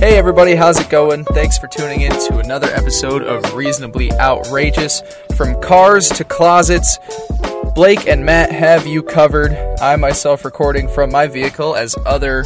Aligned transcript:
Hey 0.00 0.16
everybody, 0.16 0.54
how's 0.54 0.78
it 0.78 0.90
going? 0.90 1.24
Thanks 1.24 1.56
for 1.56 1.66
tuning 1.66 2.02
in 2.02 2.12
to 2.12 2.38
another 2.38 2.68
episode 2.68 3.22
of 3.22 3.54
Reasonably 3.54 4.12
Outrageous. 4.12 5.02
From 5.38 5.60
cars 5.62 6.08
to 6.08 6.24
closets, 6.24 6.98
Blake 7.76 8.08
and 8.08 8.26
Matt 8.26 8.50
have 8.50 8.88
you 8.88 9.04
covered. 9.04 9.52
I 9.80 9.94
myself 9.94 10.44
recording 10.44 10.88
from 10.88 11.12
my 11.12 11.28
vehicle 11.28 11.76
as 11.76 11.94
other 12.04 12.44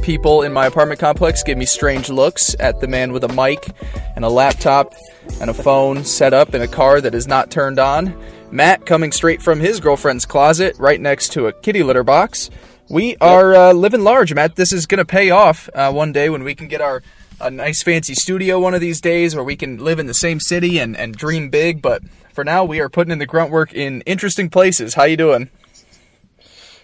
people 0.00 0.42
in 0.42 0.52
my 0.52 0.66
apartment 0.66 1.00
complex 1.00 1.42
give 1.42 1.58
me 1.58 1.66
strange 1.66 2.08
looks 2.08 2.54
at 2.60 2.78
the 2.78 2.86
man 2.86 3.10
with 3.10 3.24
a 3.24 3.28
mic 3.32 3.72
and 4.14 4.24
a 4.24 4.28
laptop 4.28 4.94
and 5.40 5.50
a 5.50 5.52
phone 5.54 6.04
set 6.04 6.32
up 6.32 6.54
in 6.54 6.62
a 6.62 6.68
car 6.68 7.00
that 7.00 7.12
is 7.12 7.26
not 7.26 7.50
turned 7.50 7.80
on. 7.80 8.16
Matt 8.52 8.86
coming 8.86 9.10
straight 9.10 9.42
from 9.42 9.58
his 9.58 9.80
girlfriend's 9.80 10.24
closet 10.24 10.76
right 10.78 11.00
next 11.00 11.32
to 11.32 11.48
a 11.48 11.52
kitty 11.52 11.82
litter 11.82 12.04
box. 12.04 12.50
We 12.88 13.16
are 13.16 13.52
uh, 13.52 13.72
living 13.72 14.02
large, 14.02 14.32
Matt. 14.32 14.54
This 14.54 14.72
is 14.72 14.86
going 14.86 14.98
to 14.98 15.04
pay 15.04 15.30
off 15.30 15.68
uh, 15.74 15.90
one 15.90 16.12
day 16.12 16.30
when 16.30 16.44
we 16.44 16.54
can 16.54 16.68
get 16.68 16.80
our 16.80 17.02
a 17.40 17.50
nice 17.50 17.82
fancy 17.82 18.14
studio 18.14 18.58
one 18.60 18.74
of 18.74 18.80
these 18.80 19.00
days 19.00 19.34
where 19.34 19.44
we 19.44 19.56
can 19.56 19.78
live 19.78 19.98
in 19.98 20.06
the 20.06 20.14
same 20.14 20.40
city 20.40 20.78
and, 20.78 20.96
and 20.96 21.14
dream 21.16 21.50
big. 21.50 21.80
But 21.82 22.02
for 22.32 22.44
now, 22.44 22.64
we 22.64 22.80
are 22.80 22.88
putting 22.88 23.12
in 23.12 23.18
the 23.18 23.26
grunt 23.26 23.50
work 23.50 23.72
in 23.72 24.02
interesting 24.02 24.50
places. 24.50 24.94
How 24.94 25.04
you 25.04 25.16
doing? 25.16 25.50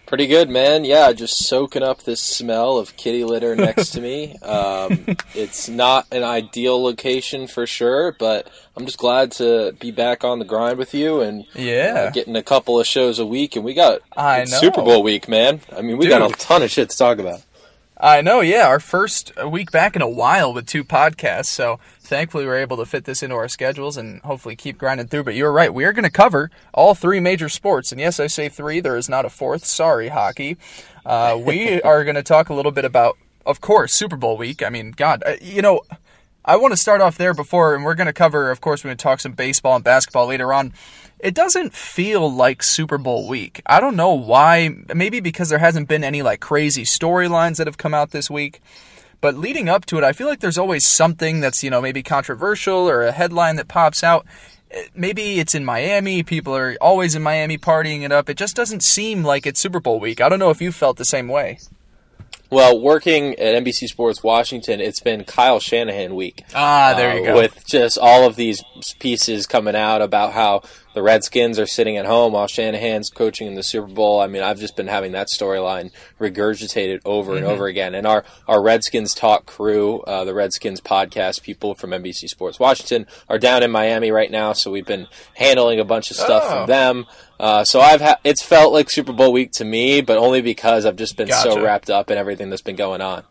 Pretty 0.07 0.29
good, 0.29 0.49
man. 0.49 0.85
Yeah, 0.85 1.11
just 1.13 1.47
soaking 1.49 1.83
up 1.83 2.05
this 2.05 2.21
smell 2.21 2.79
of 2.79 2.97
kitty 2.97 3.25
litter 3.25 3.57
next 3.57 3.91
to 3.91 4.01
me. 4.01 4.37
Um, 4.47 5.17
it's 5.35 5.69
not 5.69 6.07
an 6.13 6.23
ideal 6.23 6.81
location 6.81 7.49
for 7.49 7.67
sure, 7.67 8.13
but 8.17 8.49
I'm 8.77 8.87
just 8.87 8.99
glad 8.99 9.33
to 9.33 9.75
be 9.81 9.91
back 9.91 10.23
on 10.23 10.39
the 10.39 10.45
grind 10.45 10.79
with 10.79 10.95
you 10.95 11.21
and 11.21 11.45
Yeah. 11.55 12.07
uh, 12.09 12.11
getting 12.13 12.37
a 12.37 12.43
couple 12.45 12.79
of 12.79 12.87
shows 12.87 13.19
a 13.19 13.27
week. 13.27 13.57
And 13.57 13.65
we 13.65 13.75
got 13.75 14.03
I 14.17 14.45
know. 14.45 14.59
Super 14.59 14.83
Bowl 14.83 15.03
week, 15.03 15.29
man. 15.29 15.61
I 15.77 15.83
mean, 15.83 15.97
we 15.99 16.07
got 16.07 16.23
a 16.31 16.33
ton 16.35 16.63
of 16.63 16.71
shit 16.71 16.91
to 16.91 16.97
talk 16.97 17.19
about. 17.19 17.43
I 17.99 18.21
know, 18.21 18.41
yeah. 18.43 18.67
Our 18.67 18.81
first 18.81 19.33
week 19.43 19.71
back 19.71 19.97
in 19.97 20.03
a 20.03 20.09
while 20.09 20.53
with 20.53 20.67
two 20.67 20.85
podcasts, 20.85 21.47
so 21.47 21.81
thankfully 22.01 22.45
we're 22.45 22.59
able 22.59 22.77
to 22.77 22.85
fit 22.85 23.05
this 23.05 23.23
into 23.23 23.35
our 23.35 23.49
schedules 23.49 23.97
and 23.97 24.21
hopefully 24.21 24.55
keep 24.55 24.77
grinding 24.77 25.07
through. 25.07 25.25
But 25.25 25.35
you're 25.35 25.53
right, 25.53 25.73
we 25.73 25.85
are 25.87 25.95
going 25.95 26.05
to 26.05 26.11
cover 26.11 26.51
all 26.75 26.95
three 26.95 27.21
major 27.21 27.49
sports, 27.49 27.93
and 27.93 28.01
yes, 28.01 28.21
I 28.21 28.27
say 28.27 28.51
three. 28.51 28.81
There 28.81 28.99
is 28.99 29.09
not 29.09 29.25
a 29.25 29.31
fourth. 29.31 29.65
Sorry, 29.65 30.09
hockey. 30.09 30.59
Uh, 31.07 31.41
we 31.43 31.81
are 31.83 32.05
going 32.05 32.17
to 32.17 32.23
talk 32.23 32.51
a 32.51 32.55
little 32.55 32.73
bit 32.73 32.85
about, 32.85 33.17
of 33.47 33.63
course, 33.63 33.95
Super 33.95 34.17
Bowl 34.17 34.37
week. 34.37 34.63
I 34.63 34.69
mean, 34.69 34.93
God, 34.93 35.23
uh, 35.25 35.37
you 35.41 35.63
know. 35.63 35.81
I 36.49 36.55
want 36.55 36.71
to 36.71 36.77
start 36.77 37.01
off 37.01 37.19
there 37.19 37.35
before, 37.35 37.75
and 37.75 37.85
we're 37.85 37.97
going 37.97 38.07
to 38.07 38.13
cover, 38.13 38.53
of 38.53 38.61
course, 38.61 38.85
we're 38.85 38.91
going 38.91 38.99
to 38.99 39.03
talk 39.03 39.19
some 39.19 39.33
baseball 39.33 39.75
and 39.75 39.83
basketball 39.83 40.29
later 40.29 40.53
on. 40.53 40.75
It 41.19 41.35
doesn't 41.35 41.73
feel 41.73 42.31
like 42.31 42.63
Super 42.63 42.99
Bowl 42.99 43.27
week. 43.27 43.63
I 43.67 43.81
don't 43.81 43.97
know 43.97 44.13
why. 44.13 44.71
Maybe 44.95 45.21
because 45.21 45.49
there 45.49 45.59
hasn't 45.59 45.89
been 45.89 46.05
any 46.05 46.23
like 46.23 46.41
crazy 46.41 46.83
storylines 46.85 47.57
that 47.57 47.67
have 47.67 47.79
come 47.79 47.95
out 47.95 48.11
this 48.11 48.31
week. 48.31 48.61
But 49.21 49.35
leading 49.35 49.69
up 49.69 49.87
to 49.87 49.99
it, 49.99 50.05
I 50.05 50.13
feel 50.13 50.29
like 50.29 50.41
there's 50.41 50.59
always 50.59 50.87
something 50.87 51.41
that's, 51.41 51.65
you 51.65 51.71
know, 51.71 51.81
maybe 51.81 52.03
controversial 52.03 52.89
or 52.89 53.03
a 53.03 53.13
headline 53.13 53.57
that 53.57 53.67
pops 53.67 54.05
out. 54.05 54.27
Eh, 54.71 54.85
Maybe 54.95 55.41
it's 55.41 55.55
in 55.55 55.65
Miami. 55.65 56.23
People 56.23 56.55
are 56.55 56.77
always 56.81 57.15
in 57.15 57.23
Miami 57.23 57.57
partying 57.57 58.03
it 58.03 58.13
up. 58.13 58.29
It 58.29 58.37
just 58.37 58.55
doesn't 58.55 58.83
seem 58.83 59.25
like 59.25 59.47
it's 59.47 59.59
Super 59.59 59.81
Bowl 59.81 59.99
week. 59.99 60.21
I 60.21 60.29
don't 60.29 60.39
know 60.39 60.51
if 60.51 60.61
you 60.61 60.71
felt 60.71 60.99
the 60.99 61.05
same 61.05 61.29
way. 61.29 61.59
Well, 62.51 62.79
working 62.79 63.35
at 63.41 63.65
NBC 63.65 63.89
Sports 63.89 64.23
Washington, 64.23 64.81
it's 64.81 65.01
been 65.01 65.25
Kyle 65.25 65.59
Shanahan 65.59 66.15
week. 66.15 66.45
Ah, 66.55 66.95
there 66.97 67.17
you 67.17 67.23
uh, 67.23 67.27
go. 67.27 67.37
With 67.39 67.67
just 67.67 67.99
all 67.99 68.25
of 68.25 68.37
these 68.37 68.63
pieces 69.01 69.47
coming 69.47 69.75
out 69.75 70.01
about 70.01 70.33
how 70.33 70.63
the 70.97 71.03
Redskins 71.03 71.59
are 71.59 71.67
sitting 71.67 71.99
at 71.99 72.07
home 72.07 72.33
while 72.33 72.47
Shanahan's 72.47 73.11
coaching 73.11 73.47
in 73.47 73.55
the 73.55 73.63
Super 73.63 73.87
Bowl. 73.93 74.19
I 74.19 74.29
mean, 74.29 74.43
I've 74.43 74.59
just 74.59 74.77
been 74.77 74.87
having 74.87 75.13
that 75.13 75.29
storyline 75.29 75.91
regurgitated 76.19 77.01
over 77.05 77.33
Mm-hmm. 77.33 77.37
and 77.45 77.47
over 77.53 77.67
again. 77.67 77.95
And 77.95 78.07
our, 78.07 78.25
our 78.49 78.63
Redskins 78.63 79.15
Talk 79.15 79.45
crew, 79.47 80.01
uh, 80.01 80.25
the 80.25 80.33
Redskins 80.33 80.81
podcast 80.81 81.43
people 81.43 81.75
from 81.75 81.91
NBC 81.91 82.29
Sports 82.29 82.59
Washington, 82.59 83.07
are 83.29 83.39
down 83.39 83.63
in 83.63 83.71
Miami 83.71 84.11
right 84.11 84.31
now. 84.31 84.55
So 84.55 84.71
we've 84.71 84.87
been 84.87 85.07
handling 85.35 85.81
a 85.81 85.85
bunch 85.85 86.11
of 86.11 86.17
stuff 86.17 86.45
Oh. 86.47 86.51
from 86.51 86.67
them. 86.69 87.07
Uh, 87.39 87.63
so 87.65 87.81
I've 87.81 88.01
ha- 88.01 88.17
it's 88.25 88.41
felt 88.43 88.73
like 88.73 88.89
Super 88.89 89.13
Bowl 89.13 89.33
week 89.33 89.53
to 89.53 89.65
me, 89.67 90.01
but 90.01 90.17
only 90.17 90.41
because 90.41 90.87
I've 90.87 90.97
just 90.97 91.17
been 91.19 91.31
so 91.31 91.61
wrapped 91.63 91.91
up 91.91 92.11
in 92.11 92.17
everything 92.17 92.49
that's 92.49 92.63
been 92.63 92.77
going 92.77 93.03
on. 93.03 93.25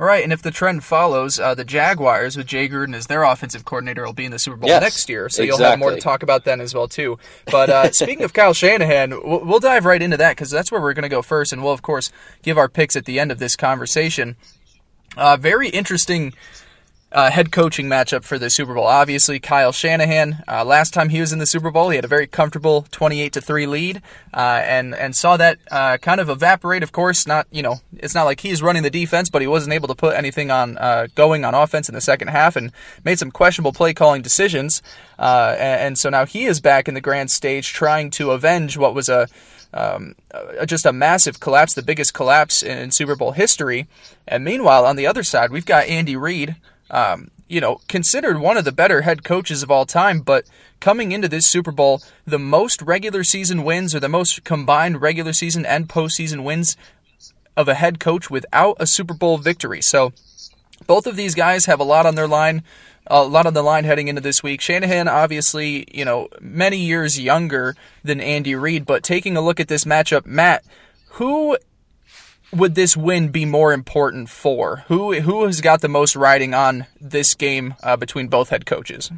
All 0.00 0.06
right, 0.06 0.24
and 0.24 0.32
if 0.32 0.40
the 0.40 0.50
trend 0.50 0.82
follows, 0.82 1.38
uh, 1.38 1.54
the 1.54 1.62
Jaguars 1.62 2.34
with 2.34 2.46
Jay 2.46 2.70
Gruden 2.70 2.94
as 2.94 3.06
their 3.06 3.22
offensive 3.22 3.66
coordinator 3.66 4.02
will 4.02 4.14
be 4.14 4.24
in 4.24 4.30
the 4.30 4.38
Super 4.38 4.56
Bowl 4.56 4.70
Yes, 4.70 4.80
next 4.80 5.10
year, 5.10 5.28
so 5.28 5.42
you'll 5.42 5.58
have 5.58 5.78
more 5.78 5.90
to 5.90 6.00
talk 6.00 6.22
about 6.22 6.44
then 6.44 6.58
as 6.62 6.74
well 6.74 6.88
too. 6.88 7.18
But 7.50 7.68
uh, 7.68 7.90
speaking 7.92 8.24
of 8.24 8.32
Kyle 8.32 8.54
Shanahan, 8.54 9.10
we'll, 9.22 9.44
we'll 9.44 9.60
dive 9.60 9.84
right 9.84 10.00
into 10.00 10.16
that 10.16 10.30
because 10.30 10.50
that's 10.50 10.72
where 10.72 10.80
we're 10.80 10.94
going 10.94 11.02
to 11.02 11.10
go 11.10 11.20
first, 11.20 11.52
and 11.52 11.62
we'll 11.62 11.74
of 11.74 11.82
course 11.82 12.10
give 12.42 12.56
our 12.56 12.66
picks 12.66 12.96
at 12.96 13.04
the 13.04 13.20
end 13.20 13.30
of 13.30 13.40
this 13.40 13.56
conversation. 13.56 14.36
Uh, 15.18 15.36
very 15.36 15.68
interesting 15.68 16.32
uh, 17.12 17.30
head 17.30 17.50
coaching 17.50 17.86
matchup 17.88 18.24
for 18.24 18.38
the 18.38 18.50
Super 18.50 18.74
Bowl. 18.74 18.86
Obviously, 18.86 19.40
Kyle 19.40 19.72
Shanahan. 19.72 20.44
Uh, 20.46 20.64
last 20.64 20.94
time 20.94 21.08
he 21.08 21.20
was 21.20 21.32
in 21.32 21.38
the 21.38 21.46
Super 21.46 21.70
Bowl, 21.70 21.90
he 21.90 21.96
had 21.96 22.04
a 22.04 22.08
very 22.08 22.26
comfortable 22.26 22.86
twenty-eight 22.90 23.32
to 23.32 23.40
three 23.40 23.66
lead, 23.66 24.00
uh, 24.32 24.60
and 24.64 24.94
and 24.94 25.16
saw 25.16 25.36
that 25.36 25.58
uh, 25.70 25.98
kind 25.98 26.20
of 26.20 26.28
evaporate. 26.28 26.82
Of 26.82 26.92
course, 26.92 27.26
not 27.26 27.46
you 27.50 27.62
know 27.62 27.80
it's 27.96 28.14
not 28.14 28.24
like 28.24 28.40
he's 28.40 28.62
running 28.62 28.82
the 28.82 28.90
defense, 28.90 29.28
but 29.30 29.42
he 29.42 29.48
wasn't 29.48 29.74
able 29.74 29.88
to 29.88 29.94
put 29.94 30.16
anything 30.16 30.50
on 30.50 30.78
uh, 30.78 31.08
going 31.14 31.44
on 31.44 31.54
offense 31.54 31.88
in 31.88 31.94
the 31.94 32.00
second 32.00 32.28
half, 32.28 32.56
and 32.56 32.72
made 33.04 33.18
some 33.18 33.30
questionable 33.30 33.72
play 33.72 33.92
calling 33.92 34.22
decisions. 34.22 34.82
Uh, 35.18 35.54
and, 35.58 35.80
and 35.80 35.98
so 35.98 36.08
now 36.08 36.24
he 36.24 36.44
is 36.46 36.60
back 36.60 36.88
in 36.88 36.94
the 36.94 37.00
grand 37.00 37.30
stage, 37.30 37.72
trying 37.72 38.10
to 38.10 38.30
avenge 38.30 38.76
what 38.76 38.94
was 38.94 39.08
a 39.08 39.28
um, 39.74 40.14
just 40.66 40.86
a 40.86 40.92
massive 40.92 41.40
collapse, 41.40 41.74
the 41.74 41.82
biggest 41.82 42.14
collapse 42.14 42.62
in 42.62 42.90
Super 42.90 43.16
Bowl 43.16 43.32
history. 43.32 43.86
And 44.26 44.44
meanwhile, 44.44 44.86
on 44.86 44.96
the 44.96 45.06
other 45.06 45.22
side, 45.22 45.50
we've 45.50 45.66
got 45.66 45.86
Andy 45.86 46.16
Reid, 46.16 46.56
um, 46.90 47.30
you 47.48 47.60
know, 47.60 47.80
considered 47.88 48.38
one 48.38 48.56
of 48.56 48.64
the 48.64 48.72
better 48.72 49.02
head 49.02 49.24
coaches 49.24 49.62
of 49.62 49.70
all 49.70 49.84
time, 49.84 50.20
but 50.20 50.46
coming 50.78 51.12
into 51.12 51.28
this 51.28 51.46
Super 51.46 51.72
Bowl, 51.72 52.00
the 52.24 52.38
most 52.38 52.80
regular 52.80 53.24
season 53.24 53.64
wins 53.64 53.94
or 53.94 54.00
the 54.00 54.08
most 54.08 54.44
combined 54.44 55.02
regular 55.02 55.32
season 55.32 55.66
and 55.66 55.88
postseason 55.88 56.44
wins 56.44 56.76
of 57.56 57.68
a 57.68 57.74
head 57.74 57.98
coach 57.98 58.30
without 58.30 58.76
a 58.78 58.86
Super 58.86 59.14
Bowl 59.14 59.36
victory. 59.38 59.82
So 59.82 60.12
both 60.86 61.06
of 61.06 61.16
these 61.16 61.34
guys 61.34 61.66
have 61.66 61.80
a 61.80 61.84
lot 61.84 62.06
on 62.06 62.14
their 62.14 62.28
line, 62.28 62.62
a 63.06 63.24
lot 63.24 63.46
on 63.46 63.54
the 63.54 63.62
line 63.62 63.84
heading 63.84 64.08
into 64.08 64.20
this 64.20 64.42
week. 64.42 64.60
Shanahan, 64.60 65.08
obviously, 65.08 65.86
you 65.92 66.04
know, 66.04 66.28
many 66.40 66.78
years 66.78 67.18
younger 67.18 67.74
than 68.04 68.20
Andy 68.20 68.54
Reid, 68.54 68.86
but 68.86 69.02
taking 69.02 69.36
a 69.36 69.40
look 69.40 69.60
at 69.60 69.68
this 69.68 69.84
matchup, 69.84 70.24
Matt, 70.24 70.64
who 71.14 71.58
would 72.52 72.74
this 72.74 72.96
win 72.96 73.28
be 73.28 73.44
more 73.44 73.72
important 73.72 74.28
for? 74.28 74.84
Who 74.88 75.20
who 75.20 75.44
has 75.44 75.60
got 75.60 75.80
the 75.80 75.88
most 75.88 76.16
riding 76.16 76.54
on 76.54 76.86
this 77.00 77.34
game 77.34 77.74
uh, 77.82 77.96
between 77.96 78.28
both 78.28 78.50
head 78.50 78.66
coaches? 78.66 79.10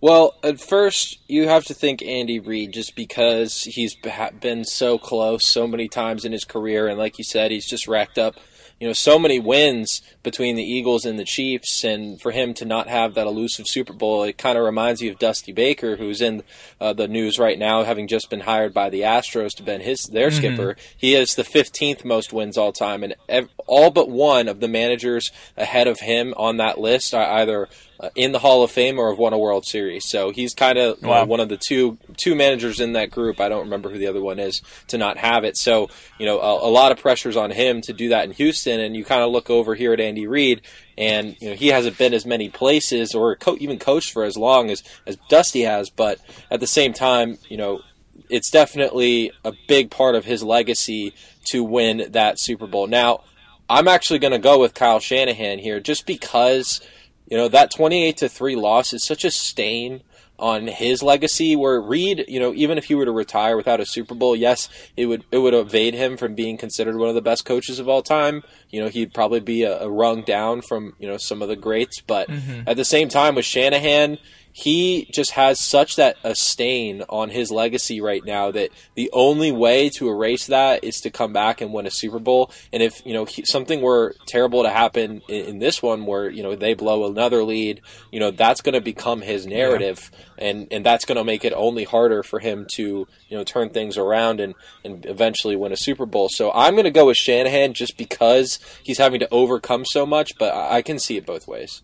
Well, 0.00 0.34
at 0.44 0.60
first, 0.60 1.18
you 1.26 1.48
have 1.48 1.64
to 1.64 1.74
think 1.74 2.02
Andy 2.02 2.38
Reid 2.38 2.72
just 2.72 2.94
because 2.94 3.62
he's 3.62 3.96
been 4.40 4.64
so 4.64 4.98
close 4.98 5.48
so 5.48 5.66
many 5.66 5.88
times 5.88 6.24
in 6.24 6.32
his 6.32 6.44
career. 6.44 6.86
And 6.86 6.98
like 6.98 7.18
you 7.18 7.24
said, 7.24 7.50
he's 7.50 7.66
just 7.66 7.88
racked 7.88 8.18
up, 8.18 8.36
you 8.78 8.86
know, 8.86 8.92
so 8.92 9.18
many 9.18 9.40
wins 9.40 10.02
between 10.26 10.56
the 10.56 10.62
Eagles 10.64 11.04
and 11.06 11.20
the 11.20 11.24
Chiefs. 11.24 11.84
And 11.84 12.20
for 12.20 12.32
him 12.32 12.52
to 12.54 12.64
not 12.64 12.88
have 12.88 13.14
that 13.14 13.28
elusive 13.28 13.68
Super 13.68 13.92
Bowl, 13.92 14.24
it 14.24 14.36
kind 14.36 14.58
of 14.58 14.64
reminds 14.64 15.00
you 15.00 15.12
of 15.12 15.20
Dusty 15.20 15.52
Baker, 15.52 15.94
who's 15.94 16.20
in 16.20 16.42
uh, 16.80 16.92
the 16.92 17.06
news 17.06 17.38
right 17.38 17.56
now, 17.56 17.84
having 17.84 18.08
just 18.08 18.28
been 18.28 18.40
hired 18.40 18.74
by 18.74 18.90
the 18.90 19.02
Astros 19.02 19.54
to 19.54 19.62
be 19.62 19.78
his 19.78 20.02
their 20.06 20.32
skipper. 20.32 20.74
He 20.96 21.12
has 21.12 21.36
the 21.36 21.44
15th 21.44 22.04
most 22.04 22.32
wins 22.32 22.58
all 22.58 22.72
time. 22.72 23.04
And 23.04 23.14
ev- 23.28 23.48
all 23.68 23.92
but 23.92 24.10
one 24.10 24.48
of 24.48 24.58
the 24.58 24.66
managers 24.68 25.30
ahead 25.56 25.86
of 25.86 26.00
him 26.00 26.34
on 26.36 26.56
that 26.56 26.78
list 26.80 27.14
are 27.14 27.38
either 27.38 27.68
uh, 27.98 28.10
in 28.14 28.32
the 28.32 28.38
Hall 28.40 28.62
of 28.62 28.70
Fame 28.70 28.98
or 28.98 29.08
have 29.10 29.18
won 29.18 29.32
a 29.32 29.38
World 29.38 29.64
Series. 29.66 30.04
So 30.08 30.30
he's 30.30 30.54
kind 30.54 30.76
of 30.78 31.00
Wow. 31.02 31.24
one 31.24 31.40
of 31.40 31.48
the 31.48 31.56
two 31.56 31.98
two 32.16 32.34
managers 32.34 32.78
in 32.80 32.92
that 32.92 33.10
group. 33.10 33.40
I 33.40 33.48
don't 33.48 33.64
remember 33.64 33.88
who 33.90 33.98
the 33.98 34.06
other 34.06 34.20
one 34.20 34.38
is 34.38 34.60
to 34.88 34.98
not 34.98 35.16
have 35.18 35.44
it. 35.44 35.56
So 35.56 35.88
you 36.18 36.26
know 36.26 36.38
a, 36.40 36.68
a 36.68 36.70
lot 36.70 36.92
of 36.92 36.98
pressures 36.98 37.36
on 37.36 37.50
him 37.50 37.80
to 37.82 37.92
do 37.92 38.08
that 38.10 38.24
in 38.24 38.32
Houston. 38.32 38.80
And 38.80 38.94
you 38.96 39.04
kind 39.04 39.22
of 39.22 39.30
look 39.30 39.48
over 39.50 39.74
here 39.74 39.92
at 39.92 40.00
Andy 40.00 40.15
Reid, 40.24 40.62
and 40.96 41.36
you 41.40 41.50
know 41.50 41.56
he 41.56 41.68
hasn't 41.68 41.98
been 41.98 42.14
as 42.14 42.24
many 42.24 42.48
places 42.48 43.12
or 43.12 43.34
co- 43.34 43.56
even 43.58 43.80
coached 43.80 44.12
for 44.12 44.22
as 44.22 44.36
long 44.36 44.70
as 44.70 44.84
as 45.04 45.16
Dusty 45.28 45.62
has. 45.62 45.90
But 45.90 46.20
at 46.50 46.60
the 46.60 46.66
same 46.68 46.92
time, 46.92 47.38
you 47.48 47.56
know 47.56 47.82
it's 48.28 48.50
definitely 48.50 49.32
a 49.44 49.52
big 49.68 49.90
part 49.90 50.14
of 50.14 50.24
his 50.24 50.42
legacy 50.42 51.12
to 51.44 51.62
win 51.62 52.06
that 52.10 52.40
Super 52.40 52.66
Bowl. 52.66 52.86
Now, 52.86 53.20
I'm 53.68 53.88
actually 53.88 54.18
going 54.18 54.32
to 54.32 54.38
go 54.38 54.58
with 54.60 54.74
Kyle 54.74 55.00
Shanahan 55.00 55.58
here 55.58 55.80
just 55.80 56.06
because, 56.06 56.80
you 57.28 57.36
know, 57.36 57.48
that 57.48 57.70
28 57.70 58.16
to 58.18 58.28
3 58.28 58.56
loss 58.56 58.92
is 58.92 59.04
such 59.04 59.24
a 59.24 59.30
stain 59.30 60.02
on 60.38 60.66
his 60.66 61.02
legacy. 61.02 61.56
Where 61.56 61.80
Reid, 61.80 62.24
you 62.28 62.40
know, 62.40 62.52
even 62.54 62.78
if 62.78 62.84
he 62.84 62.94
were 62.94 63.04
to 63.04 63.12
retire 63.12 63.56
without 63.56 63.80
a 63.80 63.86
Super 63.86 64.14
Bowl, 64.14 64.36
yes, 64.36 64.68
it 64.96 65.06
would 65.06 65.24
it 65.30 65.38
would 65.38 65.54
evade 65.54 65.94
him 65.94 66.16
from 66.16 66.34
being 66.34 66.56
considered 66.56 66.96
one 66.96 67.08
of 67.08 67.14
the 67.14 67.22
best 67.22 67.44
coaches 67.44 67.78
of 67.78 67.88
all 67.88 68.02
time. 68.02 68.42
You 68.70 68.82
know, 68.82 68.88
he'd 68.88 69.14
probably 69.14 69.40
be 69.40 69.62
a, 69.62 69.80
a 69.80 69.90
rung 69.90 70.22
down 70.22 70.62
from 70.62 70.94
you 70.98 71.08
know 71.08 71.16
some 71.16 71.42
of 71.42 71.48
the 71.48 71.56
greats, 71.56 72.00
but 72.00 72.28
mm-hmm. 72.28 72.68
at 72.68 72.76
the 72.76 72.84
same 72.84 73.08
time 73.08 73.34
with 73.34 73.44
Shanahan, 73.44 74.18
he 74.56 75.06
just 75.12 75.32
has 75.32 75.60
such 75.60 75.96
that 75.96 76.16
a 76.24 76.34
stain 76.34 77.02
on 77.10 77.28
his 77.28 77.50
legacy 77.50 78.00
right 78.00 78.24
now 78.24 78.50
that 78.50 78.70
the 78.94 79.10
only 79.12 79.52
way 79.52 79.90
to 79.90 80.08
erase 80.08 80.46
that 80.46 80.82
is 80.82 81.02
to 81.02 81.10
come 81.10 81.34
back 81.34 81.60
and 81.60 81.74
win 81.74 81.86
a 81.86 81.90
Super 81.90 82.18
Bowl. 82.18 82.50
And 82.72 82.82
if 82.82 83.04
you 83.04 83.12
know 83.12 83.26
he, 83.26 83.44
something 83.44 83.82
were 83.82 84.14
terrible 84.24 84.62
to 84.62 84.70
happen 84.70 85.20
in, 85.28 85.44
in, 85.44 85.58
this 85.58 85.82
one, 85.82 86.06
where 86.06 86.30
you 86.30 86.42
know 86.42 86.56
they 86.56 86.72
blow 86.72 87.06
another 87.06 87.44
lead, 87.44 87.82
you 88.10 88.18
know 88.18 88.30
that's 88.30 88.62
going 88.62 88.72
to 88.72 88.80
become 88.80 89.20
his 89.20 89.46
narrative, 89.46 90.10
yeah. 90.38 90.46
and 90.46 90.68
and 90.70 90.86
that's 90.86 91.04
going 91.04 91.18
to 91.18 91.24
make 91.24 91.44
it 91.44 91.52
only 91.52 91.84
harder 91.84 92.22
for 92.22 92.38
him 92.38 92.64
to 92.76 93.06
you 93.28 93.36
know 93.36 93.44
turn 93.44 93.68
things 93.68 93.98
around 93.98 94.40
and 94.40 94.54
and 94.86 95.04
eventually 95.04 95.54
win 95.54 95.72
a 95.72 95.76
Super 95.76 96.06
Bowl. 96.06 96.30
So 96.30 96.50
I'm 96.52 96.72
going 96.72 96.84
to 96.84 96.90
go 96.90 97.08
with 97.08 97.18
Shanahan 97.18 97.74
just 97.74 97.98
because 97.98 98.58
he's 98.82 98.96
having 98.96 99.20
to 99.20 99.28
overcome 99.30 99.84
so 99.84 100.06
much, 100.06 100.38
but 100.38 100.54
I 100.54 100.80
can 100.80 100.98
see 100.98 101.18
it 101.18 101.26
both 101.26 101.46
ways. 101.46 101.82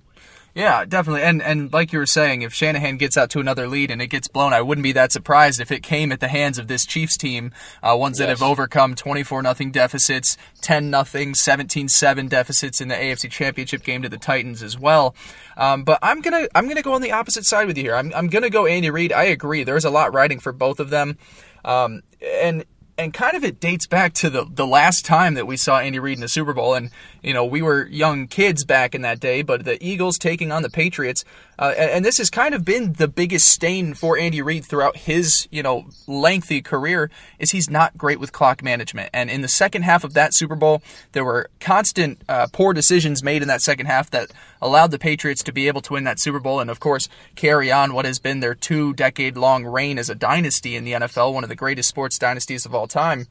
Yeah, 0.54 0.84
definitely. 0.84 1.22
And 1.22 1.40
and 1.42 1.72
like 1.72 1.94
you 1.94 1.98
were 1.98 2.06
saying, 2.06 2.42
if 2.42 2.52
Shanahan 2.52 2.98
gets 2.98 3.16
out 3.16 3.30
to 3.30 3.40
another 3.40 3.66
lead 3.66 3.90
and 3.90 4.02
it 4.02 4.08
gets 4.08 4.28
blown, 4.28 4.52
I 4.52 4.60
wouldn't 4.60 4.82
be 4.82 4.92
that 4.92 5.10
surprised 5.10 5.60
if 5.60 5.72
it 5.72 5.82
came 5.82 6.12
at 6.12 6.20
the 6.20 6.28
hands 6.28 6.58
of 6.58 6.68
this 6.68 6.84
Chiefs 6.84 7.16
team, 7.16 7.52
uh, 7.82 7.96
ones 7.96 8.18
yes. 8.18 8.26
that 8.26 8.28
have 8.28 8.42
overcome 8.42 8.94
24 8.94 9.42
nothing 9.42 9.70
deficits, 9.70 10.36
10 10.60 10.90
nothing, 10.90 11.32
17-7 11.32 12.28
deficits 12.28 12.82
in 12.82 12.88
the 12.88 12.94
AFC 12.94 13.30
Championship 13.30 13.82
game 13.82 14.02
to 14.02 14.10
the 14.10 14.18
Titans 14.18 14.62
as 14.62 14.78
well. 14.78 15.14
Um, 15.56 15.84
but 15.84 15.98
I'm 16.02 16.20
gonna 16.20 16.46
I'm 16.54 16.68
gonna 16.68 16.82
go 16.82 16.92
on 16.92 17.00
the 17.00 17.12
opposite 17.12 17.46
side 17.46 17.66
with 17.66 17.78
you 17.78 17.84
here. 17.84 17.94
I'm 17.94 18.12
I'm 18.14 18.26
gonna 18.26 18.50
go 18.50 18.66
Andy 18.66 18.90
Reid. 18.90 19.12
I 19.12 19.24
agree. 19.24 19.64
There's 19.64 19.86
a 19.86 19.90
lot 19.90 20.12
riding 20.12 20.38
for 20.38 20.52
both 20.52 20.80
of 20.80 20.90
them. 20.90 21.16
Um, 21.64 22.02
and 22.20 22.64
and 22.98 23.14
kind 23.14 23.36
of 23.36 23.44
it 23.44 23.60
dates 23.60 23.86
back 23.86 24.12
to 24.14 24.30
the 24.30 24.44
the 24.44 24.66
last 24.66 25.04
time 25.04 25.34
that 25.34 25.46
we 25.46 25.56
saw 25.56 25.78
Andy 25.78 25.98
Reid 25.98 26.18
in 26.18 26.20
the 26.20 26.28
Super 26.28 26.52
Bowl, 26.52 26.74
and 26.74 26.90
you 27.22 27.32
know 27.32 27.44
we 27.44 27.62
were 27.62 27.86
young 27.86 28.28
kids 28.28 28.64
back 28.64 28.94
in 28.94 29.02
that 29.02 29.20
day. 29.20 29.42
But 29.42 29.64
the 29.64 29.82
Eagles 29.84 30.18
taking 30.18 30.52
on 30.52 30.62
the 30.62 30.70
Patriots, 30.70 31.24
uh, 31.58 31.74
and, 31.76 32.04
this 32.04 32.18
has 32.18 32.30
kind 32.30 32.54
of 32.54 32.64
been 32.64 32.94
the 32.94 33.06
biggest 33.06 33.48
stain 33.48 33.94
for 33.94 34.18
Andy 34.18 34.40
Reid 34.40 34.64
throughout 34.64 34.96
his 34.96 35.46
you 35.50 35.62
know 35.62 35.86
lengthy 36.06 36.62
career 36.62 37.10
is 37.38 37.50
he's 37.50 37.68
not 37.68 37.96
great 37.96 38.18
with 38.18 38.32
clock 38.32 38.62
management. 38.62 39.10
And 39.12 39.30
in 39.30 39.42
the 39.42 39.48
second 39.48 39.82
half 39.82 40.02
of 40.02 40.14
that 40.14 40.34
Super 40.34 40.56
Bowl, 40.56 40.82
there 41.12 41.24
were 41.24 41.50
constant 41.60 42.22
uh, 42.28 42.48
poor 42.52 42.72
decisions 42.72 43.22
made 43.22 43.42
in 43.42 43.48
that 43.48 43.62
second 43.62 43.86
half 43.86 44.10
that 44.10 44.30
allowed 44.60 44.90
the 44.90 44.98
Patriots 44.98 45.42
to 45.44 45.52
be 45.52 45.68
able 45.68 45.82
to 45.82 45.92
win 45.92 46.04
that 46.04 46.18
Super 46.18 46.40
Bowl, 46.40 46.58
and 46.58 46.70
of 46.70 46.80
course 46.80 47.08
carry 47.34 47.70
on 47.70 47.92
what 47.92 48.04
has 48.04 48.18
been 48.18 48.40
their 48.40 48.54
two 48.54 48.94
decade 48.94 49.36
long 49.36 49.64
reign 49.64 49.98
as 49.98 50.08
a 50.08 50.14
dynasty 50.14 50.74
in 50.74 50.84
the 50.84 50.92
NFL, 50.92 51.34
one 51.34 51.44
of 51.44 51.50
the 51.50 51.56
greatest 51.56 51.88
sports 51.88 52.18
dynasties 52.18 52.64
of 52.64 52.74
all 52.74 52.86
time. 52.86 53.26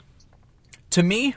To 0.91 1.03
me, 1.03 1.35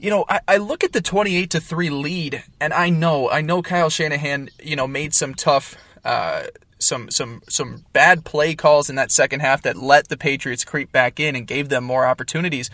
you 0.00 0.10
know, 0.10 0.24
I, 0.28 0.40
I 0.46 0.56
look 0.58 0.84
at 0.84 0.92
the 0.92 1.00
28 1.00 1.50
to 1.50 1.60
3 1.60 1.90
lead, 1.90 2.44
and 2.60 2.72
I 2.72 2.88
know, 2.88 3.30
I 3.30 3.40
know 3.40 3.62
Kyle 3.62 3.90
Shanahan, 3.90 4.50
you 4.62 4.76
know, 4.76 4.86
made 4.86 5.14
some 5.14 5.34
tough, 5.34 5.74
uh, 6.04 6.44
some 6.78 7.10
some 7.10 7.42
some 7.48 7.84
bad 7.92 8.24
play 8.24 8.54
calls 8.54 8.88
in 8.88 8.96
that 8.96 9.10
second 9.10 9.40
half 9.40 9.62
that 9.62 9.76
let 9.76 10.08
the 10.08 10.16
Patriots 10.16 10.64
creep 10.64 10.92
back 10.92 11.18
in 11.18 11.36
and 11.36 11.46
gave 11.46 11.68
them 11.68 11.84
more 11.84 12.06
opportunities. 12.06 12.70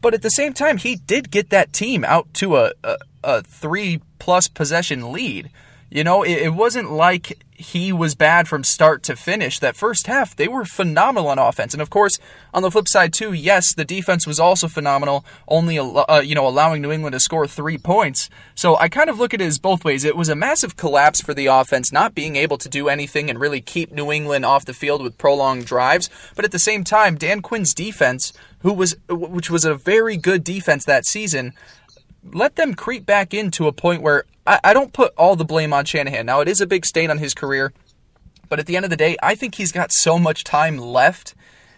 But 0.00 0.14
at 0.14 0.22
the 0.22 0.30
same 0.30 0.52
time, 0.52 0.78
he 0.78 0.96
did 0.96 1.30
get 1.30 1.50
that 1.50 1.72
team 1.72 2.04
out 2.04 2.34
to 2.34 2.56
a, 2.56 2.72
a, 2.82 2.96
a 3.22 3.42
three 3.42 4.00
plus 4.18 4.48
possession 4.48 5.12
lead. 5.12 5.50
You 5.92 6.04
know, 6.04 6.22
it, 6.22 6.38
it 6.38 6.54
wasn't 6.54 6.90
like 6.90 7.44
he 7.52 7.92
was 7.92 8.14
bad 8.14 8.48
from 8.48 8.64
start 8.64 9.02
to 9.02 9.14
finish. 9.14 9.58
That 9.58 9.76
first 9.76 10.06
half, 10.06 10.34
they 10.34 10.48
were 10.48 10.64
phenomenal 10.64 11.28
on 11.28 11.38
offense, 11.38 11.74
and 11.74 11.82
of 11.82 11.90
course, 11.90 12.18
on 12.54 12.62
the 12.62 12.70
flip 12.70 12.88
side 12.88 13.12
too, 13.12 13.34
yes, 13.34 13.74
the 13.74 13.84
defense 13.84 14.26
was 14.26 14.40
also 14.40 14.68
phenomenal, 14.68 15.22
only 15.48 15.78
uh, 15.78 16.22
you 16.24 16.34
know 16.34 16.48
allowing 16.48 16.80
New 16.80 16.92
England 16.92 17.12
to 17.12 17.20
score 17.20 17.46
three 17.46 17.76
points. 17.76 18.30
So 18.54 18.78
I 18.78 18.88
kind 18.88 19.10
of 19.10 19.18
look 19.18 19.34
at 19.34 19.42
it 19.42 19.44
as 19.44 19.58
both 19.58 19.84
ways. 19.84 20.02
It 20.02 20.16
was 20.16 20.30
a 20.30 20.34
massive 20.34 20.78
collapse 20.78 21.20
for 21.20 21.34
the 21.34 21.46
offense, 21.48 21.92
not 21.92 22.14
being 22.14 22.36
able 22.36 22.56
to 22.56 22.70
do 22.70 22.88
anything 22.88 23.28
and 23.28 23.38
really 23.38 23.60
keep 23.60 23.92
New 23.92 24.10
England 24.10 24.46
off 24.46 24.64
the 24.64 24.72
field 24.72 25.02
with 25.02 25.18
prolonged 25.18 25.66
drives. 25.66 26.08
But 26.34 26.46
at 26.46 26.52
the 26.52 26.58
same 26.58 26.84
time, 26.84 27.16
Dan 27.16 27.42
Quinn's 27.42 27.74
defense, 27.74 28.32
who 28.60 28.72
was 28.72 28.96
which 29.10 29.50
was 29.50 29.66
a 29.66 29.74
very 29.74 30.16
good 30.16 30.42
defense 30.42 30.86
that 30.86 31.04
season, 31.04 31.52
let 32.24 32.56
them 32.56 32.72
creep 32.72 33.04
back 33.04 33.34
into 33.34 33.66
a 33.66 33.72
point 33.72 34.00
where 34.00 34.24
I, 34.46 34.60
I 34.64 34.72
don't 34.72 34.92
put 34.92 35.12
all 35.16 35.36
the 35.36 35.44
blame 35.44 35.72
on 35.72 35.84
Shanahan. 35.84 36.26
Now, 36.26 36.40
it 36.40 36.48
is 36.48 36.60
a 36.60 36.66
big 36.66 36.84
stain 36.84 37.10
on 37.10 37.18
his 37.18 37.34
career, 37.34 37.72
but 38.48 38.58
at 38.58 38.66
the 38.66 38.76
end 38.76 38.84
of 38.84 38.90
the 38.90 38.96
day, 38.96 39.16
I 39.22 39.34
think 39.34 39.54
he's 39.54 39.72
got 39.72 39.92
so 39.92 40.18
much 40.18 40.44
time 40.44 40.78
left 40.78 41.34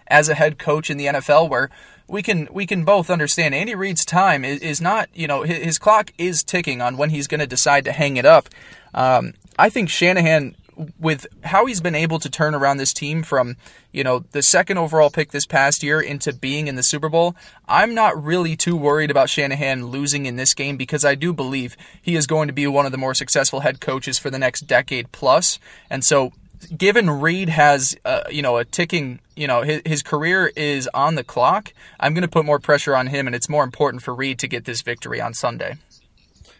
as 0.07 0.29
a 0.29 0.35
head 0.35 0.59
coach 0.59 0.91
in 0.91 0.97
the 0.97 1.07
NFL 1.07 1.49
where 1.49 1.71
we 2.07 2.23
can 2.23 2.49
we 2.53 2.67
can 2.67 2.85
both 2.85 3.09
understand 3.09 3.55
Andy 3.55 3.75
Reid's 3.75 4.05
time 4.05 4.45
is, 4.45 4.61
is 4.61 4.81
not 4.81 5.09
you 5.15 5.27
know 5.27 5.43
his, 5.43 5.63
his 5.63 5.79
clock 5.79 6.13
is 6.19 6.43
ticking 6.43 6.83
on 6.83 6.97
when 6.97 7.11
he's 7.11 7.27
going 7.27 7.41
to 7.41 7.47
decide 7.47 7.85
to 7.87 7.93
hang 7.93 8.17
it 8.17 8.27
up. 8.27 8.49
Um, 8.93 9.35
I 9.59 9.71
think 9.71 9.89
Shanahan 9.89 10.55
with 10.99 11.26
how 11.44 11.67
he's 11.67 11.81
been 11.81 11.94
able 11.94 12.19
to 12.19 12.31
turn 12.31 12.55
around 12.55 12.76
this 12.76 12.93
team 12.93 13.23
from, 13.23 13.56
you 13.93 14.05
know, 14.05 14.25
the 14.32 14.43
second 14.43 14.79
overall 14.79 15.11
pick 15.11 15.31
this 15.31 15.47
past 15.47 15.82
year 15.82 16.00
into 16.00 16.32
being 16.32 16.67
in 16.67 16.76
the 16.76 16.82
Super 16.82 17.09
Bowl, 17.09 17.35
I'm 17.69 17.94
not 17.94 18.23
really 18.23 18.56
too 18.56 18.76
worried 18.76 19.11
about 19.11 19.31
Shanahan 19.31 19.87
losing 19.87 20.26
in 20.26 20.37
this 20.37 20.55
game 20.55 20.76
because 20.76 21.05
I 21.05 21.15
do 21.15 21.32
believe 21.32 21.76
he 22.00 22.17
is 22.17 22.26
going 22.26 22.49
to 22.49 22.55
be 22.55 22.67
one 22.67 22.87
of 22.87 22.93
the 22.93 22.99
more 22.99 23.15
successful 23.15 23.61
head 23.61 23.81
coaches 23.81 24.19
for 24.19 24.31
the 24.31 24.38
next 24.38 24.62
decade 24.62 25.12
plus. 25.12 25.59
And 25.91 26.05
so, 26.05 26.32
given 26.77 27.11
Reid 27.11 27.49
has, 27.49 27.97
uh, 28.05 28.23
you 28.31 28.43
know, 28.43 28.56
a 28.56 28.65
ticking, 28.65 29.20
you 29.37 29.47
know, 29.47 29.62
his, 29.62 29.82
his 29.85 30.03
career 30.03 30.50
is 30.56 30.88
on 30.94 31.15
the 31.15 31.25
clock, 31.25 31.73
I'm 32.00 32.15
going 32.15 32.23
to 32.23 32.29
put 32.29 32.44
more 32.44 32.59
pressure 32.59 32.97
on 32.97 33.09
him, 33.09 33.27
and 33.27 33.35
it's 33.35 33.49
more 33.49 33.65
important 33.65 34.03
for 34.03 34.15
Reid 34.15 34.38
to 34.41 34.49
get 34.49 34.65
this 34.65 34.82
victory 34.82 35.20
on 35.20 35.35
Sunday. 35.35 35.77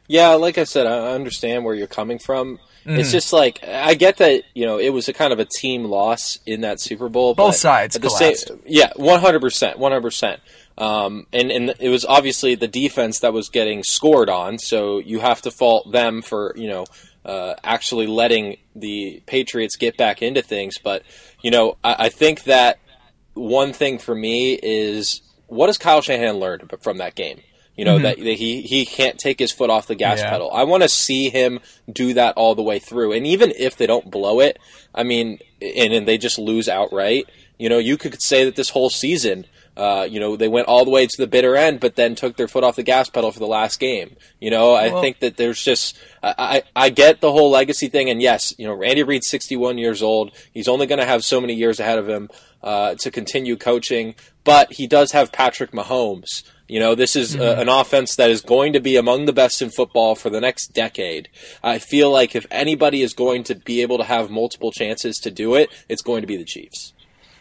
Yeah, 0.07 0.35
like 0.35 0.59
I 0.59 0.65
said, 0.65 0.87
I 0.87 1.13
understand 1.13 1.65
where 1.65 1.75
you're 1.75 1.87
coming 1.87 2.19
from. 2.19 2.59
Mm. 2.87 2.99
It's 2.99 3.13
just 3.13 3.33
like 3.33 3.65
I 3.67 3.95
get 3.95 4.19
that 4.19 4.43
you 4.55 4.67
know 4.67 4.79
it 4.79 4.91
was 4.91 5.09
a 5.09 5.13
kind 5.13 5.33
of 5.33 5.39
a 5.39 5.47
team 5.47 5.85
loss 5.85 6.39
in 6.45 6.61
that 6.63 6.81
Super 6.81 7.09
Bowl. 7.09 7.35
Both 7.35 7.57
sides 7.57 7.97
collapsed. 7.97 8.49
Same, 8.49 8.63
yeah, 8.67 8.93
one 8.97 9.21
hundred 9.21 9.41
percent, 9.41 9.79
one 9.79 9.93
hundred 9.93 10.03
percent. 10.03 10.41
Um, 10.77 11.27
and 11.33 11.51
and 11.51 11.75
it 11.81 11.89
was 11.89 12.05
obviously 12.05 12.55
the 12.57 12.69
defense 12.69 13.21
that 13.21 13.33
was 13.33 13.49
getting 13.49 13.83
scored 13.85 14.29
on, 14.29 14.59
so 14.59 14.99
you 14.99 15.21
have 15.21 15.41
to 15.43 15.51
fault 15.51 15.93
them 15.93 16.21
for 16.21 16.53
you 16.57 16.69
know 16.69 16.85
uh, 17.25 17.55
actually 17.63 18.07
letting 18.07 18.59
the 18.75 19.23
Patriots 19.27 19.77
get 19.77 19.97
back 19.97 20.21
into 20.21 20.43
things. 20.43 20.77
But 20.83 21.03
you 21.43 21.51
know, 21.51 21.77
I, 21.83 22.07
I 22.07 22.09
think 22.09 22.45
that 22.45 22.79
one 23.35 23.73
thing 23.73 23.99
for 23.99 24.15
me 24.15 24.55
is 24.63 25.23
what 25.47 25.69
has 25.69 25.79
Kyle 25.79 26.03
Shanahan 26.03 26.37
learned 26.37 26.73
from 26.81 26.99
that 26.99 27.15
game? 27.15 27.41
You 27.77 27.85
know 27.85 27.95
mm-hmm. 27.95 28.05
that, 28.05 28.19
that, 28.19 28.35
he 28.35 28.63
he 28.63 28.87
can't 28.87 29.19
take 29.19 29.39
his 29.39 29.51
foot 29.51 29.69
off 29.69 29.89
the 29.89 29.97
gas 29.97 30.21
yeah. 30.21 30.31
pedal. 30.31 30.51
I 30.53 30.63
want 30.63 30.85
to 30.85 30.89
see 30.89 31.29
him 31.29 31.61
do 31.91 32.15
that 32.15 32.37
all 32.37 32.55
the 32.55 32.63
way 32.63 32.79
through. 32.79 33.13
And 33.13 33.27
even 33.27 33.53
if 33.57 33.77
they 33.77 33.87
don't 33.87 34.11
blow 34.11 34.41
it, 34.41 34.59
I 34.95 35.03
mean, 35.03 35.39
and, 35.61 35.93
and 35.93 36.07
they 36.07 36.17
just 36.17 36.39
lose 36.39 36.69
outright, 36.69 37.29
you 37.59 37.69
know, 37.69 37.79
you 37.79 37.97
could 37.97 38.21
say 38.23 38.45
that 38.45 38.55
this 38.55 38.71
whole 38.71 38.91
season, 38.91 39.47
uh, 39.77 40.07
you 40.09 40.21
know, 40.21 40.37
they 40.37 40.47
went 40.47 40.69
all 40.69 40.85
the 40.85 40.91
way 40.91 41.07
to 41.07 41.17
the 41.17 41.27
bitter 41.27 41.57
end, 41.57 41.81
but 41.81 41.97
then 41.97 42.15
took 42.15 42.37
their 42.37 42.47
foot 42.47 42.63
off 42.63 42.77
the 42.77 42.83
gas 42.83 43.09
pedal 43.11 43.33
for 43.33 43.41
the 43.41 43.47
last 43.47 43.81
game. 43.81 44.17
You 44.41 44.51
know, 44.51 44.73
I 44.73 44.89
well, 44.89 45.03
think 45.03 45.19
that 45.19 45.37
there's 45.37 45.63
just, 45.63 45.99
I, 46.23 46.63
I, 46.77 46.85
I 46.85 46.91
get 46.91 47.21
the 47.21 47.33
whole 47.33 47.51
legacy 47.51 47.89
thing, 47.89 48.09
and 48.09 48.23
yes, 48.23 48.55
you 48.57 48.67
know, 48.67 48.81
Andy 48.83 49.03
Reid's 49.03 49.27
61 49.27 49.79
years 49.79 50.03
old. 50.03 50.31
He's 50.53 50.69
only 50.69 50.87
going 50.87 51.01
to 51.01 51.07
have 51.07 51.25
so 51.25 51.41
many 51.41 51.55
years 51.55 51.81
ahead 51.81 51.99
of 51.99 52.09
him 52.09 52.29
uh, 52.63 52.95
to 52.97 53.11
continue 53.11 53.57
coaching, 53.57 54.15
but 54.45 54.75
he 54.75 54.87
does 54.87 55.13
have 55.13 55.33
Patrick 55.33 55.73
Mahomes. 55.73 56.45
You 56.67 56.81
know, 56.81 56.95
this 56.95 57.15
is 57.15 57.37
uh, 57.37 57.39
mm-hmm. 57.39 57.59
a, 57.59 57.63
an 57.63 57.69
offense 57.69 58.17
that 58.17 58.31
is 58.31 58.41
going 58.41 58.73
to 58.73 58.81
be 58.81 58.97
among 58.97 59.27
the 59.27 59.33
best 59.33 59.61
in 59.61 59.71
football 59.71 60.15
for 60.15 60.31
the 60.31 60.41
next 60.41 60.69
decade. 60.69 61.29
I 61.63 61.79
feel 61.79 62.11
like 62.11 62.35
if 62.35 62.47
anybody 62.51 63.03
is 63.03 63.13
going 63.13 63.45
to 63.45 63.55
be 63.55 63.83
able 63.83 63.99
to 63.99 64.05
have 64.05 64.31
multiple 64.31 64.73
chances 64.73 65.19
to 65.19 65.31
do 65.31 65.55
it, 65.55 65.71
it's 65.89 66.03
going 66.03 66.23
to 66.23 66.27
be 66.27 66.37
the 66.37 66.45
Chiefs. 66.45 66.95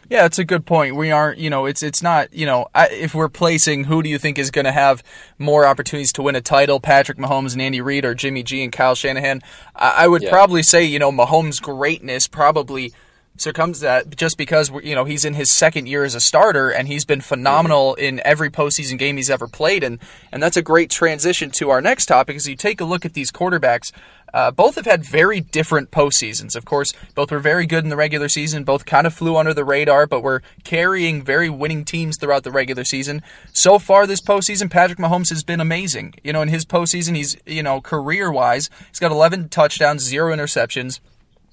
Yeah, 0.09 0.25
it's 0.25 0.37
a 0.37 0.43
good 0.43 0.65
point. 0.65 0.97
We 0.97 1.11
aren't, 1.11 1.39
you 1.39 1.49
know, 1.49 1.65
it's 1.65 1.81
it's 1.81 2.03
not, 2.03 2.33
you 2.33 2.45
know, 2.45 2.67
if 2.75 3.15
we're 3.15 3.29
placing 3.29 3.85
who 3.85 4.03
do 4.03 4.09
you 4.09 4.19
think 4.19 4.37
is 4.37 4.51
going 4.51 4.65
to 4.65 4.71
have 4.71 5.01
more 5.39 5.65
opportunities 5.65 6.11
to 6.13 6.21
win 6.21 6.35
a 6.35 6.41
title, 6.41 6.81
Patrick 6.81 7.17
Mahomes 7.17 7.53
and 7.53 7.61
Andy 7.61 7.79
Reid 7.79 8.03
or 8.03 8.13
Jimmy 8.13 8.43
G 8.43 8.63
and 8.63 8.71
Kyle 8.71 8.95
Shanahan? 8.95 9.41
I, 9.75 10.03
I 10.03 10.07
would 10.07 10.23
yeah. 10.23 10.29
probably 10.29 10.61
say, 10.61 10.83
you 10.83 10.99
know, 10.99 11.11
Mahomes' 11.11 11.61
greatness 11.61 12.27
probably 12.27 12.93
succumbs 13.35 13.79
that 13.79 14.15
just 14.15 14.37
because 14.37 14.71
you 14.83 14.93
know 14.93 15.05
he's 15.05 15.25
in 15.25 15.33
his 15.33 15.49
second 15.49 15.87
year 15.87 16.03
as 16.03 16.13
a 16.13 16.21
starter 16.21 16.69
and 16.69 16.87
he's 16.87 17.03
been 17.03 17.21
phenomenal 17.21 17.95
in 17.95 18.21
every 18.23 18.49
postseason 18.49 18.97
game 18.97 19.17
he's 19.17 19.29
ever 19.29 19.47
played 19.47 19.83
and 19.83 19.99
and 20.31 20.41
that's 20.41 20.57
a 20.57 20.61
great 20.61 20.89
transition 20.89 21.49
to 21.49 21.69
our 21.69 21.81
next 21.81 22.05
topic 22.05 22.35
as 22.35 22.47
you 22.47 22.55
take 22.55 22.79
a 22.79 22.85
look 22.85 23.05
at 23.05 23.13
these 23.13 23.31
quarterbacks 23.31 23.91
uh, 24.33 24.49
both 24.49 24.75
have 24.75 24.85
had 24.85 25.05
very 25.05 25.39
different 25.39 25.91
postseasons. 25.91 26.55
Of 26.55 26.65
course, 26.65 26.93
both 27.13 27.31
were 27.31 27.39
very 27.39 27.67
good 27.67 27.83
in 27.83 27.89
the 27.89 27.95
regular 27.95 28.27
season. 28.27 28.63
Both 28.63 28.85
kind 28.85 29.05
of 29.05 29.13
flew 29.13 29.37
under 29.37 29.53
the 29.53 29.63
radar, 29.63 30.07
but 30.07 30.23
were 30.23 30.41
carrying 30.63 31.21
very 31.21 31.49
winning 31.49 31.85
teams 31.85 32.17
throughout 32.17 32.43
the 32.43 32.51
regular 32.51 32.83
season. 32.83 33.21
So 33.53 33.77
far 33.77 34.07
this 34.07 34.21
postseason, 34.21 34.71
Patrick 34.71 34.97
Mahomes 34.97 35.29
has 35.29 35.43
been 35.43 35.59
amazing. 35.59 36.15
You 36.23 36.33
know, 36.33 36.41
in 36.41 36.47
his 36.47 36.65
postseason, 36.65 37.15
he's 37.15 37.37
you 37.45 37.61
know 37.61 37.79
career 37.79 38.31
wise, 38.31 38.69
he's 38.89 38.99
got 38.99 39.11
11 39.11 39.49
touchdowns, 39.49 40.01
zero 40.01 40.35
interceptions. 40.35 40.99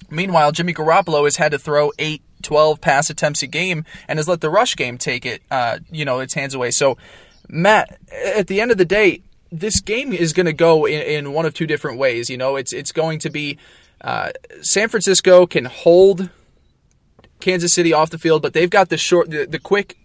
Meanwhile, 0.09 0.52
Jimmy 0.52 0.73
Garoppolo 0.73 1.25
has 1.25 1.37
had 1.37 1.52
to 1.52 1.59
throw 1.59 1.92
eight, 1.99 2.23
12 2.42 2.80
pass 2.80 3.11
attempts 3.11 3.42
a 3.42 3.47
game 3.47 3.85
and 4.09 4.19
has 4.19 4.26
let 4.26 4.40
the 4.40 4.50
rush 4.50 4.76
game 4.76 4.99
take 4.99 5.26
it, 5.26 5.42
uh, 5.50 5.78
you 5.90 6.04
know, 6.04 6.21
its 6.21 6.35
hands 6.35 6.54
away. 6.54 6.71
So, 6.71 6.97
Matt, 7.49 7.99
at 8.25 8.47
the 8.47 8.61
end 8.61 8.71
of 8.71 8.78
the 8.78 8.85
day, 8.85 9.23
this 9.52 9.80
game 9.80 10.12
is 10.12 10.33
going 10.33 10.47
to 10.47 10.52
go 10.52 10.87
in, 10.87 11.02
in 11.02 11.33
one 11.33 11.45
of 11.45 11.54
two 11.54 11.66
different 11.66 11.99
ways. 11.99 12.30
You 12.30 12.37
know, 12.37 12.57
it's 12.57 12.73
it's 12.73 12.92
going 12.92 13.19
to 13.21 13.30
be 13.30 13.59
uh, 14.00 14.30
San 14.62 14.88
Francisco 14.88 15.47
can 15.47 15.66
hold 15.66 16.30
Kansas 17.40 17.73
City 17.73 17.92
off 17.92 18.11
the 18.11 18.19
field, 18.19 18.42
but 18.42 18.52
they've 18.52 18.71
got 18.71 18.88
the 18.88 18.97
short, 18.97 19.30
the, 19.30 19.47
the 19.47 19.59
quick 19.59 19.97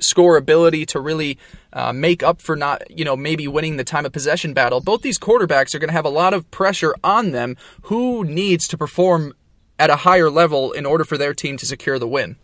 score 0.00 0.36
ability 0.36 0.86
to 0.86 1.00
really 1.00 1.38
uh, 1.72 1.92
make 1.92 2.22
up 2.22 2.40
for 2.40 2.56
not, 2.56 2.82
you 2.90 3.04
know, 3.04 3.16
maybe 3.16 3.46
winning 3.48 3.76
the 3.76 3.84
time 3.84 4.04
of 4.04 4.12
possession 4.12 4.54
battle. 4.54 4.80
Both 4.80 5.02
these 5.02 5.18
quarterbacks 5.18 5.74
are 5.74 5.78
going 5.78 5.88
to 5.88 5.94
have 5.94 6.04
a 6.04 6.10
lot 6.10 6.34
of 6.34 6.50
pressure 6.50 6.94
on 7.02 7.32
them. 7.32 7.56
Who 7.82 8.24
needs 8.24 8.66
to 8.68 8.78
perform 8.78 9.34
at 9.78 9.90
a 9.90 9.96
higher 9.96 10.30
level 10.30 10.72
in 10.72 10.86
order 10.86 11.04
for 11.04 11.18
their 11.18 11.34
team 11.34 11.56
to 11.58 11.66
secure 11.66 11.98
the 11.98 12.08
win? 12.08 12.36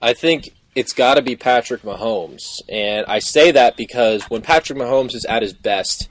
I 0.00 0.12
think 0.12 0.50
it's 0.74 0.92
got 0.92 1.14
to 1.14 1.22
be 1.22 1.36
Patrick 1.36 1.82
Mahomes. 1.82 2.60
And 2.68 3.06
I 3.06 3.18
say 3.18 3.50
that 3.52 3.76
because 3.76 4.24
when 4.24 4.42
Patrick 4.42 4.78
Mahomes 4.78 5.14
is 5.14 5.24
at 5.24 5.42
his 5.42 5.54
best, 5.54 6.08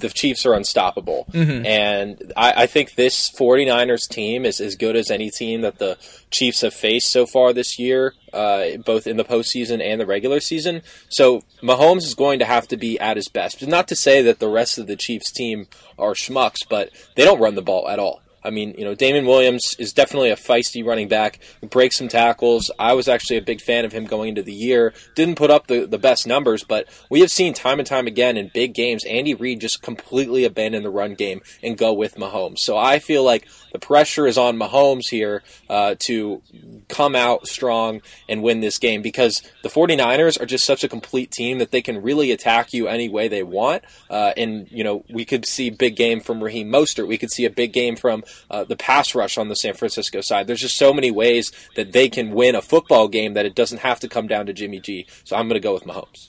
the 0.00 0.08
Chiefs 0.08 0.46
are 0.46 0.54
unstoppable. 0.54 1.26
Mm-hmm. 1.32 1.66
And 1.66 2.32
I, 2.36 2.62
I, 2.62 2.66
think 2.66 2.94
this 2.94 3.30
49ers 3.30 4.08
team 4.08 4.44
is 4.44 4.60
as 4.60 4.76
good 4.76 4.94
as 4.94 5.10
any 5.10 5.30
team 5.30 5.62
that 5.62 5.78
the 5.78 5.98
Chiefs 6.30 6.60
have 6.60 6.74
faced 6.74 7.10
so 7.10 7.26
far 7.26 7.52
this 7.52 7.78
year, 7.78 8.14
uh, 8.32 8.76
both 8.84 9.06
in 9.06 9.16
the 9.16 9.24
postseason 9.24 9.82
and 9.82 10.00
the 10.00 10.06
regular 10.06 10.38
season. 10.38 10.82
So 11.08 11.42
Mahomes 11.62 12.04
is 12.04 12.14
going 12.14 12.38
to 12.38 12.44
have 12.44 12.68
to 12.68 12.76
be 12.76 12.98
at 13.00 13.16
his 13.16 13.28
best. 13.28 13.66
Not 13.66 13.88
to 13.88 13.96
say 13.96 14.22
that 14.22 14.38
the 14.38 14.48
rest 14.48 14.78
of 14.78 14.86
the 14.86 14.96
Chiefs 14.96 15.32
team 15.32 15.66
are 15.98 16.14
schmucks, 16.14 16.58
but 16.68 16.90
they 17.16 17.24
don't 17.24 17.40
run 17.40 17.54
the 17.56 17.62
ball 17.62 17.88
at 17.88 17.98
all. 17.98 18.20
I 18.42 18.50
mean, 18.50 18.74
you 18.78 18.84
know, 18.84 18.94
Damien 18.94 19.26
Williams 19.26 19.74
is 19.78 19.92
definitely 19.92 20.30
a 20.30 20.36
feisty 20.36 20.84
running 20.84 21.08
back. 21.08 21.40
Breaks 21.62 21.96
some 21.96 22.08
tackles. 22.08 22.70
I 22.78 22.94
was 22.94 23.08
actually 23.08 23.36
a 23.36 23.42
big 23.42 23.60
fan 23.60 23.84
of 23.84 23.92
him 23.92 24.04
going 24.04 24.30
into 24.30 24.42
the 24.42 24.52
year. 24.52 24.94
Didn't 25.14 25.36
put 25.36 25.50
up 25.50 25.66
the, 25.66 25.86
the 25.86 25.98
best 25.98 26.26
numbers, 26.26 26.64
but 26.64 26.88
we 27.10 27.20
have 27.20 27.30
seen 27.30 27.54
time 27.54 27.78
and 27.78 27.86
time 27.86 28.06
again 28.06 28.36
in 28.36 28.50
big 28.54 28.74
games, 28.74 29.04
Andy 29.04 29.34
Reid 29.34 29.60
just 29.60 29.82
completely 29.82 30.44
abandon 30.44 30.82
the 30.82 30.90
run 30.90 31.14
game 31.14 31.40
and 31.62 31.76
go 31.76 31.92
with 31.92 32.16
Mahomes. 32.16 32.58
So 32.58 32.76
I 32.76 32.98
feel 32.98 33.24
like 33.24 33.48
the 33.72 33.78
pressure 33.78 34.26
is 34.26 34.38
on 34.38 34.56
Mahomes 34.56 35.08
here 35.08 35.42
uh, 35.68 35.94
to 36.00 36.42
come 36.88 37.14
out 37.14 37.46
strong 37.46 38.00
and 38.28 38.42
win 38.42 38.60
this 38.60 38.78
game 38.78 39.02
because 39.02 39.42
the 39.62 39.68
49ers 39.68 40.40
are 40.40 40.46
just 40.46 40.64
such 40.64 40.84
a 40.84 40.88
complete 40.88 41.30
team 41.30 41.58
that 41.58 41.70
they 41.70 41.82
can 41.82 42.02
really 42.02 42.32
attack 42.32 42.72
you 42.72 42.88
any 42.88 43.08
way 43.08 43.28
they 43.28 43.42
want. 43.42 43.84
Uh, 44.10 44.32
and, 44.36 44.70
you 44.70 44.84
know, 44.84 45.04
we 45.10 45.24
could 45.24 45.46
see 45.46 45.70
big 45.70 45.96
game 45.96 46.20
from 46.20 46.42
Raheem 46.42 46.68
Mostert. 46.68 47.06
We 47.08 47.18
could 47.18 47.30
see 47.30 47.44
a 47.44 47.50
big 47.50 47.72
game 47.72 47.96
from 47.96 48.24
uh, 48.50 48.64
the 48.64 48.76
pass 48.76 49.14
rush 49.14 49.38
on 49.38 49.48
the 49.48 49.56
San 49.56 49.74
Francisco 49.74 50.20
side. 50.20 50.46
There's 50.46 50.60
just 50.60 50.78
so 50.78 50.92
many 50.92 51.10
ways 51.10 51.52
that 51.76 51.92
they 51.92 52.08
can 52.08 52.30
win 52.30 52.54
a 52.54 52.62
football 52.62 53.08
game 53.08 53.34
that 53.34 53.46
it 53.46 53.54
doesn't 53.54 53.78
have 53.78 54.00
to 54.00 54.08
come 54.08 54.26
down 54.26 54.46
to 54.46 54.52
Jimmy 54.52 54.80
G. 54.80 55.06
So 55.24 55.36
I'm 55.36 55.48
going 55.48 55.60
to 55.60 55.66
go 55.66 55.74
with 55.74 55.84
Mahomes. 55.84 56.28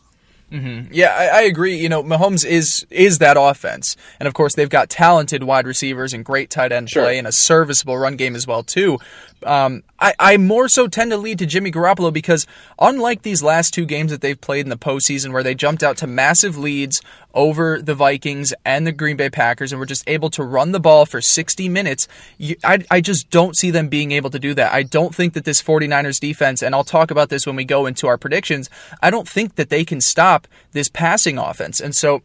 Mm-hmm. 0.51 0.91
Yeah, 0.91 1.13
I, 1.15 1.39
I, 1.39 1.41
agree. 1.41 1.77
You 1.77 1.89
know, 1.89 2.03
Mahomes 2.03 2.43
is 2.43 2.85
is 2.89 3.19
that 3.19 3.37
offense, 3.39 3.95
and 4.19 4.27
of 4.27 4.33
course 4.33 4.55
they've 4.55 4.69
got 4.69 4.89
talented 4.89 5.43
wide 5.43 5.67
receivers 5.67 6.11
and 6.11 6.25
great 6.25 6.49
tight 6.49 6.71
end 6.71 6.89
sure. 6.89 7.03
play 7.03 7.19
and 7.19 7.27
a 7.27 7.31
serviceable 7.31 7.97
run 7.97 8.15
game 8.15 8.35
as 8.35 8.47
well 8.47 8.63
too. 8.63 8.97
Um, 9.43 9.83
I, 9.99 10.13
I 10.19 10.37
more 10.37 10.67
so 10.67 10.87
tend 10.87 11.11
to 11.11 11.17
lead 11.17 11.39
to 11.39 11.45
Jimmy 11.45 11.71
Garoppolo 11.71 12.11
because 12.11 12.47
unlike 12.79 13.21
these 13.21 13.43
last 13.43 13.73
two 13.73 13.85
games 13.85 14.11
that 14.11 14.21
they've 14.21 14.39
played 14.39 14.65
in 14.65 14.69
the 14.69 14.77
postseason 14.77 15.33
where 15.33 15.43
they 15.43 15.53
jumped 15.53 15.83
out 15.83 15.97
to 15.97 16.07
massive 16.07 16.57
leads 16.57 17.01
over 17.33 17.81
the 17.81 17.93
Vikings 17.93 18.53
and 18.65 18.87
the 18.87 18.91
Green 18.91 19.17
Bay 19.17 19.29
Packers 19.29 19.71
and 19.71 19.79
were 19.79 19.85
just 19.85 20.03
able 20.07 20.29
to 20.31 20.43
run 20.43 20.71
the 20.71 20.79
ball 20.79 21.05
for 21.05 21.21
60 21.21 21.69
minutes, 21.69 22.07
you, 22.37 22.55
I, 22.63 22.79
I 22.89 23.01
just 23.01 23.29
don't 23.29 23.55
see 23.55 23.71
them 23.71 23.87
being 23.87 24.11
able 24.11 24.29
to 24.31 24.39
do 24.39 24.53
that. 24.55 24.73
I 24.73 24.83
don't 24.83 25.13
think 25.13 25.33
that 25.33 25.45
this 25.45 25.61
49ers 25.61 26.19
defense, 26.19 26.61
and 26.61 26.73
I'll 26.73 26.83
talk 26.83 27.11
about 27.11 27.29
this 27.29 27.45
when 27.45 27.55
we 27.55 27.65
go 27.65 27.85
into 27.85 28.07
our 28.07 28.17
predictions, 28.17 28.69
I 29.01 29.09
don't 29.11 29.27
think 29.27 29.55
that 29.55 29.69
they 29.69 29.85
can 29.85 30.01
stop 30.01 30.47
this 30.71 30.89
passing 30.89 31.37
offense. 31.37 31.79
And 31.79 31.95
so 31.95 32.21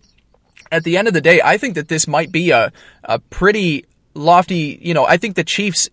at 0.72 0.84
the 0.84 0.96
end 0.96 1.08
of 1.08 1.14
the 1.14 1.20
day, 1.20 1.40
I 1.42 1.58
think 1.58 1.74
that 1.74 1.88
this 1.88 2.08
might 2.08 2.32
be 2.32 2.50
a, 2.50 2.72
a 3.04 3.18
pretty 3.18 3.84
lofty, 4.14 4.78
you 4.80 4.94
know, 4.94 5.04
I 5.04 5.16
think 5.16 5.36
the 5.36 5.44
Chiefs 5.44 5.88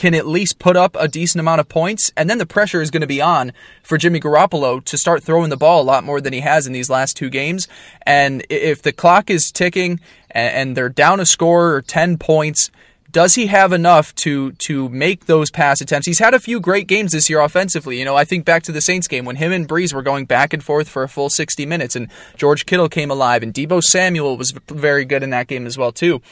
can 0.00 0.14
at 0.14 0.26
least 0.26 0.58
put 0.58 0.78
up 0.78 0.96
a 0.98 1.06
decent 1.06 1.40
amount 1.40 1.60
of 1.60 1.68
points, 1.68 2.10
and 2.16 2.30
then 2.30 2.38
the 2.38 2.46
pressure 2.46 2.80
is 2.80 2.90
going 2.90 3.02
to 3.02 3.06
be 3.06 3.20
on 3.20 3.52
for 3.82 3.98
Jimmy 3.98 4.18
Garoppolo 4.18 4.82
to 4.82 4.96
start 4.96 5.22
throwing 5.22 5.50
the 5.50 5.58
ball 5.58 5.82
a 5.82 5.84
lot 5.84 6.04
more 6.04 6.22
than 6.22 6.32
he 6.32 6.40
has 6.40 6.66
in 6.66 6.72
these 6.72 6.88
last 6.88 7.18
two 7.18 7.28
games. 7.28 7.68
And 8.06 8.46
if 8.48 8.80
the 8.80 8.92
clock 8.92 9.28
is 9.28 9.52
ticking 9.52 10.00
and 10.30 10.74
they're 10.74 10.88
down 10.88 11.20
a 11.20 11.26
score 11.26 11.74
or 11.74 11.82
10 11.82 12.16
points, 12.16 12.70
does 13.10 13.34
he 13.34 13.48
have 13.48 13.74
enough 13.74 14.14
to 14.14 14.52
to 14.52 14.88
make 14.88 15.26
those 15.26 15.50
pass 15.50 15.82
attempts? 15.82 16.06
He's 16.06 16.18
had 16.18 16.32
a 16.32 16.40
few 16.40 16.60
great 16.60 16.86
games 16.86 17.12
this 17.12 17.28
year 17.28 17.40
offensively. 17.40 17.98
You 17.98 18.06
know, 18.06 18.16
I 18.16 18.24
think 18.24 18.46
back 18.46 18.62
to 18.62 18.72
the 18.72 18.80
Saints 18.80 19.06
game 19.06 19.26
when 19.26 19.36
him 19.36 19.52
and 19.52 19.68
Brees 19.68 19.92
were 19.92 20.00
going 20.00 20.24
back 20.24 20.54
and 20.54 20.64
forth 20.64 20.88
for 20.88 21.02
a 21.02 21.08
full 21.08 21.28
60 21.28 21.66
minutes, 21.66 21.94
and 21.94 22.08
George 22.38 22.64
Kittle 22.64 22.88
came 22.88 23.10
alive, 23.10 23.42
and 23.42 23.52
Deebo 23.52 23.84
Samuel 23.84 24.38
was 24.38 24.52
very 24.68 25.04
good 25.04 25.22
in 25.22 25.28
that 25.28 25.46
game 25.46 25.66
as 25.66 25.76
well 25.76 25.92
too. 25.92 26.22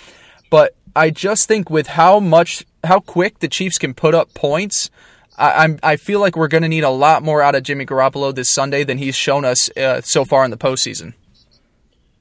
But 0.51 0.75
I 0.95 1.11
just 1.11 1.49
think 1.49 1.71
with 1.71 1.89
how 1.89 2.21
much 2.21 2.65
how 2.85 3.01
quick 3.01 3.41
the 3.41 3.49
Chiefs 3.49 3.79
can 3.79 3.95
put 3.95 4.15
up 4.15 4.35
points. 4.35 4.91
I, 5.37 5.65
am 5.65 5.79
I 5.83 5.97
feel 5.97 6.19
like 6.21 6.37
we're 6.37 6.49
going 6.49 6.63
to 6.65 6.69
need 6.69 6.83
a 6.85 6.91
lot 6.91 7.23
more 7.23 7.41
out 7.43 7.55
of 7.55 7.63
Jimmy 7.63 7.87
Garoppolo 7.87 8.35
this 8.35 8.49
Sunday 8.49 8.83
than 8.83 8.99
he's 8.99 9.15
shown 9.15 9.45
us 9.45 9.71
uh, 9.77 10.01
so 10.01 10.25
far 10.25 10.45
in 10.45 10.51
the 10.51 10.57
postseason. 10.57 11.15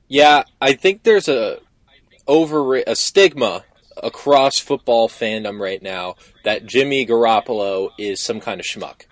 Yeah, 0.08 0.44
I 0.62 0.74
think 0.74 1.04
there's 1.04 1.28
a 1.28 1.60
over 2.28 2.76
a 2.76 2.96
stigma 2.96 3.64
across 4.04 4.60
football 4.60 5.10
fandom 5.10 5.60
right 5.60 5.82
now 5.82 6.16
that 6.44 6.66
Jimmy 6.66 7.06
Garoppolo 7.06 7.90
is 7.98 8.22
some 8.22 8.40
kind 8.40 8.60
of 8.60 8.66
schmuck. 8.66 9.06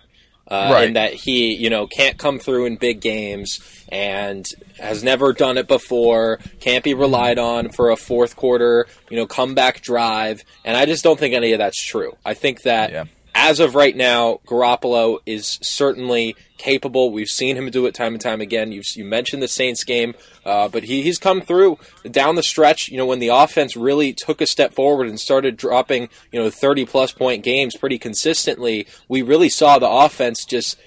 Uh, 0.47 0.69
right. 0.71 0.87
and 0.87 0.95
that 0.95 1.13
he, 1.13 1.55
you 1.55 1.71
know, 1.71 1.87
can't 1.87 2.19
come 2.19 2.37
through 2.37 2.65
in 2.65 2.75
big 2.75 3.01
games 3.01 3.59
and 3.89 4.45
has 4.79 5.03
never 5.03 5.33
done 5.33 5.57
it 5.57 5.67
before, 5.67 6.39
can't 6.59 6.83
be 6.83 6.93
relied 6.93 7.39
on 7.39 7.69
for 7.69 7.89
a 7.89 7.95
fourth 7.95 8.35
quarter, 8.35 8.85
you 9.09 9.17
know, 9.17 9.25
comeback 9.25 9.81
drive. 9.81 10.43
And 10.63 10.77
I 10.77 10.85
just 10.85 11.03
don't 11.03 11.19
think 11.19 11.33
any 11.33 11.53
of 11.53 11.57
that's 11.57 11.83
true. 11.83 12.15
I 12.23 12.35
think 12.35 12.61
that 12.61 12.91
yeah 12.91 13.05
as 13.35 13.59
of 13.59 13.75
right 13.75 13.95
now, 13.95 14.39
Garoppolo 14.47 15.19
is 15.25 15.59
certainly 15.61 16.37
capable. 16.57 17.11
We've 17.11 17.27
seen 17.27 17.57
him 17.57 17.69
do 17.69 17.85
it 17.85 17.93
time 17.93 18.13
and 18.13 18.21
time 18.21 18.39
again. 18.39 18.71
You've, 18.71 18.87
you 18.95 19.03
mentioned 19.03 19.43
the 19.43 19.49
Saints 19.49 19.83
game, 19.83 20.15
uh, 20.45 20.69
but 20.69 20.83
he, 20.83 21.01
he's 21.01 21.19
come 21.19 21.41
through 21.41 21.77
down 22.09 22.35
the 22.35 22.43
stretch. 22.43 22.87
You 22.87 22.97
know, 22.97 23.05
when 23.05 23.19
the 23.19 23.27
offense 23.27 23.75
really 23.75 24.13
took 24.13 24.39
a 24.39 24.47
step 24.47 24.73
forward 24.73 25.07
and 25.07 25.19
started 25.19 25.57
dropping, 25.57 26.07
you 26.31 26.39
know, 26.39 26.49
30 26.49 26.85
plus 26.85 27.11
point 27.11 27.43
games 27.43 27.75
pretty 27.75 27.99
consistently, 27.99 28.87
we 29.09 29.21
really 29.21 29.49
saw 29.49 29.79
the 29.79 29.89
offense 29.89 30.45
just 30.45 30.79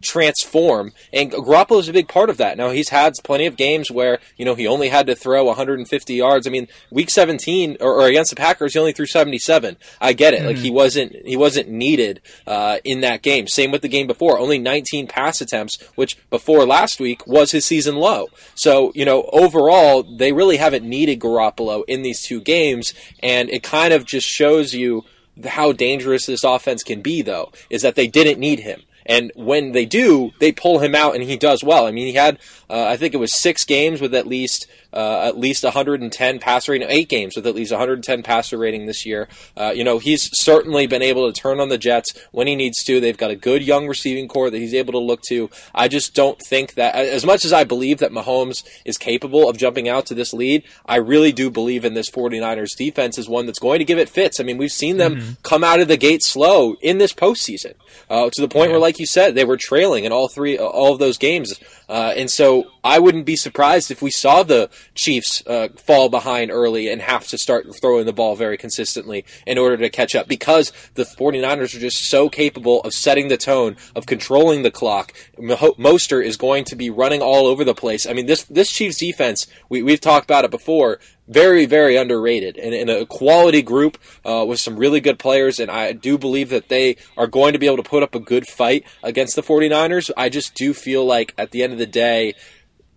transform. 0.00 0.92
And 1.12 1.30
Garoppolo 1.30 1.80
is 1.80 1.88
a 1.88 1.92
big 1.92 2.08
part 2.08 2.30
of 2.30 2.36
that. 2.38 2.56
Now 2.56 2.70
he's 2.70 2.90
had 2.90 3.14
plenty 3.22 3.46
of 3.46 3.56
games 3.56 3.90
where 3.90 4.18
you 4.36 4.44
know 4.44 4.54
he 4.54 4.66
only 4.66 4.88
had 4.88 5.06
to 5.06 5.14
throw 5.14 5.44
150 5.44 6.14
yards. 6.14 6.46
I 6.46 6.50
mean, 6.50 6.68
week 6.90 7.10
17 7.10 7.78
or, 7.80 8.00
or 8.00 8.06
against 8.06 8.30
the 8.30 8.36
Packers, 8.36 8.72
he 8.72 8.78
only 8.78 8.92
threw 8.92 9.06
77. 9.06 9.76
I 10.00 10.12
get 10.12 10.34
it. 10.34 10.38
Mm-hmm. 10.38 10.46
Like 10.46 10.56
he 10.56 10.70
wasn't 10.70 11.16
he 11.24 11.36
wasn't 11.36 11.68
needed 11.68 12.20
uh, 12.46 12.78
in 12.84 13.00
that 13.00 13.22
game. 13.22 13.46
Same 13.46 13.70
with 13.70 13.82
the 13.82 13.88
game 13.88 14.06
before, 14.06 14.38
only 14.38 14.58
19 14.58 15.06
pass 15.06 15.40
attempts, 15.40 15.80
which 15.94 16.18
before 16.30 16.64
last 16.64 17.00
week 17.00 17.26
was 17.26 17.50
his 17.50 17.64
season 17.64 17.96
low. 17.96 18.28
So 18.54 18.92
you 18.94 19.04
know 19.04 19.28
overall, 19.32 20.02
they 20.02 20.32
really 20.32 20.56
haven't 20.56 20.84
needed 20.84 21.20
Garoppolo 21.20 21.84
in 21.86 22.02
these 22.02 22.22
two 22.22 22.40
games, 22.40 22.94
and 23.22 23.50
it 23.50 23.62
kind 23.62 23.92
of 23.92 24.04
just 24.04 24.26
shows 24.26 24.74
you 24.74 25.04
how 25.46 25.72
dangerous 25.72 26.26
this 26.26 26.44
offense 26.44 26.82
can 26.82 27.00
be, 27.00 27.22
though, 27.22 27.52
is 27.68 27.82
that 27.82 27.94
they 27.94 28.06
didn't 28.06 28.38
need 28.38 28.60
him. 28.60 28.82
And 29.06 29.32
when 29.34 29.72
they 29.72 29.86
do, 29.86 30.32
they 30.40 30.52
pull 30.52 30.78
him 30.78 30.94
out, 30.94 31.14
and 31.14 31.24
he 31.24 31.36
does 31.36 31.64
well. 31.64 31.86
I 31.86 31.90
mean, 31.90 32.06
he 32.06 32.14
had, 32.14 32.38
uh, 32.68 32.84
I 32.84 32.96
think 32.96 33.14
it 33.14 33.18
was 33.18 33.34
six 33.34 33.64
games 33.64 34.00
with 34.00 34.14
at 34.14 34.26
least 34.26 34.66
uh, 34.92 35.22
at 35.22 35.38
least 35.38 35.64
110 35.64 36.38
passer 36.38 36.72
rating, 36.72 36.88
eight 36.90 37.08
games 37.08 37.36
with 37.36 37.46
at 37.46 37.54
least 37.54 37.72
110 37.72 38.22
passer 38.22 38.58
rating 38.58 38.86
this 38.86 39.06
year. 39.06 39.28
Uh, 39.56 39.72
you 39.74 39.84
know, 39.84 39.98
he's 39.98 40.36
certainly 40.36 40.86
been 40.86 41.02
able 41.02 41.30
to 41.30 41.40
turn 41.40 41.60
on 41.60 41.68
the 41.68 41.78
Jets 41.78 42.18
when 42.32 42.46
he 42.46 42.56
needs 42.56 42.82
to. 42.84 43.00
They've 43.00 43.16
got 43.16 43.30
a 43.30 43.36
good 43.36 43.62
young 43.62 43.86
receiving 43.86 44.28
corps 44.28 44.50
that 44.50 44.58
he's 44.58 44.74
able 44.74 44.92
to 44.92 44.98
look 44.98 45.22
to. 45.22 45.50
I 45.74 45.88
just 45.88 46.14
don't 46.14 46.40
think 46.40 46.74
that, 46.74 46.94
as 46.94 47.24
much 47.24 47.44
as 47.44 47.52
I 47.52 47.64
believe 47.64 47.98
that 47.98 48.12
Mahomes 48.12 48.66
is 48.84 48.98
capable 48.98 49.48
of 49.48 49.56
jumping 49.56 49.88
out 49.88 50.06
to 50.06 50.14
this 50.14 50.32
lead, 50.32 50.64
I 50.86 50.96
really 50.96 51.32
do 51.32 51.50
believe 51.50 51.84
in 51.84 51.94
this 51.94 52.10
49ers 52.10 52.76
defense 52.76 53.18
is 53.18 53.28
one 53.28 53.46
that's 53.46 53.58
going 53.58 53.78
to 53.78 53.84
give 53.84 53.98
it 53.98 54.08
fits. 54.08 54.40
I 54.40 54.44
mean, 54.44 54.58
we've 54.58 54.72
seen 54.72 54.96
them 54.96 55.16
mm-hmm. 55.16 55.32
come 55.42 55.64
out 55.64 55.80
of 55.80 55.88
the 55.88 55.96
gate 55.96 56.22
slow 56.22 56.74
in 56.80 56.98
this 56.98 57.12
postseason 57.12 57.74
uh, 58.08 58.30
to 58.30 58.40
the 58.40 58.48
point 58.48 58.68
yeah. 58.68 58.72
where, 58.72 58.80
like 58.80 58.98
you 58.98 59.06
said, 59.06 59.34
they 59.34 59.44
were 59.44 59.56
trailing 59.56 60.04
in 60.04 60.12
all 60.12 60.28
three, 60.28 60.58
all 60.58 60.92
of 60.92 60.98
those 60.98 61.18
games. 61.18 61.58
Uh, 61.90 62.14
and 62.16 62.30
so 62.30 62.70
I 62.84 63.00
wouldn't 63.00 63.26
be 63.26 63.34
surprised 63.34 63.90
if 63.90 64.00
we 64.00 64.12
saw 64.12 64.44
the 64.44 64.70
Chiefs 64.94 65.42
uh, 65.44 65.70
fall 65.76 66.08
behind 66.08 66.52
early 66.52 66.88
and 66.88 67.02
have 67.02 67.26
to 67.28 67.36
start 67.36 67.66
throwing 67.80 68.06
the 68.06 68.12
ball 68.12 68.36
very 68.36 68.56
consistently 68.56 69.24
in 69.44 69.58
order 69.58 69.76
to 69.76 69.90
catch 69.90 70.14
up 70.14 70.28
because 70.28 70.72
the 70.94 71.02
49ers 71.02 71.74
are 71.74 71.80
just 71.80 72.04
so 72.04 72.28
capable 72.28 72.80
of 72.82 72.94
setting 72.94 73.26
the 73.26 73.36
tone, 73.36 73.76
of 73.96 74.06
controlling 74.06 74.62
the 74.62 74.70
clock. 74.70 75.12
Mostert 75.36 76.24
is 76.24 76.36
going 76.36 76.62
to 76.66 76.76
be 76.76 76.90
running 76.90 77.22
all 77.22 77.48
over 77.48 77.64
the 77.64 77.74
place. 77.74 78.06
I 78.06 78.12
mean, 78.12 78.26
this 78.26 78.44
this 78.44 78.70
Chiefs 78.70 78.98
defense, 78.98 79.48
we, 79.68 79.82
we've 79.82 80.00
talked 80.00 80.26
about 80.26 80.44
it 80.44 80.52
before, 80.52 81.00
very, 81.30 81.64
very 81.64 81.96
underrated 81.96 82.56
and 82.58 82.74
in 82.74 82.88
a 82.88 83.06
quality 83.06 83.62
group 83.62 83.96
uh, 84.24 84.44
with 84.46 84.58
some 84.58 84.76
really 84.76 85.00
good 85.00 85.18
players. 85.18 85.60
And 85.60 85.70
I 85.70 85.92
do 85.92 86.18
believe 86.18 86.50
that 86.50 86.68
they 86.68 86.96
are 87.16 87.28
going 87.28 87.52
to 87.52 87.58
be 87.58 87.66
able 87.66 87.76
to 87.76 87.88
put 87.88 88.02
up 88.02 88.14
a 88.14 88.20
good 88.20 88.46
fight 88.46 88.84
against 89.02 89.36
the 89.36 89.42
49ers. 89.42 90.10
I 90.16 90.28
just 90.28 90.54
do 90.54 90.74
feel 90.74 91.06
like 91.06 91.32
at 91.38 91.52
the 91.52 91.62
end 91.62 91.72
of 91.72 91.78
the 91.78 91.86
day, 91.86 92.34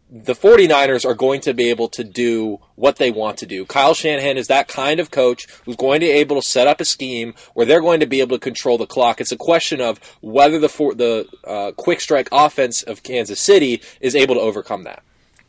the 0.10 0.34
49ers 0.34 1.06
are 1.06 1.16
going 1.16 1.42
to 1.42 1.54
be 1.54 1.70
able 1.70 1.90
to 1.90 2.04
do 2.04 2.60
what 2.76 2.98
they 2.98 3.10
want 3.10 3.38
to 3.40 3.48
do. 3.48 3.66
Kyle 3.66 3.96
Shanahan 3.96 4.38
is 4.38 4.48
that 4.48 4.68
kind 4.68 5.00
of 5.00 5.10
coach 5.10 5.48
who's 5.66 5.76
going 5.76 6.02
to 6.02 6.06
be 6.06 6.12
able 6.12 6.40
to 6.40 6.48
set 6.48 6.68
up 6.68 6.80
a 6.82 6.86
scheme 6.86 7.34
where 7.54 7.66
they're 7.66 7.82
going 7.82 8.00
to 8.00 8.06
be 8.06 8.22
able 8.22 8.38
to 8.38 8.40
control 8.40 8.78
the 8.78 8.86
clock. 8.86 9.22
It's 9.22 9.32
a 9.32 9.38
question 9.38 9.82
of 9.82 10.00
whether 10.22 10.60
the 10.60 10.70
for, 10.70 10.94
the 10.94 11.28
uh, 11.48 11.72
quick 11.78 12.00
strike 12.00 12.30
offense 12.32 12.84
of 12.84 13.02
Kansas 13.02 13.42
City 13.42 13.82
is 14.02 14.16
able 14.16 14.36
to 14.36 14.42
overcome 14.42 14.84
that. 14.84 15.04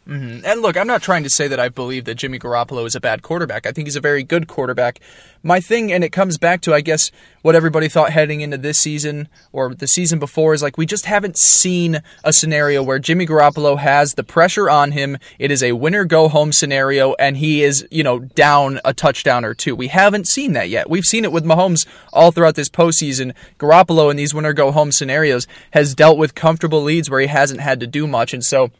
Mm-hmm. 0.07 0.45
And 0.45 0.61
look, 0.61 0.77
I'm 0.77 0.87
not 0.87 1.03
trying 1.03 1.23
to 1.23 1.31
say 1.31 1.49
that 1.49 1.59
I 1.59 1.71
believe 1.71 2.05
that 2.05 2.17
Jimmy 2.17 2.39
Garoppolo 2.39 2.85
is 2.87 2.95
a 2.95 3.01
bad 3.01 3.23
quarterback. 3.23 3.65
I 3.65 3.73
think 3.73 3.87
he's 3.87 3.97
a 3.97 4.01
very 4.01 4.23
good 4.23 4.47
quarterback. 4.47 5.01
My 5.43 5.61
thing, 5.61 5.91
and 5.91 6.05
it 6.05 6.13
comes 6.13 6.37
back 6.37 6.61
to, 6.63 6.75
I 6.75 6.83
guess, 6.83 7.11
what 7.41 7.55
everybody 7.55 7.89
thought 7.89 8.11
heading 8.11 8.43
into 8.43 8.59
this 8.59 8.79
season 8.79 9.29
or 9.51 9.75
the 9.75 9.87
season 9.87 10.19
before 10.19 10.53
is 10.53 10.63
like 10.63 10.77
we 10.77 10.85
just 10.85 11.07
haven't 11.07 11.39
seen 11.39 12.03
a 12.23 12.35
scenario 12.35 12.83
where 12.83 12.99
Jimmy 12.99 13.27
Garoppolo 13.27 13.79
has 13.79 14.15
the 14.15 14.25
pressure 14.25 14.69
on 14.69 14.93
him. 14.93 15.17
It 15.39 15.51
is 15.51 15.63
a 15.63 15.73
winner 15.73 16.05
go 16.05 16.29
home 16.29 16.53
scenario, 16.53 17.15
and 17.15 17.39
he 17.39 17.63
is, 17.63 17.87
you 17.91 18.03
know, 18.03 18.19
down 18.19 18.81
a 18.85 18.93
touchdown 18.93 19.45
or 19.45 19.55
two. 19.55 19.75
We 19.75 19.89
haven't 19.89 20.29
seen 20.29 20.53
that 20.53 20.69
yet. 20.69 20.91
We've 20.91 21.07
seen 21.07 21.25
it 21.25 21.33
with 21.33 21.45
Mahomes 21.45 21.87
all 22.13 22.31
throughout 22.31 22.57
this 22.57 22.69
postseason. 22.69 23.35
Garoppolo 23.59 24.11
in 24.11 24.17
these 24.19 24.35
winner 24.35 24.53
go 24.53 24.71
home 24.71 24.93
scenarios 24.93 25.47
has 25.71 25.95
dealt 25.95 26.19
with 26.19 26.35
comfortable 26.35 26.83
leads 26.83 27.09
where 27.09 27.21
he 27.21 27.27
hasn't 27.27 27.61
had 27.61 27.81
to 27.81 27.87
do 27.87 28.07
much, 28.07 28.35
and 28.35 28.45
so 28.45 28.71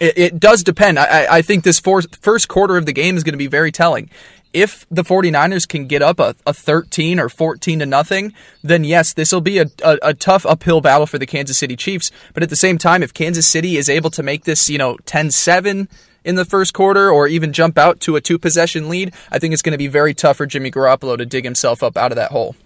it, 0.00 0.18
it 0.18 0.40
does 0.40 0.62
depend. 0.62 0.98
I, 0.98 1.36
I 1.36 1.42
think 1.42 1.64
this 1.64 1.80
first 1.80 2.48
quarter 2.48 2.76
of 2.76 2.86
the 2.86 2.92
game 2.92 3.16
is 3.16 3.24
going 3.24 3.34
to 3.34 3.38
be 3.38 3.46
very 3.46 3.72
telling. 3.72 4.10
If 4.54 4.86
the 4.90 5.02
49ers 5.02 5.68
can 5.68 5.86
get 5.86 6.00
up 6.00 6.18
a, 6.18 6.34
a 6.46 6.54
13 6.54 7.20
or 7.20 7.28
14 7.28 7.80
to 7.80 7.86
nothing, 7.86 8.32
then 8.62 8.82
yes, 8.82 9.12
this 9.12 9.30
will 9.30 9.42
be 9.42 9.58
a, 9.58 9.66
a, 9.84 9.98
a 10.02 10.14
tough 10.14 10.46
uphill 10.46 10.80
battle 10.80 11.06
for 11.06 11.18
the 11.18 11.26
Kansas 11.26 11.58
City 11.58 11.76
Chiefs. 11.76 12.10
But 12.32 12.42
at 12.42 12.48
the 12.48 12.56
same 12.56 12.78
time, 12.78 13.02
if 13.02 13.12
Kansas 13.12 13.46
City 13.46 13.76
is 13.76 13.90
able 13.90 14.10
to 14.10 14.22
make 14.22 14.44
this, 14.44 14.70
you 14.70 14.78
know, 14.78 14.96
10 15.04 15.30
7 15.30 15.88
in 16.24 16.34
the 16.34 16.44
first 16.44 16.72
quarter 16.72 17.10
or 17.10 17.28
even 17.28 17.52
jump 17.52 17.76
out 17.78 18.00
to 18.00 18.16
a 18.16 18.20
two 18.20 18.38
possession 18.38 18.88
lead, 18.88 19.14
I 19.30 19.38
think 19.38 19.52
it's 19.52 19.62
going 19.62 19.72
to 19.72 19.78
be 19.78 19.86
very 19.86 20.14
tough 20.14 20.38
for 20.38 20.46
Jimmy 20.46 20.70
Garoppolo 20.70 21.18
to 21.18 21.26
dig 21.26 21.44
himself 21.44 21.82
up 21.82 21.96
out 21.96 22.12
of 22.12 22.16
that 22.16 22.30
hole. 22.30 22.56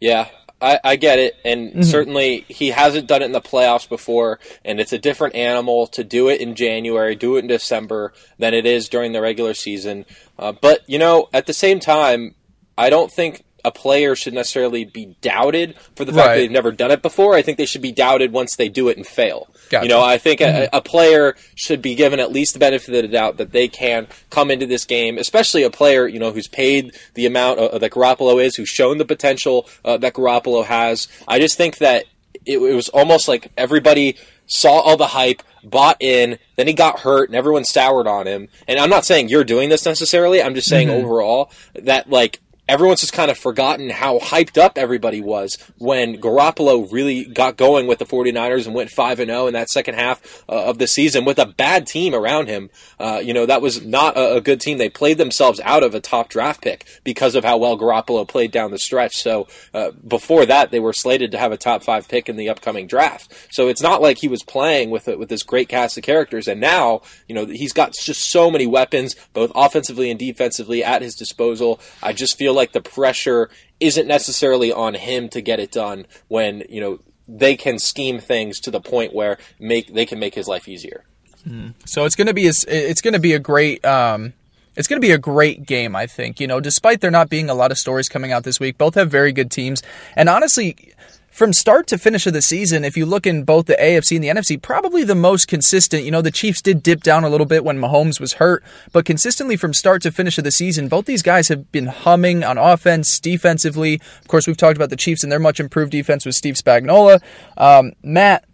Yeah, 0.00 0.28
I, 0.60 0.80
I 0.82 0.96
get 0.96 1.18
it, 1.18 1.36
and 1.44 1.70
mm-hmm. 1.70 1.82
certainly 1.82 2.46
he 2.48 2.68
hasn't 2.70 3.06
done 3.06 3.22
it 3.22 3.26
in 3.26 3.32
the 3.32 3.40
playoffs 3.40 3.88
before, 3.88 4.38
and 4.64 4.80
it's 4.80 4.92
a 4.92 4.98
different 4.98 5.34
animal 5.34 5.86
to 5.88 6.02
do 6.02 6.28
it 6.28 6.40
in 6.40 6.54
January, 6.54 7.14
do 7.14 7.36
it 7.36 7.40
in 7.40 7.46
December 7.46 8.12
than 8.38 8.54
it 8.54 8.64
is 8.64 8.88
during 8.88 9.12
the 9.12 9.20
regular 9.20 9.52
season. 9.52 10.06
Uh, 10.38 10.52
but 10.52 10.82
you 10.88 10.98
know, 10.98 11.28
at 11.32 11.46
the 11.46 11.52
same 11.52 11.78
time, 11.78 12.34
I 12.78 12.88
don't 12.88 13.12
think 13.12 13.44
a 13.66 13.72
player 13.72 14.14
should 14.14 14.32
necessarily 14.32 14.84
be 14.84 15.16
doubted 15.20 15.76
for 15.96 16.04
the 16.04 16.12
fact 16.12 16.28
right. 16.28 16.34
that 16.34 16.40
they've 16.42 16.50
never 16.52 16.70
done 16.70 16.92
it 16.92 17.02
before. 17.02 17.34
I 17.34 17.42
think 17.42 17.58
they 17.58 17.66
should 17.66 17.82
be 17.82 17.90
doubted 17.90 18.32
once 18.32 18.54
they 18.54 18.68
do 18.68 18.88
it 18.88 18.96
and 18.96 19.04
fail. 19.04 19.48
Gotcha. 19.70 19.84
You 19.84 19.88
know, 19.88 20.00
I 20.00 20.18
think 20.18 20.38
mm-hmm. 20.38 20.72
a, 20.72 20.78
a, 20.78 20.80
player 20.80 21.34
should 21.56 21.82
be 21.82 21.96
given 21.96 22.20
at 22.20 22.30
least 22.30 22.52
the 22.52 22.60
benefit 22.60 22.94
of 22.94 23.02
the 23.02 23.08
doubt 23.08 23.38
that 23.38 23.50
they 23.50 23.66
can 23.66 24.06
come 24.30 24.52
into 24.52 24.66
this 24.66 24.84
game, 24.84 25.18
especially 25.18 25.64
a 25.64 25.70
player, 25.70 26.06
you 26.06 26.20
know, 26.20 26.30
who's 26.30 26.46
paid 26.46 26.94
the 27.14 27.26
amount 27.26 27.58
uh, 27.58 27.76
that 27.78 27.90
Garoppolo 27.90 28.40
is, 28.40 28.54
who's 28.54 28.68
shown 28.68 28.98
the 28.98 29.04
potential 29.04 29.68
uh, 29.84 29.96
that 29.96 30.14
Garoppolo 30.14 30.64
has. 30.64 31.08
I 31.26 31.40
just 31.40 31.56
think 31.56 31.78
that 31.78 32.04
it, 32.44 32.58
it 32.58 32.74
was 32.74 32.88
almost 32.90 33.26
like 33.26 33.50
everybody 33.56 34.16
saw 34.46 34.78
all 34.78 34.96
the 34.96 35.08
hype, 35.08 35.42
bought 35.64 35.96
in, 36.00 36.38
then 36.54 36.66
he 36.66 36.72
got 36.72 37.00
hurt 37.00 37.28
and 37.28 37.36
everyone 37.36 37.64
soured 37.64 38.06
on 38.06 38.26
him. 38.26 38.48
And 38.68 38.78
I'm 38.78 38.90
not 38.90 39.04
saying 39.04 39.28
you're 39.28 39.44
doing 39.44 39.68
this 39.68 39.84
necessarily. 39.84 40.40
I'm 40.40 40.54
just 40.54 40.68
saying 40.68 40.88
mm-hmm. 40.88 41.04
overall 41.04 41.50
that 41.74 42.08
like 42.08 42.40
everyone's 42.68 43.00
just 43.00 43.12
kind 43.12 43.30
of 43.30 43.38
forgotten 43.38 43.90
how 43.90 44.18
hyped 44.18 44.58
up 44.60 44.76
everybody 44.76 45.20
was 45.20 45.56
when 45.78 46.20
Garoppolo 46.20 46.90
really 46.90 47.24
got 47.24 47.56
going 47.56 47.86
with 47.86 47.98
the 47.98 48.04
49ers 48.04 48.66
and 48.66 48.74
went 48.74 48.90
5 48.90 49.20
and 49.20 49.30
0 49.30 49.46
in 49.46 49.54
that 49.54 49.68
second 49.70 49.94
half 49.94 50.44
uh, 50.48 50.64
of 50.64 50.78
the 50.78 50.86
season 50.86 51.24
with 51.24 51.38
a 51.38 51.46
bad 51.46 51.86
team 51.86 52.14
around 52.14 52.48
him. 52.48 52.70
Uh, 52.98 53.20
you 53.22 53.32
know, 53.32 53.46
that 53.46 53.62
was 53.62 53.84
not 53.84 54.16
a, 54.16 54.36
a, 54.36 54.40
good 54.40 54.60
team. 54.60 54.78
They 54.78 54.88
played 54.88 55.18
themselves 55.18 55.60
out 55.64 55.82
of 55.82 55.94
a 55.94 56.00
top 56.00 56.28
draft 56.28 56.62
pick 56.62 56.86
because 57.04 57.34
of 57.34 57.44
how 57.44 57.56
well 57.56 57.78
Garoppolo 57.78 58.26
played 58.26 58.50
down 58.50 58.70
the 58.70 58.78
stretch. 58.78 59.16
So, 59.16 59.46
uh, 59.72 59.90
before 60.06 60.46
that, 60.46 60.70
they 60.70 60.80
were 60.80 60.92
slated 60.92 61.30
to 61.32 61.38
have 61.38 61.52
a 61.52 61.56
top 61.56 61.82
5 61.82 62.08
pick 62.08 62.28
in 62.28 62.36
the 62.36 62.48
upcoming 62.48 62.86
draft. 62.86 63.32
So, 63.50 63.68
it's 63.68 63.82
not 63.82 64.02
like 64.02 64.18
he 64.18 64.28
was 64.28 64.42
playing 64.42 64.90
with 64.90 65.06
with 65.06 65.28
this 65.28 65.42
great 65.44 65.68
cast 65.68 65.96
of 65.96 66.02
characters 66.02 66.48
and 66.48 66.60
now, 66.60 67.02
you 67.28 67.34
know, 67.34 67.46
he's 67.46 67.72
got 67.72 67.92
just 67.92 68.30
so 68.30 68.50
many 68.50 68.66
weapons 68.66 69.14
both 69.32 69.52
offensively 69.54 70.10
and 70.10 70.18
defensively 70.18 70.82
at 70.82 71.02
his 71.02 71.14
disposal. 71.14 71.80
I 72.02 72.12
just 72.12 72.36
feel 72.36 72.55
like 72.56 72.72
the 72.72 72.80
pressure 72.80 73.48
isn't 73.78 74.08
necessarily 74.08 74.72
on 74.72 74.94
him 74.94 75.28
to 75.28 75.40
get 75.40 75.60
it 75.60 75.70
done 75.70 76.06
when 76.28 76.64
you 76.68 76.80
know 76.80 76.98
they 77.28 77.56
can 77.56 77.78
scheme 77.78 78.18
things 78.18 78.60
to 78.60 78.70
the 78.70 78.80
point 78.80 79.14
where 79.14 79.38
make 79.58 79.92
they 79.92 80.06
can 80.06 80.18
make 80.18 80.34
his 80.34 80.48
life 80.48 80.68
easier. 80.68 81.04
Mm. 81.46 81.74
So 81.84 82.04
it's 82.04 82.16
going 82.16 82.26
to 82.26 82.34
be 82.34 82.46
a, 82.46 82.52
it's 82.66 83.00
going 83.00 83.14
to 83.14 83.20
be 83.20 83.34
a 83.34 83.38
great 83.38 83.84
um, 83.84 84.32
it's 84.76 84.88
going 84.88 85.00
to 85.00 85.06
be 85.06 85.12
a 85.12 85.18
great 85.18 85.66
game, 85.66 85.96
I 85.96 86.06
think. 86.06 86.38
You 86.38 86.46
know, 86.46 86.60
despite 86.60 87.00
there 87.00 87.10
not 87.10 87.30
being 87.30 87.48
a 87.48 87.54
lot 87.54 87.70
of 87.70 87.78
stories 87.78 88.08
coming 88.08 88.32
out 88.32 88.44
this 88.44 88.60
week, 88.60 88.78
both 88.78 88.94
have 88.94 89.10
very 89.10 89.32
good 89.32 89.50
teams. 89.50 89.82
And 90.14 90.28
honestly, 90.28 90.94
from 91.36 91.52
start 91.52 91.86
to 91.86 91.98
finish 91.98 92.26
of 92.26 92.32
the 92.32 92.40
season, 92.40 92.82
if 92.82 92.96
you 92.96 93.04
look 93.04 93.26
in 93.26 93.44
both 93.44 93.66
the 93.66 93.74
AFC 93.74 94.16
and 94.16 94.24
the 94.24 94.28
NFC, 94.28 94.60
probably 94.60 95.04
the 95.04 95.14
most 95.14 95.48
consistent. 95.48 96.02
You 96.02 96.10
know, 96.10 96.22
the 96.22 96.30
Chiefs 96.30 96.62
did 96.62 96.82
dip 96.82 97.02
down 97.02 97.24
a 97.24 97.28
little 97.28 97.44
bit 97.44 97.62
when 97.62 97.78
Mahomes 97.78 98.18
was 98.18 98.34
hurt, 98.34 98.64
but 98.90 99.04
consistently 99.04 99.54
from 99.54 99.74
start 99.74 100.00
to 100.02 100.10
finish 100.10 100.38
of 100.38 100.44
the 100.44 100.50
season, 100.50 100.88
both 100.88 101.04
these 101.04 101.20
guys 101.20 101.48
have 101.48 101.70
been 101.70 101.88
humming 101.88 102.42
on 102.42 102.56
offense, 102.56 103.20
defensively. 103.20 104.00
Of 104.22 104.28
course, 104.28 104.46
we've 104.46 104.56
talked 104.56 104.76
about 104.76 104.88
the 104.88 104.96
Chiefs 104.96 105.22
and 105.22 105.30
their 105.30 105.38
much 105.38 105.60
improved 105.60 105.92
defense 105.92 106.24
with 106.24 106.34
Steve 106.34 106.54
Spagnuolo. 106.54 107.20
Um, 107.58 107.92
Matt, 108.02 108.46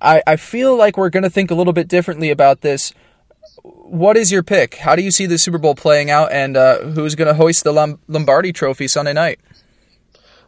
I, 0.00 0.22
I 0.26 0.36
feel 0.36 0.74
like 0.74 0.96
we're 0.96 1.10
going 1.10 1.24
to 1.24 1.30
think 1.30 1.50
a 1.50 1.54
little 1.54 1.74
bit 1.74 1.88
differently 1.88 2.30
about 2.30 2.62
this. 2.62 2.94
What 3.62 4.16
is 4.16 4.32
your 4.32 4.42
pick? 4.42 4.76
How 4.76 4.96
do 4.96 5.02
you 5.02 5.10
see 5.10 5.26
the 5.26 5.36
Super 5.36 5.58
Bowl 5.58 5.74
playing 5.74 6.10
out, 6.10 6.32
and 6.32 6.56
uh, 6.56 6.78
who's 6.78 7.16
going 7.16 7.28
to 7.28 7.34
hoist 7.34 7.64
the 7.64 7.98
Lombardi 8.08 8.54
Trophy 8.54 8.88
Sunday 8.88 9.12
night? 9.12 9.40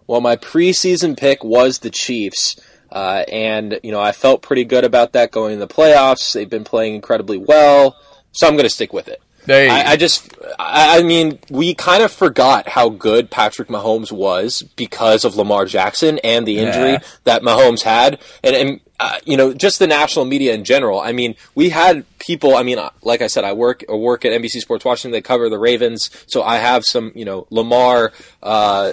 Well, 0.07 0.21
my 0.21 0.37
preseason 0.37 1.16
pick 1.16 1.45
was 1.45 1.79
the 1.79 1.90
Chiefs. 1.90 2.57
Uh, 2.90 3.25
and, 3.31 3.81
you 3.83 3.90
know, 3.90 4.01
I 4.01 4.12
felt 4.12 4.42
pretty 4.42 4.64
good 4.64 4.85
about 4.85 5.12
that 5.12 5.31
going 5.31 5.55
in 5.55 5.59
the 5.59 5.66
playoffs. 5.66 6.33
They've 6.33 6.49
been 6.49 6.64
playing 6.64 6.95
incredibly 6.95 7.37
well. 7.37 7.97
So 8.33 8.47
I'm 8.47 8.55
going 8.55 8.64
to 8.64 8.71
stick 8.71 8.92
with 8.92 9.09
it. 9.09 9.21
I, 9.71 9.92
I, 9.92 9.97
just, 9.97 10.35
I, 10.59 10.99
I, 10.99 11.03
mean, 11.03 11.38
we 11.51 11.75
kind 11.75 12.03
of 12.03 12.11
forgot 12.11 12.69
how 12.69 12.88
good 12.88 13.31
Patrick 13.31 13.69
Mahomes 13.69 14.11
was 14.11 14.62
because 14.62 15.25
of 15.25 15.37
Lamar 15.37 15.66
Jackson 15.66 16.19
and 16.25 16.47
the 16.47 16.59
injury 16.59 16.92
yeah. 16.92 17.03
that 17.25 17.42
Mahomes 17.42 17.83
had. 17.83 18.21
And, 18.42 18.57
and 18.57 18.81
uh, 18.99 19.19
you 19.25 19.37
know, 19.37 19.53
just 19.53 19.79
the 19.79 19.87
national 19.87 20.25
media 20.25 20.55
in 20.55 20.64
general. 20.64 21.01
I 21.01 21.12
mean, 21.12 21.35
we 21.55 21.69
had 21.69 22.05
people. 22.19 22.57
I 22.57 22.62
mean, 22.62 22.79
like 23.03 23.21
I 23.21 23.27
said, 23.27 23.45
I 23.45 23.53
work 23.53 23.85
work 23.88 24.25
at 24.25 24.33
NBC 24.33 24.61
Sports 24.61 24.85
Washington. 24.85 25.12
They 25.12 25.21
cover 25.21 25.49
the 25.49 25.59
Ravens, 25.59 26.11
so 26.27 26.42
I 26.42 26.57
have 26.57 26.85
some, 26.85 27.12
you 27.14 27.25
know, 27.25 27.47
Lamar. 27.51 28.12
Uh, 28.42 28.92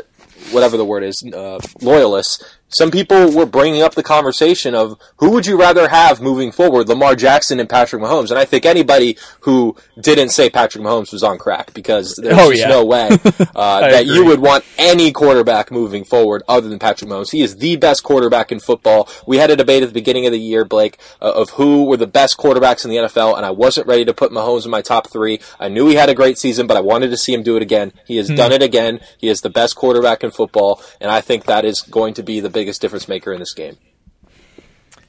whatever 0.52 0.78
the 0.78 0.86
word 0.86 1.04
is, 1.04 1.24
uh, 1.34 1.60
loyalists 1.82 2.44
some 2.74 2.92
people 2.92 3.32
were 3.32 3.46
bringing 3.46 3.82
up 3.82 3.96
the 3.96 4.04
conversation 4.04 4.76
of 4.76 4.98
who 5.18 5.30
would 5.32 5.46
you 5.46 5.60
rather 5.60 5.88
have 5.88 6.22
moving 6.22 6.52
forward, 6.52 6.90
Lamar 6.90 7.16
Jackson 7.16 7.60
and 7.60 7.70
Patrick 7.70 8.02
Mahomes. 8.02 8.30
And 8.30 8.40
I 8.40 8.46
think 8.46 8.66
anybody 8.66 9.18
who 9.42 9.76
didn't 10.00 10.30
say 10.30 10.50
Patrick 10.50 10.84
Mahomes 10.84 11.12
was 11.12 11.24
on 11.24 11.38
crack 11.38 11.74
because 11.74 12.16
there's 12.16 12.38
oh, 12.38 12.52
yeah. 12.52 12.68
no 12.68 12.84
way 12.84 13.08
uh, 13.56 13.82
that 13.82 14.04
agree. 14.04 14.16
you 14.16 14.26
would 14.26 14.40
want 14.40 14.66
any 14.78 15.12
quarterback 15.12 15.72
moving 15.72 16.04
forward 16.04 16.44
other 16.48 16.68
than 16.68 16.80
Patrick 16.80 17.10
Mahomes. 17.10 17.32
He 17.32 17.42
is 17.42 17.58
the 17.58 17.76
best 17.76 18.04
quarterback 18.04 18.52
in 18.52 18.60
football. 18.60 19.08
We 19.28 19.38
had 19.38 19.52
a 19.52 19.56
debate 19.56 19.84
at 19.84 19.90
the 19.90 19.94
beginning 19.94 20.26
of 20.26 20.32
the 20.32 20.40
year, 20.40 20.66
Blake, 20.66 21.00
uh, 21.22 21.32
of 21.34 21.52
who 21.52 21.86
were 21.86 21.98
the 21.98 22.08
best 22.08 22.38
quarterbacks 22.38 22.84
in 22.86 22.92
the 22.92 22.98
NFL, 22.98 23.38
and 23.38 23.46
I 23.46 23.52
wasn't 23.52 23.88
ready 23.88 24.06
to 24.06 24.14
put 24.14 24.32
Mahomes 24.32 24.66
in 24.66 24.72
my 24.72 24.82
top 24.82 25.10
three. 25.10 25.40
I 25.60 25.70
knew 25.70 25.88
he 25.88 25.96
had 25.96 26.10
a 26.10 26.16
great 26.16 26.38
season, 26.38 26.68
but 26.68 26.78
I 26.78 26.82
wanted 26.82 27.10
to 27.10 27.18
see 27.18 27.34
him 27.34 27.44
do 27.44 27.56
it 27.56 27.62
again. 27.62 27.94
He 28.06 28.18
has 28.18 28.30
hmm. 28.30 28.36
done 28.36 28.52
it 28.52 28.62
again. 28.62 29.00
He 29.18 29.28
is 29.30 29.42
the 29.42 29.50
best 29.50 29.76
quarterback 29.76 30.24
in 30.24 30.32
football, 30.32 30.82
and 31.00 31.12
I 31.12 31.22
think 31.22 31.46
that 31.46 31.66
is 31.66 31.82
going 31.82 32.14
to 32.16 32.24
be 32.24 32.40
the 32.40 32.50
biggest 32.64 32.82
difference 32.82 33.10
maker 33.10 33.34
in 33.34 33.40
this 33.40 33.54
game. 33.54 33.78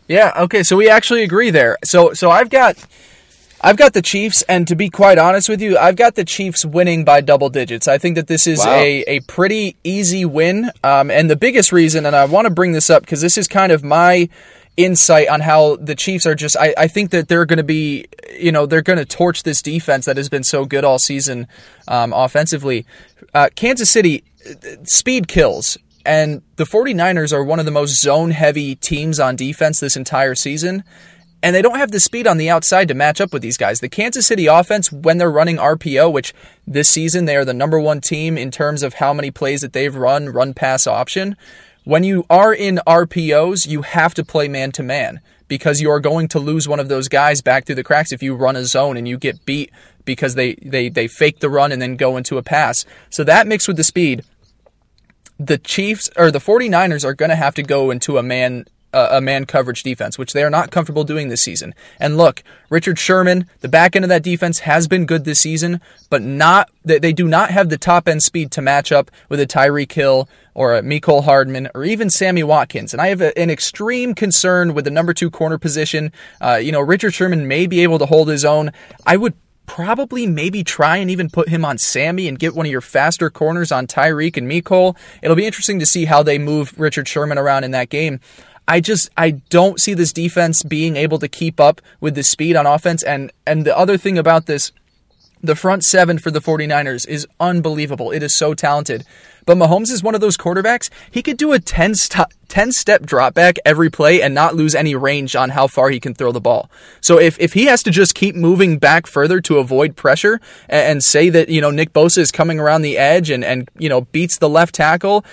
Yeah, 0.09 0.33
okay, 0.37 0.65
so 0.65 0.77
we 0.77 0.89
actually 0.89 1.23
agree 1.23 1.51
there. 1.51 1.79
So 1.85 2.13
so 2.13 2.31
I've 2.31 2.51
got 2.51 2.77
I've 3.61 3.77
got 3.77 3.93
the 3.95 4.03
Chiefs, 4.03 4.43
and 4.49 4.67
to 4.67 4.75
be 4.75 4.91
quite 4.91 5.19
honest 5.19 5.49
with 5.49 5.63
you, 5.63 5.79
I've 5.79 5.95
got 5.95 6.17
the 6.17 6.25
Chiefs 6.25 6.65
winning 6.65 7.05
by 7.05 7.21
double 7.21 7.49
digits. 7.49 7.87
I 7.87 7.97
think 7.97 8.17
that 8.17 8.27
this 8.27 8.49
is 8.49 8.59
wow. 8.59 8.75
a, 8.75 9.05
a 9.07 9.21
pretty 9.21 9.77
easy 9.85 10.25
win. 10.25 10.71
Um, 10.83 11.11
and 11.13 11.31
the 11.31 11.37
biggest 11.37 11.73
reason, 11.73 12.05
and 12.05 12.17
I 12.17 12.25
want 12.25 12.47
to 12.47 12.51
bring 12.51 12.73
this 12.73 12.91
up 12.91 13.03
because 13.03 13.21
this 13.21 13.39
is 13.39 13.47
kind 13.47 13.71
of 13.73 13.85
my 13.85 14.29
insight 14.77 15.29
on 15.29 15.41
how 15.41 15.77
the 15.77 15.95
Chiefs 15.95 16.27
are 16.27 16.35
just. 16.35 16.57
I, 16.59 16.75
I 16.77 16.89
think 16.89 17.11
that 17.13 17.29
they're 17.29 17.47
going 17.47 17.59
to 17.59 17.63
be, 17.63 18.07
you 18.37 18.51
know, 18.51 18.67
they're 18.67 18.83
going 18.83 18.99
to 18.99 19.07
torch 19.07 19.45
this 19.45 19.63
defense 19.63 20.05
that 20.07 20.17
has 20.17 20.29
been 20.29 20.45
so 20.45 20.67
good 20.67 20.85
all 20.85 20.99
season 20.99 21.47
um, 21.87 22.13
offensively. 22.13 22.85
Uh, 23.33 23.49
Kansas 23.55 23.89
City, 23.89 24.25
speed 24.83 25.29
kills. 25.29 25.79
And 26.05 26.43
the 26.57 26.65
49ers 26.65 27.33
are 27.33 27.45
one 27.45 27.59
of 27.59 27.65
the 27.65 27.71
most 27.71 28.01
zone 28.01 28.31
heavy 28.31 28.75
teams 28.75 29.19
on 29.19 29.37
defense 29.37 29.81
this 29.81 29.97
entire 29.97 30.35
season. 30.35 30.85
And 31.43 31.55
they 31.55 31.63
don't 31.63 31.79
have 31.79 31.91
the 31.91 32.01
speed 32.01 32.27
on 32.27 32.39
the 32.39 32.49
outside 32.49 32.89
to 32.89 32.95
match 32.95 33.21
up 33.21 33.33
with 33.33 33.43
these 33.43 33.59
guys. 33.59 33.81
The 33.81 33.89
Kansas 33.89 34.27
City 34.27 34.47
offense, 34.47 34.91
when 34.91 35.19
they're 35.19 35.31
running 35.31 35.57
RPO, 35.57 36.11
which 36.11 36.33
this 36.67 36.89
season 36.89 37.27
they 37.27 37.37
are 37.37 37.45
the 37.45 37.53
number 37.53 37.79
one 37.79 38.01
team 38.01 38.39
in 38.39 38.51
terms 38.51 38.83
of 38.83 38.95
how 38.95 39.13
many 39.13 39.31
plays 39.31 39.61
that 39.61 39.75
they've 39.75 39.95
run, 39.95 40.31
run 40.31 40.55
pass 40.55 40.87
option. 40.87 41.37
When 41.85 42.03
you 42.03 42.25
are 42.31 42.55
in 42.55 42.81
RPOs, 42.87 43.67
you 43.67 43.83
have 43.83 44.15
to 44.15 44.25
play 44.25 44.49
man 44.49 44.73
to 44.73 44.83
man 44.83 45.21
because 45.47 45.83
you 45.83 45.91
are 45.91 46.01
going 46.01 46.29
to 46.29 46.39
lose 46.39 46.67
one 46.67 46.81
of 46.81 46.89
those 46.89 47.09
guys 47.09 47.43
back 47.43 47.67
through 47.67 47.75
the 47.75 47.85
cracks 47.85 48.11
if 48.11 48.23
you 48.23 48.35
run 48.35 48.57
a 48.57 48.65
zone 48.65 48.97
and 48.97 49.07
you 49.07 49.19
get 49.19 49.45
beat 49.45 49.71
because 50.07 50.35
they, 50.35 50.55
they, 50.63 50.89
they 50.89 51.07
fake 51.07 51.41
the 51.41 51.51
run 51.51 51.73
and 51.73 51.83
then 51.83 51.97
go 51.97 52.17
into 52.17 52.39
a 52.39 52.43
pass. 52.43 52.87
So 53.11 53.23
that 53.25 53.47
mixed 53.47 53.69
with 53.69 53.77
the 53.77 53.85
speed, 53.85 54.25
the 55.39 55.59
Chiefs 55.59 56.11
or 56.17 56.31
the 56.31 56.39
49ers 56.39 57.05
are 57.05 57.15
going 57.15 57.31
to 57.31 57.37
have 57.37 57.55
to 57.55 57.63
go 57.63 57.91
into 57.91 58.19
a 58.19 58.23
man 58.23 58.65
a 58.95 59.21
man 59.21 59.45
coverage 59.45 59.83
defense, 59.83 60.17
which 60.19 60.33
they 60.33 60.43
are 60.45 60.51
not 60.51 60.71
comfortable 60.71 61.05
doing 61.05 61.29
this 61.29 61.43
season. 61.43 61.75
And 61.99 62.17
look, 62.17 62.43
Richard 62.71 62.99
Sherman, 62.99 63.49
the 63.61 63.69
back 63.69 63.97
end 63.97 64.05
of 64.05 64.09
that 64.09 64.23
defense 64.23 64.61
has 64.61 64.87
been 64.87 65.05
good 65.05 65.25
this 65.25 65.41
season, 65.41 65.81
but 66.11 66.23
not 66.23 66.71
they 66.85 67.13
do 67.13 67.27
not 67.27 67.51
have 67.51 67.71
the 67.71 67.79
top 67.79 68.07
end 68.07 68.23
speed 68.23 68.51
to 68.53 68.63
match 68.63 68.93
up 68.93 69.11
with 69.29 69.41
a 69.41 69.47
Tyreek 69.47 69.91
Hill 69.93 70.29
or 70.55 70.75
a 70.75 70.83
Mecole 70.83 71.25
Hardman 71.25 71.69
or 71.75 71.85
even 71.85 72.09
Sammy 72.09 72.45
Watkins. 72.45 72.93
And 72.93 73.01
I 73.01 73.09
have 73.09 73.21
a, 73.21 73.37
an 73.37 73.51
extreme 73.51 74.15
concern 74.15 74.75
with 74.75 74.85
the 74.85 74.91
number 74.91 75.13
two 75.13 75.31
corner 75.31 75.59
position. 75.59 76.13
Uh, 76.41 76.61
you 76.63 76.71
know, 76.71 76.81
Richard 76.81 77.15
Sherman 77.15 77.49
may 77.49 77.67
be 77.67 77.81
able 77.81 77.99
to 77.99 78.07
hold 78.07 78.29
his 78.29 78.45
own. 78.45 78.71
I 79.07 79.17
would 79.17 79.35
probably 79.67 80.27
maybe 80.27 80.63
try 80.63 80.99
and 80.99 81.11
even 81.11 81.31
put 81.31 81.49
him 81.49 81.65
on 81.65 81.79
Sammy 81.79 82.29
and 82.29 82.39
get 82.39 82.55
one 82.55 82.67
of 82.67 82.73
your 82.73 82.81
faster 82.81 83.31
corners 83.31 83.73
on 83.73 83.87
Tyreek 83.87 84.37
and 84.37 84.51
Mecole. 84.51 84.97
It'll 85.23 85.37
be 85.37 85.47
interesting 85.47 85.79
to 85.79 85.87
see 85.87 86.05
how 86.05 86.23
they 86.23 86.39
move 86.39 86.79
Richard 86.79 87.09
Sherman 87.09 87.39
around 87.39 87.65
in 87.65 87.71
that 87.73 87.89
game. 87.89 88.21
I 88.67 88.81
just 88.81 89.11
I 89.17 89.33
don't 89.51 89.81
see 89.81 89.95
this 89.95 90.13
defense 90.13 90.63
being 90.63 90.97
able 90.97 91.19
to 91.19 91.29
keep 91.29 91.61
up 91.61 91.83
with 92.01 92.15
the 92.15 92.23
speed 92.23 92.57
on 92.57 92.67
offense 92.67 93.03
and 93.03 93.31
and 93.47 93.67
the 93.67 93.77
other 93.77 93.99
thing 93.99 94.17
about 94.17 94.47
this 94.47 94.73
the 95.43 95.55
front 95.55 95.85
seven 95.85 96.19
for 96.19 96.31
the 96.31 96.41
49ers 96.41 97.07
is 97.07 97.27
unbelievable. 97.39 98.11
It 98.11 98.23
is 98.23 98.35
so 98.35 98.55
talented. 98.55 99.05
But 99.45 99.57
Mahomes 99.57 99.91
is 99.91 100.03
one 100.03 100.15
of 100.15 100.21
those 100.21 100.37
quarterbacks. 100.37 100.91
He 101.11 101.23
could 101.23 101.37
do 101.37 101.53
a 101.53 101.59
10, 101.59 101.95
st- 101.95 102.29
10 102.49 102.73
step 102.73 103.03
drop 103.03 103.35
back 103.35 103.57
every 103.65 103.91
play 103.91 104.23
and 104.23 104.35
not 104.35 104.55
lose 104.55 104.75
any 104.75 104.95
range 104.95 105.35
on 105.35 105.51
how 105.51 105.67
far 105.67 105.91
he 105.91 106.01
can 106.01 106.15
throw 106.15 106.33
the 106.33 106.41
ball. 106.41 106.71
So 107.01 107.19
if, 107.19 107.39
if 107.41 107.53
he 107.53 107.67
has 107.67 107.83
to 107.85 107.91
just 107.91 108.15
keep 108.15 108.35
moving 108.35 108.79
back 108.79 109.07
further 109.07 109.41
to 109.43 109.59
avoid 109.59 109.97
pressure 109.97 110.41
and, 110.69 110.93
and 110.93 111.05
say 111.05 111.31
that, 111.31 111.49
you 111.49 111.61
know, 111.61 111.71
Nick 111.71 111.93
Bosa 111.93 112.19
is 112.19 112.31
coming 112.31 112.61
around 112.61 112.83
the 112.83 112.97
edge 112.97 113.31
and, 113.31 113.45
and, 113.45 113.69
you 113.79 113.89
know, 113.89 114.03
beats 114.03 114.39
the 114.39 114.49
left 114.49 114.75
tackle, 114.75 115.25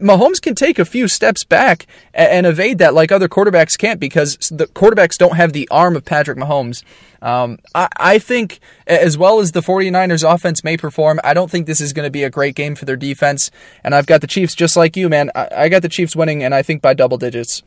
Mahomes 0.00 0.40
can 0.40 0.54
take 0.54 0.78
a 0.78 0.84
few 0.84 1.08
steps 1.08 1.44
back 1.44 1.86
and, 2.12 2.30
and 2.30 2.46
evade 2.46 2.78
that 2.78 2.94
like 2.94 3.12
other 3.12 3.28
quarterbacks 3.28 3.78
can't 3.78 4.00
because 4.00 4.36
the 4.50 4.66
quarterbacks 4.66 5.16
don't 5.16 5.36
have 5.36 5.52
the 5.52 5.68
arm 5.70 5.96
of 5.96 6.04
Patrick 6.04 6.38
Mahomes. 6.38 6.82
Um, 7.22 7.58
I, 7.74 7.88
I 7.96 8.18
think 8.18 8.60
as 8.86 9.16
well 9.16 9.40
as 9.40 9.52
the 9.52 9.62
49ers 9.62 10.28
offense 10.28 10.62
may 10.62 10.76
perform, 10.76 11.20
I 11.24 11.32
don't 11.32 11.50
think 11.50 11.66
this 11.66 11.80
is 11.80 11.92
going 11.92 12.06
to 12.06 12.10
be 12.10 12.22
a 12.22 12.30
great 12.30 12.54
game 12.54 12.74
for 12.74 12.84
their 12.84 12.96
defense. 12.96 13.50
And 13.82 13.94
I've 13.94 14.06
got 14.06 14.20
the 14.20 14.26
Chiefs 14.26 14.54
just 14.54 14.76
like 14.76 14.96
you, 14.96 15.08
man. 15.08 15.30
I, 15.34 15.48
I 15.56 15.68
got 15.68 15.82
the 15.82 15.88
Chiefs 15.88 16.16
winning, 16.16 16.42
and 16.42 16.54
I 16.54 16.62
think 16.62 16.82
by 16.82 16.94
double 16.94 17.18
digits. 17.18 17.62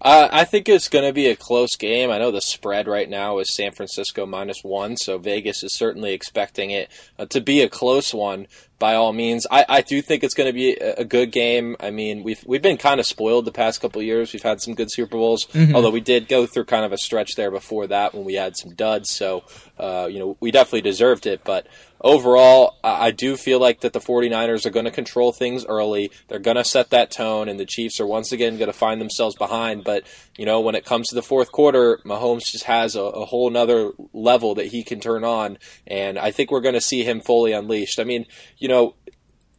Uh, 0.00 0.28
I 0.30 0.44
think 0.44 0.68
it's 0.68 0.88
going 0.88 1.04
to 1.04 1.12
be 1.12 1.26
a 1.26 1.34
close 1.34 1.74
game. 1.76 2.10
I 2.10 2.18
know 2.18 2.30
the 2.30 2.40
spread 2.40 2.86
right 2.86 3.08
now 3.08 3.38
is 3.38 3.52
San 3.52 3.72
Francisco 3.72 4.26
minus 4.26 4.62
one, 4.62 4.96
so 4.96 5.18
Vegas 5.18 5.64
is 5.64 5.74
certainly 5.74 6.12
expecting 6.12 6.70
it 6.70 6.88
uh, 7.18 7.26
to 7.26 7.40
be 7.40 7.62
a 7.62 7.68
close 7.68 8.14
one 8.14 8.46
by 8.78 8.94
all 8.94 9.12
means. 9.12 9.44
I, 9.50 9.64
I 9.68 9.80
do 9.80 10.00
think 10.00 10.22
it's 10.22 10.34
going 10.34 10.46
to 10.46 10.52
be 10.52 10.76
a, 10.76 10.98
a, 10.98 11.04
good 11.04 11.32
game. 11.32 11.76
I 11.80 11.90
mean, 11.90 12.22
we've 12.22 12.44
we've 12.46 12.62
been 12.62 12.76
kind 12.76 13.00
of 13.00 13.06
spoiled 13.06 13.44
the 13.44 13.52
past 13.52 13.80
couple 13.80 14.00
years. 14.00 14.32
We've 14.32 14.42
had 14.42 14.60
some 14.60 14.74
good 14.74 14.92
Super 14.92 15.16
Bowls, 15.16 15.46
mm-hmm. 15.46 15.74
although 15.74 15.90
we 15.90 16.00
did 16.00 16.28
go 16.28 16.46
through 16.46 16.66
kind 16.66 16.84
of 16.84 16.92
a 16.92 16.98
stretch 16.98 17.34
there 17.34 17.50
before 17.50 17.88
that 17.88 18.14
when 18.14 18.24
we 18.24 18.34
had 18.34 18.56
some 18.56 18.74
duds. 18.74 19.10
So, 19.10 19.42
uh, 19.78 20.08
you 20.08 20.20
know, 20.20 20.36
we 20.38 20.52
definitely 20.52 20.82
deserved 20.82 21.26
it. 21.26 21.42
But 21.42 21.66
overall, 22.00 22.76
I 22.82 23.10
do 23.10 23.36
feel 23.36 23.60
like 23.60 23.80
that 23.80 23.92
the 23.92 24.00
49ers 24.00 24.66
are 24.66 24.70
going 24.70 24.84
to 24.84 24.90
control 24.90 25.32
things 25.32 25.64
early. 25.66 26.10
They're 26.28 26.38
going 26.38 26.56
to 26.56 26.64
set 26.64 26.90
that 26.90 27.10
tone, 27.10 27.48
and 27.48 27.58
the 27.58 27.66
Chiefs 27.66 28.00
are 28.00 28.06
once 28.06 28.32
again 28.32 28.58
going 28.58 28.70
to 28.70 28.76
find 28.76 29.00
themselves 29.00 29.36
behind. 29.36 29.84
But, 29.84 30.04
you 30.36 30.46
know, 30.46 30.60
when 30.60 30.74
it 30.74 30.84
comes 30.84 31.08
to 31.08 31.14
the 31.14 31.22
fourth 31.22 31.52
quarter, 31.52 32.00
Mahomes 32.04 32.50
just 32.50 32.64
has 32.64 32.96
a, 32.96 33.02
a 33.02 33.24
whole 33.24 33.50
nother 33.50 33.92
level 34.12 34.54
that 34.56 34.66
he 34.66 34.82
can 34.82 35.00
turn 35.00 35.24
on, 35.24 35.58
and 35.86 36.18
I 36.18 36.30
think 36.30 36.50
we're 36.50 36.60
going 36.60 36.74
to 36.74 36.80
see 36.80 37.04
him 37.04 37.20
fully 37.20 37.52
unleashed. 37.52 37.98
I 37.98 38.04
mean, 38.04 38.26
you 38.56 38.68
know, 38.68 38.94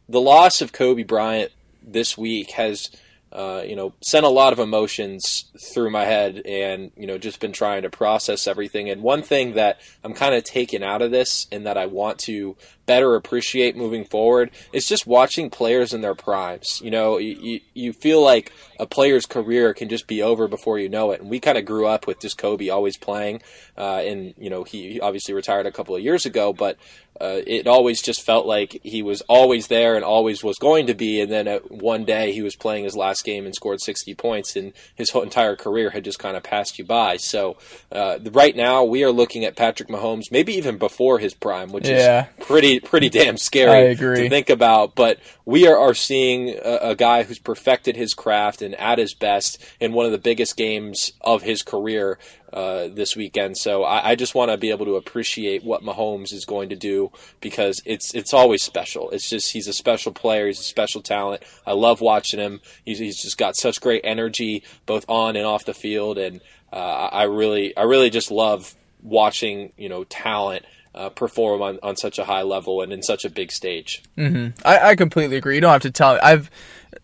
the 0.08 0.20
loss 0.20 0.60
of 0.60 0.72
Kobe 0.72 1.02
Bryant 1.02 1.52
this 1.82 2.16
week 2.16 2.52
has– 2.52 2.90
uh, 3.32 3.62
you 3.64 3.76
know, 3.76 3.92
sent 4.00 4.26
a 4.26 4.28
lot 4.30 4.52
of 4.52 4.58
emotions 4.58 5.44
through 5.72 5.90
my 5.90 6.04
head 6.04 6.42
and, 6.44 6.90
you 6.96 7.06
know, 7.06 7.16
just 7.16 7.38
been 7.38 7.52
trying 7.52 7.82
to 7.82 7.90
process 7.90 8.48
everything. 8.48 8.90
And 8.90 9.02
one 9.02 9.22
thing 9.22 9.54
that 9.54 9.80
I'm 10.02 10.14
kind 10.14 10.34
of 10.34 10.42
taken 10.42 10.82
out 10.82 11.00
of 11.00 11.12
this 11.12 11.46
and 11.52 11.64
that 11.66 11.78
I 11.78 11.86
want 11.86 12.18
to 12.20 12.56
better 12.90 13.14
appreciate 13.14 13.76
moving 13.76 14.04
forward 14.04 14.50
is 14.72 14.84
just 14.84 15.06
watching 15.06 15.48
players 15.48 15.94
in 15.94 16.00
their 16.00 16.16
primes. 16.16 16.80
You 16.82 16.90
know, 16.90 17.18
you, 17.18 17.60
you 17.72 17.92
feel 17.92 18.20
like 18.20 18.50
a 18.80 18.86
player's 18.86 19.26
career 19.26 19.72
can 19.74 19.88
just 19.88 20.08
be 20.08 20.22
over 20.22 20.48
before 20.48 20.76
you 20.76 20.88
know 20.88 21.12
it. 21.12 21.20
And 21.20 21.30
we 21.30 21.38
kind 21.38 21.56
of 21.56 21.64
grew 21.64 21.86
up 21.86 22.08
with 22.08 22.18
just 22.18 22.36
Kobe 22.36 22.68
always 22.68 22.96
playing. 22.96 23.42
Uh, 23.78 24.02
and, 24.04 24.34
you 24.38 24.50
know, 24.50 24.64
he 24.64 25.00
obviously 25.00 25.34
retired 25.34 25.66
a 25.66 25.70
couple 25.70 25.94
of 25.94 26.02
years 26.02 26.26
ago, 26.26 26.52
but 26.52 26.78
uh, 27.20 27.42
it 27.46 27.66
always 27.66 28.00
just 28.00 28.22
felt 28.22 28.46
like 28.46 28.80
he 28.82 29.02
was 29.02 29.20
always 29.22 29.66
there 29.66 29.94
and 29.94 30.04
always 30.04 30.42
was 30.42 30.56
going 30.56 30.86
to 30.86 30.94
be. 30.94 31.20
And 31.20 31.30
then 31.30 31.46
at 31.46 31.70
one 31.70 32.06
day 32.06 32.32
he 32.32 32.40
was 32.40 32.56
playing 32.56 32.84
his 32.84 32.96
last 32.96 33.24
game 33.24 33.44
and 33.44 33.54
scored 33.54 33.80
60 33.82 34.14
points, 34.14 34.56
and 34.56 34.72
his 34.94 35.10
whole 35.10 35.22
entire 35.22 35.56
career 35.56 35.90
had 35.90 36.04
just 36.04 36.18
kind 36.18 36.36
of 36.36 36.42
passed 36.42 36.78
you 36.78 36.84
by. 36.84 37.18
So 37.18 37.58
uh, 37.92 38.18
right 38.32 38.56
now 38.56 38.84
we 38.84 39.04
are 39.04 39.12
looking 39.12 39.44
at 39.44 39.54
Patrick 39.54 39.90
Mahomes, 39.90 40.30
maybe 40.30 40.54
even 40.54 40.78
before 40.78 41.18
his 41.18 41.34
prime, 41.34 41.72
which 41.72 41.88
yeah. 41.88 42.26
is 42.38 42.46
pretty 42.46 42.79
pretty 42.80 43.08
damn 43.10 43.36
scary 43.36 43.94
to 43.96 44.28
think 44.28 44.50
about. 44.50 44.94
But 44.94 45.18
we 45.44 45.66
are, 45.66 45.76
are 45.76 45.94
seeing 45.94 46.50
a, 46.50 46.78
a 46.90 46.94
guy 46.94 47.22
who's 47.22 47.38
perfected 47.38 47.96
his 47.96 48.14
craft 48.14 48.62
and 48.62 48.74
at 48.76 48.98
his 48.98 49.14
best 49.14 49.62
in 49.78 49.92
one 49.92 50.06
of 50.06 50.12
the 50.12 50.18
biggest 50.18 50.56
games 50.56 51.12
of 51.20 51.42
his 51.42 51.62
career 51.62 52.18
uh, 52.52 52.88
this 52.88 53.14
weekend. 53.14 53.56
So 53.56 53.84
I, 53.84 54.10
I 54.10 54.14
just 54.14 54.34
want 54.34 54.50
to 54.50 54.56
be 54.56 54.70
able 54.70 54.86
to 54.86 54.96
appreciate 54.96 55.62
what 55.62 55.82
Mahomes 55.82 56.32
is 56.32 56.44
going 56.44 56.70
to 56.70 56.76
do 56.76 57.12
because 57.40 57.80
it's 57.84 58.14
it's 58.14 58.34
always 58.34 58.62
special. 58.62 59.10
It's 59.10 59.30
just 59.30 59.52
he's 59.52 59.68
a 59.68 59.72
special 59.72 60.12
player. 60.12 60.46
He's 60.46 60.60
a 60.60 60.64
special 60.64 61.00
talent. 61.00 61.42
I 61.66 61.72
love 61.72 62.00
watching 62.00 62.40
him. 62.40 62.60
He's, 62.84 62.98
he's 62.98 63.22
just 63.22 63.38
got 63.38 63.56
such 63.56 63.80
great 63.80 64.00
energy 64.04 64.64
both 64.86 65.04
on 65.08 65.36
and 65.36 65.46
off 65.46 65.64
the 65.64 65.74
field, 65.74 66.18
and 66.18 66.40
uh, 66.72 66.76
I 67.12 67.24
really 67.24 67.76
I 67.76 67.82
really 67.82 68.10
just 68.10 68.30
love 68.30 68.74
watching 69.02 69.72
you 69.76 69.88
know 69.88 70.04
talent 70.04 70.64
uh, 70.94 71.08
perform 71.10 71.62
on, 71.62 71.78
on 71.82 71.96
such 71.96 72.18
a 72.18 72.24
high 72.24 72.42
level 72.42 72.82
and 72.82 72.92
in 72.92 73.02
such 73.02 73.24
a 73.24 73.30
big 73.30 73.52
stage. 73.52 74.02
Mm-hmm. 74.16 74.60
I, 74.66 74.90
I 74.90 74.96
completely 74.96 75.36
agree. 75.36 75.54
You 75.54 75.60
don't 75.60 75.72
have 75.72 75.82
to 75.82 75.90
tell. 75.90 76.18
I've 76.22 76.50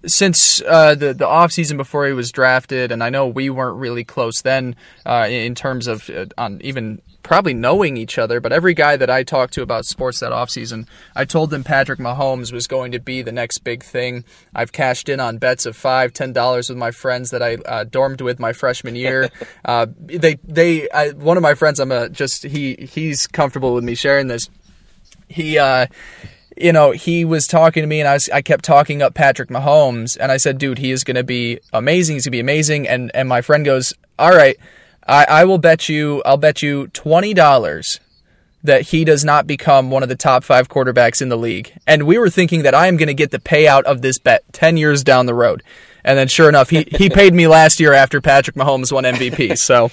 since 0.05 0.61
uh, 0.63 0.95
the 0.95 1.15
the 1.15 1.27
off 1.27 1.53
season 1.53 1.77
before 1.77 2.07
he 2.07 2.13
was 2.13 2.33
drafted, 2.33 2.93
and 2.93 3.03
I 3.03 3.11
know 3.11 3.27
we 3.27 3.51
weren't 3.51 3.79
really 3.79 4.05
close 4.05 4.43
then 4.43 4.77
uh, 5.05 5.27
in 5.31 5.55
terms 5.55 5.87
of 5.87 6.11
uh, 6.11 6.27
on 6.37 6.61
even 6.63 7.01
probably 7.27 7.53
knowing 7.53 7.97
each 7.97 8.19
other, 8.19 8.41
but 8.41 8.53
every 8.53 8.73
guy 8.73 8.97
that 8.97 9.11
I 9.11 9.25
talked 9.25 9.53
to 9.55 9.63
about 9.63 9.85
sports 9.85 10.21
that 10.21 10.31
offseason, 10.31 10.87
I 11.17 11.25
told 11.25 11.51
them 11.51 11.65
Patrick 11.65 11.99
Mahomes 11.99 12.53
was 12.53 12.69
going 12.69 12.93
to 12.93 13.01
be 13.01 13.21
the 13.21 13.33
next 13.33 13.59
big 13.59 13.83
thing. 13.83 14.25
I've 14.55 14.71
cashed 14.71 15.09
in 15.09 15.19
on 15.19 15.39
bets 15.39 15.67
of 15.67 15.77
five, 15.77 16.13
ten 16.13 16.33
dollars 16.33 16.69
with 16.69 16.79
my 16.79 16.93
friends 16.93 17.31
that 17.31 17.43
I 17.43 17.57
uh, 17.57 17.83
dormed 17.83 18.21
with 18.21 18.39
my 18.39 18.53
freshman 18.53 18.95
year. 18.95 19.29
uh, 19.65 19.87
they, 19.99 20.37
they, 20.45 20.89
I, 20.91 21.11
one 21.11 21.37
of 21.37 21.43
my 21.43 21.55
friends, 21.55 21.81
I'm 21.81 21.91
a, 21.91 22.09
just 22.09 22.45
he, 22.45 22.77
he's 22.77 23.27
comfortable 23.27 23.75
with 23.75 23.83
me 23.83 23.97
sharing 23.97 24.29
this. 24.29 24.49
He, 25.27 25.59
uh, 25.59 25.89
you 26.57 26.73
know, 26.73 26.93
he 26.93 27.25
was 27.25 27.49
talking 27.49 27.83
to 27.83 27.89
me 27.89 27.99
and 27.99 28.09
I, 28.09 28.15
was, 28.15 28.31
I 28.31 28.41
kept 28.41 28.65
talking 28.65 29.03
up 29.03 29.15
Patrick 29.15 29.49
Mahomes 29.49 30.17
and 30.21 30.31
I 30.31 30.37
said, 30.37 30.59
dude, 30.59 30.79
he 30.79 30.93
is 30.93 31.03
going 31.03 31.17
to 31.17 31.25
be 31.25 31.59
amazing. 31.73 32.15
He's 32.15 32.27
going 32.27 32.31
to 32.31 32.37
be 32.37 32.41
amazing. 32.41 32.87
And, 32.87 33.11
and 33.15 33.29
my 33.29 33.41
friend 33.41 33.65
goes, 33.65 33.95
all 34.17 34.31
right, 34.31 34.57
I, 35.07 35.25
I 35.29 35.45
will 35.45 35.59
bet 35.59 35.89
you, 35.89 36.23
I'll 36.25 36.37
bet 36.37 36.63
you 36.63 36.89
$20 36.89 38.01
that 38.67 38.83
he 38.83 39.05
does 39.05 39.25
not 39.25 39.47
become 39.47 39.91
one 39.91 40.03
of 40.03 40.09
the 40.09 40.17
top 40.17 40.45
five 40.45 40.69
quarterbacks 40.69 41.23
in 41.23 41.29
the 41.29 41.39
league. 41.39 41.73
And 41.87 42.07
we 42.07 42.19
were 42.19 42.31
thinking 42.31 42.63
that 42.63 42.75
I 42.75 42.89
am 42.89 42.97
going 42.97 43.07
to 43.09 43.15
get 43.15 43.31
the 43.31 43.39
payout 43.39 43.85
of 43.85 44.03
this 44.03 44.19
bet 44.19 44.43
10 44.53 44.77
years 44.77 45.05
down 45.05 45.27
the 45.27 45.35
road. 45.35 45.63
And 46.05 46.19
then 46.19 46.29
sure 46.29 46.49
enough, 46.49 46.71
he, 46.71 46.87
he 46.91 47.09
paid 47.11 47.35
me 47.35 47.47
last 47.47 47.81
year 47.81 47.93
after 47.93 48.21
Patrick 48.21 48.57
Mahomes 48.57 48.93
won 48.93 49.05
MVP. 49.05 49.57
So 49.59 49.91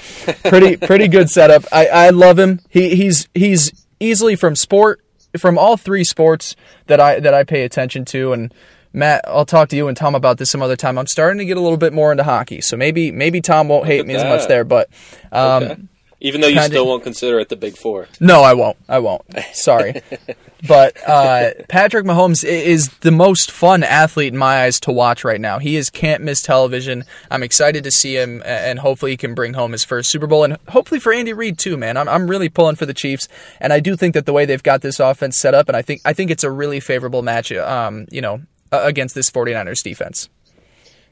pretty, 0.50 0.78
pretty 0.78 1.08
good 1.08 1.30
setup. 1.30 1.66
I, 1.72 1.88
I 1.88 2.10
love 2.10 2.38
him. 2.38 2.60
He, 2.70 2.96
he's, 2.96 3.28
he's 3.34 3.86
easily 4.00 4.36
from 4.36 4.56
sport, 4.56 5.02
from 5.38 5.58
all 5.58 5.78
three 5.78 6.04
sports 6.04 6.56
that 6.88 7.00
I, 7.00 7.20
that 7.20 7.34
I 7.34 7.44
pay 7.44 7.64
attention 7.64 8.06
to. 8.06 8.34
And 8.34 8.54
Matt, 8.94 9.22
I'll 9.28 9.46
talk 9.46 9.70
to 9.70 9.76
you 9.76 9.88
and 9.88 9.98
Tom 9.98 10.14
about 10.16 10.38
this 10.38 10.52
some 10.52 10.62
other 10.62 10.76
time. 10.76 10.98
I'm 10.98 11.08
starting 11.08 11.40
to 11.40 11.46
get 11.46 11.58
a 11.58 11.62
little 11.62 11.78
bit 11.78 11.94
more 11.94 12.12
into 12.12 12.24
hockey, 12.24 12.62
so 12.62 12.78
maybe 12.78 13.12
maybe 13.12 13.42
Tom 13.42 13.68
won't 13.68 13.88
hate 13.88 14.00
at 14.02 14.06
me 14.08 14.14
as 14.16 14.24
much 14.24 14.48
there. 14.48 14.64
But 14.64 14.90
um, 15.32 15.64
Okay. 15.64 15.82
Even 16.26 16.40
though 16.40 16.48
you 16.48 16.54
kinda- 16.56 16.70
still 16.70 16.88
won't 16.88 17.04
consider 17.04 17.38
it 17.40 17.50
the 17.50 17.58
big 17.58 17.76
four. 17.76 18.08
no, 18.22 18.44
I 18.44 18.54
won't. 18.54 18.78
I 18.88 19.00
won't. 19.00 19.24
Sorry, 19.52 20.02
but 20.68 20.96
uh, 21.06 21.50
Patrick 21.68 22.06
Mahomes 22.06 22.46
is 22.46 22.88
the 23.02 23.12
most 23.12 23.52
fun 23.52 23.84
athlete 23.84 24.32
in 24.32 24.40
my 24.40 24.64
eyes 24.64 24.80
to 24.82 24.92
watch 24.94 25.26
right 25.26 25.42
now. 25.42 25.60
He 25.60 25.76
is 25.76 25.90
can't 25.90 26.24
miss 26.24 26.42
television. 26.42 27.04
I'm 27.30 27.44
excited 27.44 27.84
to 27.84 27.92
see 27.92 28.16
him, 28.16 28.42
and 28.46 28.80
hopefully 28.80 29.12
he 29.12 29.18
can 29.18 29.34
bring 29.34 29.54
home 29.54 29.74
his 29.74 29.84
first 29.84 30.10
Super 30.10 30.26
Bowl, 30.28 30.46
and 30.46 30.58
hopefully 30.70 31.02
for 31.02 31.12
Andy 31.12 31.34
Reid 31.34 31.58
too, 31.58 31.76
man. 31.76 31.98
I'm 31.98 32.08
I'm 32.08 32.30
really 32.30 32.48
pulling 32.48 32.78
for 32.78 32.86
the 32.86 32.94
Chiefs, 32.94 33.28
and 33.60 33.74
I 33.74 33.82
do 33.82 33.98
think 33.98 34.14
that 34.14 34.26
the 34.26 34.32
way 34.32 34.46
they've 34.46 34.64
got 34.64 34.80
this 34.82 35.02
offense 35.02 35.36
set 35.36 35.54
up, 35.54 35.68
and 35.68 35.76
I 35.76 35.82
think 35.82 36.00
I 36.06 36.14
think 36.14 36.32
it's 36.32 36.46
a 36.46 36.52
really 36.52 36.80
favorable 36.80 37.22
match. 37.22 37.52
Um, 37.52 38.06
you 38.12 38.22
know, 38.22 38.40
uh, 38.74 38.82
against 38.84 39.16
this 39.16 39.30
49ers 39.30 39.84
defense. 39.84 40.30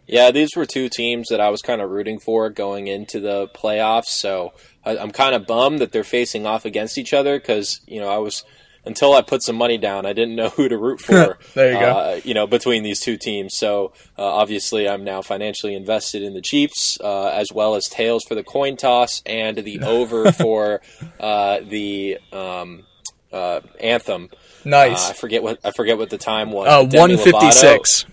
Yeah, 0.08 0.32
these 0.32 0.50
were 0.56 0.65
two 0.65 0.89
teams 0.89 1.30
that 1.30 1.39
I 1.39 1.50
was 1.50 1.62
kind 1.62 1.80
of 1.82 1.89
rooting 1.89 2.19
for 2.19 2.50
going 2.50 2.88
into 2.88 3.19
the 3.19 3.47
playoffs. 3.50 4.08
So 4.08 4.54
I, 4.84 4.97
I'm 4.97 5.12
kind 5.12 5.36
of 5.36 5.45
bummed 5.45 5.80
that 5.80 5.91
they're 5.91 6.04
facing 6.04 6.45
off 6.45 6.65
against 6.65 6.97
each 6.97 7.13
other 7.13 7.39
because 7.39 7.80
you 7.88 8.00
know 8.00 8.10
I 8.10 8.17
was 8.17 8.43
until 8.84 9.13
I 9.13 9.21
put 9.21 9.43
some 9.43 9.56
money 9.56 9.78
down, 9.78 10.06
I 10.06 10.13
didn't 10.13 10.36
know 10.41 10.50
who 10.50 10.67
to 10.67 10.78
root 10.78 11.00
for. 11.00 11.38
There 11.54 11.74
you 11.74 11.80
go. 11.80 11.91
Uh, 11.91 12.19
you 12.24 12.34
know, 12.34 12.47
between 12.47 12.84
these 12.84 13.00
two 13.00 13.17
teams. 13.17 13.56
So 13.56 13.93
uh, 14.17 14.26
obviously, 14.26 14.88
I'm 14.88 15.04
now 15.04 15.21
financially 15.21 15.76
invested 15.76 16.24
in 16.24 16.34
the 16.34 16.41
Chiefs 16.41 17.00
uh, 17.02 17.28
as 17.28 17.52
well 17.54 17.76
as 17.76 17.88
tails 17.88 18.24
for 18.28 18.36
the 18.36 18.43
coin 18.43 18.78
toss 18.78 19.21
and 19.26 19.58
the 19.58 19.80
over 19.84 20.32
for 20.32 20.82
uh, 21.19 21.60
the 21.62 22.17
um, 22.32 22.86
uh, 23.32 23.62
anthem. 23.80 24.30
Nice. 24.65 25.08
Uh, 25.08 25.12
I 25.12 25.13
forget 25.13 25.43
what 25.43 25.60
I 25.63 25.71
forget 25.71 25.97
what 25.97 26.10
the 26.10 26.17
time 26.17 26.52
was. 26.52 26.67
Uh, 26.67 26.84
Demi 26.84 27.15
Lovato- 27.15 27.34
156. 27.34 28.06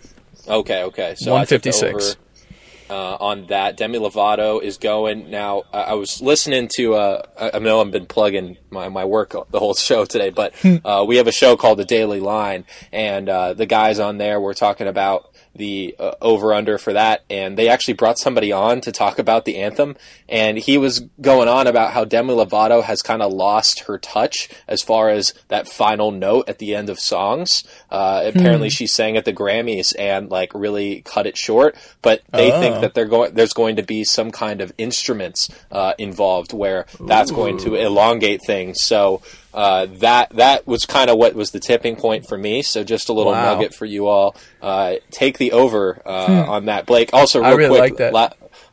Okay, 0.48 0.82
okay. 0.84 1.14
So 1.16 1.32
I 1.32 1.44
156. 1.44 2.16
uh, 2.90 3.16
on 3.20 3.46
that. 3.46 3.76
Demi 3.76 3.98
Lovato 3.98 4.62
is 4.62 4.78
going 4.78 5.30
now. 5.30 5.64
I, 5.72 5.80
I 5.80 5.94
was 5.94 6.20
listening 6.20 6.68
to. 6.76 6.94
Uh, 6.94 7.22
I, 7.54 7.58
know 7.58 7.80
I've 7.80 7.90
been 7.90 8.06
plugging 8.06 8.56
my, 8.70 8.88
my 8.88 9.04
work 9.04 9.34
the 9.50 9.58
whole 9.58 9.74
show 9.90 10.04
today, 10.04 10.30
but 10.30 10.54
uh, 10.84 11.04
we 11.06 11.16
have 11.16 11.26
a 11.26 11.32
show 11.32 11.56
called 11.56 11.78
The 11.78 11.84
Daily 11.84 12.20
Line, 12.20 12.64
and 12.92 13.28
uh, 13.28 13.54
the 13.54 13.66
guys 13.66 13.98
on 13.98 14.18
there 14.18 14.40
were 14.40 14.54
talking 14.54 14.86
about 14.86 15.30
the 15.58 15.94
uh, 15.98 16.12
over 16.22 16.54
under 16.54 16.78
for 16.78 16.92
that, 16.94 17.24
and 17.28 17.58
they 17.58 17.68
actually 17.68 17.94
brought 17.94 18.18
somebody 18.18 18.50
on 18.50 18.80
to 18.80 18.90
talk 18.90 19.18
about 19.18 19.44
the 19.44 19.58
anthem, 19.58 19.96
and 20.28 20.56
he 20.56 20.78
was 20.78 21.00
going 21.20 21.48
on 21.48 21.66
about 21.66 21.92
how 21.92 22.04
Demi 22.04 22.32
Lovato 22.34 22.82
has 22.82 23.02
kind 23.02 23.20
of 23.20 23.32
lost 23.32 23.80
her 23.80 23.98
touch 23.98 24.48
as 24.66 24.80
far 24.82 25.10
as 25.10 25.34
that 25.48 25.68
final 25.68 26.10
note 26.10 26.48
at 26.48 26.58
the 26.58 26.74
end 26.74 26.88
of 26.88 26.98
songs. 26.98 27.64
Uh, 27.90 28.22
apparently, 28.24 28.70
she 28.70 28.86
sang 28.86 29.16
at 29.16 29.24
the 29.26 29.32
Grammys 29.32 29.94
and 29.98 30.30
like 30.30 30.52
really 30.54 31.02
cut 31.02 31.26
it 31.26 31.36
short, 31.36 31.76
but 32.00 32.22
they 32.32 32.50
Oh. 32.52 32.60
think 32.60 32.80
that 32.80 32.94
they're 32.94 33.04
going. 33.04 33.34
There's 33.34 33.52
going 33.52 33.76
to 33.76 33.82
be 33.82 34.04
some 34.04 34.30
kind 34.30 34.60
of 34.60 34.72
instruments 34.78 35.48
uh, 35.70 35.92
involved 35.98 36.52
where 36.52 36.86
that's 37.00 37.30
going 37.30 37.58
to 37.58 37.74
elongate 37.74 38.40
things. 38.46 38.80
So. 38.80 39.20
Uh, 39.54 39.86
that 39.86 40.30
that 40.30 40.66
was 40.66 40.84
kind 40.84 41.08
of 41.10 41.16
what 41.16 41.34
was 41.34 41.50
the 41.52 41.58
tipping 41.60 41.96
point 41.96 42.26
for 42.28 42.36
me. 42.36 42.62
So 42.62 42.84
just 42.84 43.08
a 43.08 43.12
little 43.12 43.32
Wow. 43.32 43.54
nugget 43.54 43.74
for 43.74 43.86
you 43.86 44.06
all. 44.06 44.36
Uh, 44.62 44.96
take 45.10 45.38
the 45.38 45.52
over 45.52 46.00
uh, 46.04 46.44
on 46.48 46.66
that, 46.66 46.84
Blake. 46.86 47.10
Also, 47.12 47.40
Hmm. 47.40 47.46
I 47.46 47.48
real 47.50 47.56
really 47.70 47.78
quick, 47.78 47.90
like 47.92 47.96
that. 47.98 48.12
la- 48.12 48.30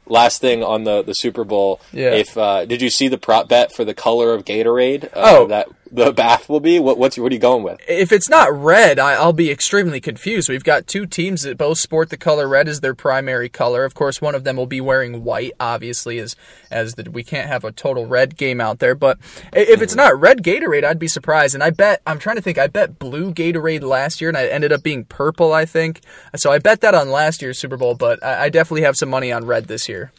last 0.08 0.42
thing 0.42 0.64
on 0.64 0.84
the 0.84 1.02
the 1.02 1.16
Super 1.16 1.44
Bowl. 1.44 1.80
Yeah. 1.94 2.12
If 2.12 2.38
uh, 2.38 2.66
did 2.66 2.82
you 2.82 2.90
see 2.90 3.08
the 3.08 3.18
prop 3.18 3.48
bet 3.48 3.74
for 3.74 3.86
the 3.86 3.94
color 3.94 4.34
of 4.34 4.44
Gatorade? 4.46 5.06
Uh, 5.06 5.10
Oh. 5.16 5.48
that 5.48 5.68
the 5.92 6.12
bath 6.12 6.50
will 6.50 6.60
be. 6.60 6.80
What 6.80 6.98
what's 6.98 7.18
what 7.18 7.32
are 7.32 7.36
you 7.36 7.40
going 7.40 7.64
with? 7.64 7.80
if 7.88 8.12
it's 8.12 8.30
not 8.30 8.52
red, 8.54 9.00
I, 9.00 9.14
I'll 9.14 9.34
be 9.34 9.52
extremely 9.52 10.02
confused. 10.02 10.50
We've 10.50 10.64
got 10.64 10.88
two 10.88 11.06
teams 11.06 11.44
that 11.44 11.58
both 11.58 11.80
sport 11.80 12.10
the 12.10 12.18
color 12.18 12.48
red 12.48 12.68
as 12.68 12.82
their 12.82 12.94
primary 12.94 13.50
color. 13.50 13.86
Of 13.86 13.94
course, 13.94 14.22
one 14.22 14.36
of 14.36 14.44
them 14.44 14.56
will 14.58 14.66
be 14.66 14.82
wearing 14.82 15.24
white, 15.24 15.54
obviously, 15.60 16.20
as 16.20 16.36
as 16.72 16.96
the, 16.96 17.10
we 17.10 17.24
can't 17.24 17.48
have 17.48 17.64
a 17.64 17.72
total 17.72 18.06
red 18.06 18.36
game 18.38 18.60
out 18.60 18.80
there. 18.80 18.96
But 18.96 19.20
if 19.54 19.82
it's 19.82 19.94
mm-hmm. 19.94 20.02
not 20.02 20.20
red 20.20 20.44
Gatorade, 20.44 20.84
I'd 20.84 21.00
be 21.00 21.08
surprised. 21.08 21.56
And 21.56 21.64
I 21.64 21.70
bet 21.70 22.02
I'm 22.06 22.20
trying 22.20 22.38
to 22.38 22.42
think. 22.42 22.58
I 22.58 22.68
bet 22.68 23.00
blue 23.00 23.34
Gatorade 23.34 23.84
last 23.84 24.22
year, 24.22 24.30
and 24.30 24.38
I 24.38 24.48
ended 24.48 24.72
up 24.72 24.84
being 24.84 25.06
purple. 25.06 25.54
I 25.54 25.66
think 25.66 26.02
so. 26.36 26.52
I 26.52 26.60
bet 26.60 26.82
that 26.82 26.96
on 26.96 27.10
last 27.10 27.42
year's 27.42 27.60
Super 27.60 27.78
Bowl, 27.78 27.96
but 27.96 28.24
I, 28.24 28.46
I 28.46 28.50
definitely 28.50 28.82
have 28.82 28.98
some 28.98 29.10
money 29.10 29.32
on 29.32 29.46
red 29.46 29.66
this 29.66 29.88
year. 29.88 30.12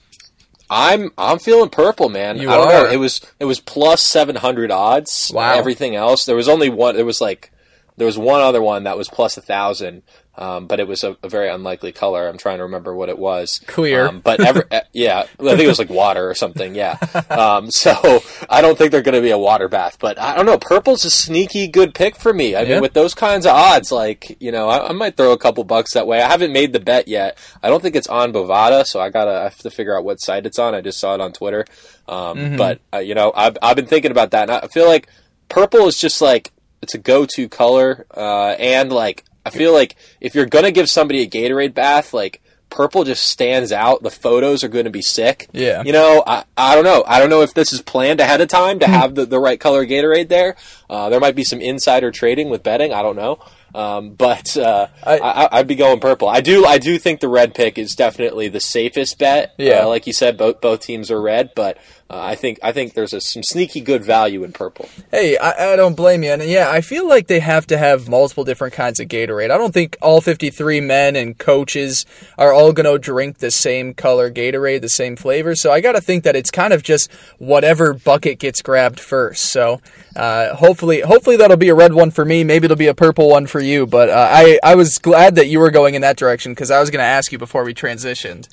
I'm 0.69 1.11
I'm 1.17 1.39
feeling 1.39 1.71
purple, 1.71 2.09
man. 2.09 2.39
You 2.39 2.51
I 2.51 2.57
don't 2.57 2.67
are. 2.69 2.73
know. 2.85 2.91
It 2.91 2.97
was 2.97 3.21
it 3.39 3.45
was 3.45 3.61
plus 3.61 4.03
seven 4.03 4.37
hundred 4.37 4.71
odds. 4.71 5.31
Wow. 5.35 5.55
Everything 5.55 5.95
else, 5.95 6.25
there 6.27 6.37
was 6.37 6.49
only 6.49 6.69
one. 6.69 6.97
There 6.97 7.05
was 7.05 7.21
like 7.21 7.53
there 7.97 8.07
was 8.07 8.19
one 8.19 8.41
other 8.41 8.61
one 8.63 8.85
that 8.85 8.97
was 8.97 9.09
plus 9.09 9.37
a 9.37 9.43
thousand, 9.43 10.03
um, 10.39 10.67
but 10.67 10.81
it 10.81 10.87
was 10.89 11.03
a, 11.05 11.17
a 11.23 11.29
very 11.29 11.49
unlikely 11.49 11.93
color. 11.93 12.29
I'm 12.29 12.39
trying 12.39 12.59
to 12.59 12.65
remember 12.65 12.95
what 12.95 13.09
it 13.09 13.19
was. 13.19 13.61
Clear. 13.67 14.09
Um, 14.09 14.21
but 14.21 14.41
every, 14.41 14.63
eh, 14.71 14.83
yeah, 14.93 15.21
I 15.21 15.43
think 15.43 15.61
it 15.61 15.67
was 15.67 15.79
like 15.79 15.91
water 15.91 16.29
or 16.29 16.35
something. 16.35 16.75
Yeah. 16.75 16.99
Um, 17.31 17.71
so 17.71 18.21
I 18.51 18.61
don't 18.61 18.77
think 18.77 18.91
they're 18.93 19.03
going 19.03 19.15
to 19.15 19.21
be 19.23 19.31
a 19.31 19.39
water 19.39 19.69
bath, 19.69 19.99
but 19.99 20.19
I 20.19 20.35
don't 20.37 20.47
know. 20.47 20.59
Purple's 20.59 21.05
a 21.05 21.11
sneaky 21.11 21.69
good 21.69 21.95
pick 21.95 22.17
for 22.17 22.33
me. 22.33 22.55
I 22.55 22.63
Yeah. 22.63 22.75
mean, 22.75 22.83
with 22.83 22.93
those 22.93 23.15
kinds 23.15 23.47
of 23.47 23.53
odds, 23.53 23.91
like 23.93 24.37
you 24.41 24.53
know, 24.53 24.69
I, 24.69 24.89
I 24.89 24.93
might 24.93 25.17
throw 25.17 25.33
a 25.33 25.39
couple 25.39 25.65
bucks 25.65 25.95
that 25.95 26.07
way. 26.07 26.21
I 26.21 26.29
haven't 26.29 26.53
made 26.53 26.73
the 26.73 26.81
bet 26.81 27.09
yet. 27.09 27.39
I 27.63 27.69
don't 27.69 27.81
think 27.83 27.97
it's 27.97 28.09
on 28.09 28.33
Bovada, 28.33 28.87
so 28.87 29.01
I 29.01 29.11
gotta 29.11 29.31
I 29.33 29.43
have 29.45 29.57
to 29.59 29.71
figure 29.71 29.97
out 29.97 30.05
what 30.05 30.21
site 30.21 30.47
it's 30.47 30.59
on. 30.59 30.75
I 30.75 30.81
just 30.81 30.99
saw 30.99 31.15
it 31.15 31.21
on 31.21 31.33
Twitter. 31.33 31.65
Um, 32.09 32.37
Mm-hmm. 32.39 32.57
But 32.57 32.81
uh, 32.95 32.99
you 32.99 33.15
know, 33.15 33.33
I've 33.35 33.57
I've 33.63 33.77
been 33.77 33.87
thinking 33.87 34.11
about 34.11 34.31
that, 34.33 34.43
and 34.51 34.53
I 34.53 34.67
feel 34.69 34.87
like 34.87 35.09
purple 35.49 35.87
is 35.87 35.99
just 35.99 36.21
like 36.21 36.53
it's 36.83 36.95
a 36.95 36.99
go-to 36.99 37.49
color, 37.49 38.07
uh, 38.17 38.51
and 38.59 38.93
like 38.93 39.25
I 39.47 39.51
feel 39.51 39.73
like 39.73 39.97
if 40.21 40.35
you're 40.35 40.47
gonna 40.47 40.71
give 40.71 40.91
somebody 40.91 41.23
a 41.23 41.29
Gatorade 41.29 41.75
bath, 41.75 42.13
like 42.13 42.43
purple 42.71 43.05
just 43.05 43.25
stands 43.25 43.73
out. 43.73 44.03
The 44.03 44.11
photos 44.11 44.65
are 44.65 44.69
going 44.69 44.85
to 44.85 44.91
be 44.91 45.03
sick. 45.03 45.49
Yeah. 45.53 45.83
You 45.85 45.93
know, 45.93 46.23
I, 46.27 46.45
I 46.57 46.75
don't 46.75 46.85
know. 46.85 47.05
I 47.07 47.19
don't 47.19 47.31
know 47.31 47.43
if 47.43 47.55
this 47.55 47.73
is 47.73 47.81
planned 47.81 48.21
ahead 48.21 48.41
of 48.41 48.49
time 48.49 48.81
to 48.81 48.87
have 48.87 49.15
the, 49.15 49.25
the 49.25 49.39
right 49.39 49.59
color 49.59 49.87
Gatorade 49.87 50.29
there. 50.29 50.57
Uh, 50.89 51.09
there 51.09 51.21
might 51.21 51.35
be 51.35 51.45
some 51.45 51.61
insider 51.61 52.11
trading 52.11 52.51
with 52.51 52.63
betting. 52.63 52.93
I 52.93 53.03
don't 53.03 53.17
know. 53.17 53.39
Um, 53.75 54.15
but 54.15 54.57
uh, 54.57 54.89
I, 55.03 55.49
would 55.59 55.67
be 55.67 55.75
going 55.75 56.01
purple. 56.01 56.29
I 56.29 56.41
do. 56.41 56.65
I 56.65 56.79
do 56.79 56.99
think 56.99 57.21
the 57.21 57.29
red 57.29 57.55
pick 57.55 57.77
is 57.77 57.95
definitely 57.95 58.49
the 58.49 58.61
safest 58.61 59.19
bet. 59.19 59.55
Yeah. 59.59 59.83
Uh, 59.83 59.89
like 59.89 60.07
you 60.07 60.15
said, 60.15 60.39
both 60.39 60.63
both 60.63 60.81
teams 60.81 61.11
are 61.11 61.21
red, 61.21 61.51
but 61.55 61.77
uh, 62.09 62.21
I 62.21 62.37
think 62.37 62.61
I 62.63 62.71
think 62.71 62.95
there's 62.95 63.13
a, 63.13 63.21
some 63.21 63.43
sneaky 63.43 63.81
good 63.81 64.05
value 64.05 64.45
in 64.45 64.53
purple. 64.53 64.89
Hey, 65.11 65.37
I, 65.37 65.73
I 65.73 65.77
don't 65.77 65.97
blame 65.97 66.23
you. 66.23 66.31
And 66.31 66.43
yeah, 66.45 66.71
I 66.71 66.81
feel 66.81 67.09
like 67.09 67.27
they 67.27 67.41
have 67.41 67.67
to 67.67 67.79
have 67.79 68.09
multiple 68.09 68.45
different 68.45 68.75
kinds 68.75 69.01
of 69.01 69.09
Gatorade. 69.09 69.51
I 69.51 69.59
don't 69.59 69.75
think 69.75 69.97
all 70.01 70.21
53 70.21 70.81
men 70.83 71.17
and 71.17 71.37
coaches 71.37 72.07
are 72.39 72.53
all 72.53 72.73
going 72.73 72.87
to 72.87 72.97
drink 73.01 73.39
the 73.39 73.51
same 73.51 73.93
color 73.93 74.31
Gatorade, 74.31 74.83
the 74.83 74.89
same 74.89 75.17
flavor. 75.17 75.57
So 75.57 75.73
I 75.73 75.81
got 75.81 75.93
to 75.93 76.01
think 76.01 76.23
that 76.23 76.37
it's 76.37 76.53
kind 76.53 76.73
of 76.73 76.85
just 76.85 77.13
whatever 77.39 77.93
bucket 77.93 78.39
gets 78.39 78.63
grabbed 78.63 79.01
first. 79.01 79.47
So 79.47 79.81
uh, 80.15 80.55
hopefully, 80.55 81.01
hopefully 81.01 81.37
that'll 81.37 81.57
be 81.57 81.71
a 81.71 81.75
red 81.75 81.93
one 81.93 82.13
for 82.13 82.25
me. 82.25 82.45
Maybe 82.45 82.67
it'll 82.67 82.77
be 82.77 82.87
a 82.87 82.95
purple 82.95 83.31
one 83.31 83.49
for 83.49 83.61
you. 83.61 83.85
But 83.85 84.11
uh, 84.11 84.29
I, 84.31 84.61
I 84.63 84.77
was 84.77 84.99
glad 84.99 85.35
that 85.35 85.49
you 85.49 85.59
were 85.59 85.73
going 85.73 85.97
in 85.97 86.03
that 86.03 86.17
direction 86.17 86.53
because 86.53 86.71
I 86.71 86.79
was 86.79 86.89
going 86.89 87.03
to 87.03 87.05
ask 87.05 87.33
you 87.33 87.39
before 87.39 87.65
we 87.65 87.75
transitioned. 87.75 88.49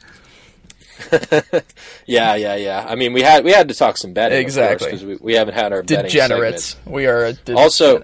Yeah, 2.06 2.36
yeah, 2.36 2.56
yeah. 2.56 2.86
I 2.88 2.95
mean, 2.95 3.13
we 3.13 3.21
had 3.21 3.43
we 3.43 3.51
had 3.51 3.69
to 3.69 3.73
talk 3.75 3.97
some 3.97 4.13
betting 4.13 4.39
Exactly. 4.39 4.88
because 4.88 5.06
we, 5.06 5.15
we 5.17 5.34
haven't 5.36 5.53
had 5.53 5.71
our 5.73 5.82
Degenerates. 5.82 6.75
We 6.86 7.08
are 7.08 7.25
a 7.25 7.34
de- 7.34 7.56
Also, 7.56 8.03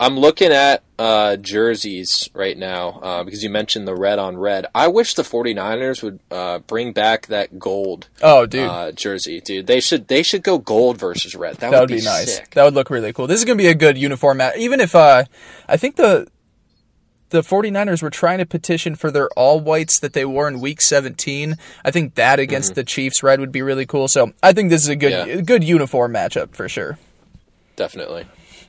I'm 0.00 0.18
looking 0.18 0.50
at 0.50 0.82
uh, 0.98 1.36
jerseys 1.36 2.28
right 2.34 2.56
now 2.56 3.00
uh, 3.02 3.24
because 3.24 3.42
you 3.44 3.50
mentioned 3.50 3.86
the 3.86 3.94
red 3.94 4.18
on 4.18 4.36
red. 4.36 4.66
I 4.74 4.88
wish 4.88 5.14
the 5.14 5.22
49ers 5.22 6.02
would 6.02 6.20
uh, 6.30 6.60
bring 6.60 6.92
back 6.92 7.26
that 7.26 7.58
gold 7.58 8.08
oh, 8.22 8.46
dude. 8.46 8.68
uh, 8.68 8.92
jersey, 8.92 9.40
dude. 9.40 9.66
They 9.66 9.80
should 9.80 10.08
they 10.08 10.22
should 10.22 10.42
go 10.42 10.58
gold 10.58 10.98
versus 10.98 11.34
red. 11.36 11.56
That, 11.56 11.70
That 11.70 11.80
would 11.82 11.90
would 11.90 11.98
be, 11.98 12.04
nice. 12.04 12.36
sick. 12.36 12.50
That 12.52 12.64
would 12.64 12.74
look 12.74 12.88
really 12.90 13.12
cool. 13.12 13.26
This 13.26 13.38
is 13.40 13.44
going 13.44 13.58
to 13.58 13.62
be 13.62 13.68
a 13.68 13.74
good 13.74 13.98
uniform. 13.98 14.40
Even 14.56 14.80
if 14.80 14.94
uh 14.94 15.24
I 15.68 15.76
think 15.76 15.96
the 15.96 16.26
the 17.32 17.40
49ers 17.42 18.02
were 18.02 18.10
trying 18.10 18.38
to 18.38 18.46
petition 18.46 18.94
for 18.94 19.10
their 19.10 19.28
all 19.30 19.58
whites 19.60 19.98
that 19.98 20.12
they 20.12 20.24
wore 20.24 20.46
in 20.46 20.60
week 20.60 20.80
17. 20.80 21.56
I 21.84 21.90
think 21.90 22.14
that 22.14 22.38
against 22.38 22.74
the 22.76 22.84
Chiefs 22.84 23.22
red 23.22 23.40
would 23.40 23.50
be 23.52 23.60
really 23.62 23.84
cool. 23.86 24.06
So, 24.06 24.32
I 24.42 24.52
think 24.52 24.70
this 24.70 24.82
is 24.82 24.88
a 24.88 24.96
good 24.96 25.12
Mm-hmm. 25.12 25.28
Yeah. 25.30 25.40
good 25.40 25.64
uniform 25.64 26.12
matchup 26.14 26.54
for 26.54 26.68
sure. 26.68 26.98
Definitely. 27.76 28.26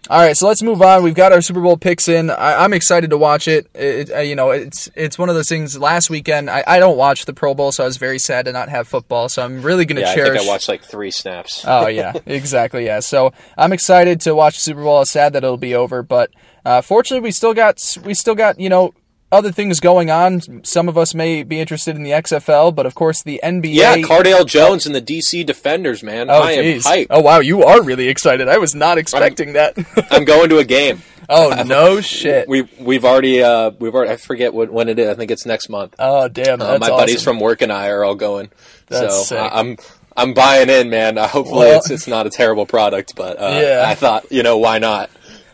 All 0.10 0.20
right, 0.20 0.36
so 0.36 0.48
let's 0.50 0.62
move 0.62 0.82
on. 0.82 1.02
We've 1.02 1.16
got 1.16 1.32
our 1.32 1.42
Super 1.42 1.62
Bowl 1.62 1.78
picks 1.78 2.10
in. 2.10 2.30
I, 2.30 2.64
I'm 2.66 2.74
excited 2.74 3.10
to 3.12 3.18
watch 3.18 3.48
it. 3.48 3.68
It, 3.74 4.12
uh, 4.12 4.20
You 4.20 4.36
know, 4.36 4.52
it's 4.52 4.90
it's 4.96 5.18
one 5.18 5.30
of 5.30 5.36
those 5.36 5.48
things. 5.48 5.78
Last 5.80 6.10
weekend, 6.10 6.50
I, 6.50 6.62
I 6.68 6.80
don't 6.80 6.98
watch 6.98 7.24
the 7.24 7.34
Pro 7.34 7.54
Bowl, 7.54 7.72
so 7.72 7.84
I 7.84 7.88
was 7.88 7.96
very 7.96 8.20
sad 8.20 8.44
to 8.46 8.52
not 8.52 8.68
have 8.68 8.86
football. 8.86 9.30
So 9.30 9.44
I'm 9.46 9.62
really 9.62 9.86
going 9.86 9.96
to 9.96 10.02
Yeah, 10.02 10.10
I 10.12 10.16
cherish. 10.16 10.38
think 10.40 10.50
I 10.50 10.52
watched 10.52 10.68
like 10.68 10.84
three 10.84 11.10
snaps. 11.10 11.64
Oh 11.66 11.88
yeah, 11.88 12.12
exactly. 12.26 12.86
Yeah. 12.86 13.00
So 13.00 13.32
I'm 13.58 13.72
excited 13.72 14.20
to 14.22 14.36
watch 14.36 14.56
the 14.56 14.62
Super 14.62 14.84
Bowl. 14.84 15.00
I'm 15.00 15.06
sad 15.06 15.32
that 15.34 15.44
it'll 15.46 15.56
be 15.56 15.74
over, 15.74 16.04
but 16.04 16.32
uh, 16.66 16.82
fortunately, 16.82 17.24
we 17.24 17.32
still 17.32 17.54
got 17.54 17.82
we 18.04 18.14
still 18.14 18.36
got 18.36 18.60
you 18.60 18.68
know 18.68 18.94
other 19.34 19.52
things 19.52 19.80
going 19.80 20.10
on. 20.12 20.64
Some 20.64 20.88
of 20.88 20.98
us 20.98 21.14
may 21.14 21.44
be 21.44 21.60
interested 21.60 21.96
in 21.96 22.04
the 22.04 22.12
XFL, 22.12 22.74
but 22.74 22.86
of 22.86 22.96
course 22.96 23.22
the 23.24 23.40
NBA. 23.44 23.74
Yeah, 23.74 23.96
Cardale 23.98 24.46
Jones 24.46 24.86
and 24.86 24.96
the 24.96 25.02
DC 25.02 25.46
Defenders, 25.46 26.04
man. 26.04 26.30
Oh, 26.30 26.42
I 26.42 26.52
am 26.54 26.64
jeez. 26.64 26.84
hyped. 26.84 27.08
Oh, 27.10 27.22
wow. 27.22 27.40
You 27.40 27.64
are 27.64 27.82
really 27.84 28.08
excited. 28.08 28.48
I 28.48 28.58
was 28.60 28.74
not 28.76 28.98
expecting 28.98 29.54
that. 29.54 29.76
I'm 30.12 30.24
going 30.26 30.50
to 30.50 30.60
a 30.60 30.64
game. 30.66 31.02
oh, 31.30 31.64
no 31.68 32.00
shit. 32.02 32.48
We 32.48 32.64
we've 32.80 33.06
already 33.06 33.42
uh 33.42 33.72
we've 33.80 33.94
already 33.96 34.12
I 34.12 34.18
forget 34.18 34.54
what, 34.54 34.72
when 34.72 34.88
it 34.90 35.00
is. 35.00 35.10
I 35.10 35.16
think 35.16 35.32
it's 35.32 35.46
next 35.46 35.70
month. 35.70 35.96
Oh, 36.00 36.28
damn. 36.28 36.62
Uh, 36.62 36.78
my 36.80 36.88
awesome. 36.88 36.90
buddies 36.98 37.24
from 37.24 37.40
work 37.40 37.62
and 37.62 37.72
I 37.72 37.90
are 37.90 38.04
all 38.04 38.16
going. 38.16 38.50
That's 38.88 39.16
so 39.16 39.24
sick. 39.24 39.40
I, 39.40 39.60
I'm 39.60 39.78
I'm 40.16 40.34
buying 40.36 40.70
in, 40.70 40.90
man. 40.92 41.18
Uh, 41.18 41.28
hopefully 41.28 41.60
Well- 41.68 41.80
it's 41.80 41.90
it's 41.90 42.08
not 42.08 42.28
a 42.28 42.30
terrible 42.30 42.66
product, 42.68 43.16
but 43.16 43.38
uh, 43.42 43.60
Yeah. 43.62 43.84
I 43.88 43.96
thought 43.96 44.32
you 44.32 44.44
know 44.44 44.58
why 44.58 44.78
not 44.80 45.10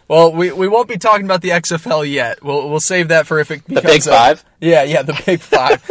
Well, 0.10 0.34
we, 0.34 0.52
we 0.52 0.68
won't 0.68 0.90
be 0.90 0.98
talking 0.98 1.24
about 1.26 1.42
the 1.42 1.50
XFL 1.50 2.10
yet. 2.12 2.44
We'll 2.44 2.68
we'll 2.68 2.80
save 2.80 3.10
that 3.10 3.28
for 3.28 3.40
if 3.40 3.52
it 3.52 3.64
becomes 3.68 3.84
the 3.84 3.88
Big 3.90 4.02
a- 4.02 4.10
Five. 4.10 4.44
Yeah, 4.60 4.84
yeah, 4.84 5.04
the 5.04 5.22
Big 5.26 5.40
Five. 5.40 5.82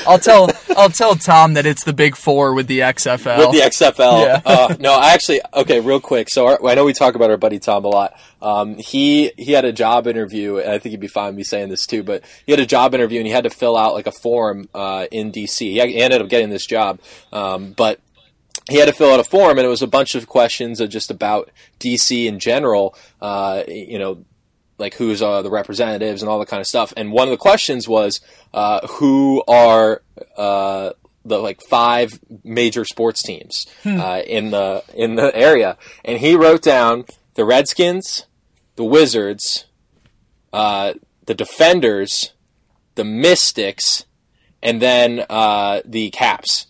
I'll 0.08 0.18
tell 0.18 0.50
I'll 0.76 0.88
tell 0.88 1.14
Tom 1.14 1.54
that 1.54 1.66
it's 1.66 1.84
the 1.84 1.92
Big 1.92 2.16
Four 2.16 2.54
with 2.54 2.68
the 2.68 2.80
XFL. 2.80 3.38
with 3.38 3.52
the 3.52 3.60
XFL. 3.60 4.24
Yeah. 4.24 4.40
uh, 4.46 4.74
no, 4.80 4.94
I 4.94 5.12
actually 5.12 5.42
okay, 5.52 5.80
real 5.80 6.00
quick. 6.00 6.30
So 6.30 6.46
our, 6.46 6.66
I 6.66 6.74
know 6.74 6.86
we 6.86 6.94
talk 6.94 7.16
about 7.16 7.30
our 7.30 7.36
buddy 7.36 7.58
Tom 7.58 7.84
a 7.84 7.88
lot. 7.88 8.18
Um, 8.40 8.78
he 8.78 9.30
he 9.36 9.52
had 9.52 9.66
a 9.66 9.72
job 9.72 10.06
interview, 10.06 10.56
and 10.56 10.70
I 10.70 10.78
think 10.78 10.92
he'd 10.92 11.00
be 11.00 11.06
fine 11.06 11.26
with 11.26 11.36
me 11.36 11.44
saying 11.44 11.68
this 11.68 11.86
too. 11.86 12.02
But 12.02 12.24
he 12.46 12.52
had 12.52 12.60
a 12.60 12.66
job 12.66 12.94
interview, 12.94 13.18
and 13.20 13.26
he 13.26 13.32
had 13.32 13.44
to 13.44 13.50
fill 13.50 13.76
out 13.76 13.92
like 13.92 14.06
a 14.06 14.12
form 14.12 14.70
uh, 14.74 15.06
in 15.12 15.32
DC. 15.32 15.58
He 15.58 15.74
he 15.74 15.98
ended 16.00 16.22
up 16.22 16.28
getting 16.30 16.48
this 16.48 16.64
job, 16.64 16.98
um, 17.30 17.72
but 17.72 18.00
he 18.68 18.78
had 18.78 18.86
to 18.86 18.92
fill 18.92 19.12
out 19.12 19.20
a 19.20 19.24
form, 19.24 19.58
and 19.58 19.66
it 19.66 19.70
was 19.70 19.82
a 19.82 19.86
bunch 19.86 20.14
of 20.14 20.26
questions 20.26 20.80
of 20.80 20.90
just 20.90 21.10
about 21.10 21.50
DC 21.78 22.26
in 22.26 22.38
general. 22.38 22.94
Uh, 23.20 23.62
you 23.68 23.98
know, 23.98 24.24
like 24.78 24.94
who's 24.94 25.22
uh, 25.22 25.42
the 25.42 25.50
representatives 25.50 26.22
and 26.22 26.28
all 26.28 26.38
that 26.38 26.48
kind 26.48 26.60
of 26.60 26.66
stuff. 26.66 26.92
And 26.96 27.12
one 27.12 27.28
of 27.28 27.30
the 27.30 27.36
questions 27.38 27.88
was 27.88 28.20
uh, 28.52 28.86
who 28.86 29.42
are 29.48 30.02
uh, 30.36 30.92
the 31.24 31.38
like 31.38 31.60
five 31.68 32.20
major 32.44 32.84
sports 32.84 33.22
teams 33.22 33.66
uh, 33.84 34.22
in 34.26 34.50
the 34.50 34.84
in 34.94 35.16
the 35.16 35.34
area, 35.36 35.76
and 36.04 36.18
he 36.18 36.34
wrote 36.34 36.62
down 36.62 37.04
the 37.34 37.44
Redskins, 37.44 38.26
the 38.76 38.84
Wizards, 38.84 39.66
uh, 40.52 40.94
the 41.26 41.34
Defenders, 41.34 42.32
the 42.94 43.04
Mystics, 43.04 44.04
and 44.62 44.80
then 44.80 45.24
uh, 45.28 45.82
the 45.84 46.10
Caps 46.10 46.66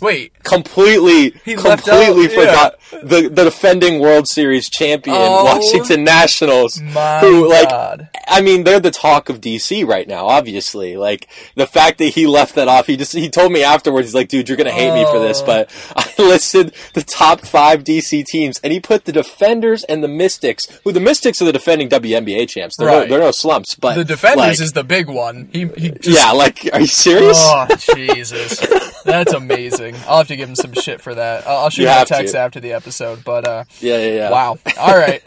Wait, 0.00 0.32
completely 0.44 1.30
completely 1.30 2.26
out- 2.26 2.32
yeah. 2.32 2.40
forgot 2.40 2.74
the 3.02 3.28
the 3.28 3.44
defending 3.44 4.00
World 4.00 4.28
Series 4.28 4.68
champion 4.70 5.16
Oh, 5.18 5.44
Washington 5.44 6.04
Nationals 6.04 6.80
my 6.80 7.20
who 7.20 7.48
like 7.48 7.68
God. 7.68 8.08
I 8.26 8.40
mean 8.40 8.64
they're 8.64 8.80
the 8.80 8.90
talk 8.90 9.28
of 9.28 9.40
DC 9.40 9.86
right 9.86 10.06
now 10.08 10.26
obviously 10.26 10.96
like 10.96 11.28
the 11.54 11.66
fact 11.66 11.98
that 11.98 12.06
he 12.14 12.26
left 12.26 12.54
that 12.54 12.68
off 12.68 12.86
he 12.86 12.96
just 12.96 13.12
he 13.12 13.28
told 13.28 13.52
me 13.52 13.62
afterwards 13.62 14.08
he's 14.08 14.14
like 14.14 14.28
dude 14.28 14.48
you're 14.48 14.56
going 14.56 14.66
to 14.66 14.72
hate 14.72 14.92
me 14.94 15.04
for 15.10 15.18
this 15.18 15.42
Oh. 15.42 15.46
but 15.46 15.70
I 15.96 16.22
listed 16.22 16.72
the 16.94 17.02
top 17.02 17.40
5 17.40 17.84
DC 17.84 18.24
teams 18.24 18.58
and 18.64 18.72
he 18.72 18.80
put 18.80 19.04
the 19.04 19.12
Defenders 19.12 19.84
and 19.84 20.02
the 20.02 20.08
Mystics 20.08 20.66
who 20.84 20.92
the 20.92 21.00
Mystics 21.00 21.42
are 21.42 21.44
the 21.46 21.52
defending 21.52 21.88
WNBA 21.88 22.48
champs 22.48 22.76
they're 22.76 22.86
Right. 22.88 23.08
no, 23.08 23.16
they're 23.16 23.24
no 23.26 23.30
slumps 23.32 23.74
but 23.74 23.94
the 23.96 24.04
Defenders 24.04 24.36
like, 24.38 24.60
is 24.60 24.72
the 24.72 24.84
big 24.84 25.08
one. 25.08 25.48
He 25.52 25.66
he 25.76 25.90
just, 25.90 26.08
yeah 26.08 26.32
like 26.32 26.68
are 26.72 26.80
you 26.80 26.86
serious 26.86 27.36
Oh 27.40 27.66
Jesus, 27.94 28.60
that's 29.04 29.32
amazing. 29.32 29.87
I'll 30.06 30.18
have 30.18 30.28
to 30.28 30.36
give 30.36 30.48
him 30.48 30.54
some 30.56 30.72
shit 30.72 31.00
for 31.00 31.14
that. 31.14 31.46
I'll, 31.46 31.58
I'll 31.64 31.70
shoot 31.70 31.82
You 31.82 31.88
him 31.88 31.92
a 31.94 31.98
have 31.98 32.08
to. 32.08 32.14
text 32.14 32.34
after 32.34 32.60
the 32.60 32.72
episode. 32.72 33.24
But 33.24 33.46
uh, 33.46 33.64
yeah 33.80 33.98
yeah 33.98 34.12
yeah 34.14 34.30
wow. 34.30 34.58
All 34.78 34.96
right. 34.96 35.22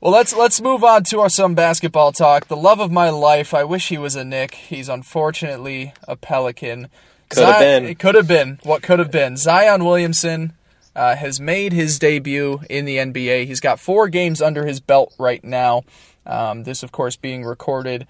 Well, 0.00 0.12
let's 0.12 0.34
let's 0.36 0.60
move 0.60 0.84
on 0.84 1.04
to 1.04 1.20
our 1.20 1.30
some 1.30 1.54
basketball 1.54 2.12
talk. 2.12 2.48
The 2.48 2.56
love 2.56 2.78
of 2.80 2.90
my 2.92 3.08
life. 3.08 3.54
I 3.54 3.64
wish 3.64 3.88
he 3.88 3.96
was 3.98 4.16
a 4.16 4.24
Knick. 4.24 4.54
He's 4.54 4.88
unfortunately 4.90 5.94
a 6.06 6.14
Pelican. 6.16 6.88
Could 7.30 7.44
have 7.46 7.58
been. 7.58 7.84
It 7.86 7.98
could 7.98 8.14
have 8.14 8.28
been. 8.28 8.58
What 8.64 8.82
could 8.82 8.98
have 8.98 9.10
been? 9.10 9.36
Zion 9.38 9.82
Williamson 9.84 10.52
uh, 10.94 11.16
has 11.16 11.40
made 11.40 11.72
his 11.72 11.98
debut 11.98 12.60
in 12.68 12.84
the 12.84 12.98
NBA. 12.98 13.46
He's 13.46 13.60
got 13.60 13.80
four 13.80 14.08
games 14.08 14.42
under 14.42 14.66
his 14.66 14.78
belt 14.78 15.14
right 15.18 15.42
now. 15.42 15.84
Um, 16.26 16.64
this, 16.64 16.82
of 16.82 16.92
course, 16.92 17.16
being 17.16 17.42
recorded 17.44 18.06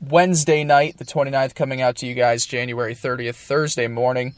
Wednesday 0.00 0.64
night, 0.64 0.98
the 0.98 1.04
29th, 1.04 1.54
coming 1.54 1.80
out 1.80 1.96
to 1.96 2.06
you 2.06 2.14
guys 2.14 2.44
January 2.46 2.94
30th, 2.94 3.34
Thursday 3.36 3.88
morning. 3.88 4.34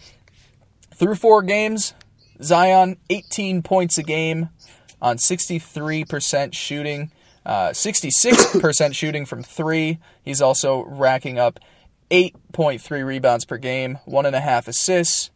Through 0.99 1.15
four 1.15 1.43
games, 1.43 1.95
Zion, 2.43 2.97
18 3.09 3.63
points 3.63 3.99
a 3.99 4.03
game 4.03 4.49
on 5.01 5.17
63% 5.17 6.53
shooting, 6.55 7.13
uh, 7.47 7.69
66% 7.69 8.95
shooting 8.97 9.25
from 9.25 9.45
three. 9.45 10.01
He's 10.25 10.43
also 10.43 10.83
racking 10.83 11.39
up 11.39 11.61
8.3 12.11 13.07
rebounds 13.07 13.45
per 13.45 13.59
game, 13.59 14.01
one 14.07 14.27
and 14.27 14.35
a 14.35 14.41
half 14.41 14.67
assists, 14.67 15.31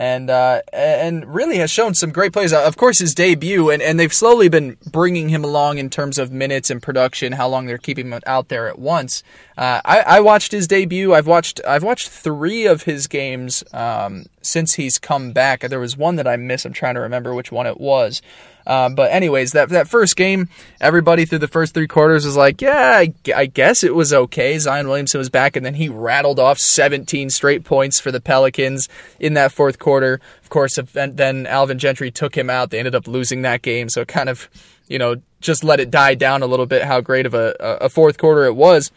and 0.00 0.30
uh, 0.30 0.62
and 0.72 1.26
really 1.26 1.58
has 1.58 1.70
shown 1.70 1.92
some 1.92 2.10
great 2.10 2.32
plays. 2.32 2.54
Of 2.54 2.78
course, 2.78 3.00
his 3.00 3.14
debut, 3.14 3.68
and, 3.68 3.82
and 3.82 4.00
they've 4.00 4.12
slowly 4.12 4.48
been 4.48 4.78
bringing 4.90 5.28
him 5.28 5.44
along 5.44 5.76
in 5.76 5.90
terms 5.90 6.16
of 6.16 6.32
minutes 6.32 6.70
and 6.70 6.82
production, 6.82 7.32
how 7.32 7.46
long 7.48 7.66
they're 7.66 7.76
keeping 7.76 8.10
him 8.10 8.18
out 8.26 8.48
there 8.48 8.66
at 8.66 8.78
once. 8.78 9.22
Uh, 9.58 9.82
I, 9.84 10.00
I 10.00 10.20
watched 10.20 10.52
his 10.52 10.66
debut. 10.66 11.12
I've 11.12 11.26
watched 11.26 11.60
I've 11.68 11.82
watched 11.82 12.08
three 12.08 12.66
of 12.66 12.84
his 12.84 13.06
games 13.08 13.62
um, 13.74 14.24
since 14.40 14.74
he's 14.74 14.98
come 14.98 15.32
back. 15.32 15.60
There 15.60 15.78
was 15.78 15.98
one 15.98 16.16
that 16.16 16.26
I 16.26 16.36
missed. 16.36 16.64
I'm 16.64 16.72
trying 16.72 16.94
to 16.94 17.00
remember 17.02 17.34
which 17.34 17.52
one 17.52 17.66
it 17.66 17.78
was. 17.78 18.22
Um, 18.66 18.94
but 18.94 19.10
anyways, 19.10 19.52
that 19.52 19.68
that 19.70 19.88
first 19.88 20.16
game, 20.16 20.48
everybody 20.80 21.24
through 21.24 21.38
the 21.38 21.48
first 21.48 21.74
three 21.74 21.88
quarters 21.88 22.24
was 22.24 22.36
like, 22.36 22.60
yeah, 22.60 22.98
I, 22.98 23.14
I 23.34 23.46
guess 23.46 23.82
it 23.82 23.94
was 23.94 24.12
okay. 24.12 24.58
Zion 24.58 24.88
Williamson 24.88 25.18
was 25.18 25.30
back, 25.30 25.56
and 25.56 25.64
then 25.64 25.74
he 25.74 25.88
rattled 25.88 26.38
off 26.38 26.58
17 26.58 27.30
straight 27.30 27.64
points 27.64 28.00
for 28.00 28.10
the 28.10 28.20
Pelicans 28.20 28.88
in 29.18 29.34
that 29.34 29.52
fourth 29.52 29.78
quarter. 29.78 30.20
Of 30.42 30.50
course, 30.50 30.78
then 30.92 31.46
Alvin 31.46 31.78
Gentry 31.78 32.10
took 32.10 32.36
him 32.36 32.50
out. 32.50 32.70
They 32.70 32.78
ended 32.78 32.94
up 32.94 33.06
losing 33.08 33.42
that 33.42 33.62
game, 33.62 33.88
so 33.88 34.04
kind 34.04 34.28
of, 34.28 34.48
you 34.88 34.98
know, 34.98 35.16
just 35.40 35.64
let 35.64 35.80
it 35.80 35.90
die 35.90 36.14
down 36.14 36.42
a 36.42 36.46
little 36.46 36.66
bit. 36.66 36.82
How 36.82 37.00
great 37.00 37.26
of 37.26 37.34
a, 37.34 37.54
a 37.60 37.88
fourth 37.88 38.18
quarter 38.18 38.44
it 38.44 38.56
was. 38.56 38.90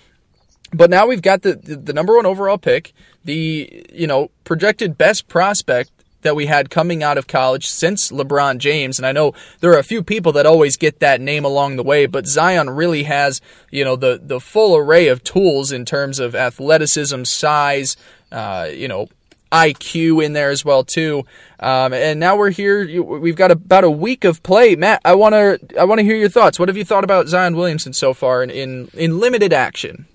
But 0.74 0.90
now 0.90 1.06
we've 1.06 1.22
got 1.22 1.44
the 1.44 1.54
the 1.54 1.94
number 1.94 2.16
one 2.16 2.26
overall 2.26 2.58
pick, 2.58 2.94
the 3.24 3.86
you 3.94 4.08
know 4.08 4.32
projected 4.44 4.98
best 4.98 5.28
prospect 5.28 5.92
that 6.24 6.36
we 6.36 6.48
had 6.48 6.70
coming 6.70 7.04
out 7.04 7.18
of 7.18 7.28
college 7.28 7.68
since 7.68 8.12
LeBron 8.12 8.58
James. 8.58 8.98
And 8.98 9.06
I 9.06 9.12
know 9.12 9.34
there 9.60 9.72
are 9.72 9.80
a 9.80 9.84
few 9.84 10.04
people 10.04 10.32
that 10.34 10.46
always 10.46 10.78
get 10.78 11.00
that 11.00 11.22
name 11.22 11.46
along 11.46 11.76
the 11.76 11.84
way, 11.84 12.06
but 12.06 12.26
Zion 12.26 12.70
really 12.70 13.04
has 13.04 13.42
you 13.72 13.84
know 13.84 13.96
the 13.96 14.20
the 14.22 14.40
full 14.40 14.76
array 14.76 15.08
of 15.08 15.24
tools 15.24 15.72
in 15.72 15.86
terms 15.86 16.20
of 16.20 16.36
athleticism, 16.36 17.24
size, 17.24 17.98
uh, 18.32 18.70
you 18.72 18.88
know. 18.88 19.08
IQ 19.52 20.26
in 20.26 20.34
there 20.34 20.50
as 20.50 20.66
well 20.66 20.84
too, 20.84 21.28
um, 21.60 21.94
and 21.94 22.20
now 22.20 22.36
we're 22.36 22.50
here. 22.50 23.04
We've 23.04 23.36
got 23.36 23.52
about 23.52 23.84
a 23.84 23.92
week 23.92 24.24
of 24.24 24.42
play. 24.42 24.76
Matt, 24.76 25.00
I 25.06 25.14
want 25.14 25.34
to 25.34 25.80
I 25.80 25.84
want 25.84 26.00
to 26.00 26.04
hear 26.04 26.16
your 26.16 26.28
thoughts. 26.28 26.58
What 26.58 26.70
have 26.70 26.76
you 26.76 26.84
thought 26.84 27.04
about 27.04 27.28
Zion 27.28 27.56
Williamson 27.56 27.94
so 27.94 28.16
far 28.16 28.42
in 28.42 28.50
in, 28.50 28.90
in 28.96 29.20
limited 29.20 29.54
action? 29.54 30.08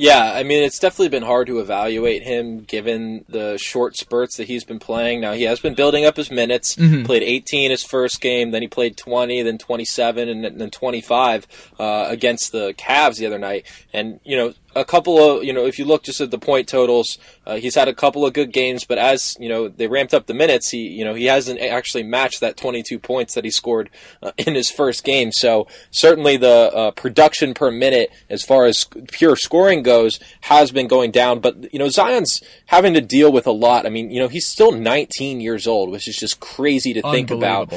Yeah, 0.00 0.32
I 0.32 0.44
mean, 0.44 0.62
it's 0.62 0.78
definitely 0.78 1.08
been 1.08 1.24
hard 1.24 1.48
to 1.48 1.58
evaluate 1.58 2.22
him 2.22 2.60
given 2.60 3.24
the 3.28 3.58
short 3.58 3.96
spurts 3.96 4.36
that 4.36 4.46
he's 4.46 4.62
been 4.62 4.78
playing. 4.78 5.20
Now, 5.20 5.32
he 5.32 5.42
has 5.42 5.58
been 5.58 5.74
building 5.74 6.04
up 6.04 6.16
his 6.16 6.30
minutes. 6.30 6.76
Played 7.04 7.24
18 7.24 7.72
his 7.72 7.82
first 7.82 8.20
game, 8.20 8.52
then 8.52 8.62
he 8.62 8.68
played 8.68 8.96
20, 8.96 9.42
then 9.42 9.58
27, 9.58 10.28
and 10.28 10.60
then 10.60 10.70
25 10.70 11.48
uh, 11.80 12.06
against 12.08 12.52
the 12.52 12.74
Cavs 12.74 13.16
the 13.16 13.26
other 13.26 13.40
night. 13.40 13.66
And, 13.92 14.20
you 14.22 14.36
know, 14.36 14.54
a 14.78 14.84
couple 14.84 15.18
of, 15.18 15.44
you 15.44 15.52
know, 15.52 15.66
if 15.66 15.78
you 15.78 15.84
look 15.84 16.02
just 16.04 16.20
at 16.20 16.30
the 16.30 16.38
point 16.38 16.68
totals, 16.68 17.18
uh, 17.46 17.56
he's 17.56 17.74
had 17.74 17.88
a 17.88 17.94
couple 17.94 18.24
of 18.24 18.32
good 18.32 18.52
games, 18.52 18.84
but 18.84 18.98
as, 18.98 19.36
you 19.40 19.48
know, 19.48 19.68
they 19.68 19.86
ramped 19.86 20.14
up 20.14 20.26
the 20.26 20.34
minutes, 20.34 20.70
he, 20.70 20.88
you 20.88 21.04
know, 21.04 21.14
he 21.14 21.24
hasn't 21.26 21.60
actually 21.60 22.02
matched 22.02 22.40
that 22.40 22.56
22 22.56 22.98
points 22.98 23.34
that 23.34 23.44
he 23.44 23.50
scored 23.50 23.90
uh, 24.22 24.32
in 24.36 24.54
his 24.54 24.70
first 24.70 25.04
game. 25.04 25.32
So 25.32 25.66
certainly 25.90 26.36
the 26.36 26.70
uh, 26.74 26.90
production 26.92 27.54
per 27.54 27.70
minute, 27.70 28.10
as 28.30 28.44
far 28.44 28.66
as 28.66 28.86
pure 29.10 29.36
scoring 29.36 29.82
goes, 29.82 30.20
has 30.42 30.70
been 30.70 30.86
going 30.86 31.10
down. 31.10 31.40
But, 31.40 31.72
you 31.72 31.78
know, 31.78 31.88
Zion's 31.88 32.40
having 32.66 32.94
to 32.94 33.00
deal 33.00 33.32
with 33.32 33.46
a 33.46 33.52
lot. 33.52 33.86
I 33.86 33.90
mean, 33.90 34.10
you 34.10 34.20
know, 34.20 34.28
he's 34.28 34.46
still 34.46 34.72
19 34.72 35.40
years 35.40 35.66
old, 35.66 35.90
which 35.90 36.06
is 36.06 36.16
just 36.16 36.40
crazy 36.40 36.92
to 36.94 37.02
think 37.02 37.30
about. 37.30 37.72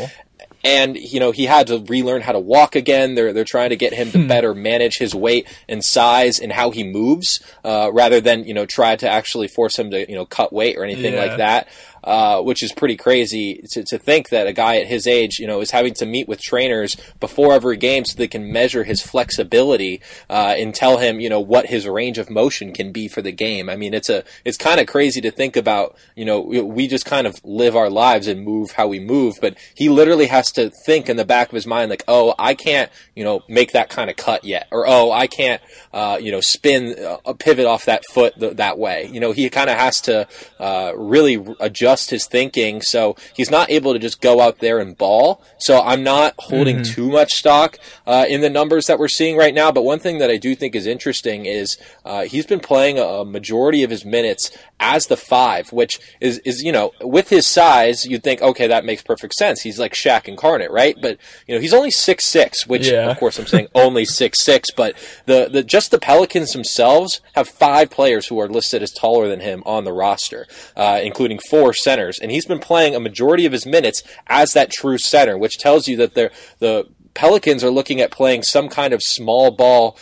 And 0.63 0.95
you 0.97 1.19
know 1.19 1.31
he 1.31 1.45
had 1.45 1.67
to 1.67 1.79
relearn 1.87 2.21
how 2.21 2.31
to 2.31 2.39
walk 2.39 2.75
again. 2.75 3.15
They're 3.15 3.33
they're 3.33 3.43
trying 3.43 3.69
to 3.71 3.75
get 3.75 3.93
him 3.93 4.11
to 4.11 4.27
better 4.27 4.53
manage 4.53 4.97
his 4.97 5.13
weight 5.15 5.47
and 5.67 5.83
size 5.83 6.39
and 6.39 6.51
how 6.51 6.71
he 6.71 6.83
moves, 6.83 7.39
uh, 7.63 7.89
rather 7.93 8.21
than 8.21 8.45
you 8.45 8.53
know 8.53 8.65
try 8.65 8.95
to 8.95 9.09
actually 9.09 9.47
force 9.47 9.77
him 9.77 9.91
to 9.91 10.07
you 10.09 10.15
know 10.15 10.25
cut 10.25 10.51
weight 10.53 10.77
or 10.77 10.83
anything 10.83 11.13
Yeah. 11.13 11.25
like 11.25 11.37
that. 11.37 11.67
Uh, 12.03 12.41
which 12.41 12.63
is 12.63 12.71
pretty 12.71 12.95
crazy 12.95 13.63
to, 13.71 13.83
to 13.83 13.97
think 13.97 14.29
that 14.29 14.47
a 14.47 14.53
guy 14.53 14.77
at 14.77 14.87
his 14.87 15.07
age, 15.07 15.39
you 15.39 15.47
know, 15.47 15.61
is 15.61 15.71
having 15.71 15.93
to 15.93 16.05
meet 16.05 16.27
with 16.27 16.41
trainers 16.41 16.97
before 17.19 17.53
every 17.53 17.77
game 17.77 18.05
so 18.05 18.17
they 18.17 18.27
can 18.27 18.51
measure 18.51 18.83
his 18.83 19.01
flexibility 19.01 20.01
uh, 20.29 20.55
and 20.57 20.73
tell 20.73 20.97
him, 20.97 21.19
you 21.19 21.29
know, 21.29 21.39
what 21.39 21.67
his 21.67 21.87
range 21.87 22.17
of 22.17 22.29
motion 22.29 22.73
can 22.73 22.91
be 22.91 23.07
for 23.07 23.21
the 23.21 23.31
game. 23.31 23.69
I 23.69 23.75
mean, 23.75 23.93
it's 23.93 24.09
a 24.09 24.23
it's 24.45 24.57
kind 24.57 24.79
of 24.79 24.87
crazy 24.87 25.21
to 25.21 25.31
think 25.31 25.55
about. 25.55 25.95
You 26.15 26.25
know, 26.25 26.39
we 26.39 26.87
just 26.87 27.05
kind 27.05 27.27
of 27.27 27.39
live 27.43 27.75
our 27.75 27.89
lives 27.89 28.27
and 28.27 28.43
move 28.43 28.71
how 28.71 28.87
we 28.87 28.99
move, 28.99 29.37
but 29.41 29.57
he 29.75 29.89
literally 29.89 30.27
has 30.27 30.51
to 30.53 30.71
think 30.85 31.09
in 31.09 31.17
the 31.17 31.25
back 31.25 31.49
of 31.49 31.55
his 31.55 31.67
mind, 31.67 31.89
like, 31.89 32.03
oh, 32.07 32.33
I 32.39 32.55
can't, 32.55 32.91
you 33.15 33.23
know, 33.23 33.43
make 33.47 33.73
that 33.73 33.89
kind 33.89 34.09
of 34.09 34.15
cut 34.15 34.43
yet, 34.43 34.67
or 34.71 34.87
oh, 34.87 35.11
I 35.11 35.27
can't, 35.27 35.61
uh, 35.93 36.17
you 36.21 36.31
know, 36.31 36.41
spin 36.41 36.95
a 37.25 37.33
pivot 37.33 37.65
off 37.65 37.85
that 37.85 38.03
foot 38.05 38.33
th- 38.39 38.57
that 38.57 38.77
way. 38.77 39.09
You 39.11 39.19
know, 39.19 39.31
he 39.31 39.49
kind 39.49 39.69
of 39.69 39.77
has 39.77 40.01
to 40.01 40.27
uh, 40.59 40.93
really 40.95 41.43
adjust 41.59 41.90
his 42.09 42.25
thinking, 42.25 42.81
so 42.81 43.15
he's 43.35 43.51
not 43.51 43.69
able 43.69 43.93
to 43.93 43.99
just 43.99 44.21
go 44.21 44.41
out 44.41 44.59
there 44.59 44.79
and 44.79 44.97
ball. 44.97 45.41
So 45.59 45.81
I'm 45.81 46.03
not 46.03 46.33
holding 46.37 46.77
mm-hmm. 46.77 46.93
too 46.93 47.09
much 47.09 47.33
stock 47.33 47.77
uh, 48.07 48.25
in 48.27 48.41
the 48.41 48.49
numbers 48.49 48.87
that 48.87 48.99
we're 48.99 49.07
seeing 49.07 49.37
right 49.37 49.53
now. 49.53 49.71
But 49.71 49.83
one 49.83 49.99
thing 49.99 50.17
that 50.19 50.29
I 50.29 50.37
do 50.37 50.55
think 50.55 50.75
is 50.75 50.85
interesting 50.85 51.45
is 51.45 51.77
uh, 52.05 52.23
he's 52.23 52.45
been 52.45 52.59
playing 52.59 52.97
a 52.97 53.25
majority 53.25 53.83
of 53.83 53.89
his 53.89 54.05
minutes 54.05 54.51
as 54.81 55.07
the 55.07 55.17
five, 55.17 55.71
which 55.71 55.99
is 56.19 56.39
is 56.39 56.63
you 56.63 56.71
know 56.71 56.91
with 57.01 57.29
his 57.29 57.45
size, 57.45 58.05
you'd 58.05 58.23
think 58.23 58.41
okay 58.41 58.67
that 58.67 58.83
makes 58.83 59.03
perfect 59.03 59.35
sense. 59.35 59.61
He's 59.61 59.79
like 59.79 59.93
Shaq 59.93 60.27
incarnate, 60.27 60.71
right? 60.71 60.95
But 60.99 61.17
you 61.47 61.55
know 61.55 61.61
he's 61.61 61.73
only 61.73 61.91
six 61.91 62.25
six, 62.25 62.65
which 62.67 62.89
yeah. 62.89 63.09
of 63.09 63.17
course 63.17 63.37
I'm 63.37 63.45
saying 63.45 63.67
only 63.75 64.05
six 64.05 64.39
six, 64.39 64.71
but 64.71 64.95
the 65.27 65.47
the 65.49 65.63
just 65.63 65.91
the 65.91 65.99
Pelicans 65.99 66.53
themselves 66.53 67.21
have 67.33 67.47
five 67.47 67.91
players 67.91 68.27
who 68.27 68.39
are 68.39 68.49
listed 68.49 68.81
as 68.81 68.91
taller 68.91 69.27
than 69.27 69.39
him 69.39 69.61
on 69.65 69.83
the 69.83 69.93
roster, 69.93 70.47
uh, 70.75 70.99
including 71.01 71.39
four 71.39 71.73
centers, 71.81 72.19
and 72.19 72.31
he's 72.31 72.45
been 72.45 72.59
playing 72.59 72.95
a 72.95 72.99
majority 72.99 73.45
of 73.45 73.51
his 73.51 73.65
minutes 73.65 74.03
as 74.27 74.53
that 74.53 74.71
true 74.71 74.97
center, 74.97 75.37
which 75.37 75.57
tells 75.57 75.87
you 75.87 75.97
that 75.97 76.13
they're 76.13 76.31
the 76.59 76.87
Pelicans 77.13 77.63
are 77.63 77.71
looking 77.71 77.99
at 77.99 78.11
playing 78.11 78.43
some 78.43 78.69
kind 78.69 78.93
of 78.93 79.03
small 79.03 79.51
ball 79.51 79.97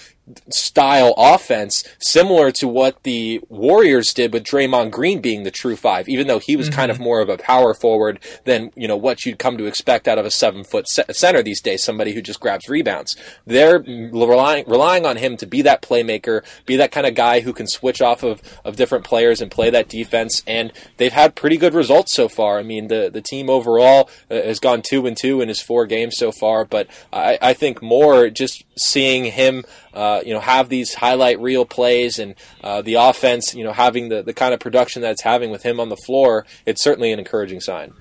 style 0.49 1.13
offense, 1.17 1.83
similar 1.99 2.51
to 2.51 2.67
what 2.67 3.03
the 3.03 3.41
Warriors 3.49 4.13
did 4.13 4.33
with 4.33 4.43
Draymond 4.43 4.91
Green 4.91 5.21
being 5.21 5.43
the 5.43 5.51
true 5.51 5.75
five, 5.75 6.07
even 6.09 6.27
though 6.27 6.39
he 6.39 6.55
was 6.55 6.67
mm-hmm. 6.67 6.75
kind 6.75 6.91
of 6.91 6.99
more 6.99 7.21
of 7.21 7.29
a 7.29 7.37
power 7.37 7.73
forward 7.73 8.19
than, 8.45 8.71
you 8.75 8.87
know, 8.87 8.97
what 8.97 9.25
you'd 9.25 9.39
come 9.39 9.57
to 9.57 9.65
expect 9.65 10.07
out 10.07 10.17
of 10.17 10.25
a 10.25 10.31
seven 10.31 10.63
foot 10.63 10.87
center 10.87 11.41
these 11.41 11.61
days, 11.61 11.83
somebody 11.83 12.13
who 12.13 12.21
just 12.21 12.39
grabs 12.39 12.69
rebounds. 12.69 13.15
They're 13.45 13.79
relying, 13.79 14.65
relying 14.67 15.05
on 15.05 15.17
him 15.17 15.37
to 15.37 15.45
be 15.45 15.61
that 15.63 15.81
playmaker, 15.81 16.43
be 16.65 16.75
that 16.77 16.91
kind 16.91 17.07
of 17.07 17.15
guy 17.15 17.41
who 17.41 17.53
can 17.53 17.67
switch 17.67 18.01
off 18.01 18.23
of, 18.23 18.41
of 18.63 18.75
different 18.75 19.05
players 19.05 19.41
and 19.41 19.51
play 19.51 19.69
that 19.69 19.89
defense. 19.89 20.43
And 20.45 20.71
they've 20.97 21.13
had 21.13 21.35
pretty 21.35 21.57
good 21.57 21.73
results 21.73 22.13
so 22.13 22.27
far. 22.27 22.59
I 22.59 22.63
mean, 22.63 22.87
the, 22.87 23.09
the 23.11 23.21
team 23.21 23.49
overall 23.49 24.09
uh, 24.29 24.35
has 24.35 24.59
gone 24.59 24.81
two 24.81 25.05
and 25.05 25.17
two 25.17 25.41
in 25.41 25.47
his 25.47 25.61
four 25.61 25.85
games 25.85 26.17
so 26.17 26.31
far, 26.31 26.65
but 26.65 26.87
I, 27.11 27.37
I 27.41 27.53
think 27.53 27.81
more 27.81 28.29
just 28.29 28.63
seeing 28.77 29.25
him 29.25 29.63
uh, 29.99 30.21
you 30.25 30.33
know, 30.33 30.39
have 30.39 30.69
these 30.69 30.93
highlight 30.93 31.41
reel 31.41 31.65
plays 31.65 32.19
and 32.19 32.35
uh, 32.63 32.81
the 32.81 32.93
offense, 32.93 33.53
you 33.53 33.65
know, 33.65 33.73
having 33.73 34.07
the, 34.07 34.23
the 34.23 34.33
kind 34.33 34.53
of 34.53 34.59
production 34.61 35.01
that 35.01 35.11
it's 35.11 35.23
having 35.23 35.51
with 35.51 35.63
him 35.63 35.77
on 35.77 35.89
the 35.89 35.97
floor, 35.97 36.45
it's 36.65 36.81
certainly 36.81 37.11
an 37.11 37.19
encouraging 37.19 37.59
sign. 37.59 37.91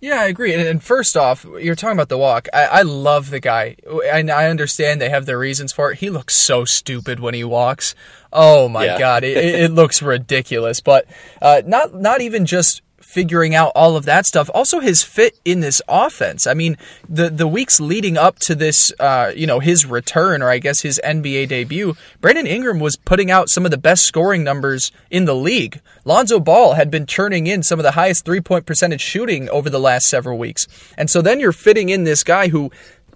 Yeah, 0.00 0.20
I 0.20 0.24
agree. 0.24 0.52
And 0.52 0.82
first 0.82 1.16
off, 1.16 1.46
you're 1.60 1.76
talking 1.76 1.96
about 1.96 2.08
the 2.08 2.18
walk. 2.18 2.48
I, 2.52 2.64
I 2.64 2.82
love 2.82 3.30
the 3.30 3.38
guy. 3.38 3.76
And 4.12 4.28
I 4.28 4.50
understand 4.50 5.00
they 5.00 5.08
have 5.08 5.26
their 5.26 5.38
reasons 5.38 5.72
for 5.72 5.92
it. 5.92 6.00
He 6.00 6.10
looks 6.10 6.34
so 6.34 6.64
stupid 6.64 7.20
when 7.20 7.34
he 7.34 7.44
walks. 7.44 7.94
Oh 8.32 8.68
my 8.68 8.84
yeah. 8.86 8.98
god, 8.98 9.22
it, 9.22 9.36
it, 9.36 9.70
looks 9.70 10.02
ridiculous. 10.02 10.80
But 10.80 11.06
uh, 11.40 11.62
not 11.64 11.94
not 11.94 12.20
even 12.20 12.44
just 12.44 12.82
figuring 13.12 13.54
out 13.54 13.70
all 13.74 13.94
of 13.94 14.06
that 14.06 14.24
stuff. 14.24 14.48
Also, 14.54 14.80
his 14.80 15.02
fit 15.02 15.38
in 15.44 15.60
this 15.60 15.82
offense. 15.86 16.46
I 16.46 16.54
mean, 16.54 16.78
the 17.06 17.28
the 17.28 17.46
weeks 17.46 17.78
leading 17.78 18.16
up 18.16 18.38
to 18.40 18.54
this, 18.54 18.90
uh, 18.98 19.32
you 19.36 19.46
know, 19.46 19.60
his 19.60 19.84
return 19.84 20.40
or 20.40 20.48
I 20.48 20.56
guess 20.56 20.80
his 20.80 20.98
NBA 21.04 21.48
debut, 21.48 21.94
Brandon 22.22 22.46
Ingram 22.46 22.80
was 22.80 22.96
putting 22.96 23.30
out 23.30 23.50
some 23.50 23.66
of 23.66 23.70
the 23.70 23.76
best 23.76 24.04
scoring 24.04 24.42
numbers 24.42 24.92
in 25.10 25.26
the 25.26 25.34
league. 25.34 25.82
Lonzo 26.06 26.40
Ball 26.40 26.72
had 26.72 26.90
been 26.90 27.04
turning 27.04 27.46
in 27.46 27.62
some 27.62 27.78
of 27.78 27.82
the 27.82 27.92
highest 27.92 28.24
three 28.24 28.40
point 28.40 28.64
percentage 28.64 29.02
shooting 29.02 29.50
over 29.50 29.68
the 29.68 29.78
last 29.78 30.06
several 30.08 30.38
weeks, 30.38 30.66
and 30.96 31.10
so 31.10 31.20
then 31.20 31.38
you're 31.38 31.52
fitting 31.52 31.90
in 31.90 32.04
this 32.04 32.24
guy 32.24 32.48
who 32.48 32.70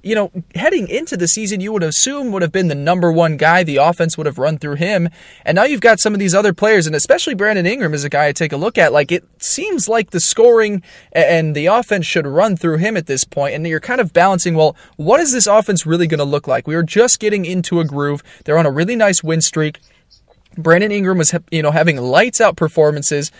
you 0.06 0.14
know, 0.14 0.30
heading 0.54 0.86
into 0.88 1.16
the 1.16 1.26
season, 1.26 1.60
you 1.60 1.72
would 1.72 1.82
assume 1.82 2.30
would 2.30 2.42
have 2.42 2.52
been 2.52 2.68
the 2.68 2.76
number 2.76 3.10
one 3.10 3.36
guy. 3.36 3.64
The 3.64 3.78
offense 3.78 4.16
would 4.16 4.26
have 4.26 4.38
run 4.38 4.56
through 4.56 4.76
him. 4.76 5.08
And 5.44 5.56
now 5.56 5.64
you've 5.64 5.80
got 5.80 5.98
some 5.98 6.14
of 6.14 6.20
these 6.20 6.32
other 6.32 6.52
players, 6.52 6.86
and 6.86 6.94
especially 6.94 7.34
Brandon 7.34 7.66
Ingram 7.66 7.92
is 7.92 8.04
a 8.04 8.08
guy 8.08 8.28
I 8.28 8.32
take 8.32 8.52
a 8.52 8.56
look 8.56 8.78
at. 8.78 8.92
Like, 8.92 9.10
it 9.10 9.24
seems 9.38 9.88
like 9.88 10.10
the 10.10 10.20
scoring 10.20 10.80
and 11.10 11.56
the 11.56 11.66
offense 11.66 12.06
should 12.06 12.24
run 12.24 12.56
through 12.56 12.78
him 12.78 12.96
at 12.96 13.06
this 13.06 13.24
point. 13.24 13.56
And 13.56 13.66
you're 13.66 13.80
kind 13.80 14.00
of 14.00 14.12
balancing, 14.12 14.54
well, 14.54 14.76
what 14.94 15.18
is 15.18 15.32
this 15.32 15.48
offense 15.48 15.84
really 15.84 16.06
going 16.06 16.18
to 16.18 16.24
look 16.24 16.46
like? 16.46 16.68
We 16.68 16.76
are 16.76 16.84
just 16.84 17.18
getting 17.18 17.44
into 17.44 17.80
a 17.80 17.84
groove. 17.84 18.22
They're 18.44 18.58
on 18.58 18.66
a 18.66 18.70
really 18.70 18.94
nice 18.94 19.24
win 19.24 19.40
streak. 19.40 19.80
Brandon 20.56 20.92
Ingram 20.92 21.18
was, 21.18 21.34
you 21.50 21.62
know, 21.62 21.72
having 21.72 21.96
lights 21.96 22.40
out 22.40 22.56
performances. 22.56 23.32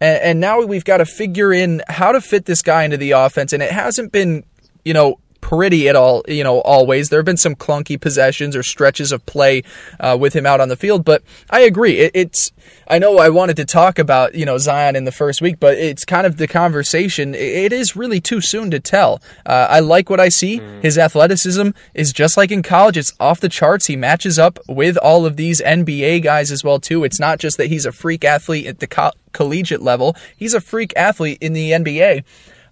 And, 0.00 0.38
now 0.38 0.64
we've 0.64 0.84
got 0.84 0.98
to 0.98 1.04
figure 1.04 1.52
in 1.52 1.82
how 1.88 2.12
to 2.12 2.20
fit 2.20 2.44
this 2.44 2.62
guy 2.62 2.84
into 2.84 2.96
the 2.96 3.10
offense. 3.10 3.52
And 3.52 3.64
it 3.64 3.72
hasn't 3.72 4.12
been, 4.12 4.44
you 4.84 4.94
know, 4.94 5.18
pretty 5.48 5.88
at 5.88 5.96
all, 5.96 6.22
you 6.28 6.44
know, 6.44 6.60
always. 6.60 7.08
There 7.08 7.18
have 7.18 7.24
been 7.24 7.38
some 7.38 7.54
clunky 7.54 7.98
possessions 7.98 8.54
or 8.54 8.62
stretches 8.62 9.12
of 9.12 9.24
play 9.24 9.62
uh, 9.98 10.14
with 10.20 10.36
him 10.36 10.44
out 10.44 10.60
on 10.60 10.68
the 10.68 10.76
field, 10.76 11.06
but 11.06 11.22
I 11.48 11.60
agree. 11.60 12.00
It, 12.00 12.10
it's, 12.12 12.52
I 12.86 12.98
know 12.98 13.16
I 13.16 13.30
wanted 13.30 13.56
to 13.56 13.64
talk 13.64 13.98
about, 13.98 14.34
you 14.34 14.44
know, 14.44 14.58
Zion 14.58 14.94
in 14.94 15.06
the 15.06 15.12
first 15.12 15.40
week, 15.40 15.58
but 15.58 15.78
it's 15.78 16.04
kind 16.04 16.26
of 16.26 16.36
the 16.36 16.46
conversation. 16.46 17.34
It 17.34 17.72
is 17.72 17.96
really 17.96 18.20
too 18.20 18.42
soon 18.42 18.70
to 18.72 18.78
tell. 18.78 19.22
Uh, 19.46 19.68
I 19.70 19.80
like 19.80 20.10
what 20.10 20.20
I 20.20 20.28
see. 20.28 20.60
Mm. 20.60 20.82
His 20.82 20.98
athleticism 20.98 21.70
is 21.94 22.12
just 22.12 22.36
like 22.36 22.50
in 22.50 22.62
college. 22.62 22.98
It's 22.98 23.14
off 23.18 23.40
the 23.40 23.48
charts. 23.48 23.86
He 23.86 23.96
matches 23.96 24.38
up 24.38 24.58
with 24.68 24.98
all 24.98 25.24
of 25.24 25.36
these 25.36 25.62
NBA 25.62 26.24
guys 26.24 26.52
as 26.52 26.62
well, 26.62 26.78
too. 26.78 27.04
It's 27.04 27.18
not 27.18 27.38
just 27.38 27.56
that 27.56 27.68
he's 27.68 27.86
a 27.86 27.92
freak 27.92 28.22
athlete 28.22 28.66
at 28.66 28.80
the 28.80 28.86
co- 28.86 29.12
collegiate 29.32 29.80
level. 29.80 30.14
He's 30.36 30.52
a 30.52 30.60
freak 30.60 30.92
athlete 30.94 31.38
in 31.40 31.54
the 31.54 31.70
NBA. 31.70 32.22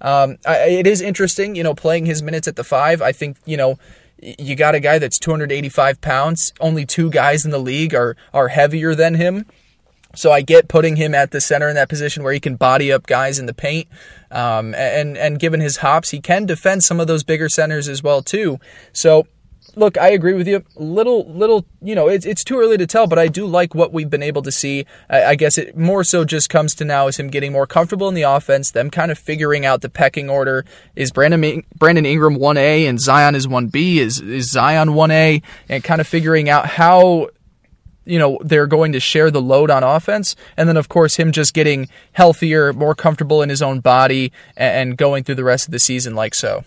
Um, 0.07 0.38
I, 0.46 0.68
it 0.68 0.86
is 0.86 1.00
interesting, 1.00 1.57
you 1.57 1.64
know, 1.64 1.74
playing 1.74 2.07
his 2.07 2.22
minutes 2.22 2.46
at 2.46 2.54
the 2.54 2.62
five. 2.62 3.02
I 3.02 3.11
think, 3.11 3.38
you 3.44 3.57
know, 3.57 3.76
you 4.22 4.54
got 4.54 4.76
a 4.76 4.80
guy 4.80 5.00
that's 5.00 5.18
285 5.18 6.00
pounds. 6.00 6.52
Only 6.61 6.86
two 6.86 7.11
guys 7.11 7.44
in 7.44 7.50
the 7.50 7.59
league 7.59 7.92
are 7.92 8.16
are 8.32 8.48
heavier 8.48 8.94
than 8.94 9.14
him. 9.14 9.46
So 10.14 10.30
I 10.30 10.42
get 10.42 10.68
putting 10.68 10.94
him 10.94 11.12
at 11.12 11.32
the 11.32 11.40
center 11.40 11.68
in 11.68 11.74
that 11.74 11.88
position 11.88 12.22
where 12.22 12.32
he 12.32 12.40
can 12.40 12.54
body 12.54 12.92
up 12.92 13.07
guys 13.07 13.40
in 13.40 13.46
the 13.46 13.52
paint. 13.52 13.88
Um, 14.30 14.76
and 14.76 15.18
and 15.18 15.40
given 15.40 15.61
his 15.61 15.78
hops, 15.78 16.11
he 16.11 16.20
can 16.20 16.46
defend 16.46 16.84
some 16.84 17.00
of 17.00 17.09
those 17.09 17.24
bigger 17.24 17.48
centers 17.48 17.88
as 17.88 18.00
well 18.00 18.22
too. 18.22 18.59
So 18.92 19.26
look, 19.76 19.98
I 19.98 20.08
agree 20.08 20.32
with 20.32 20.48
you. 20.48 20.64
Little, 20.74 21.30
little, 21.30 21.66
you 21.80 21.94
know, 21.94 22.08
it's 22.08 22.26
it's 22.26 22.42
too 22.42 22.58
early 22.58 22.76
to 22.78 22.86
tell, 22.86 23.06
but 23.06 23.18
I 23.18 23.28
do 23.28 23.46
like 23.46 23.74
what 23.74 23.92
we've 23.92 24.10
been 24.10 24.22
able 24.22 24.42
to 24.42 24.50
see. 24.50 24.86
I, 25.08 25.24
I 25.24 25.34
guess 25.36 25.58
it 25.58 25.76
more 25.76 26.02
so 26.02 26.24
just 26.24 26.50
comes 26.50 26.74
to 26.76 26.84
now 26.84 27.06
is 27.06 27.18
him 27.18 27.28
getting 27.28 27.52
more 27.52 27.66
comfortable 27.66 28.08
in 28.08 28.14
the 28.14 28.22
offense, 28.22 28.70
them 28.72 28.90
kind 28.90 29.12
of 29.12 29.18
figuring 29.18 29.64
out 29.64 29.82
the 29.82 29.88
pecking 29.88 30.28
order. 30.28 30.64
Is 30.96 31.12
Brandon 31.12 31.62
Brandon 31.76 32.06
Ingram 32.06 32.36
one 32.36 32.56
A 32.56 32.86
and 32.86 33.00
Zion 33.00 33.34
is 33.34 33.46
one 33.46 33.68
B? 33.68 34.00
Is 34.00 34.20
is 34.20 34.50
Zion 34.50 34.94
one 34.94 35.10
A? 35.10 35.42
And 35.68 35.84
kind 35.84 36.00
of 36.00 36.06
figuring 36.08 36.48
out 36.48 36.66
how 36.66 37.28
you 38.06 38.18
know 38.18 38.38
they're 38.42 38.66
going 38.66 38.92
to 38.92 39.00
share 39.00 39.30
the 39.30 39.42
load 39.42 39.68
on 39.68 39.82
offense 39.82 40.36
and 40.56 40.68
then 40.68 40.76
of 40.76 40.88
course 40.88 41.16
him 41.16 41.32
just 41.32 41.52
getting 41.52 41.88
healthier 42.12 42.72
more 42.72 42.94
comfortable 42.94 43.42
in 43.42 43.48
his 43.48 43.60
own 43.60 43.80
body 43.80 44.32
and 44.56 44.96
going 44.96 45.24
through 45.24 45.34
the 45.34 45.42
rest 45.42 45.66
of 45.66 45.72
the 45.72 45.78
season 45.80 46.14
like 46.14 46.32
so 46.32 46.64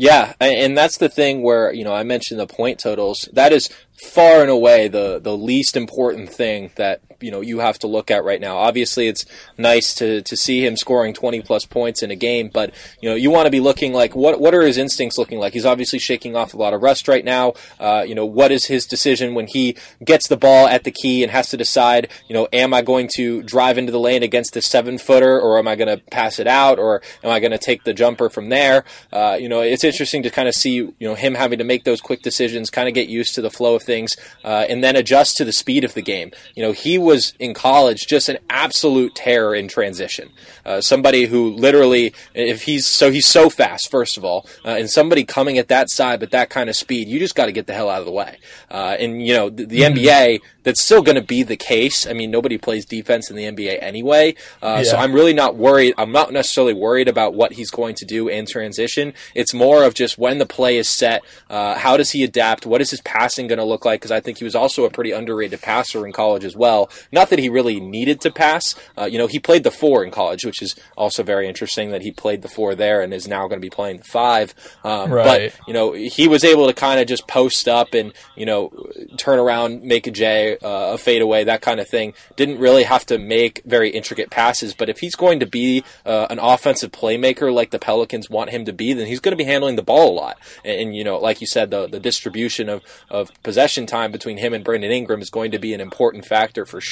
yeah, 0.00 0.32
and 0.40 0.78
that's 0.78 0.96
the 0.96 1.10
thing 1.10 1.42
where 1.42 1.70
you 1.74 1.84
know 1.84 1.92
I 1.92 2.04
mentioned 2.04 2.40
the 2.40 2.46
point 2.46 2.78
totals. 2.78 3.28
That 3.34 3.52
is 3.52 3.68
far 3.92 4.40
and 4.40 4.50
away 4.50 4.88
the 4.88 5.20
the 5.22 5.36
least 5.36 5.76
important 5.76 6.30
thing 6.30 6.70
that 6.76 7.02
you 7.20 7.30
know 7.30 7.40
you 7.40 7.58
have 7.60 7.78
to 7.80 7.86
look 7.86 8.10
at 8.10 8.24
right 8.24 8.40
now. 8.40 8.56
Obviously, 8.56 9.08
it's 9.08 9.24
nice 9.58 9.94
to 9.94 10.22
to 10.22 10.36
see 10.36 10.64
him 10.64 10.76
scoring 10.76 11.14
20 11.14 11.40
plus 11.42 11.64
points 11.64 12.02
in 12.02 12.10
a 12.10 12.16
game, 12.16 12.50
but 12.52 12.74
you 13.00 13.08
know 13.08 13.14
you 13.14 13.30
want 13.30 13.46
to 13.46 13.50
be 13.50 13.60
looking 13.60 13.92
like 13.92 14.14
what 14.14 14.40
what 14.40 14.54
are 14.54 14.62
his 14.62 14.76
instincts 14.76 15.18
looking 15.18 15.38
like? 15.38 15.52
He's 15.52 15.66
obviously 15.66 15.98
shaking 15.98 16.36
off 16.36 16.54
a 16.54 16.56
lot 16.56 16.74
of 16.74 16.82
rust 16.82 17.08
right 17.08 17.24
now. 17.24 17.54
Uh, 17.78 18.04
you 18.06 18.14
know 18.14 18.26
what 18.26 18.52
is 18.52 18.66
his 18.66 18.86
decision 18.86 19.34
when 19.34 19.46
he 19.46 19.76
gets 20.04 20.28
the 20.28 20.36
ball 20.36 20.66
at 20.66 20.84
the 20.84 20.90
key 20.90 21.22
and 21.22 21.30
has 21.30 21.50
to 21.50 21.56
decide? 21.56 22.08
You 22.28 22.34
know, 22.34 22.48
am 22.52 22.72
I 22.74 22.82
going 22.82 23.08
to 23.16 23.42
drive 23.42 23.78
into 23.78 23.92
the 23.92 24.00
lane 24.00 24.22
against 24.22 24.54
the 24.54 24.62
seven 24.62 24.98
footer, 24.98 25.40
or 25.40 25.58
am 25.58 25.68
I 25.68 25.76
going 25.76 25.88
to 25.88 26.02
pass 26.10 26.38
it 26.38 26.46
out, 26.46 26.78
or 26.78 27.02
am 27.22 27.30
I 27.30 27.40
going 27.40 27.52
to 27.52 27.58
take 27.58 27.84
the 27.84 27.94
jumper 27.94 28.30
from 28.30 28.48
there? 28.48 28.84
Uh, 29.12 29.36
you 29.40 29.48
know, 29.48 29.60
it's 29.60 29.84
interesting 29.84 30.22
to 30.22 30.30
kind 30.30 30.48
of 30.48 30.54
see 30.54 30.74
you 30.74 30.94
know 31.00 31.14
him 31.14 31.34
having 31.34 31.58
to 31.58 31.64
make 31.64 31.84
those 31.84 32.00
quick 32.00 32.22
decisions, 32.22 32.70
kind 32.70 32.88
of 32.88 32.94
get 32.94 33.08
used 33.08 33.34
to 33.34 33.42
the 33.42 33.50
flow 33.50 33.74
of 33.74 33.82
things, 33.82 34.16
uh, 34.44 34.64
and 34.68 34.82
then 34.82 34.96
adjust 34.96 35.36
to 35.36 35.44
the 35.44 35.52
speed 35.52 35.84
of 35.84 35.94
the 35.94 36.02
game. 36.02 36.30
You 36.54 36.62
know, 36.62 36.72
he 36.72 36.98
was 37.10 37.34
in 37.38 37.52
college 37.54 38.06
just 38.06 38.28
an 38.28 38.38
absolute 38.48 39.14
terror 39.14 39.54
in 39.54 39.68
transition. 39.68 40.30
Uh, 40.64 40.80
somebody 40.80 41.26
who 41.26 41.50
literally, 41.50 42.14
if 42.34 42.62
he's 42.62 42.86
so 42.86 43.10
he's 43.10 43.26
so 43.26 43.50
fast, 43.50 43.90
first 43.90 44.16
of 44.16 44.24
all, 44.24 44.46
uh, 44.64 44.70
and 44.70 44.88
somebody 44.88 45.24
coming 45.24 45.58
at 45.58 45.68
that 45.68 45.90
side 45.90 46.20
with 46.20 46.30
that 46.30 46.48
kind 46.48 46.70
of 46.70 46.76
speed, 46.76 47.08
you 47.08 47.18
just 47.18 47.34
got 47.34 47.46
to 47.46 47.52
get 47.52 47.66
the 47.66 47.74
hell 47.74 47.90
out 47.90 48.00
of 48.00 48.06
the 48.06 48.12
way. 48.12 48.38
Uh, 48.70 48.96
and 48.98 49.26
you 49.26 49.34
know 49.34 49.50
the, 49.50 49.64
the 49.64 49.80
mm-hmm. 49.80 49.98
NBA, 49.98 50.40
that's 50.62 50.80
still 50.80 51.02
going 51.02 51.16
to 51.16 51.22
be 51.22 51.42
the 51.42 51.56
case. 51.56 52.06
I 52.06 52.12
mean, 52.12 52.30
nobody 52.30 52.58
plays 52.58 52.84
defense 52.84 53.30
in 53.30 53.36
the 53.36 53.44
NBA 53.44 53.82
anyway, 53.82 54.34
uh, 54.62 54.82
yeah. 54.84 54.90
so 54.90 54.96
I'm 54.96 55.12
really 55.12 55.34
not 55.34 55.56
worried. 55.56 55.94
I'm 55.98 56.12
not 56.12 56.32
necessarily 56.32 56.74
worried 56.74 57.08
about 57.08 57.34
what 57.34 57.52
he's 57.54 57.70
going 57.70 57.94
to 57.96 58.04
do 58.04 58.28
in 58.28 58.46
transition. 58.46 59.12
It's 59.34 59.52
more 59.52 59.84
of 59.84 59.94
just 59.94 60.18
when 60.18 60.38
the 60.38 60.46
play 60.46 60.76
is 60.76 60.88
set, 60.88 61.22
uh, 61.48 61.76
how 61.78 61.96
does 61.96 62.12
he 62.12 62.22
adapt? 62.22 62.66
What 62.66 62.80
is 62.80 62.90
his 62.90 63.00
passing 63.00 63.48
going 63.48 63.58
to 63.58 63.64
look 63.64 63.84
like? 63.84 64.00
Because 64.00 64.12
I 64.12 64.20
think 64.20 64.38
he 64.38 64.44
was 64.44 64.54
also 64.54 64.84
a 64.84 64.90
pretty 64.90 65.10
underrated 65.10 65.60
passer 65.60 66.06
in 66.06 66.12
college 66.12 66.44
as 66.44 66.54
well. 66.54 66.90
Not 67.12 67.30
that 67.30 67.38
he 67.38 67.48
really 67.48 67.80
needed 67.80 68.20
to 68.22 68.30
pass. 68.30 68.74
Uh, 68.96 69.04
you 69.04 69.18
know, 69.18 69.26
he 69.26 69.38
played 69.38 69.64
the 69.64 69.70
four 69.70 70.04
in 70.04 70.10
college, 70.10 70.44
which 70.44 70.62
is 70.62 70.76
also 70.96 71.22
very 71.22 71.48
interesting 71.48 71.90
that 71.90 72.02
he 72.02 72.10
played 72.10 72.42
the 72.42 72.48
four 72.48 72.74
there 72.74 73.02
and 73.02 73.12
is 73.12 73.28
now 73.28 73.48
going 73.48 73.60
to 73.60 73.64
be 73.64 73.70
playing 73.70 73.98
the 73.98 74.04
five. 74.04 74.54
Um, 74.84 75.12
right. 75.12 75.52
But 75.52 75.68
you 75.68 75.74
know, 75.74 75.92
he 75.92 76.28
was 76.28 76.44
able 76.44 76.66
to 76.66 76.72
kind 76.72 77.00
of 77.00 77.06
just 77.06 77.26
post 77.26 77.68
up 77.68 77.94
and 77.94 78.12
you 78.36 78.46
know 78.46 78.72
turn 79.16 79.38
around, 79.38 79.82
make 79.82 80.06
a 80.06 80.10
J, 80.10 80.56
uh, 80.58 80.94
a 80.94 80.98
fadeaway, 80.98 81.44
that 81.44 81.62
kind 81.62 81.80
of 81.80 81.88
thing. 81.88 82.14
Didn't 82.36 82.58
really 82.58 82.84
have 82.84 83.06
to 83.06 83.18
make 83.18 83.62
very 83.64 83.90
intricate 83.90 84.30
passes. 84.30 84.74
But 84.74 84.88
if 84.88 84.98
he's 85.00 85.14
going 85.14 85.40
to 85.40 85.46
be 85.46 85.84
uh, 86.04 86.26
an 86.30 86.38
offensive 86.38 86.92
playmaker 86.92 87.52
like 87.52 87.70
the 87.70 87.78
Pelicans 87.78 88.30
want 88.30 88.50
him 88.50 88.64
to 88.64 88.72
be, 88.72 88.92
then 88.92 89.06
he's 89.06 89.20
going 89.20 89.32
to 89.32 89.36
be 89.36 89.44
handling 89.44 89.76
the 89.76 89.82
ball 89.82 90.12
a 90.12 90.14
lot. 90.14 90.38
And, 90.64 90.80
and 90.80 90.96
you 90.96 91.04
know, 91.04 91.18
like 91.18 91.40
you 91.40 91.46
said, 91.46 91.70
the 91.70 91.86
the 91.86 92.00
distribution 92.00 92.68
of 92.68 92.82
of 93.08 93.30
possession 93.42 93.86
time 93.86 94.12
between 94.12 94.38
him 94.38 94.54
and 94.54 94.64
Brandon 94.64 94.90
Ingram 94.90 95.20
is 95.20 95.30
going 95.30 95.50
to 95.52 95.58
be 95.58 95.74
an 95.74 95.80
important 95.80 96.24
factor 96.24 96.64
for 96.64 96.80
sure. 96.80 96.89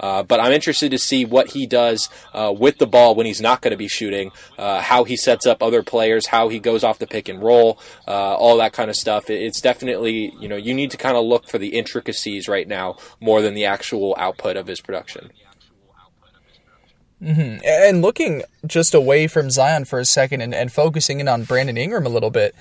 Uh, 0.00 0.22
but 0.22 0.40
I'm 0.40 0.52
interested 0.52 0.90
to 0.90 0.98
see 0.98 1.24
what 1.24 1.50
he 1.50 1.66
does 1.66 2.08
uh, 2.32 2.52
with 2.56 2.78
the 2.78 2.86
ball 2.86 3.14
when 3.14 3.26
he's 3.26 3.40
not 3.40 3.62
going 3.62 3.72
to 3.72 3.76
be 3.76 3.88
shooting, 3.88 4.32
uh, 4.58 4.80
how 4.80 5.04
he 5.04 5.16
sets 5.16 5.46
up 5.46 5.62
other 5.62 5.82
players, 5.82 6.26
how 6.26 6.48
he 6.48 6.58
goes 6.58 6.82
off 6.84 6.98
the 6.98 7.06
pick 7.06 7.28
and 7.28 7.42
roll, 7.42 7.78
uh, 8.06 8.34
all 8.36 8.56
that 8.58 8.72
kind 8.72 8.90
of 8.90 8.96
stuff. 8.96 9.30
It's 9.30 9.60
definitely, 9.60 10.32
you 10.40 10.48
know, 10.48 10.56
you 10.56 10.74
need 10.74 10.90
to 10.90 10.96
kind 10.96 11.16
of 11.16 11.24
look 11.24 11.48
for 11.48 11.58
the 11.58 11.68
intricacies 11.68 12.48
right 12.48 12.66
now 12.66 12.96
more 13.20 13.42
than 13.42 13.54
the 13.54 13.64
actual 13.64 14.14
output 14.18 14.56
of 14.56 14.66
his 14.66 14.80
production. 14.80 15.30
Mm-hmm. 17.22 17.64
And 17.64 18.00
looking 18.00 18.42
just 18.64 18.94
away 18.94 19.26
from 19.26 19.50
Zion 19.50 19.84
for 19.84 19.98
a 19.98 20.04
second 20.04 20.40
and, 20.40 20.54
and 20.54 20.72
focusing 20.72 21.18
in 21.18 21.26
on 21.26 21.44
Brandon 21.44 21.76
Ingram 21.76 22.06
a 22.06 22.10
little 22.10 22.30
bit, 22.30 22.54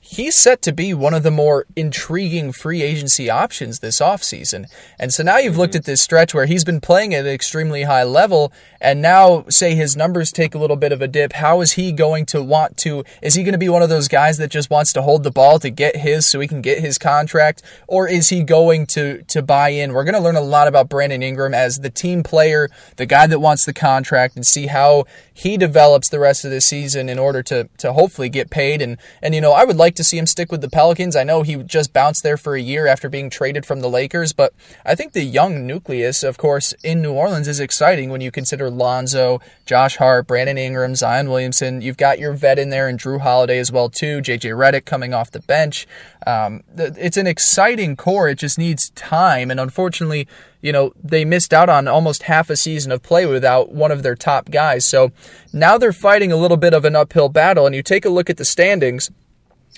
he's 0.00 0.34
set 0.34 0.62
to 0.62 0.72
be 0.72 0.94
one 0.94 1.14
of 1.14 1.22
the 1.22 1.30
more 1.30 1.66
intriguing 1.76 2.52
free 2.52 2.82
agency 2.82 3.28
options 3.28 3.80
this 3.80 4.00
offseason. 4.00 4.66
And 4.98 5.12
so 5.12 5.22
now 5.22 5.38
you've 5.38 5.58
looked 5.58 5.74
at 5.74 5.84
this 5.84 6.00
stretch 6.00 6.32
where 6.32 6.46
he's 6.46 6.64
been 6.64 6.80
playing 6.80 7.14
at 7.14 7.26
an 7.26 7.32
extremely 7.32 7.82
high 7.82 8.04
level, 8.04 8.52
and 8.80 9.02
now, 9.02 9.44
say 9.48 9.74
his 9.74 9.96
numbers 9.96 10.30
take 10.30 10.54
a 10.54 10.58
little 10.58 10.76
bit 10.76 10.92
of 10.92 11.02
a 11.02 11.08
dip. 11.08 11.32
How 11.34 11.60
is 11.60 11.72
he 11.72 11.90
going 11.90 12.26
to 12.26 12.42
want 12.42 12.76
to? 12.78 13.04
Is 13.22 13.34
he 13.34 13.42
going 13.42 13.52
to 13.52 13.58
be 13.58 13.68
one 13.68 13.82
of 13.82 13.88
those 13.88 14.06
guys 14.08 14.38
that 14.38 14.50
just 14.50 14.70
wants 14.70 14.92
to 14.92 15.02
hold 15.02 15.24
the 15.24 15.32
ball 15.32 15.58
to 15.58 15.70
get 15.70 15.96
his 15.96 16.26
so 16.26 16.38
he 16.38 16.46
can 16.46 16.62
get 16.62 16.78
his 16.78 16.96
contract? 16.96 17.62
Or 17.88 18.08
is 18.08 18.28
he 18.28 18.44
going 18.44 18.86
to, 18.88 19.22
to 19.24 19.42
buy 19.42 19.70
in? 19.70 19.92
We're 19.92 20.04
going 20.04 20.14
to 20.14 20.20
learn 20.20 20.36
a 20.36 20.40
lot 20.40 20.68
about 20.68 20.88
Brandon 20.88 21.22
Ingram 21.22 21.54
as 21.54 21.78
the 21.78 21.90
team 21.90 22.22
player, 22.22 22.68
the 22.96 23.06
guy 23.06 23.26
that 23.26 23.40
wants 23.40 23.64
the 23.64 23.72
contract, 23.72 24.36
and 24.36 24.46
see 24.46 24.68
how 24.68 25.06
he 25.38 25.56
develops 25.56 26.08
the 26.08 26.18
rest 26.18 26.44
of 26.44 26.50
the 26.50 26.60
season 26.60 27.08
in 27.08 27.16
order 27.16 27.44
to, 27.44 27.68
to 27.78 27.92
hopefully 27.92 28.28
get 28.28 28.50
paid. 28.50 28.82
And, 28.82 28.98
and, 29.22 29.36
you 29.36 29.40
know, 29.40 29.52
I 29.52 29.62
would 29.62 29.76
like 29.76 29.94
to 29.94 30.02
see 30.02 30.18
him 30.18 30.26
stick 30.26 30.50
with 30.50 30.62
the 30.62 30.68
Pelicans. 30.68 31.14
I 31.14 31.22
know 31.22 31.42
he 31.42 31.54
just 31.62 31.92
bounced 31.92 32.24
there 32.24 32.36
for 32.36 32.56
a 32.56 32.60
year 32.60 32.88
after 32.88 33.08
being 33.08 33.30
traded 33.30 33.64
from 33.64 33.78
the 33.78 33.88
Lakers, 33.88 34.32
but 34.32 34.52
I 34.84 34.96
think 34.96 35.12
the 35.12 35.22
young 35.22 35.64
nucleus, 35.64 36.24
of 36.24 36.38
course, 36.38 36.72
in 36.82 37.00
New 37.00 37.12
Orleans 37.12 37.46
is 37.46 37.60
exciting 37.60 38.10
when 38.10 38.20
you 38.20 38.32
consider 38.32 38.68
Lonzo, 38.68 39.40
Josh 39.68 39.96
Hart, 39.96 40.26
Brandon 40.26 40.56
Ingram, 40.56 40.94
Zion 40.94 41.28
Williamson. 41.28 41.82
You've 41.82 41.98
got 41.98 42.18
your 42.18 42.32
vet 42.32 42.58
in 42.58 42.70
there 42.70 42.88
and 42.88 42.98
Jrue 42.98 43.20
Holiday 43.20 43.58
as 43.58 43.70
well 43.70 43.90
too. 43.90 44.22
JJ 44.22 44.56
Redick 44.56 44.86
coming 44.86 45.12
off 45.12 45.30
the 45.30 45.40
bench. 45.40 45.86
Um, 46.26 46.62
it's 46.74 47.18
an 47.18 47.26
exciting 47.26 47.94
core. 47.94 48.30
It 48.30 48.38
just 48.38 48.56
needs 48.58 48.88
time, 48.90 49.50
and 49.50 49.60
unfortunately, 49.60 50.26
you 50.62 50.72
know 50.72 50.94
they 51.04 51.26
missed 51.26 51.52
out 51.52 51.68
on 51.68 51.86
almost 51.86 52.22
half 52.22 52.48
a 52.48 52.56
season 52.56 52.90
of 52.92 53.02
play 53.02 53.26
without 53.26 53.70
one 53.70 53.92
of 53.92 54.02
their 54.02 54.14
top 54.14 54.50
guys. 54.50 54.86
So 54.86 55.12
now 55.52 55.76
they're 55.76 55.92
fighting 55.92 56.32
a 56.32 56.36
little 56.36 56.56
bit 56.56 56.72
of 56.72 56.86
an 56.86 56.96
uphill 56.96 57.28
battle. 57.28 57.66
And 57.66 57.74
you 57.74 57.82
take 57.82 58.06
a 58.06 58.10
look 58.10 58.30
at 58.30 58.38
the 58.38 58.46
standings. 58.46 59.10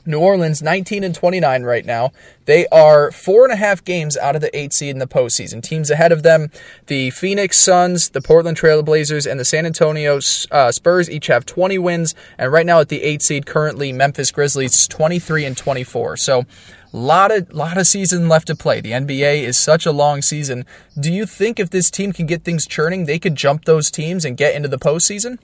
New 0.06 0.18
Orleans 0.18 0.62
19 0.62 1.04
and 1.04 1.14
29 1.14 1.62
right 1.62 1.84
now. 1.84 2.12
They 2.46 2.66
are 2.68 3.10
four 3.10 3.44
and 3.44 3.52
a 3.52 3.56
half 3.56 3.84
games 3.84 4.16
out 4.16 4.34
of 4.34 4.40
the 4.40 4.56
eight 4.56 4.72
seed 4.72 4.90
in 4.90 4.98
the 4.98 5.06
postseason. 5.06 5.62
Teams 5.62 5.90
ahead 5.90 6.10
of 6.10 6.22
them, 6.22 6.50
the 6.86 7.10
Phoenix 7.10 7.58
Suns, 7.58 8.10
the 8.10 8.22
Portland 8.22 8.58
Trailblazers, 8.58 9.30
and 9.30 9.38
the 9.38 9.44
San 9.44 9.66
Antonio 9.66 10.20
uh, 10.50 10.72
Spurs 10.72 11.10
each 11.10 11.26
have 11.26 11.44
20 11.46 11.78
wins. 11.78 12.14
And 12.38 12.50
right 12.50 12.66
now 12.66 12.80
at 12.80 12.88
the 12.88 13.02
eight 13.02 13.22
seed, 13.22 13.46
currently 13.46 13.92
Memphis 13.92 14.30
Grizzlies 14.30 14.88
23 14.88 15.44
and 15.44 15.56
24. 15.56 16.16
So 16.16 16.44
lot 16.92 17.30
of 17.30 17.52
lot 17.52 17.78
of 17.78 17.86
season 17.86 18.28
left 18.28 18.48
to 18.48 18.56
play. 18.56 18.80
The 18.80 18.92
NBA 18.92 19.42
is 19.42 19.58
such 19.58 19.86
a 19.86 19.92
long 19.92 20.22
season. 20.22 20.64
Do 20.98 21.12
you 21.12 21.26
think 21.26 21.60
if 21.60 21.70
this 21.70 21.90
team 21.90 22.12
can 22.12 22.26
get 22.26 22.42
things 22.42 22.66
churning, 22.66 23.04
they 23.04 23.18
could 23.18 23.36
jump 23.36 23.64
those 23.64 23.90
teams 23.90 24.24
and 24.24 24.36
get 24.36 24.54
into 24.54 24.68
the 24.68 24.78
postseason? 24.78 25.38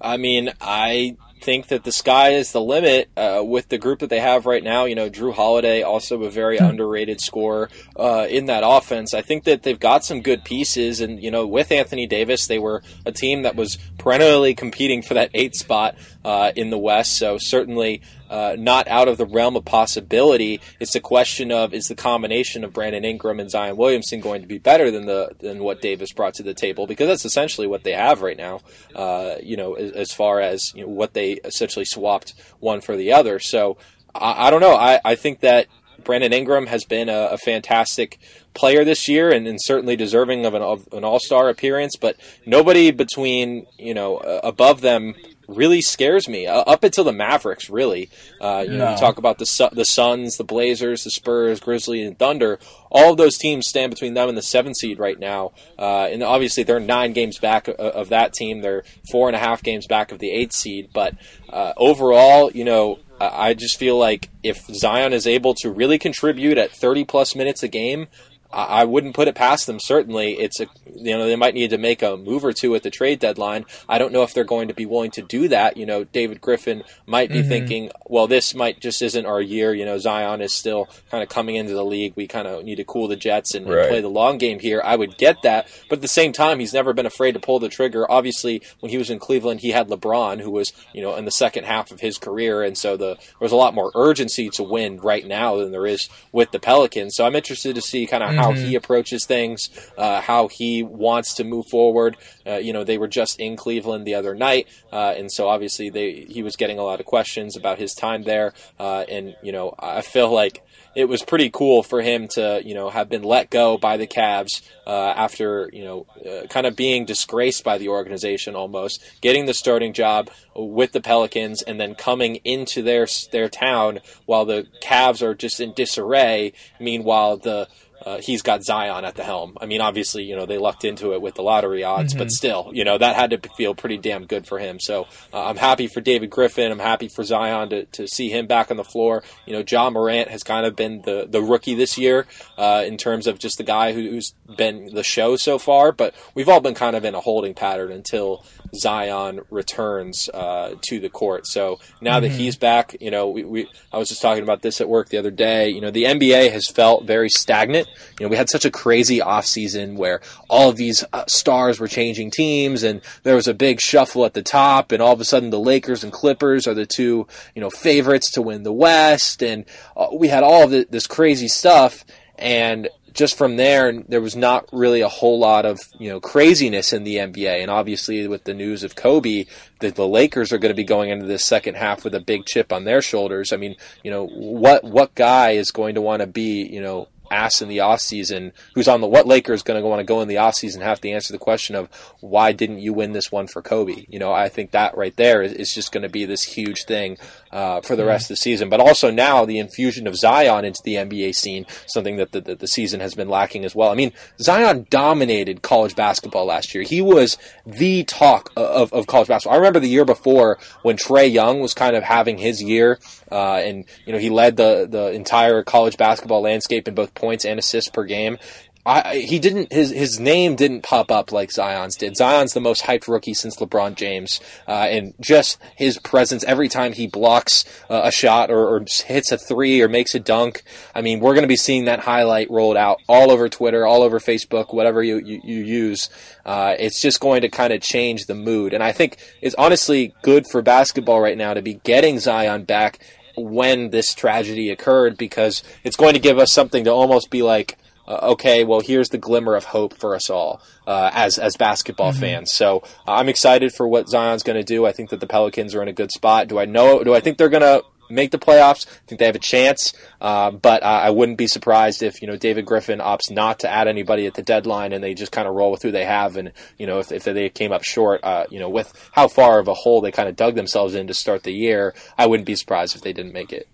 I 0.00 0.16
mean, 0.16 0.52
I 0.60 1.16
think 1.44 1.66
that 1.68 1.84
the 1.84 1.92
sky 1.92 2.30
is 2.30 2.52
the 2.52 2.60
limit 2.60 3.10
uh, 3.16 3.42
with 3.44 3.68
the 3.68 3.76
group 3.76 3.98
that 3.98 4.08
they 4.08 4.20
have 4.20 4.46
right 4.46 4.64
now. 4.64 4.86
You 4.86 4.94
know, 4.94 5.10
Jrue 5.10 5.34
Holiday, 5.34 5.82
also 5.82 6.22
a 6.22 6.30
very 6.30 6.58
hmm. 6.58 6.64
underrated 6.64 7.20
scorer 7.20 7.68
uh, 7.96 8.26
in 8.28 8.46
that 8.46 8.62
offense. 8.64 9.12
I 9.12 9.20
think 9.20 9.44
that 9.44 9.62
they've 9.62 9.78
got 9.78 10.04
some 10.04 10.22
good 10.22 10.44
pieces, 10.44 11.00
and 11.00 11.22
you 11.22 11.30
know, 11.30 11.46
with 11.46 11.70
Anthony 11.70 12.06
Davis, 12.06 12.46
they 12.46 12.58
were 12.58 12.82
a 13.04 13.12
team 13.12 13.42
that 13.42 13.56
was 13.56 13.78
perennially 14.04 14.54
competing 14.54 15.00
for 15.00 15.14
that 15.14 15.30
eighth 15.32 15.56
spot 15.56 15.96
uh, 16.26 16.52
in 16.54 16.68
the 16.68 16.76
West. 16.76 17.16
So 17.16 17.38
certainly 17.38 18.02
uh, 18.28 18.54
not 18.58 18.86
out 18.86 19.08
of 19.08 19.16
the 19.16 19.24
realm 19.24 19.56
of 19.56 19.64
possibility. 19.64 20.60
It's 20.78 20.94
a 20.94 21.00
question 21.00 21.50
of 21.50 21.72
is 21.72 21.88
the 21.88 21.94
combination 21.94 22.64
of 22.64 22.74
Brandon 22.74 23.02
Ingram 23.02 23.40
and 23.40 23.50
Zion 23.50 23.78
Williamson 23.78 24.20
going 24.20 24.42
to 24.42 24.46
be 24.46 24.58
better 24.58 24.90
than 24.90 25.06
the 25.06 25.30
than 25.40 25.64
what 25.64 25.80
Davis 25.80 26.12
brought 26.12 26.34
to 26.34 26.42
the 26.42 26.52
table? 26.52 26.86
Because 26.86 27.08
that's 27.08 27.24
essentially 27.24 27.66
what 27.66 27.82
they 27.82 27.92
have 27.92 28.20
right 28.20 28.36
now. 28.36 28.60
Uh, 28.94 29.36
you 29.42 29.56
know, 29.56 29.72
as, 29.72 29.92
as, 29.92 30.12
far 30.12 30.38
as 30.38 30.74
you 30.74 30.82
know, 30.82 30.88
what 30.88 31.14
they 31.14 31.32
essentially 31.32 31.86
swapped 31.86 32.34
one 32.60 32.82
for 32.82 32.98
the 32.98 33.14
other. 33.14 33.38
So 33.38 33.78
I, 34.14 34.48
I 34.48 34.50
don't 34.50 34.60
know. 34.60 34.74
I, 34.74 35.00
I 35.02 35.14
think 35.14 35.40
that 35.40 35.66
Brandon 36.04 36.32
Ingram 36.32 36.66
has 36.66 36.84
been 36.84 37.08
a, 37.08 37.28
a 37.32 37.38
fantastic 37.38 38.18
player 38.54 38.84
this 38.84 39.08
year 39.08 39.30
and, 39.30 39.46
and 39.46 39.60
certainly 39.60 39.96
deserving 39.96 40.46
of 40.46 40.54
an, 40.54 40.62
of 40.62 40.88
an 40.92 41.04
All 41.04 41.18
Star 41.18 41.48
appearance. 41.48 41.96
But 41.96 42.16
nobody 42.46 42.90
between 42.90 43.66
you 43.78 43.94
know 43.94 44.18
uh, 44.18 44.40
above 44.42 44.80
them 44.80 45.14
really 45.48 45.80
scares 45.80 46.28
me 46.28 46.46
uh, 46.46 46.60
up 46.60 46.84
until 46.84 47.04
the 47.04 47.12
Mavericks. 47.12 47.68
Really, 47.68 48.10
uh, 48.40 48.64
you 48.66 48.72
no. 48.72 48.78
know, 48.78 48.90
you 48.92 48.96
talk 48.96 49.18
about 49.18 49.38
the 49.38 49.70
the 49.72 49.84
Suns, 49.84 50.36
the 50.36 50.44
Blazers, 50.44 51.04
the 51.04 51.10
Spurs, 51.10 51.60
Grizzlies, 51.60 52.06
and 52.06 52.18
Thunder. 52.18 52.58
All 52.90 53.10
of 53.10 53.16
those 53.16 53.36
teams 53.36 53.66
stand 53.66 53.90
between 53.90 54.14
them 54.14 54.28
and 54.28 54.38
the 54.38 54.42
seven 54.42 54.74
seed 54.74 54.98
right 54.98 55.18
now, 55.18 55.52
uh, 55.78 56.08
and 56.10 56.22
obviously 56.22 56.62
they're 56.62 56.80
nine 56.80 57.12
games 57.12 57.38
back 57.38 57.68
of, 57.68 57.74
of, 57.74 58.08
that 58.10 58.32
team. 58.32 58.60
They're 58.60 58.84
four 59.10 59.28
and 59.28 59.34
a 59.34 59.38
half 59.38 59.62
games 59.62 59.86
back 59.86 60.12
of 60.12 60.20
the 60.20 60.30
eight 60.30 60.52
seed. 60.52 60.90
But 60.92 61.14
uh, 61.50 61.72
overall, 61.76 62.50
you 62.52 62.64
know, 62.64 62.98
I 63.20 63.54
just 63.54 63.78
feel 63.78 63.96
like 63.96 64.30
if 64.42 64.66
Zion 64.66 65.12
is 65.12 65.26
able 65.26 65.54
to 65.54 65.70
really 65.70 65.98
contribute 65.98 66.58
at 66.58 66.72
30 66.72 67.04
plus 67.04 67.34
minutes 67.36 67.62
a 67.62 67.68
game, 67.68 68.08
I 68.54 68.84
wouldn't 68.84 69.14
put 69.14 69.28
it 69.28 69.34
past 69.34 69.66
them. 69.66 69.80
Certainly, 69.80 70.34
it's 70.34 70.60
a 70.60 70.66
you 70.94 71.16
know 71.16 71.26
they 71.26 71.36
might 71.36 71.54
need 71.54 71.70
to 71.70 71.78
make 71.78 72.02
a 72.02 72.16
move 72.16 72.44
or 72.44 72.52
two 72.52 72.74
at 72.74 72.82
the 72.82 72.90
trade 72.90 73.18
deadline. 73.18 73.66
I 73.88 73.98
don't 73.98 74.12
know 74.12 74.22
if 74.22 74.32
they're 74.32 74.44
going 74.44 74.68
to 74.68 74.74
be 74.74 74.86
willing 74.86 75.10
to 75.12 75.22
do 75.22 75.48
that. 75.48 75.76
You 75.76 75.86
know, 75.86 76.04
David 76.04 76.40
Griffin 76.40 76.84
might 77.06 77.30
be 77.30 77.40
mm-hmm. 77.40 77.48
thinking, 77.48 77.90
well, 78.06 78.26
this 78.26 78.54
might 78.54 78.80
just 78.80 79.02
isn't 79.02 79.26
our 79.26 79.40
year. 79.40 79.74
You 79.74 79.84
know, 79.84 79.98
Zion 79.98 80.40
is 80.40 80.52
still 80.52 80.88
kind 81.10 81.22
of 81.22 81.28
coming 81.28 81.56
into 81.56 81.72
the 81.72 81.84
league. 81.84 82.14
We 82.16 82.26
kind 82.26 82.46
of 82.46 82.64
need 82.64 82.76
to 82.76 82.84
cool 82.84 83.08
the 83.08 83.16
jets 83.16 83.54
and, 83.54 83.68
right. 83.68 83.78
and, 83.80 83.88
play 83.88 84.00
the 84.00 84.08
long 84.08 84.38
game 84.38 84.60
here. 84.60 84.80
I 84.84 84.96
would 84.96 85.16
get 85.18 85.42
that, 85.42 85.68
but 85.88 85.98
at 85.98 86.02
the 86.02 86.08
same 86.08 86.32
time, 86.32 86.60
he's 86.60 86.74
never 86.74 86.92
been 86.92 87.06
afraid 87.06 87.32
to 87.32 87.40
pull 87.40 87.58
the 87.58 87.68
trigger. 87.68 88.10
Obviously, 88.10 88.62
when 88.80 88.90
he 88.90 88.98
was 88.98 89.10
in 89.10 89.18
Cleveland, 89.18 89.60
he 89.60 89.70
had 89.70 89.88
LeBron, 89.88 90.40
who 90.40 90.50
was 90.50 90.72
you 90.92 91.02
know 91.02 91.16
in 91.16 91.24
the 91.24 91.30
second 91.30 91.64
half 91.64 91.90
of 91.90 92.00
his 92.00 92.18
career, 92.18 92.62
and 92.62 92.78
so 92.78 92.96
the 92.96 93.14
there 93.14 93.40
was 93.40 93.52
a 93.52 93.56
lot 93.56 93.74
more 93.74 93.90
urgency 93.94 94.48
to 94.50 94.62
win 94.62 94.98
right 94.98 95.26
now 95.26 95.56
than 95.56 95.72
there 95.72 95.86
is 95.86 96.08
with 96.32 96.50
the 96.50 96.58
Pelicans. 96.58 97.14
So 97.14 97.26
I'm 97.26 97.36
interested 97.36 97.74
to 97.74 97.82
see 97.82 98.06
kind 98.06 98.22
of 98.22 98.30
mm-hmm. 98.30 98.43
How 98.44 98.52
he 98.52 98.68
mm-hmm. 98.68 98.76
approaches 98.76 99.26
things, 99.26 99.70
uh, 99.96 100.20
how 100.20 100.48
he 100.48 100.82
wants 100.82 101.34
to 101.34 101.44
move 101.44 101.66
forward. 101.66 102.16
Uh, 102.46 102.54
you 102.54 102.72
know, 102.72 102.84
they 102.84 102.98
were 102.98 103.08
just 103.08 103.40
in 103.40 103.56
Cleveland 103.56 104.06
the 104.06 104.14
other 104.14 104.34
night, 104.34 104.68
uh, 104.92 105.14
and 105.16 105.30
so 105.30 105.48
obviously 105.48 105.90
they 105.90 106.12
he 106.28 106.42
was 106.42 106.56
getting 106.56 106.78
a 106.78 106.82
lot 106.82 107.00
of 107.00 107.06
questions 107.06 107.56
about 107.56 107.78
his 107.78 107.94
time 107.94 108.22
there. 108.22 108.52
Uh, 108.78 109.04
and 109.08 109.36
you 109.42 109.52
know, 109.52 109.74
I 109.78 110.02
feel 110.02 110.30
like 110.32 110.62
it 110.94 111.08
was 111.08 111.22
pretty 111.22 111.50
cool 111.50 111.82
for 111.82 112.00
him 112.02 112.28
to 112.28 112.62
you 112.64 112.74
know 112.74 112.90
have 112.90 113.08
been 113.08 113.22
let 113.22 113.50
go 113.50 113.76
by 113.76 113.96
the 113.96 114.06
Cavs 114.06 114.62
uh, 114.86 114.90
after 115.16 115.70
you 115.72 115.84
know 115.84 116.06
uh, 116.24 116.46
kind 116.48 116.66
of 116.66 116.76
being 116.76 117.04
disgraced 117.04 117.64
by 117.64 117.78
the 117.78 117.88
organization 117.88 118.54
almost 118.54 119.02
getting 119.20 119.46
the 119.46 119.54
starting 119.54 119.92
job 119.92 120.30
with 120.54 120.92
the 120.92 121.00
Pelicans 121.00 121.62
and 121.62 121.80
then 121.80 121.94
coming 121.94 122.36
into 122.44 122.82
their 122.82 123.06
their 123.32 123.48
town 123.48 124.00
while 124.26 124.44
the 124.44 124.66
Cavs 124.82 125.22
are 125.22 125.34
just 125.34 125.60
in 125.60 125.72
disarray. 125.72 126.52
Meanwhile, 126.80 127.38
the 127.38 127.68
uh, 128.04 128.18
he's 128.18 128.42
got 128.42 128.62
Zion 128.62 129.04
at 129.04 129.14
the 129.14 129.24
helm. 129.24 129.56
I 129.60 129.66
mean, 129.66 129.80
obviously, 129.80 130.24
you 130.24 130.36
know, 130.36 130.46
they 130.46 130.58
lucked 130.58 130.84
into 130.84 131.14
it 131.14 131.22
with 131.22 131.34
the 131.34 131.42
lottery 131.42 131.84
odds, 131.84 132.12
mm-hmm. 132.12 132.18
but 132.18 132.30
still, 132.30 132.70
you 132.72 132.84
know, 132.84 132.98
that 132.98 133.16
had 133.16 133.30
to 133.30 133.48
feel 133.56 133.74
pretty 133.74 133.96
damn 133.96 134.26
good 134.26 134.46
for 134.46 134.58
him. 134.58 134.78
So 134.78 135.06
uh, 135.32 135.46
I'm 135.46 135.56
happy 135.56 135.86
for 135.86 136.00
David 136.00 136.30
Griffin. 136.30 136.70
I'm 136.70 136.78
happy 136.78 137.08
for 137.08 137.24
Zion 137.24 137.70
to, 137.70 137.84
to 137.86 138.06
see 138.06 138.28
him 138.28 138.46
back 138.46 138.70
on 138.70 138.76
the 138.76 138.84
floor. 138.84 139.22
You 139.46 139.54
know, 139.54 139.64
Ja 139.68 139.90
Morant 139.90 140.28
has 140.28 140.42
kind 140.42 140.66
of 140.66 140.76
been 140.76 141.02
the, 141.02 141.26
the 141.28 141.42
rookie 141.42 141.74
this 141.74 141.96
year 141.96 142.26
uh, 142.58 142.84
in 142.86 142.96
terms 142.96 143.26
of 143.26 143.38
just 143.38 143.58
the 143.58 143.64
guy 143.64 143.92
who, 143.92 144.02
who's 144.02 144.34
been 144.56 144.94
the 144.94 145.02
show 145.02 145.36
so 145.36 145.58
far, 145.58 145.92
but 145.92 146.14
we've 146.34 146.48
all 146.48 146.60
been 146.60 146.74
kind 146.74 146.96
of 146.96 147.04
in 147.04 147.14
a 147.14 147.20
holding 147.20 147.54
pattern 147.54 147.90
until 147.90 148.44
Zion 148.74 149.40
returns 149.50 150.28
uh, 150.32 150.74
to 150.82 151.00
the 151.00 151.08
court. 151.08 151.46
So 151.46 151.80
now 152.00 152.14
mm-hmm. 152.14 152.22
that 152.22 152.32
he's 152.32 152.56
back, 152.56 152.96
you 153.00 153.10
know, 153.10 153.28
we, 153.28 153.44
we 153.44 153.68
I 153.92 153.98
was 153.98 154.08
just 154.08 154.22
talking 154.22 154.42
about 154.42 154.62
this 154.62 154.80
at 154.80 154.88
work 154.88 155.08
the 155.08 155.18
other 155.18 155.30
day. 155.30 155.68
You 155.68 155.80
know, 155.80 155.90
the 155.90 156.04
NBA 156.04 156.52
has 156.52 156.68
felt 156.68 157.04
very 157.04 157.28
stagnant. 157.28 157.88
You 158.18 158.26
know, 158.26 158.30
we 158.30 158.36
had 158.36 158.48
such 158.48 158.64
a 158.64 158.70
crazy 158.70 159.18
offseason 159.18 159.96
where 159.96 160.20
all 160.48 160.68
of 160.68 160.76
these 160.76 161.04
uh, 161.12 161.24
stars 161.26 161.80
were 161.80 161.88
changing 161.88 162.30
teams 162.30 162.82
and 162.82 163.00
there 163.22 163.34
was 163.34 163.48
a 163.48 163.54
big 163.54 163.80
shuffle 163.80 164.24
at 164.24 164.34
the 164.34 164.42
top 164.42 164.92
and 164.92 165.02
all 165.02 165.12
of 165.12 165.20
a 165.20 165.24
sudden 165.24 165.50
the 165.50 165.60
Lakers 165.60 166.04
and 166.04 166.12
Clippers 166.12 166.66
are 166.66 166.74
the 166.74 166.86
two, 166.86 167.26
you 167.54 167.60
know, 167.60 167.70
favorites 167.70 168.30
to 168.32 168.42
win 168.42 168.62
the 168.62 168.72
West 168.72 169.42
and 169.42 169.64
uh, 169.96 170.08
we 170.12 170.28
had 170.28 170.42
all 170.42 170.64
of 170.64 170.70
the, 170.70 170.86
this 170.90 171.06
crazy 171.06 171.48
stuff 171.48 172.04
and 172.36 172.88
just 173.14 173.38
from 173.38 173.56
there, 173.56 173.92
there 173.92 174.20
was 174.20 174.34
not 174.36 174.68
really 174.72 175.00
a 175.00 175.08
whole 175.08 175.38
lot 175.38 175.64
of 175.64 175.78
you 175.98 176.10
know 176.10 176.20
craziness 176.20 176.92
in 176.92 177.04
the 177.04 177.16
NBA. 177.16 177.62
And 177.62 177.70
obviously, 177.70 178.26
with 178.28 178.44
the 178.44 178.54
news 178.54 178.82
of 178.82 178.96
Kobe, 178.96 179.46
the, 179.80 179.90
the 179.90 180.06
Lakers 180.06 180.52
are 180.52 180.58
going 180.58 180.72
to 180.72 180.76
be 180.76 180.84
going 180.84 181.10
into 181.10 181.24
this 181.24 181.44
second 181.44 181.76
half 181.76 182.04
with 182.04 182.14
a 182.14 182.20
big 182.20 182.44
chip 182.44 182.72
on 182.72 182.84
their 182.84 183.00
shoulders. 183.00 183.52
I 183.52 183.56
mean, 183.56 183.76
you 184.02 184.10
know, 184.10 184.26
what 184.26 184.84
what 184.84 185.14
guy 185.14 185.52
is 185.52 185.70
going 185.70 185.94
to 185.94 186.02
want 186.02 186.20
to 186.20 186.26
be 186.26 186.66
you 186.66 186.80
know 186.80 187.08
asked 187.30 187.62
in 187.62 187.68
the 187.68 187.78
offseason 187.78 188.52
who's 188.74 188.88
on 188.88 189.00
the 189.00 189.06
what 189.06 189.26
Lakers 189.26 189.62
going 189.62 189.80
to 189.80 189.88
want 189.88 190.00
to 190.00 190.04
go 190.04 190.20
in 190.20 190.28
the 190.28 190.34
offseason 190.34 190.82
have 190.82 191.00
to 191.00 191.10
answer 191.10 191.32
the 191.32 191.38
question 191.38 191.74
of 191.74 191.88
why 192.20 192.52
didn't 192.52 192.80
you 192.80 192.92
win 192.92 193.12
this 193.12 193.32
one 193.32 193.46
for 193.46 193.62
Kobe? 193.62 194.06
You 194.08 194.18
know, 194.18 194.32
I 194.32 194.48
think 194.48 194.72
that 194.72 194.96
right 194.96 195.14
there 195.16 195.42
is, 195.42 195.52
is 195.52 195.74
just 195.74 195.92
going 195.92 196.02
to 196.02 196.08
be 196.08 196.24
this 196.24 196.42
huge 196.42 196.84
thing 196.84 197.16
uh, 197.54 197.80
for 197.80 197.94
the 197.94 198.02
mm-hmm. 198.02 198.08
rest 198.08 198.24
of 198.24 198.28
the 198.30 198.36
season. 198.36 198.68
But 198.68 198.80
also 198.80 199.10
now 199.10 199.44
the 199.44 199.58
infusion 199.58 200.06
of 200.08 200.16
Zion 200.16 200.64
into 200.64 200.80
the 200.84 200.96
NBA 200.96 201.34
scene, 201.36 201.66
something 201.86 202.16
that 202.16 202.32
the, 202.32 202.40
the, 202.40 202.54
the 202.56 202.66
season 202.66 202.98
has 202.98 203.14
been 203.14 203.28
lacking 203.28 203.64
as 203.64 203.74
well. 203.74 203.90
I 203.90 203.94
mean, 203.94 204.12
Zion 204.40 204.86
dominated 204.90 205.62
college 205.62 205.94
basketball 205.94 206.46
last 206.46 206.74
year. 206.74 206.82
He 206.82 207.00
was 207.00 207.38
the 207.64 208.02
talk 208.04 208.52
of, 208.56 208.92
of 208.92 209.06
college 209.06 209.28
basketball. 209.28 209.54
I 209.54 209.58
remember 209.58 209.78
the 209.78 209.88
year 209.88 210.04
before 210.04 210.58
when 210.82 210.96
Trae 210.96 211.32
Young 211.32 211.60
was 211.60 211.74
kind 211.74 211.94
of 211.94 212.02
having 212.02 212.38
his 212.38 212.60
year, 212.60 212.98
uh, 213.30 213.56
and 213.56 213.84
you 214.04 214.12
know 214.12 214.18
he 214.18 214.30
led 214.30 214.56
the 214.56 214.88
the 214.90 215.12
entire 215.12 215.62
college 215.62 215.96
basketball 215.96 216.42
landscape 216.42 216.88
in 216.88 216.94
both 216.94 217.14
points 217.14 217.44
and 217.44 217.58
assists 217.60 217.90
per 217.90 218.04
game. 218.04 218.38
I, 218.86 219.16
he 219.16 219.38
didn't 219.38 219.72
his 219.72 219.90
his 219.90 220.20
name 220.20 220.56
didn't 220.56 220.82
pop 220.82 221.10
up 221.10 221.32
like 221.32 221.50
Zion's 221.50 221.96
did. 221.96 222.16
Zion's 222.16 222.52
the 222.52 222.60
most 222.60 222.84
hyped 222.84 223.08
rookie 223.08 223.32
since 223.32 223.56
LeBron 223.56 223.94
James, 223.94 224.40
uh, 224.68 224.72
and 224.90 225.14
just 225.20 225.58
his 225.74 225.98
presence 225.98 226.44
every 226.44 226.68
time 226.68 226.92
he 226.92 227.06
blocks 227.06 227.64
uh, 227.88 228.02
a 228.04 228.12
shot 228.12 228.50
or, 228.50 228.68
or, 228.68 228.84
hits 229.06 229.32
a 229.32 229.38
three 229.38 229.80
or 229.80 229.88
makes 229.88 230.14
a 230.14 230.20
dunk. 230.20 230.62
I 230.94 231.00
mean, 231.00 231.20
we're 231.20 231.32
going 231.32 231.44
to 231.44 231.48
be 231.48 231.56
seeing 231.56 231.86
that 231.86 232.00
highlight 232.00 232.50
rolled 232.50 232.76
out 232.76 233.00
all 233.08 233.30
over 233.30 233.48
Twitter, 233.48 233.86
all 233.86 234.02
over 234.02 234.20
Facebook, 234.20 234.74
whatever 234.74 235.02
you 235.02 235.18
you, 235.18 235.40
you 235.42 235.62
use. 235.64 236.10
Uh, 236.44 236.74
it's 236.78 237.00
just 237.00 237.20
going 237.20 237.40
to 237.40 237.48
kind 237.48 237.72
of 237.72 237.80
change 237.80 238.26
the 238.26 238.34
mood, 238.34 238.74
and 238.74 238.82
I 238.82 238.92
think 238.92 239.16
it's 239.40 239.54
honestly 239.54 240.14
good 240.20 240.46
for 240.46 240.60
basketball 240.60 241.22
right 241.22 241.38
now 241.38 241.54
to 241.54 241.62
be 241.62 241.74
getting 241.84 242.18
Zion 242.18 242.64
back 242.64 242.98
when 243.36 243.90
this 243.90 244.14
tragedy 244.14 244.70
occurred 244.70 245.16
because 245.16 245.62
it's 245.82 245.96
going 245.96 246.12
to 246.12 246.20
give 246.20 246.38
us 246.38 246.52
something 246.52 246.84
to 246.84 246.90
almost 246.90 247.30
be 247.30 247.42
like, 247.42 247.76
uh, 248.06 248.18
okay, 248.32 248.64
well, 248.64 248.80
here's 248.80 249.08
the 249.08 249.18
glimmer 249.18 249.54
of 249.54 249.64
hope 249.64 249.94
for 249.94 250.14
us 250.14 250.30
all 250.30 250.60
uh, 250.86 251.10
as 251.12 251.38
as 251.38 251.56
basketball 251.56 252.12
mm-hmm. 252.12 252.20
fans. 252.20 252.52
So 252.52 252.78
uh, 253.06 253.12
I'm 253.12 253.28
excited 253.28 253.72
for 253.72 253.88
what 253.88 254.08
Zion's 254.08 254.42
going 254.42 254.56
to 254.56 254.64
do. 254.64 254.86
I 254.86 254.92
think 254.92 255.10
that 255.10 255.20
the 255.20 255.26
Pelicans 255.26 255.74
are 255.74 255.82
in 255.82 255.88
a 255.88 255.92
good 255.92 256.10
spot. 256.12 256.48
Do 256.48 256.58
I 256.58 256.64
know? 256.64 257.02
Do 257.02 257.14
I 257.14 257.20
think 257.20 257.38
they're 257.38 257.48
going 257.48 257.62
to 257.62 257.82
make 258.10 258.30
the 258.30 258.38
playoffs. 258.38 258.86
I 258.86 259.06
think 259.06 259.18
they 259.18 259.26
have 259.26 259.34
a 259.34 259.40
chance, 259.40 259.92
uh, 260.20 260.50
but 260.50 260.82
uh, 260.82 260.86
I 260.86 261.10
wouldn't 261.10 261.38
be 261.38 261.46
surprised 261.46 262.02
if 262.02 262.20
you 262.20 262.28
know 262.28 262.36
David 262.36 262.66
Griffin 262.66 262.98
opts 262.98 263.30
not 263.30 263.60
to 263.60 263.68
add 263.68 263.88
anybody 263.88 264.26
at 264.26 264.34
the 264.34 264.42
deadline 264.42 264.92
and 264.92 265.02
they 265.02 265.14
just 265.14 265.32
kind 265.32 265.48
of 265.48 265.54
roll 265.54 265.70
with 265.70 265.82
who 265.82 265.90
they 265.90 266.04
have. 266.04 266.36
And 266.36 266.52
you 266.78 266.86
know 266.86 266.98
if, 266.98 267.12
if 267.12 267.24
they 267.24 267.48
came 267.48 267.72
up 267.72 267.84
short, 267.84 268.20
uh, 268.22 268.46
you 268.50 268.58
know 268.58 268.68
with 268.68 268.92
how 269.12 269.28
far 269.28 269.58
of 269.58 269.68
a 269.68 269.74
hole 269.74 270.00
they 270.00 270.12
kind 270.12 270.28
of 270.28 270.36
dug 270.36 270.54
themselves 270.54 270.94
in 270.94 271.06
to 271.06 271.14
start 271.14 271.42
the 271.42 271.52
year, 271.52 271.94
I 272.16 272.26
wouldn't 272.26 272.46
be 272.46 272.56
surprised 272.56 272.96
if 272.96 273.02
they 273.02 273.12
didn't 273.12 273.32
make 273.32 273.52
it. 273.52 273.68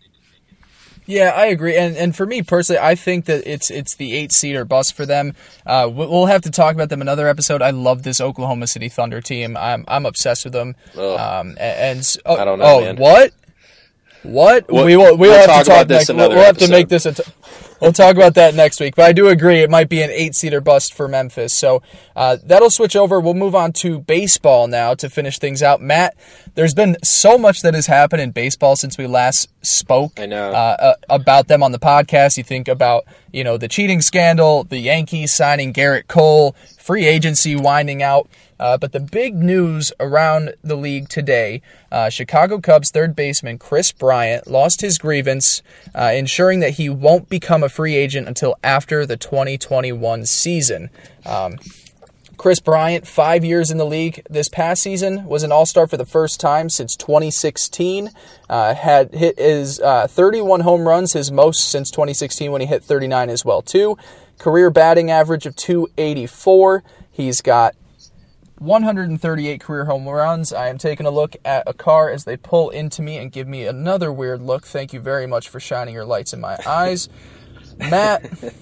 Yeah, 1.11 1.31
I 1.31 1.47
agree, 1.47 1.77
and 1.77 1.97
and 1.97 2.15
for 2.15 2.25
me 2.25 2.43
personally, 2.43 2.79
I 2.81 2.95
think 2.95 3.25
that 3.25 3.45
it's 3.45 3.69
it's 3.69 3.97
the 3.97 4.15
eight 4.15 4.31
seater 4.31 4.65
bus 4.65 4.93
for 4.93 5.05
them. 5.05 5.35
Uh, 5.67 5.91
we'll 5.93 6.27
have 6.27 6.43
to 6.43 6.51
talk 6.51 6.75
about 6.77 6.89
them 6.89 7.01
another 7.01 7.27
episode. 7.27 7.63
I 7.63 7.71
love 7.71 8.05
this 8.05 8.21
Oklahoma 8.21 8.69
City 8.69 8.89
Thunder 8.89 9.21
team. 9.21 9.57
I'm 9.57 9.85
I'm 9.89 10.07
obsessed 10.07 10.45
with 10.45 10.53
them. 10.53 10.77
Um, 10.97 11.57
and, 11.59 11.59
and 11.99 12.17
oh, 12.27 12.37
I 12.37 12.45
don't 12.45 12.61
know. 12.61 12.65
Oh, 12.65 12.81
man. 12.83 12.97
what? 12.97 13.33
What 14.23 14.71
we 14.71 14.77
will 14.77 14.87
we 14.87 14.97
will 14.97 15.19
we'll 15.19 15.49
have 15.49 15.65
to 15.65 15.71
talk 15.71 15.89
next. 15.89 16.09
We'll, 16.11 16.29
we'll 16.29 16.45
have 16.45 16.59
to 16.59 16.69
make 16.69 16.89
this 16.89 17.07
a. 17.07 17.13
T- 17.13 17.23
we'll 17.81 17.93
talk 17.93 18.17
about 18.17 18.35
that 18.35 18.55
next 18.55 18.81
week. 18.81 18.95
But 18.97 19.07
I 19.07 19.13
do 19.13 19.29
agree 19.29 19.61
it 19.61 19.71
might 19.71 19.89
be 19.89 20.03
an 20.03 20.11
eight 20.11 20.35
seater 20.35 20.61
bust 20.61 20.95
for 20.95 21.09
Memphis. 21.09 21.55
So 21.55 21.83
uh, 22.15 22.37
that'll 22.45 22.71
switch 22.71 22.97
over. 22.97 23.21
We'll 23.21 23.35
move 23.35 23.55
on 23.55 23.73
to 23.75 24.01
baseball 24.01 24.67
now 24.67 24.95
to 24.95 25.09
finish 25.09 25.39
things 25.39 25.63
out. 25.63 25.81
Matt, 25.81 26.17
there's 26.55 26.75
been 26.75 26.97
so 27.03 27.39
much 27.39 27.63
that 27.63 27.75
has 27.75 27.87
happened 27.87 28.23
in 28.23 28.31
baseball 28.31 28.77
since 28.77 28.99
we 28.99 29.07
last 29.07 29.49
spoke. 29.63 30.19
I 30.19 30.27
know 30.27 30.51
uh, 30.51 30.77
uh, 30.81 30.95
about 31.09 31.49
them 31.49 31.63
on 31.63 31.73
the 31.73 31.79
podcast. 31.79 32.37
You 32.37 32.45
think 32.45 32.69
about 32.69 33.05
you 33.33 33.45
know 33.45 33.57
the 33.57 33.69
cheating 33.69 34.01
scandal, 34.01 34.65
the 34.65 34.79
Yankees 34.79 35.33
signing 35.33 35.73
Gerrit 35.73 36.09
Cole, 36.09 36.55
free 36.79 37.07
agency 37.07 37.57
winding 37.57 38.03
out. 38.03 38.29
Uh, 38.59 38.77
but 38.77 38.93
the 38.93 39.01
big 39.01 39.35
news 39.37 39.91
around 39.99 40.55
the 40.63 40.77
league 40.77 41.09
today 41.09 41.63
uh, 41.91 42.11
Chicago 42.11 42.61
Cubs 42.61 42.91
third 42.91 43.17
baseman 43.17 43.59
Kris 43.59 43.91
Bryant 43.91 44.47
lost 44.47 44.81
his 44.81 44.99
grievance, 44.99 45.63
uh, 45.95 46.13
ensuring 46.15 46.61
that 46.61 46.75
he 46.75 46.89
won't 46.89 47.29
become 47.29 47.63
a 47.63 47.69
free 47.69 47.97
agent 47.97 48.29
until 48.29 48.57
after 48.63 49.07
the 49.07 49.17
2021 49.17 50.27
season. 50.27 50.91
Um, 51.25 51.59
Kris 52.41 52.59
Bryant, 52.59 53.07
five 53.07 53.45
years 53.45 53.71
in 53.71 53.77
the 53.77 53.85
league 53.85 54.23
this 54.31 54.49
past 54.49 54.83
season, 54.83 55.27
was 55.27 55.43
an 55.43 55.53
All 55.53 55.67
Star 55.67 55.87
for 55.87 55.99
the 55.99 56.07
first 56.07 56.41
time 56.41 56.71
since 56.71 56.97
2016. 56.97 58.09
Uh, 58.49 58.75
had 58.75 59.13
hit 59.15 59.39
his 59.39 59.79
uh, 59.79 60.07
31 60.07 60.61
home 60.61 60.89
runs, 60.89 61.13
his 61.13 61.31
most 61.31 61.69
since 61.69 61.91
2016 61.91 62.51
when 62.51 62.63
he 62.63 62.67
hit 62.67 62.83
39 62.83 63.29
as 63.29 63.45
well 63.45 63.61
too. 63.61 63.99
Career 64.39 64.71
batting 64.71 65.11
average 65.11 65.45
of 65.45 65.55
284. 65.55 66.83
He's 67.11 67.43
got 67.43 67.75
138 68.57 69.61
career 69.61 69.85
home 69.85 70.09
runs. 70.09 70.51
I 70.51 70.69
am 70.69 70.79
taking 70.79 71.05
a 71.05 71.11
look 71.11 71.37
at 71.45 71.65
a 71.67 71.75
car 71.75 72.09
as 72.09 72.25
they 72.25 72.39
pull 72.39 72.71
into 72.71 73.03
me 73.03 73.19
and 73.19 73.31
give 73.31 73.49
me 73.49 73.67
another 73.67 74.11
weird 74.11 74.41
look. 74.41 74.65
Thank 74.65 74.95
you 74.95 75.01
very 75.01 75.27
much 75.27 75.51
for 75.51 75.61
shining 75.61 75.93
your 75.93 76.07
lights 76.07 76.33
in 76.33 76.41
my 76.41 76.57
eyes. 76.67 77.11
Matt, 77.77 78.55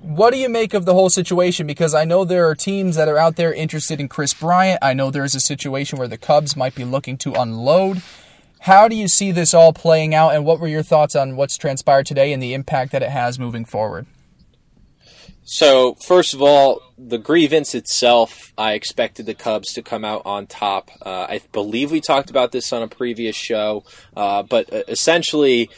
what 0.00 0.32
do 0.32 0.38
you 0.38 0.48
make 0.48 0.74
of 0.74 0.84
the 0.84 0.94
whole 0.94 1.10
situation? 1.10 1.66
Because 1.66 1.94
I 1.94 2.04
know 2.04 2.24
there 2.24 2.48
are 2.48 2.54
teams 2.54 2.96
that 2.96 3.08
are 3.08 3.18
out 3.18 3.36
there 3.36 3.52
interested 3.52 4.00
in 4.00 4.08
Kris 4.08 4.32
Bryant. 4.32 4.78
I 4.82 4.94
know 4.94 5.10
there's 5.10 5.34
a 5.34 5.40
situation 5.40 5.98
where 5.98 6.08
the 6.08 6.18
Cubs 6.18 6.56
might 6.56 6.74
be 6.74 6.84
looking 6.84 7.18
to 7.18 7.34
unload. 7.34 8.02
How 8.60 8.88
do 8.88 8.96
you 8.96 9.08
see 9.08 9.30
this 9.30 9.54
all 9.54 9.72
playing 9.72 10.14
out, 10.14 10.34
and 10.34 10.44
what 10.44 10.60
were 10.60 10.68
your 10.68 10.82
thoughts 10.82 11.16
on 11.16 11.36
what's 11.36 11.56
transpired 11.56 12.06
today 12.06 12.32
and 12.32 12.42
the 12.42 12.54
impact 12.54 12.92
that 12.92 13.02
it 13.02 13.10
has 13.10 13.38
moving 13.38 13.64
forward? 13.64 14.06
So, 15.42 15.94
first 15.94 16.34
of 16.34 16.42
all, 16.42 16.80
the 16.96 17.18
grievance 17.18 17.74
itself, 17.74 18.52
I 18.56 18.74
expected 18.74 19.26
the 19.26 19.34
Cubs 19.34 19.72
to 19.72 19.82
come 19.82 20.04
out 20.04 20.22
on 20.24 20.46
top. 20.46 20.90
Uh, 21.00 21.26
I 21.28 21.40
believe 21.52 21.90
we 21.90 22.00
talked 22.00 22.30
about 22.30 22.52
this 22.52 22.72
on 22.72 22.82
a 22.82 22.88
previous 22.88 23.34
show, 23.34 23.84
uh, 24.16 24.42
but 24.42 24.72
uh, 24.72 24.84
essentially, 24.86 25.70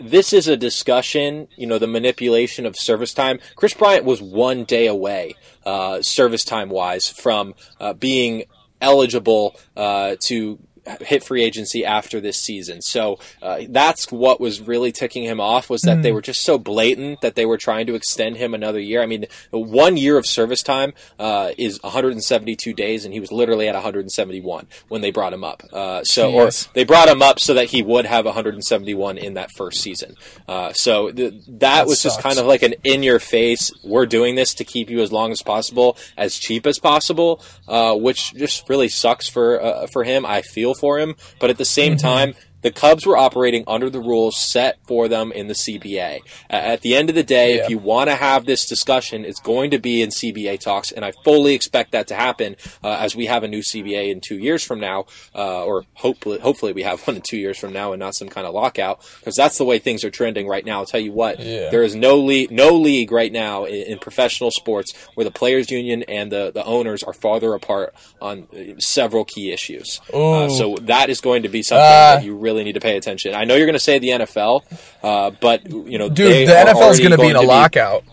this 0.00 0.32
is 0.32 0.48
a 0.48 0.56
discussion, 0.56 1.48
you 1.56 1.66
know, 1.66 1.78
the 1.78 1.86
manipulation 1.86 2.66
of 2.66 2.76
service 2.76 3.12
time. 3.14 3.38
Kris 3.56 3.74
Bryant 3.74 4.04
was 4.04 4.22
one 4.22 4.64
day 4.64 4.86
away, 4.86 5.34
uh, 5.64 6.02
service 6.02 6.44
time 6.44 6.70
wise, 6.70 7.08
from 7.08 7.54
uh, 7.78 7.92
being 7.92 8.44
eligible 8.80 9.58
uh, 9.76 10.16
to 10.20 10.58
hit 11.00 11.22
free 11.22 11.44
agency 11.44 11.84
after 11.84 12.20
this 12.20 12.38
season. 12.38 12.82
So 12.82 13.18
uh, 13.42 13.62
that's 13.68 14.10
what 14.10 14.40
was 14.40 14.60
really 14.60 14.92
ticking 14.92 15.24
him 15.24 15.40
off 15.40 15.70
was 15.70 15.82
that 15.82 15.98
mm. 15.98 16.02
they 16.02 16.12
were 16.12 16.22
just 16.22 16.42
so 16.42 16.58
blatant 16.58 17.20
that 17.20 17.34
they 17.34 17.46
were 17.46 17.58
trying 17.58 17.86
to 17.86 17.94
extend 17.94 18.36
him 18.36 18.54
another 18.54 18.80
year. 18.80 19.02
I 19.02 19.06
mean, 19.06 19.26
one 19.50 19.96
year 19.96 20.16
of 20.16 20.26
service 20.26 20.62
time 20.62 20.92
uh, 21.18 21.50
is 21.58 21.82
172 21.82 22.72
days, 22.72 23.04
and 23.04 23.14
he 23.14 23.20
was 23.20 23.32
literally 23.32 23.68
at 23.68 23.74
171 23.74 24.66
when 24.88 25.00
they 25.00 25.10
brought 25.10 25.32
him 25.32 25.44
up. 25.44 25.62
Uh, 25.72 26.02
so, 26.04 26.32
or 26.32 26.50
they 26.74 26.84
brought 26.84 27.08
him 27.08 27.22
up 27.22 27.40
so 27.40 27.54
that 27.54 27.66
he 27.66 27.82
would 27.82 28.06
have 28.06 28.24
171 28.24 29.18
in 29.18 29.34
that 29.34 29.50
first 29.52 29.80
season. 29.80 30.14
Uh, 30.48 30.72
so 30.72 31.10
th- 31.10 31.32
that, 31.32 31.60
that, 31.60 31.86
was 31.86 32.00
sucks. 32.00 32.14
just 32.14 32.22
kind 32.22 32.38
of 32.38 32.46
like 32.46 32.62
an 32.62 32.74
in 32.84 33.02
your 33.02 33.18
face. 33.18 33.70
We're 33.84 34.06
doing 34.06 34.34
this 34.34 34.54
to 34.54 34.64
keep 34.64 34.90
you 34.90 35.00
as 35.00 35.12
long 35.12 35.32
as 35.32 35.42
possible, 35.42 35.96
as 36.16 36.38
cheap 36.38 36.66
as 36.66 36.78
possible, 36.78 37.42
uh, 37.68 37.96
which 37.96 38.34
just 38.34 38.68
really 38.68 38.88
sucks 38.88 39.28
for 39.28 39.62
uh, 39.62 39.86
for 39.86 40.04
him. 40.04 40.24
I 40.26 40.42
feel 40.42 40.74
for 40.80 40.98
him, 40.98 41.14
but 41.38 41.50
at 41.50 41.58
the 41.58 41.64
same 41.64 41.92
mm-hmm. 41.92 42.06
time, 42.06 42.34
the 42.62 42.70
Cubs 42.70 43.06
were 43.06 43.16
operating 43.16 43.64
under 43.66 43.88
the 43.90 44.00
rules 44.00 44.36
set 44.38 44.78
for 44.86 45.08
them 45.08 45.32
in 45.32 45.46
the 45.48 45.54
CBA. 45.54 46.20
At 46.48 46.80
the 46.82 46.94
end 46.96 47.08
of 47.08 47.14
the 47.14 47.22
day, 47.22 47.56
Yeah. 47.56 47.64
if 47.64 47.70
you 47.70 47.78
want 47.78 48.10
to 48.10 48.16
have 48.16 48.44
this 48.46 48.66
discussion, 48.66 49.24
it's 49.24 49.40
going 49.40 49.70
to 49.70 49.78
be 49.78 50.02
in 50.02 50.10
CBA 50.10 50.58
talks, 50.60 50.92
and 50.92 51.04
I 51.04 51.12
fully 51.24 51.54
expect 51.54 51.92
that 51.92 52.06
to 52.08 52.14
happen 52.14 52.56
uh, 52.84 52.96
as 53.00 53.16
we 53.16 53.26
have 53.26 53.42
a 53.44 53.48
new 53.48 53.60
CBA 53.62 54.10
in 54.10 54.20
two 54.20 54.36
years 54.38 54.62
from 54.62 54.80
now, 54.80 55.06
uh, 55.34 55.64
or 55.64 55.84
hopefully, 55.94 56.38
hopefully 56.38 56.72
we 56.72 56.82
have 56.82 57.00
one 57.06 57.16
in 57.16 57.22
two 57.22 57.38
years 57.38 57.58
from 57.58 57.72
now, 57.72 57.92
and 57.92 58.00
not 58.00 58.14
some 58.14 58.28
kind 58.28 58.46
of 58.46 58.52
lockout, 58.54 59.00
because 59.20 59.36
that's 59.36 59.56
the 59.58 59.64
way 59.64 59.78
things 59.78 60.04
are 60.04 60.10
trending 60.10 60.46
right 60.46 60.64
now. 60.66 60.80
I'll 60.80 60.86
tell 60.86 61.00
you 61.00 61.12
what, 61.12 61.38
Yeah. 61.40 61.70
there 61.70 61.82
is 61.82 61.94
no 61.94 62.16
league, 62.18 62.50
no 62.50 62.70
league 62.74 63.12
right 63.12 63.32
now 63.32 63.64
in, 63.64 63.92
in 63.92 63.98
professional 63.98 64.50
sports 64.50 64.92
where 65.14 65.24
the 65.24 65.30
players' 65.30 65.70
union 65.70 66.02
and 66.08 66.30
the, 66.30 66.50
the 66.52 66.64
owners 66.64 67.02
are 67.02 67.12
farther 67.14 67.54
apart 67.54 67.94
on 68.20 68.46
uh, 68.52 68.78
several 68.78 69.24
key 69.24 69.50
issues. 69.52 70.00
Uh, 70.12 70.48
so 70.48 70.76
that 70.82 71.08
is 71.10 71.20
going 71.20 71.42
to 71.44 71.48
be 71.48 71.62
something 71.62 71.80
Uh, 71.84 72.16
that 72.16 72.24
you 72.24 72.34
really 72.36 72.49
need 72.52 72.74
to 72.74 72.80
pay 72.80 72.96
attention. 72.96 73.34
I 73.34 73.44
know 73.44 73.54
you're 73.54 73.66
going 73.66 73.74
to 73.74 73.78
say 73.78 73.98
the 73.98 74.08
NFL, 74.08 74.62
uh, 75.02 75.30
but 75.40 75.68
you 75.70 75.98
know, 75.98 76.08
Dude, 76.08 76.26
they 76.26 76.46
the 76.46 76.52
NFL 76.52 76.90
is 76.90 76.98
going 76.98 77.12
to 77.12 77.18
be 77.18 77.28
in 77.28 77.36
a 77.36 77.40
to 77.40 77.46
lockout. 77.46 78.04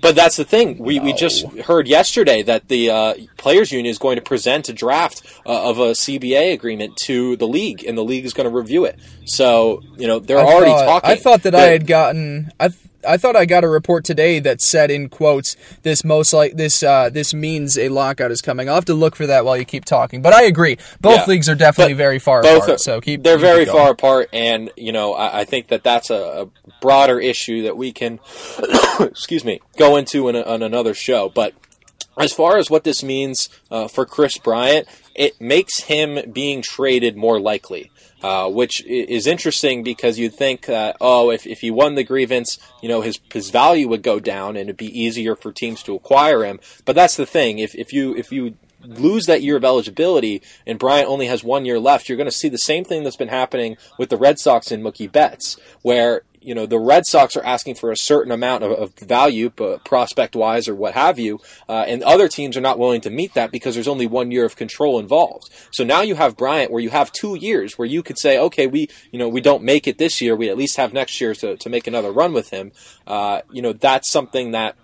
But 0.00 0.14
that's 0.14 0.36
the 0.36 0.44
thing. 0.44 0.78
We, 0.78 0.98
we 0.98 1.12
just 1.12 1.46
heard 1.58 1.86
yesterday 1.86 2.42
that 2.42 2.68
the 2.68 2.90
uh, 2.90 3.14
players' 3.36 3.70
union 3.70 3.90
is 3.90 3.98
going 3.98 4.16
to 4.16 4.22
present 4.22 4.68
a 4.68 4.72
draft 4.72 5.22
uh, 5.44 5.68
of 5.68 5.78
a 5.78 5.90
CBA 5.90 6.54
agreement 6.54 6.96
to 7.04 7.36
the 7.36 7.46
league, 7.46 7.84
and 7.84 7.98
the 7.98 8.04
league 8.04 8.24
is 8.24 8.32
going 8.32 8.48
to 8.48 8.54
review 8.54 8.86
it. 8.86 8.98
So 9.26 9.82
you 9.96 10.06
know 10.06 10.18
they're 10.18 10.38
I 10.38 10.42
already 10.42 10.70
thought, 10.70 11.02
talking. 11.02 11.10
I 11.10 11.16
thought 11.16 11.42
that 11.42 11.54
I 11.54 11.62
had 11.62 11.86
gotten. 11.86 12.50
I 12.58 12.68
th- 12.68 12.80
I 13.06 13.16
thought 13.16 13.36
I 13.36 13.46
got 13.46 13.64
a 13.64 13.68
report 13.68 14.04
today 14.04 14.40
that 14.40 14.60
said 14.60 14.90
in 14.90 15.08
quotes 15.08 15.56
this 15.82 16.04
most 16.04 16.32
like 16.32 16.56
this 16.56 16.82
uh, 16.82 17.10
this 17.10 17.32
means 17.32 17.78
a 17.78 17.88
lockout 17.88 18.30
is 18.30 18.40
coming. 18.42 18.68
I'll 18.68 18.74
have 18.76 18.84
to 18.86 18.94
look 18.94 19.16
for 19.16 19.26
that 19.26 19.44
while 19.44 19.56
you 19.56 19.64
keep 19.64 19.84
talking. 19.84 20.22
But 20.22 20.32
I 20.34 20.42
agree, 20.44 20.76
both 21.00 21.20
Yeah. 21.20 21.24
leagues 21.28 21.48
are 21.48 21.54
definitely 21.54 21.94
But 21.94 21.98
very 21.98 22.18
far 22.18 22.42
both 22.42 22.58
apart. 22.64 22.70
are- 22.70 22.78
so 22.78 23.00
keep 23.00 23.22
they're 23.22 23.36
keep 23.36 23.40
very 23.42 23.64
going. 23.64 23.76
far 23.78 23.90
apart 23.90 24.28
and 24.32 24.70
you 24.76 24.92
know 24.92 25.14
I, 25.14 25.40
I 25.40 25.44
think 25.44 25.68
that 25.68 25.82
that's 25.82 26.10
a, 26.10 26.48
a 26.64 26.70
broader 26.80 27.18
issue 27.20 27.62
that 27.62 27.76
we 27.76 27.92
can 27.92 28.18
excuse 29.00 29.44
me 29.44 29.60
go 29.76 29.96
into 29.96 30.28
in, 30.28 30.36
a, 30.36 30.42
on 30.42 30.62
another 30.62 30.94
show 30.94 31.28
but 31.28 31.54
as 32.18 32.32
far 32.32 32.58
as 32.58 32.70
what 32.70 32.84
this 32.84 33.02
means 33.02 33.48
uh, 33.70 33.88
for 33.88 34.04
kris 34.04 34.38
bryant 34.38 34.86
it 35.14 35.40
makes 35.40 35.80
him 35.84 36.18
being 36.32 36.62
traded 36.62 37.16
more 37.16 37.40
likely 37.40 37.90
uh, 38.22 38.48
which 38.48 38.84
is 38.84 39.26
interesting 39.26 39.82
because 39.82 40.18
you'd 40.18 40.34
think 40.34 40.66
that 40.66 40.96
oh 41.00 41.30
if, 41.30 41.46
if 41.46 41.60
he 41.60 41.70
won 41.70 41.94
the 41.94 42.04
grievance 42.04 42.58
you 42.82 42.88
know 42.88 43.00
his 43.00 43.20
his 43.32 43.50
value 43.50 43.88
would 43.88 44.02
go 44.02 44.20
down 44.20 44.56
and 44.56 44.68
it'd 44.68 44.76
be 44.76 45.00
easier 45.00 45.34
for 45.34 45.52
teams 45.52 45.82
to 45.84 45.94
acquire 45.94 46.44
him. 46.44 46.60
But 46.84 46.94
that's 46.94 47.16
the 47.16 47.26
thing. 47.26 47.58
If, 47.58 47.74
if 47.74 47.92
you 47.92 48.14
if 48.16 48.32
you 48.32 48.56
lose 48.82 49.26
that 49.26 49.42
year 49.42 49.56
of 49.56 49.64
eligibility 49.64 50.42
and 50.66 50.78
Bryant 50.78 51.08
only 51.08 51.26
has 51.26 51.44
one 51.44 51.64
year 51.64 51.78
left, 51.78 52.08
you're 52.08 52.16
going 52.16 52.30
to 52.30 52.36
see 52.36 52.48
the 52.48 52.58
same 52.58 52.84
thing 52.84 53.04
that's 53.04 53.16
been 53.16 53.28
happening 53.28 53.76
with 53.98 54.08
the 54.08 54.16
Red 54.16 54.38
Sox 54.38 54.70
and 54.70 54.82
Mookie 54.82 55.10
Betts, 55.10 55.58
where 55.82 56.22
you 56.40 56.54
know 56.54 56.66
the 56.66 56.78
Red 56.78 57.06
Sox 57.06 57.36
are 57.36 57.44
asking 57.44 57.74
for 57.74 57.90
a 57.90 57.96
certain 57.96 58.32
amount 58.32 58.64
of, 58.64 58.72
of 58.72 58.98
value, 58.98 59.50
prospect 59.84 60.34
wise 60.34 60.68
or 60.68 60.74
what 60.74 60.94
have 60.94 61.18
you, 61.18 61.40
uh, 61.68 61.84
and 61.86 62.02
other 62.02 62.28
teams 62.28 62.56
are 62.56 62.60
not 62.62 62.78
willing 62.78 63.00
to 63.02 63.10
meet 63.10 63.34
that 63.34 63.50
because 63.50 63.74
there's 63.74 63.88
only 63.88 64.06
one 64.06 64.30
year 64.30 64.44
of 64.44 64.56
control 64.56 64.98
involved. 64.98 65.50
So 65.70 65.84
now 65.84 66.02
you 66.02 66.14
have 66.14 66.36
Bryant, 66.36 66.70
where 66.70 66.82
you 66.82 66.90
have 66.90 67.12
two 67.12 67.34
years 67.34 67.78
where 67.78 67.88
you 67.88 68.02
could 68.02 68.18
say, 68.18 68.38
okay, 68.38 68.66
we 68.66 68.88
you 69.10 69.18
know 69.18 69.28
we 69.28 69.40
don't 69.40 69.62
make 69.62 69.86
it 69.86 69.98
this 69.98 70.20
year, 70.20 70.36
we 70.36 70.48
at 70.48 70.58
least 70.58 70.76
have 70.76 70.92
next 70.92 71.20
year 71.20 71.34
to, 71.34 71.56
to 71.56 71.68
make 71.68 71.86
another 71.86 72.12
run 72.12 72.32
with 72.32 72.50
him. 72.50 72.72
Uh, 73.06 73.42
you 73.50 73.62
know 73.62 73.72
that's 73.72 74.08
something 74.08 74.52
that 74.52 74.76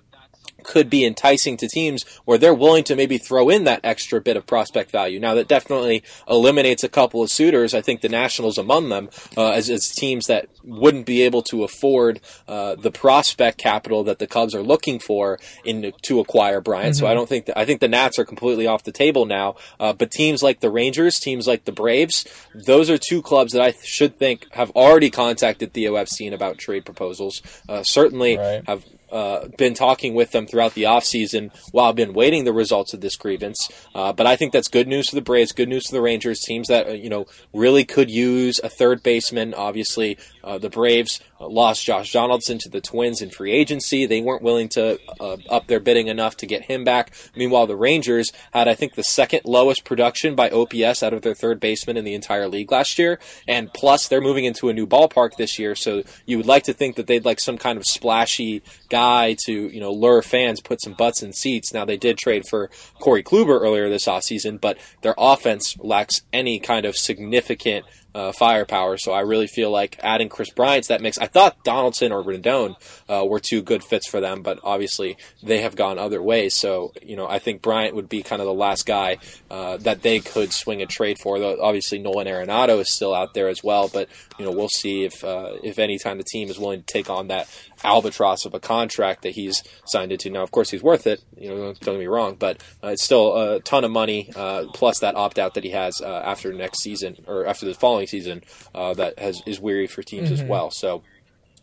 could 0.67 0.91
be 0.91 1.05
enticing 1.05 1.57
to 1.59 1.69
teams 1.69 2.05
where 2.25 2.39
they're 2.39 2.53
willing 2.55 2.85
to 2.85 2.97
maybe 2.97 3.19
throw 3.19 3.49
in 3.49 3.65
that 3.65 3.81
extra 3.85 4.21
bit 4.21 4.37
of 4.37 4.45
prospect 4.47 4.91
value. 4.91 5.21
Now 5.21 5.35
that 5.35 5.49
definitely 5.49 6.03
eliminates 6.29 6.83
a 6.85 6.89
couple 6.89 7.23
of 7.23 7.31
suitors. 7.31 7.73
I 7.73 7.81
think 7.81 8.01
the 8.01 8.09
Nationals 8.09 8.59
among 8.59 8.89
them 8.89 9.09
uh, 9.37 9.51
as, 9.51 9.71
as 9.71 9.89
teams 9.91 10.27
that 10.27 10.49
wouldn't 10.65 11.07
be 11.07 11.23
able 11.23 11.43
to 11.43 11.63
afford 11.65 12.21
uh, 12.49 12.75
the 12.75 12.91
prospect 12.91 13.59
capital 13.59 14.03
that 14.05 14.19
the 14.19 14.27
Cubs 14.27 14.55
are 14.55 14.63
looking 14.63 14.99
for 14.99 15.39
in 15.65 15.93
to 16.03 16.21
acquire 16.21 16.61
Bryant. 16.61 16.97
So 16.97 17.07
I 17.07 17.15
don't 17.15 17.29
think 17.29 17.47
that, 17.47 17.57
I 17.59 17.65
think 17.65 17.81
the 17.81 17.89
Nats 17.89 18.19
are 18.19 18.25
completely 18.25 18.67
off 18.67 18.83
the 18.83 18.93
table 18.93 19.25
now. 19.25 19.55
Uh, 19.79 19.93
but 19.93 20.11
teams 20.11 20.43
like 20.43 20.61
the 20.61 20.71
Rangers, 20.71 21.19
teams 21.21 21.47
like 21.47 21.65
the 21.65 21.73
Braves, 21.73 22.27
those 22.55 22.91
are 22.91 22.99
two 22.99 23.23
clubs 23.23 23.53
that 23.53 23.63
I 23.63 23.71
th- 23.71 23.85
should 23.85 24.19
think 24.19 24.47
have 24.53 24.71
already 24.73 25.11
contacted 25.11 25.73
Theo 25.73 25.95
Epstein 25.95 26.33
about 26.33 26.59
trade 26.59 26.85
proposals. 26.85 27.41
Uh, 27.69 27.83
certainly 27.85 28.37
Right. 28.37 28.63
have 28.67 28.85
uh, 29.11 29.49
been 29.59 29.75
talking 29.75 30.15
with 30.15 30.33
them 30.33 30.47
throughout 30.47 30.75
the 30.75 30.85
offseason 30.85 31.51
while 31.73 31.87
I've 31.87 31.97
been 31.97 32.13
waiting 32.13 32.45
the 32.45 32.53
results 32.53 32.93
of 32.95 33.01
this 33.01 33.17
grievance. 33.17 33.71
Uh, 33.95 34.13
but 34.13 34.27
I 34.27 34.37
think 34.37 34.53
that's 34.53 34.69
good 34.69 34.89
news 34.89 35.09
for 35.09 35.15
the 35.15 35.23
Braves, 35.23 35.53
good 35.53 35.69
news 35.69 35.89
for 35.89 35.95
the 35.95 36.03
Rangers, 36.03 36.41
teams 36.41 36.69
that, 36.69 36.89
uh, 36.89 36.93
you 36.93 37.09
know, 37.09 37.27
really 37.53 37.85
could 37.85 38.11
use 38.11 38.61
a 38.63 38.69
third 38.69 39.03
baseman. 39.03 39.55
Obviously, 39.55 40.19
uh, 40.43 40.59
the 40.59 40.71
Braves 40.71 41.21
uh, 41.41 41.49
lost 41.49 41.85
Josh 41.85 42.13
Donaldson 42.13 42.59
to 42.59 42.69
the 42.69 42.81
Twins 42.81 43.23
in 43.23 43.31
free 43.31 43.53
agency. 43.53 44.07
They 44.07 44.21
weren't 44.21 44.43
willing 44.43 44.69
to 44.71 44.99
uh, 45.21 45.37
up 45.49 45.67
their 45.67 45.81
bidding 45.81 46.09
enough 46.09 46.37
to 46.39 46.47
get 46.47 46.65
him 46.65 46.85
back. 46.85 47.13
Meanwhile, 47.37 47.67
the 47.67 47.77
Rangers 47.77 48.33
had, 48.53 48.69
I 48.69 48.75
think, 48.75 48.95
the 48.95 49.03
second 49.05 49.43
lowest 49.45 49.85
production 49.85 50.35
by 50.35 50.51
OPS 50.51 51.03
out 51.03 51.13
of 51.13 51.23
their 51.23 51.35
third 51.35 51.61
baseman 51.61 51.97
in 51.97 52.05
the 52.05 52.15
entire 52.15 52.49
league 52.49 52.73
last 52.73 52.99
year. 52.99 53.19
And 53.47 53.73
plus, 53.73 54.09
they're 54.09 54.21
moving 54.21 54.45
into 54.45 54.69
a 54.69 54.73
new 54.73 54.87
ballpark 54.87 55.37
this 55.37 55.59
year, 55.59 55.75
so 55.75 56.03
you 56.25 56.37
would 56.37 56.47
like 56.47 56.65
to 56.65 56.73
think 56.73 56.97
that 56.97 57.07
they'd 57.07 57.25
like 57.25 57.41
some 57.41 57.59
kind 57.59 57.79
of 57.79 57.85
splashy 57.85 58.63
guy 58.89 58.96
to, 58.97 59.53
you 59.53 59.81
know, 59.81 59.93
lure 59.93 60.23
fans, 60.23 60.61
put 60.61 60.83
some 60.83 60.95
butts 60.95 61.23
in 61.23 61.33
seats. 61.33 61.73
Now, 61.73 61.85
they 61.85 61.97
did 61.97 62.19
trade 62.19 62.45
for 62.49 62.71
Corey 63.01 63.23
Kluber 63.23 63.61
earlier 63.61 63.89
this 63.89 64.07
offseason, 64.07 64.61
but 64.61 64.79
their 65.03 65.15
offense 65.19 65.77
lacks 65.79 66.23
any 66.33 66.59
kind 66.59 66.87
of 66.87 66.97
significant 66.97 67.85
uh, 68.17 68.33
firepower. 68.33 68.97
So 68.97 69.13
I 69.13 69.21
really 69.21 69.47
feel 69.47 69.71
like 69.71 69.99
adding 70.03 70.31
Kris 70.31 70.49
Bryant 70.49 70.85
to 70.85 70.89
that 70.89 71.03
mix. 71.03 71.19
I 71.19 71.27
thought 71.27 71.63
Donaldson 71.65 72.13
or 72.13 72.25
Rendon 72.25 72.75
uh, 73.11 73.27
were 73.27 73.39
two 73.39 73.61
good 73.61 73.85
fits 73.85 74.09
for 74.09 74.23
them, 74.23 74.41
but 74.41 74.59
obviously 74.63 75.19
they 75.43 75.61
have 75.61 75.77
gone 75.77 75.99
other 75.99 76.23
ways. 76.23 76.55
So 76.55 76.95
you 77.03 77.15
know, 77.15 77.29
I 77.29 77.39
think 77.39 77.61
Bryant 77.61 77.95
would 77.95 78.09
be 78.09 78.23
kind 78.23 78.41
of 78.41 78.47
the 78.47 78.55
last 78.55 78.87
guy 78.87 79.19
uh, 79.51 79.77
that 79.79 80.01
they 80.01 80.21
could 80.21 80.55
swing 80.55 80.81
a 80.81 80.87
trade 80.87 81.19
for. 81.19 81.39
Though 81.39 81.61
obviously 81.61 81.99
Nolan 81.99 82.27
Arenado 82.27 82.81
is 82.81 82.91
still 82.91 83.15
out 83.15 83.35
there 83.35 83.49
as 83.49 83.63
well, 83.63 83.89
but 83.89 84.09
you 84.39 84.47
know 84.47 84.51
we'll 84.51 84.71
see 84.71 85.05
if 85.05 85.23
uh, 85.23 85.53
if 85.63 85.79
any 85.79 85.99
time 85.99 86.17
the 86.17 86.25
team 86.25 86.49
is 86.49 86.59
willing 86.59 86.81
to 86.81 86.87
take 86.87 87.11
on 87.11 87.29
that 87.29 87.49
albatross 87.85 88.45
of 88.45 88.55
a 88.55 88.61
contract 88.61 89.23
that 89.23 89.31
he's 89.35 89.63
signed 89.87 90.13
into. 90.13 90.31
Now, 90.31 90.43
of 90.43 90.51
course, 90.51 90.71
he's 90.71 90.83
worth 90.83 91.07
it. 91.07 91.23
You 91.39 91.49
know, 91.51 91.57
don't 91.57 91.81
get 91.95 91.99
me 91.99 92.07
wrong, 92.07 92.37
but 92.39 92.63
uh, 92.83 92.89
it's 92.89 93.03
still 93.05 93.37
a 93.37 93.61
ton 93.61 93.85
of 93.85 93.91
money 93.91 94.31
uh, 94.35 94.67
plus 94.75 95.01
that 95.01 95.15
opt 95.15 95.39
out 95.39 95.55
that 95.55 95.65
he 95.65 95.71
has 95.71 96.01
uh, 96.01 96.23
after 96.25 96.53
next 96.53 96.83
season 96.83 97.25
or 97.27 97.47
after 97.47 97.67
the 97.67 97.75
following 97.75 98.07
season 98.07 98.43
uh, 98.75 98.95
that 98.95 99.19
has 99.19 99.43
is 99.47 99.61
weary 99.61 99.87
for 99.87 100.03
teams 100.03 100.31
as 100.31 100.43
well. 100.43 100.71
So. 100.71 101.03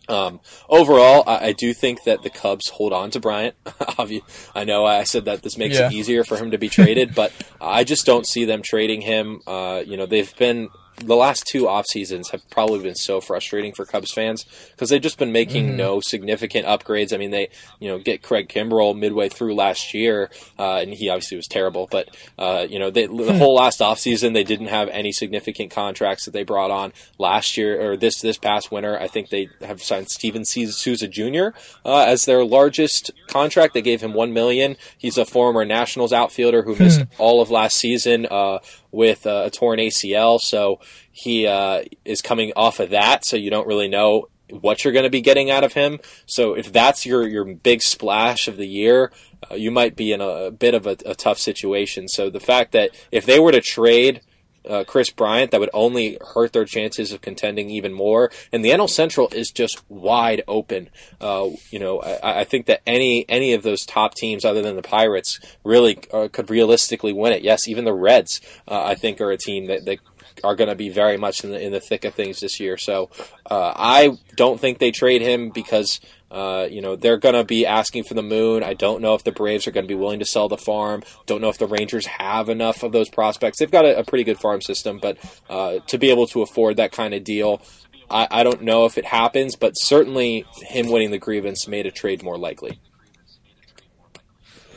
Um, 0.09 0.41
overall, 0.68 1.24
I, 1.26 1.47
I 1.47 1.51
do 1.53 1.74
think 1.74 2.03
that 2.03 2.24
the 2.24 2.30
Cubs 2.30 2.68
hold 2.68 2.91
on 2.91 3.09
to 3.11 3.22
Bryant. 3.22 3.55
I 4.53 4.66
know 4.66 4.86
I 4.86 5.05
said 5.05 5.24
that 5.26 5.43
this 5.43 5.57
makes 5.57 5.78
Yeah. 5.80 5.88
it 5.88 5.93
easier 5.93 6.26
for 6.26 6.36
him 6.36 6.51
to 6.51 6.57
be 6.57 6.68
traded, 6.68 7.16
but 7.16 7.32
I 7.61 7.86
just 7.86 8.05
don't 8.05 8.28
see 8.28 8.43
them 8.43 8.61
trading 8.61 8.99
him. 8.99 9.39
Uh, 9.47 9.82
you 9.86 9.95
know, 9.95 10.05
they've 10.05 10.36
been 10.36 10.68
the 10.98 11.16
last 11.16 11.46
two 11.48 11.68
off 11.68 11.86
seasons 11.88 12.30
have 12.30 12.48
probably 12.50 12.80
been 12.80 12.96
so 12.96 13.20
frustrating 13.20 13.74
for 13.74 13.86
Cubs 13.86 14.12
fans 14.12 14.46
because 14.72 14.89
they've 14.89 15.02
just 15.02 15.18
been 15.18 15.32
making 15.32 15.76
no 15.76 16.00
significant 16.00 16.66
upgrades. 16.66 17.14
I 17.14 17.18
mean, 17.18 17.32
they 17.32 17.50
you 17.80 17.89
know 17.89 18.00
get 18.00 18.22
Craig 18.22 18.50
Kimbrel 18.50 18.98
midway 18.98 19.30
through 19.30 19.56
last 19.56 19.94
year, 19.94 20.30
uh, 20.58 20.78
and 20.78 20.94
he 20.94 21.10
obviously 21.10 21.38
was 21.38 21.48
terrible. 21.48 21.88
But 21.89 22.16
uh, 22.38 22.68
you 22.70 22.80
know, 22.80 22.89
they, 22.89 23.08
the 23.08 23.38
whole 23.38 23.56
last 23.56 23.82
off 23.82 24.00
season 24.00 24.34
they 24.34 24.44
didn't 24.44 24.68
have 24.68 24.89
any 24.89 25.12
significant 25.12 25.72
contracts 25.72 26.26
that 26.26 26.32
they 26.32 26.44
brought 26.44 26.72
on 26.72 26.94
last 27.18 27.58
year 27.58 27.91
or 27.91 27.98
this 27.98 28.22
this 28.22 28.38
past 28.38 28.72
winter. 28.72 29.00
I 29.00 29.08
think 29.08 29.30
they 29.30 29.50
have 29.62 29.82
signed 29.82 30.10
Steven 30.10 30.46
Souza 30.46 31.08
Jr. 31.08 31.58
Uh, 31.86 32.06
as 32.08 32.26
their 32.26 32.44
largest 32.46 33.12
contract. 33.28 33.74
They 33.74 33.82
gave 33.82 34.02
him 34.02 34.14
one 34.14 34.34
million. 34.34 34.78
He's 34.98 35.18
a 35.18 35.26
former 35.26 35.66
Nationals 35.66 36.14
outfielder 36.14 36.64
who 36.64 36.76
missed 36.76 37.02
all 37.18 37.41
of 37.41 37.50
last 37.50 37.78
season. 37.78 38.26
With 38.94 39.26
a 39.26 39.50
torn 39.50 39.80
ACL, 39.80 40.39
so 40.39 40.80
he 41.12 41.48
uh, 41.48 41.82
is 42.06 42.22
coming 42.22 42.54
off 42.56 42.80
of 42.80 42.91
that. 42.91 43.26
So 43.26 43.36
you 43.36 43.50
don't 43.50 43.66
really 43.66 43.88
know 43.88 44.28
what 44.52 44.84
you're 44.84 44.94
going 44.94 45.04
to 45.04 45.10
be 45.10 45.22
getting 45.22 45.50
out 45.50 45.64
of 45.64 45.74
him. 45.74 46.00
So 46.28 46.54
if 46.54 46.72
that's 46.72 47.06
your 47.06 47.28
your 47.28 47.44
big 47.44 47.82
splash 47.82 48.48
of 48.48 48.58
the 48.58 48.68
year, 48.68 49.12
uh, 49.50 49.56
you 49.56 49.72
might 49.72 49.96
be 49.96 50.12
in 50.12 50.22
a, 50.22 50.28
a 50.28 50.52
bit 50.52 50.76
of 50.76 50.86
a, 50.86 50.96
a 51.06 51.16
tough 51.16 51.39
situation. 51.39 52.08
So 52.08 52.30
the 52.30 52.39
fact 52.39 52.72
that 52.74 52.91
if 53.12 53.26
they 53.26 53.39
were 53.39 53.52
to 53.52 53.62
trade 53.62 54.22
uh, 54.70 54.84
Kris 54.86 55.09
Bryant, 55.09 55.51
that 55.51 55.59
would 55.59 55.70
only 55.74 56.18
hurt 56.34 56.53
their 56.53 56.66
chances 56.66 57.11
of 57.11 57.22
contending 57.22 57.70
even 57.70 57.93
more. 57.93 58.32
And 58.51 58.64
the 58.64 58.70
NL 58.70 58.89
Central 58.89 59.30
is 59.30 59.51
just 59.51 59.84
wide 59.89 60.43
open. 60.47 60.89
Uh, 61.20 61.49
you 61.70 61.80
know, 61.80 62.01
I, 62.01 62.41
I 62.41 62.43
think 62.43 62.66
that 62.68 62.82
any 62.86 63.26
any 63.30 63.53
of 63.53 63.64
those 63.64 63.86
top 63.86 64.16
teams, 64.16 64.45
other 64.45 64.61
than 64.61 64.76
the 64.76 64.82
Pirates, 64.82 65.39
really 65.64 65.99
uh, 66.11 66.28
could 66.32 66.49
realistically 66.49 67.14
win 67.14 67.34
it. 67.34 67.43
Yes, 67.43 67.68
even 67.68 67.86
the 67.86 67.93
Reds, 67.93 68.41
uh, 68.68 68.84
I 68.84 68.95
think, 68.95 69.22
are 69.22 69.32
a 69.32 69.38
team 69.38 69.68
that, 69.68 69.86
that 69.86 69.99
are 70.43 70.55
going 70.55 70.70
to 70.70 70.76
be 70.76 70.89
very 70.89 71.18
much 71.18 71.43
in 71.43 71.51
the 71.51 71.59
in 71.59 71.72
the 71.72 71.80
thick 71.80 72.05
of 72.05 72.14
things 72.14 72.39
this 72.39 72.59
year. 72.59 72.78
So 72.78 73.09
uh, 73.49 73.74
I 73.76 74.18
don't 74.36 74.59
think 74.59 74.80
they 74.80 74.91
trade 74.91 75.22
him 75.22 75.49
because 75.49 75.99
Uh, 76.34 76.68
you 76.70 76.82
know, 76.82 76.96
they're 76.96 77.18
going 77.18 77.36
to 77.36 77.44
be 77.44 77.66
asking 77.66 78.04
for 78.04 78.16
the 78.16 78.24
moon. 78.24 78.64
I 78.64 78.74
don't 78.74 79.02
know 79.02 79.14
if 79.14 79.24
the 79.24 79.32
Braves 79.32 79.68
are 79.68 79.72
going 79.72 79.86
to 79.86 79.88
be 79.88 79.94
willing 79.94 80.18
to 80.20 80.26
sell 80.26 80.50
the 80.50 80.58
farm. 80.58 81.04
Don't 81.28 81.42
know 81.42 81.50
if 81.50 81.60
the 81.60 81.68
Rangers 81.68 82.08
have 82.08 82.50
enough 82.50 82.82
of 82.82 82.92
those 82.92 83.08
prospects. 83.08 83.60
They've 83.60 83.70
got 83.70 83.86
a, 83.86 84.00
a 84.00 84.04
pretty 84.04 84.24
good 84.24 84.40
farm 84.40 84.62
system, 84.62 85.00
but 85.00 85.18
uh, 85.48 85.80
to 85.88 85.98
be 86.00 86.10
able 86.10 86.26
to 86.28 86.42
afford 86.42 86.78
that 86.78 86.92
kind 86.92 87.14
of 87.14 87.24
deal, 87.24 87.62
I, 88.10 88.28
I 88.32 88.44
don't 88.44 88.64
know 88.64 88.86
if 88.86 88.98
it 88.98 89.06
happens, 89.06 89.56
but 89.56 89.78
certainly 89.78 90.46
him 90.62 90.90
winning 90.90 91.12
the 91.12 91.20
grievance 91.20 91.68
made 91.68 91.86
a 91.86 91.92
trade 91.92 92.24
more 92.24 92.38
likely. 92.38 92.80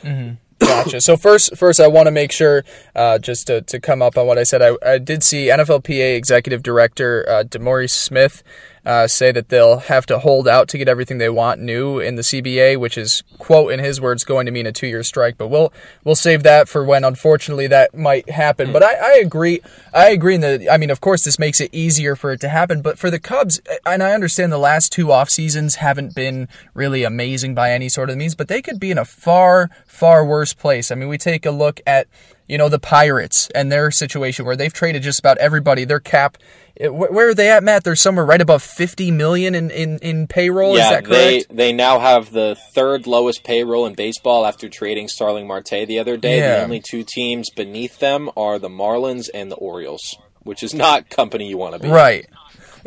Mm-hmm. 0.03 0.35
Gotcha. 0.59 1.01
So 1.01 1.17
first, 1.17 1.55
first 1.55 1.79
I 1.79 1.87
want 1.87 2.07
to 2.07 2.11
make 2.11 2.31
sure, 2.31 2.63
uh, 2.95 3.19
just 3.19 3.47
to, 3.47 3.61
to 3.61 3.79
come 3.79 4.01
up 4.01 4.17
on 4.17 4.25
what 4.25 4.39
I 4.39 4.43
said, 4.43 4.61
I, 4.61 4.75
I 4.83 4.97
did 4.97 5.23
see 5.23 5.47
NFLPA 5.47 6.15
Executive 6.15 6.63
Director 6.63 7.25
uh, 7.29 7.43
DeMaurice 7.43 7.91
Smith 7.91 8.43
uh, 8.87 9.05
say 9.05 9.33
that 9.33 9.49
they'll 9.49 9.79
have 9.79 10.05
to 10.05 10.17
hold 10.17 10.47
out 10.47 10.69
to 10.69 10.77
get 10.77 10.87
everything 10.87 11.17
they 11.17 11.27
want 11.27 11.59
new 11.59 11.99
in 11.99 12.15
the 12.15 12.21
CBA, 12.21 12.79
which 12.79 12.97
is 12.97 13.21
quote 13.37 13.73
in 13.73 13.81
his 13.81 13.99
words 13.99 14.23
going 14.23 14.45
to 14.45 14.51
mean 14.51 14.65
a 14.65 14.71
two 14.71 14.87
year 14.87 15.03
strike. 15.03 15.37
But 15.37 15.49
we'll 15.49 15.73
we'll 16.05 16.15
save 16.15 16.43
that 16.43 16.69
for 16.69 16.85
when 16.85 17.03
unfortunately 17.03 17.67
that 17.67 17.93
might 17.93 18.29
happen. 18.29 18.71
But 18.71 18.83
I, 18.83 18.93
I 18.93 19.13
agree. 19.17 19.59
I 19.93 20.11
agree 20.11 20.35
in 20.35 20.41
the. 20.41 20.69
I 20.71 20.77
mean, 20.77 20.89
of 20.89 21.01
course, 21.01 21.25
this 21.25 21.37
makes 21.37 21.59
it 21.59 21.69
easier 21.73 22.15
for 22.15 22.31
it 22.31 22.39
to 22.39 22.47
happen. 22.47 22.81
But 22.81 22.97
for 22.97 23.11
the 23.11 23.19
Cubs, 23.19 23.59
and 23.85 24.01
I 24.01 24.13
understand 24.13 24.53
the 24.53 24.57
last 24.57 24.93
two 24.93 25.11
off 25.11 25.29
seasons 25.29 25.75
haven't 25.75 26.15
been 26.15 26.47
really 26.73 27.03
amazing 27.03 27.55
by 27.55 27.73
any 27.73 27.89
sort 27.89 28.09
of 28.09 28.15
means, 28.15 28.35
but 28.35 28.47
they 28.47 28.61
could 28.61 28.79
be 28.79 28.89
in 28.89 28.97
a 28.97 29.05
far 29.05 29.69
far 29.85 30.23
worse 30.23 30.53
place. 30.53 30.91
I 30.91 30.95
mean, 30.95 31.09
we 31.09 31.17
take 31.17 31.45
a 31.45 31.51
look 31.51 31.81
at 31.85 32.07
you 32.47 32.57
know 32.57 32.69
the 32.69 32.79
Pirates 32.79 33.49
and 33.53 33.69
their 33.69 33.91
situation 33.91 34.45
where 34.45 34.55
they've 34.55 34.71
traded 34.71 35.03
just 35.03 35.19
about 35.19 35.37
everybody. 35.39 35.83
Their 35.83 35.99
cap 35.99 36.37
where 36.79 37.29
are 37.29 37.33
they 37.33 37.49
at, 37.49 37.63
Matt? 37.63 37.83
They're 37.83 37.95
somewhere 37.95 38.25
right 38.25 38.41
above 38.41 38.61
fifty 38.63 39.11
million 39.11 39.55
in, 39.55 39.71
in, 39.71 39.97
in 39.99 40.27
payroll. 40.27 40.75
Yeah, 40.75 40.83
Is 40.83 40.89
that 40.89 41.05
correct? 41.05 41.49
They 41.49 41.55
they 41.55 41.73
now 41.73 41.99
have 41.99 42.31
the 42.31 42.57
third 42.73 43.07
lowest 43.07 43.43
payroll 43.43 43.85
in 43.85 43.95
baseball 43.95 44.45
after 44.45 44.69
trading 44.69 45.07
Starling 45.07 45.47
Marte 45.47 45.85
the 45.87 45.99
other 45.99 46.17
day. 46.17 46.37
Yeah. 46.37 46.57
The 46.57 46.63
only 46.63 46.79
two 46.81 47.03
teams 47.03 47.49
beneath 47.49 47.99
them 47.99 48.29
are 48.37 48.59
the 48.59 48.69
Marlins 48.69 49.29
and 49.33 49.51
the 49.51 49.55
Orioles, 49.55 50.17
which 50.43 50.63
is 50.63 50.73
not 50.73 51.09
company 51.09 51.47
you 51.49 51.57
want 51.57 51.73
to 51.73 51.79
be. 51.79 51.89
Right. 51.89 52.27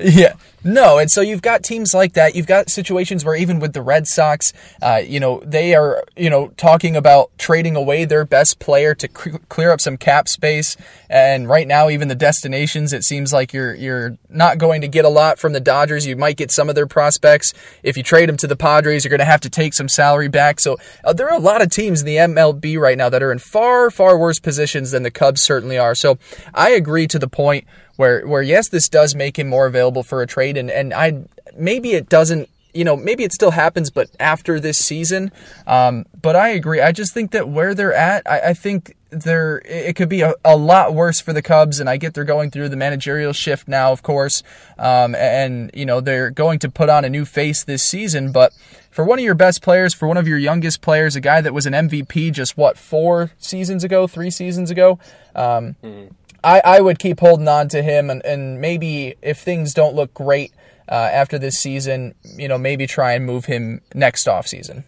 Yeah. 0.01 0.35
No, 0.63 0.99
and 0.99 1.11
so 1.11 1.23
you've 1.23 1.41
got 1.41 1.63
teams 1.63 1.95
like 1.95 2.13
that. 2.15 2.35
You've 2.35 2.47
got 2.47 2.69
situations 2.69 3.25
where 3.25 3.35
even 3.35 3.61
with 3.61 3.73
the 3.73 3.81
Red 3.81 4.07
Sox, 4.07 4.53
uh, 4.83 5.01
you 5.03 5.19
know, 5.19 5.41
they 5.43 5.75
are, 5.75 6.05
you 6.17 6.29
know, 6.29 6.49
talking 6.59 6.97
about 6.97 7.31
trading 7.39 7.77
away 7.77 8.05
their 8.05 8.27
best 8.27 8.59
player 8.59 8.95
to 8.97 9.09
clear 9.09 9.73
up 9.73 9.81
some 9.81 9.97
cap 9.97 10.29
space. 10.29 10.77
And 11.09 11.49
right 11.49 11.67
now, 11.67 11.89
even 11.89 12.09
the 12.09 12.15
destinations, 12.15 12.93
it 12.93 13.05
seems 13.05 13.33
like 13.33 13.55
you're 13.55 13.75
you're 13.75 14.19
not 14.29 14.59
going 14.59 14.83
to 14.83 14.89
get 14.89 15.07
a 15.07 15.09
lot 15.09 15.39
from 15.39 15.55
the 15.55 15.61
Dodgers. 15.61 16.07
You 16.07 16.15
might 16.15 16.37
get 16.37 16.51
some 16.51 16.69
of 16.69 16.75
their 16.75 16.87
prospects. 16.87 17.55
If 17.83 17.97
you 17.97 18.03
trade 18.03 18.29
them 18.29 18.37
to 18.39 18.47
the 18.47 18.57
Padres, 18.57 19.03
you're 19.03 19.11
going 19.11 19.21
to 19.21 19.25
have 19.25 19.41
to 19.41 19.51
take 19.51 19.73
some 19.73 19.89
salary 19.89 20.29
back. 20.29 20.61
So 20.61 20.77
uh, 21.05 21.15
there 21.15 21.31
are 21.31 21.37
a 21.37 21.41
lot 21.41 21.63
of 21.63 21.71
teams 21.71 22.01
in 22.01 22.07
the 22.07 22.17
MLB 22.17 22.79
right 22.79 22.99
now 22.99 23.09
that 23.09 23.23
are 23.23 23.33
in 23.33 23.39
far 23.39 23.91
far 23.91 24.19
worse 24.19 24.39
positions 24.39 24.91
than 24.91 25.05
the 25.05 25.11
Cubs 25.11 25.41
certainly 25.41 25.79
are. 25.79 25.95
So 25.95 26.19
I 26.53 26.71
agree 26.71 27.07
to 27.07 27.19
the 27.19 27.29
point 27.29 27.67
where 28.01 28.27
where 28.27 28.41
yes, 28.41 28.71
this 28.71 28.89
does 28.89 29.15
make 29.15 29.39
him 29.39 29.47
more 29.47 29.67
available 29.67 30.03
for 30.03 30.23
a 30.23 30.27
trade, 30.27 30.57
and 30.57 30.71
and 30.71 30.95
I 30.95 31.23
maybe 31.55 31.93
it 31.93 32.09
doesn't. 32.09 32.49
You 32.73 32.85
know, 32.85 32.97
maybe 32.97 33.25
it 33.25 33.33
still 33.33 33.51
happens, 33.51 33.91
but 33.91 34.09
after 34.21 34.59
this 34.61 34.79
season. 34.79 35.33
Um, 35.67 36.07
but 36.23 36.37
I 36.37 36.51
agree. 36.51 36.81
I 36.81 36.93
just 36.93 37.13
think 37.13 37.33
that 37.33 37.49
where 37.49 37.75
they're 37.75 37.93
at, 37.93 38.23
I, 38.31 38.51
I 38.51 38.55
think 38.55 38.97
there 39.11 39.61
it 39.65 39.97
could 39.97 40.09
be 40.09 40.23
a, 40.23 40.35
a 40.45 40.57
lot 40.57 40.95
worse 40.95 41.21
for 41.21 41.33
the 41.33 41.43
Cubs, 41.43 41.79
and 41.81 41.91
I 41.91 41.99
get 41.99 42.15
they're 42.15 42.25
going 42.25 42.51
through 42.51 42.71
the 42.71 42.77
managerial 42.77 43.33
shift 43.33 43.69
now, 43.69 43.93
of 43.93 44.03
course, 44.03 44.43
um, 44.79 45.15
and 45.15 45.71
you 45.75 45.85
know 45.85 46.01
they're 46.01 46.31
going 46.31 46.59
to 46.61 46.71
put 46.71 46.89
on 46.89 47.05
a 47.05 47.11
new 47.11 47.27
face 47.27 47.65
this 47.65 47.83
season. 47.83 48.33
But 48.33 48.55
for 48.91 49.05
one 49.05 49.19
of 49.19 49.25
your 49.25 49.35
best 49.35 49.63
players, 49.63 49.93
for 49.93 50.09
one 50.09 50.17
of 50.17 50.27
your 50.27 50.39
youngest 50.39 50.81
players, 50.81 51.17
a 51.17 51.21
guy 51.21 51.41
that 51.41 51.53
was 51.53 51.67
an 51.67 51.75
MVP 51.75 52.33
just 52.33 52.57
what 52.57 52.79
four 52.79 53.33
seasons 53.37 53.85
ago, 53.85 54.07
three 54.07 54.31
seasons 54.31 54.71
ago, 54.71 54.99
um, 55.35 55.77
mm-hmm. 55.83 56.15
I, 56.43 56.61
I 56.65 56.81
would 56.81 56.99
keep 56.99 57.21
holding 57.21 57.49
on 57.49 57.69
to 57.69 57.83
him, 57.83 58.11
and, 58.11 58.25
and 58.25 58.61
maybe 58.61 59.15
if 59.23 59.39
things 59.39 59.75
don't 59.75 59.95
look 59.95 60.15
great 60.15 60.53
uh, 60.89 60.95
after 60.95 61.39
this 61.39 61.59
season, 61.59 62.15
you 62.37 62.49
know, 62.49 62.59
maybe 62.59 62.87
try 62.87 63.13
and 63.13 63.25
move 63.25 63.45
him 63.45 63.81
next 63.95 64.27
off 64.27 64.47
season. 64.47 64.85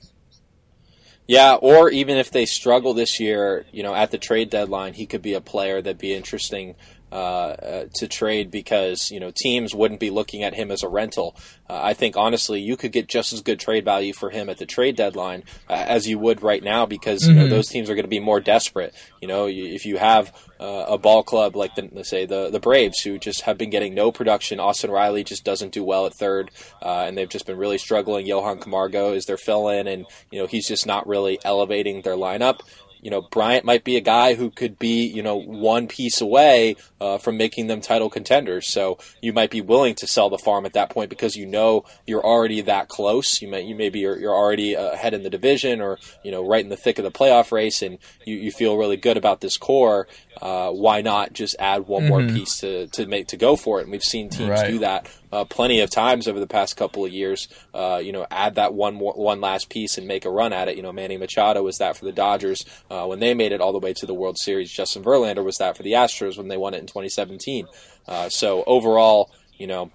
Yeah, 1.28 1.55
or 1.55 1.88
even 1.88 2.16
if 2.16 2.30
they 2.30 2.46
struggle 2.46 2.94
this 2.94 3.20
year, 3.20 3.64
you 3.70 3.82
know, 3.82 3.94
at 3.94 4.11
the 4.11 4.18
trade 4.18 4.50
deadline, 4.50 4.94
he 4.94 5.07
could 5.07 5.22
be 5.22 5.34
a 5.34 5.40
player 5.40 5.80
that'd 5.80 5.98
be 5.98 6.12
interesting 6.12 6.74
uh, 7.12 7.14
uh, 7.14 7.84
to 7.92 8.08
trade 8.08 8.50
because 8.50 9.10
you 9.10 9.20
know 9.20 9.30
teams 9.30 9.74
wouldn't 9.74 10.00
be 10.00 10.08
looking 10.08 10.44
at 10.44 10.54
him 10.54 10.70
as 10.70 10.82
a 10.82 10.88
rental. 10.88 11.36
Uh, 11.68 11.78
I 11.82 11.92
think 11.92 12.16
honestly, 12.16 12.58
you 12.58 12.74
could 12.74 12.90
get 12.90 13.06
just 13.06 13.34
as 13.34 13.42
good 13.42 13.60
trade 13.60 13.84
value 13.84 14.14
for 14.14 14.30
him 14.30 14.48
at 14.48 14.56
the 14.56 14.64
trade 14.64 14.96
deadline 14.96 15.44
uh, 15.68 15.74
as 15.74 16.08
you 16.08 16.18
would 16.18 16.42
right 16.42 16.62
now 16.62 16.86
because 16.86 17.20
mm-hmm. 17.20 17.32
you 17.32 17.36
know 17.36 17.42
mm-hmm. 17.42 17.50
those 17.50 17.68
teams 17.68 17.90
are 17.90 17.94
going 17.94 18.06
to 18.06 18.08
be 18.08 18.18
more 18.18 18.40
desperate. 18.40 18.94
You 19.20 19.28
know, 19.28 19.46
if 19.46 19.84
you 19.84 19.98
have 19.98 20.34
uh, 20.58 20.86
a 20.88 20.96
ball 20.96 21.22
club 21.22 21.54
like 21.54 21.74
the 21.74 21.86
let's 21.92 22.08
say 22.08 22.24
the 22.24 22.48
the 22.48 22.60
Braves 22.60 23.02
who 23.02 23.18
just 23.18 23.42
have 23.42 23.58
been 23.58 23.68
getting 23.68 23.94
no 23.94 24.10
production, 24.10 24.58
Austin 24.58 24.90
Riley 24.90 25.22
just 25.22 25.44
doesn't 25.44 25.74
do 25.74 25.84
well 25.84 26.06
at 26.06 26.14
third, 26.14 26.50
uh, 26.80 27.04
and 27.06 27.18
they've 27.18 27.28
just 27.28 27.44
been 27.44 27.58
really 27.58 27.76
struggling. 27.76 28.24
Johan 28.24 28.58
Camargo 28.58 29.12
is 29.12 29.26
their 29.26 29.36
fill 29.36 29.68
in, 29.68 29.86
and 29.86 30.06
you 30.30 30.40
know 30.40 30.46
he's 30.46 30.66
just 30.66 30.86
not 30.86 31.06
really 31.06 31.38
elevating 31.44 32.00
their 32.00 32.16
lineup 32.16 32.60
you 33.02 33.10
know, 33.10 33.20
Bryant 33.20 33.64
might 33.64 33.82
be 33.82 33.96
a 33.96 34.00
guy 34.00 34.34
who 34.34 34.48
could 34.48 34.78
be, 34.78 35.04
you 35.04 35.22
know, 35.22 35.36
one 35.36 35.88
piece 35.88 36.20
away 36.20 36.76
uh, 37.03 37.18
from 37.18 37.36
making 37.36 37.66
them 37.66 37.80
title 37.80 38.09
contenders. 38.09 38.68
So 38.68 38.96
you 39.20 39.32
might 39.32 39.50
be 39.50 39.61
willing 39.61 39.96
to 39.96 40.07
sell 40.07 40.30
the 40.30 40.38
farm 40.38 40.64
at 40.64 40.74
that 40.74 40.88
point 40.90 41.11
because 41.11 41.34
you 41.34 41.46
know 41.46 41.84
you're 42.07 42.24
already 42.24 42.61
that 42.61 42.86
close. 42.86 43.42
You 43.42 43.48
may, 43.48 43.62
you 43.62 43.74
maybe 43.74 43.98
you're, 43.98 44.16
you're 44.16 44.34
already 44.34 44.74
ahead 44.74 45.12
in 45.12 45.24
the 45.24 45.30
division 45.30 45.80
or 45.80 45.98
you 46.22 46.30
know 46.30 46.46
right 46.46 46.62
in 46.62 46.70
the 46.70 46.76
thick 46.76 47.00
of 47.00 47.05
the 47.05 47.11
playoff 47.11 47.50
race, 47.50 47.82
and 47.82 47.98
you, 48.24 48.36
you 48.36 48.53
feel 48.53 48.76
really 48.76 48.96
good 48.96 49.16
about 49.16 49.40
this 49.40 49.57
core. 49.57 50.07
Uh, 50.40 50.70
why 50.70 51.03
not 51.03 51.32
just 51.32 51.57
add 51.59 51.86
one 51.86 52.05
mm-hmm. 52.05 52.09
more 52.09 52.34
piece 52.34 52.59
to, 52.59 52.86
to 52.88 53.07
make 53.07 53.26
to 53.28 53.36
go 53.36 53.57
for 53.57 53.80
it? 53.80 53.82
And 53.82 53.92
we've 53.92 54.03
seen 54.03 54.30
teams 54.30 54.50
right. 54.50 54.70
do 54.70 54.78
that 54.78 55.09
uh, 55.32 55.44
plenty 55.44 55.80
of 55.80 55.90
times 55.90 56.28
over 56.28 56.38
the 56.38 56.46
past 56.46 56.76
couple 56.76 57.05
of 57.05 57.12
years. 57.12 57.48
Uh, 57.72 58.00
you 58.03 58.12
know, 58.12 58.26
add 58.30 58.57
that 58.57 58.74
one 58.74 58.94
more, 58.94 59.14
one 59.14 59.40
last 59.40 59.70
piece 59.70 59.98
and 59.98 60.07
make 60.07 60.24
a 60.24 60.30
run 60.30 60.53
at 60.53 60.68
it. 60.68 60.76
You 60.76 60.82
know, 60.82 60.92
Manny 60.92 61.16
Machado 61.16 61.62
was 61.62 61.78
that 61.78 61.96
for 61.96 62.05
the 62.05 62.12
Dodgers 62.12 62.64
uh, 62.90 63.07
when 63.07 63.18
they 63.18 63.34
made 63.34 63.53
it 63.53 63.61
all 63.61 63.72
the 63.72 63.78
way 63.78 63.92
to 63.94 64.07
the 64.07 64.14
World 64.14 64.38
Series. 64.38 64.70
Justin 64.70 65.03
Verlander 65.03 65.44
was 65.44 65.57
that 65.57 65.76
for 65.76 65.82
the 65.82 65.92
Astros 65.92 66.36
when 66.36 66.48
they 66.48 66.57
won 66.57 66.74
it 66.74 66.80
in 66.80 66.86
2017. 66.93 67.66
Uh, 68.07 68.28
so 68.28 68.62
overall, 68.66 69.30
you 69.57 69.66
know, 69.66 69.90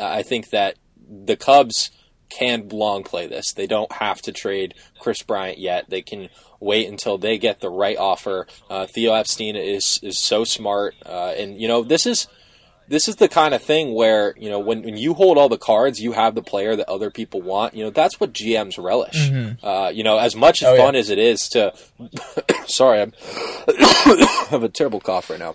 I 0.00 0.22
think 0.22 0.50
that 0.50 0.76
the 1.08 1.36
Cubs 1.36 1.90
can 2.28 2.68
long 2.68 3.04
play 3.04 3.26
this. 3.26 3.52
They 3.52 3.66
don't 3.66 3.90
have 3.92 4.20
to 4.22 4.32
trade 4.32 4.74
Kris 4.98 5.22
Bryant 5.22 5.58
yet. 5.58 5.88
They 5.88 6.02
can 6.02 6.28
wait 6.60 6.88
until 6.88 7.18
they 7.18 7.38
get 7.38 7.60
the 7.60 7.70
right 7.70 7.96
offer. 7.96 8.46
Uh, 8.68 8.86
Theo 8.86 9.14
Epstein 9.14 9.56
is 9.56 10.00
is 10.02 10.18
so 10.18 10.44
smart, 10.44 10.94
uh, 11.06 11.34
and 11.36 11.60
you 11.60 11.68
know 11.68 11.82
this 11.82 12.06
is 12.06 12.28
this 12.88 13.08
is 13.08 13.16
the 13.16 13.28
kind 13.28 13.54
of 13.54 13.62
thing 13.62 13.94
where 13.94 14.34
you 14.36 14.50
know 14.50 14.58
when, 14.58 14.82
when 14.82 14.96
you 14.96 15.14
hold 15.14 15.38
all 15.38 15.48
the 15.48 15.58
cards, 15.58 16.00
you 16.00 16.12
have 16.12 16.34
the 16.34 16.42
player 16.42 16.76
that 16.76 16.88
other 16.88 17.10
people 17.10 17.40
want. 17.40 17.74
You 17.74 17.84
know 17.84 17.90
that's 17.90 18.20
what 18.20 18.32
GMs 18.32 18.82
relish. 18.82 19.30
Mm-hmm. 19.30 19.64
Uh, 19.64 19.88
you 19.88 20.02
know, 20.02 20.18
as 20.18 20.36
much 20.36 20.62
oh, 20.62 20.76
fun 20.76 20.94
yeah. 20.94 21.00
as 21.00 21.10
it 21.10 21.18
is 21.18 21.48
to, 21.50 21.72
sorry, 22.66 23.00
I'm 23.00 23.12
I 23.68 24.46
have 24.50 24.62
a 24.62 24.68
terrible 24.68 25.00
cough 25.00 25.30
right 25.30 25.38
now. 25.38 25.54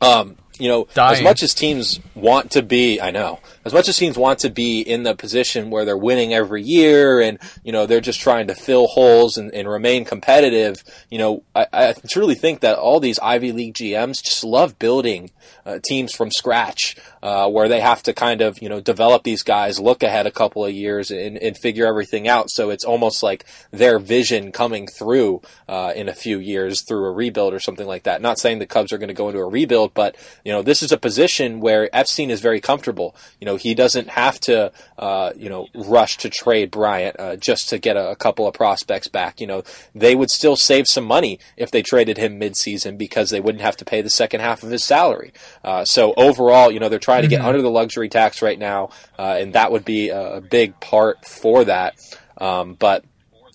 Um, 0.00 0.36
you 0.58 0.68
know, 0.68 0.88
Dying. 0.94 1.16
as 1.16 1.22
much 1.22 1.42
as 1.42 1.54
teams 1.54 2.00
want 2.14 2.52
to 2.52 2.62
be, 2.62 3.00
I 3.00 3.10
know, 3.10 3.38
as 3.68 3.74
much 3.74 3.86
as 3.86 3.98
teams 3.98 4.16
want 4.16 4.38
to 4.38 4.48
be 4.48 4.80
in 4.80 5.02
the 5.02 5.14
position 5.14 5.68
where 5.68 5.84
they're 5.84 5.94
winning 5.94 6.32
every 6.32 6.62
year 6.62 7.20
and, 7.20 7.38
you 7.62 7.70
know, 7.70 7.84
they're 7.84 8.00
just 8.00 8.18
trying 8.18 8.46
to 8.46 8.54
fill 8.54 8.86
holes 8.86 9.36
and, 9.36 9.52
and 9.52 9.68
remain 9.68 10.06
competitive, 10.06 10.76
you 11.10 11.18
know, 11.18 11.42
I, 11.54 11.66
I, 11.70 11.94
truly 12.10 12.34
think 12.34 12.60
that 12.60 12.78
all 12.78 12.98
these 12.98 13.18
Ivy 13.18 13.52
League 13.52 13.74
GMs 13.74 14.22
just 14.22 14.42
love 14.42 14.78
building 14.78 15.30
uh, 15.66 15.80
teams 15.84 16.14
from 16.14 16.30
scratch, 16.30 16.96
uh, 17.22 17.46
where 17.50 17.68
they 17.68 17.80
have 17.80 18.02
to 18.04 18.14
kind 18.14 18.40
of, 18.40 18.62
you 18.62 18.70
know, 18.70 18.80
develop 18.80 19.22
these 19.22 19.42
guys, 19.42 19.78
look 19.78 20.02
ahead 20.02 20.26
a 20.26 20.30
couple 20.30 20.64
of 20.64 20.72
years 20.72 21.10
and, 21.10 21.36
and 21.36 21.58
figure 21.58 21.86
everything 21.86 22.26
out. 22.26 22.48
So 22.48 22.70
it's 22.70 22.84
almost 22.84 23.22
like 23.22 23.44
their 23.70 23.98
vision 23.98 24.50
coming 24.50 24.86
through, 24.86 25.42
uh, 25.68 25.92
in 25.94 26.08
a 26.08 26.14
few 26.14 26.38
years 26.38 26.80
through 26.80 27.04
a 27.04 27.12
rebuild 27.12 27.52
or 27.52 27.60
something 27.60 27.86
like 27.86 28.04
that. 28.04 28.22
Not 28.22 28.38
saying 28.38 28.60
the 28.60 28.66
Cubs 28.66 28.94
are 28.94 28.98
going 28.98 29.08
to 29.08 29.14
go 29.14 29.28
into 29.28 29.40
a 29.40 29.48
rebuild, 29.48 29.92
but, 29.92 30.16
you 30.42 30.52
know, 30.52 30.62
this 30.62 30.82
is 30.82 30.90
a 30.90 30.96
position 30.96 31.60
where 31.60 31.94
Epstein 31.94 32.30
is 32.30 32.40
very 32.40 32.62
comfortable. 32.62 33.14
You 33.38 33.44
know, 33.44 33.56
he 33.58 33.74
doesn't 33.74 34.08
have 34.08 34.40
to, 34.40 34.72
uh, 34.98 35.32
you 35.36 35.48
know, 35.48 35.68
rush 35.74 36.16
to 36.18 36.30
trade 36.30 36.70
Bryant 36.70 37.18
uh, 37.18 37.36
just 37.36 37.68
to 37.68 37.78
get 37.78 37.96
a, 37.96 38.10
a, 38.10 38.16
couple 38.16 38.46
of 38.46 38.54
prospects 38.54 39.08
back. 39.08 39.40
You 39.40 39.46
know, 39.46 39.62
they 39.94 40.14
would 40.14 40.30
still 40.30 40.56
save 40.56 40.88
some 40.88 41.04
money 41.04 41.38
if 41.56 41.70
they 41.70 41.82
traded 41.82 42.16
him 42.16 42.40
midseason 42.40 42.96
because 42.96 43.30
they 43.30 43.40
wouldn't 43.40 43.62
have 43.62 43.76
to 43.78 43.84
pay 43.84 44.02
the 44.02 44.10
second 44.10 44.40
half 44.40 44.62
of 44.62 44.70
his 44.70 44.84
salary. 44.84 45.32
Uh, 45.62 45.84
so 45.84 46.14
overall, 46.16 46.70
you 46.70 46.80
know, 46.80 46.88
they're 46.88 46.98
trying 46.98 47.22
to 47.22 47.28
get 47.28 47.40
mm-hmm. 47.40 47.48
under 47.48 47.62
the 47.62 47.70
luxury 47.70 48.08
tax 48.08 48.42
right 48.42 48.58
now, 48.58 48.90
uh, 49.18 49.36
and 49.38 49.52
that 49.52 49.72
would 49.72 49.84
be 49.84 50.08
a, 50.08 50.36
a 50.36 50.40
big 50.40 50.78
part 50.80 51.24
for 51.26 51.64
that. 51.64 51.98
Um, 52.38 52.74
but 52.74 53.04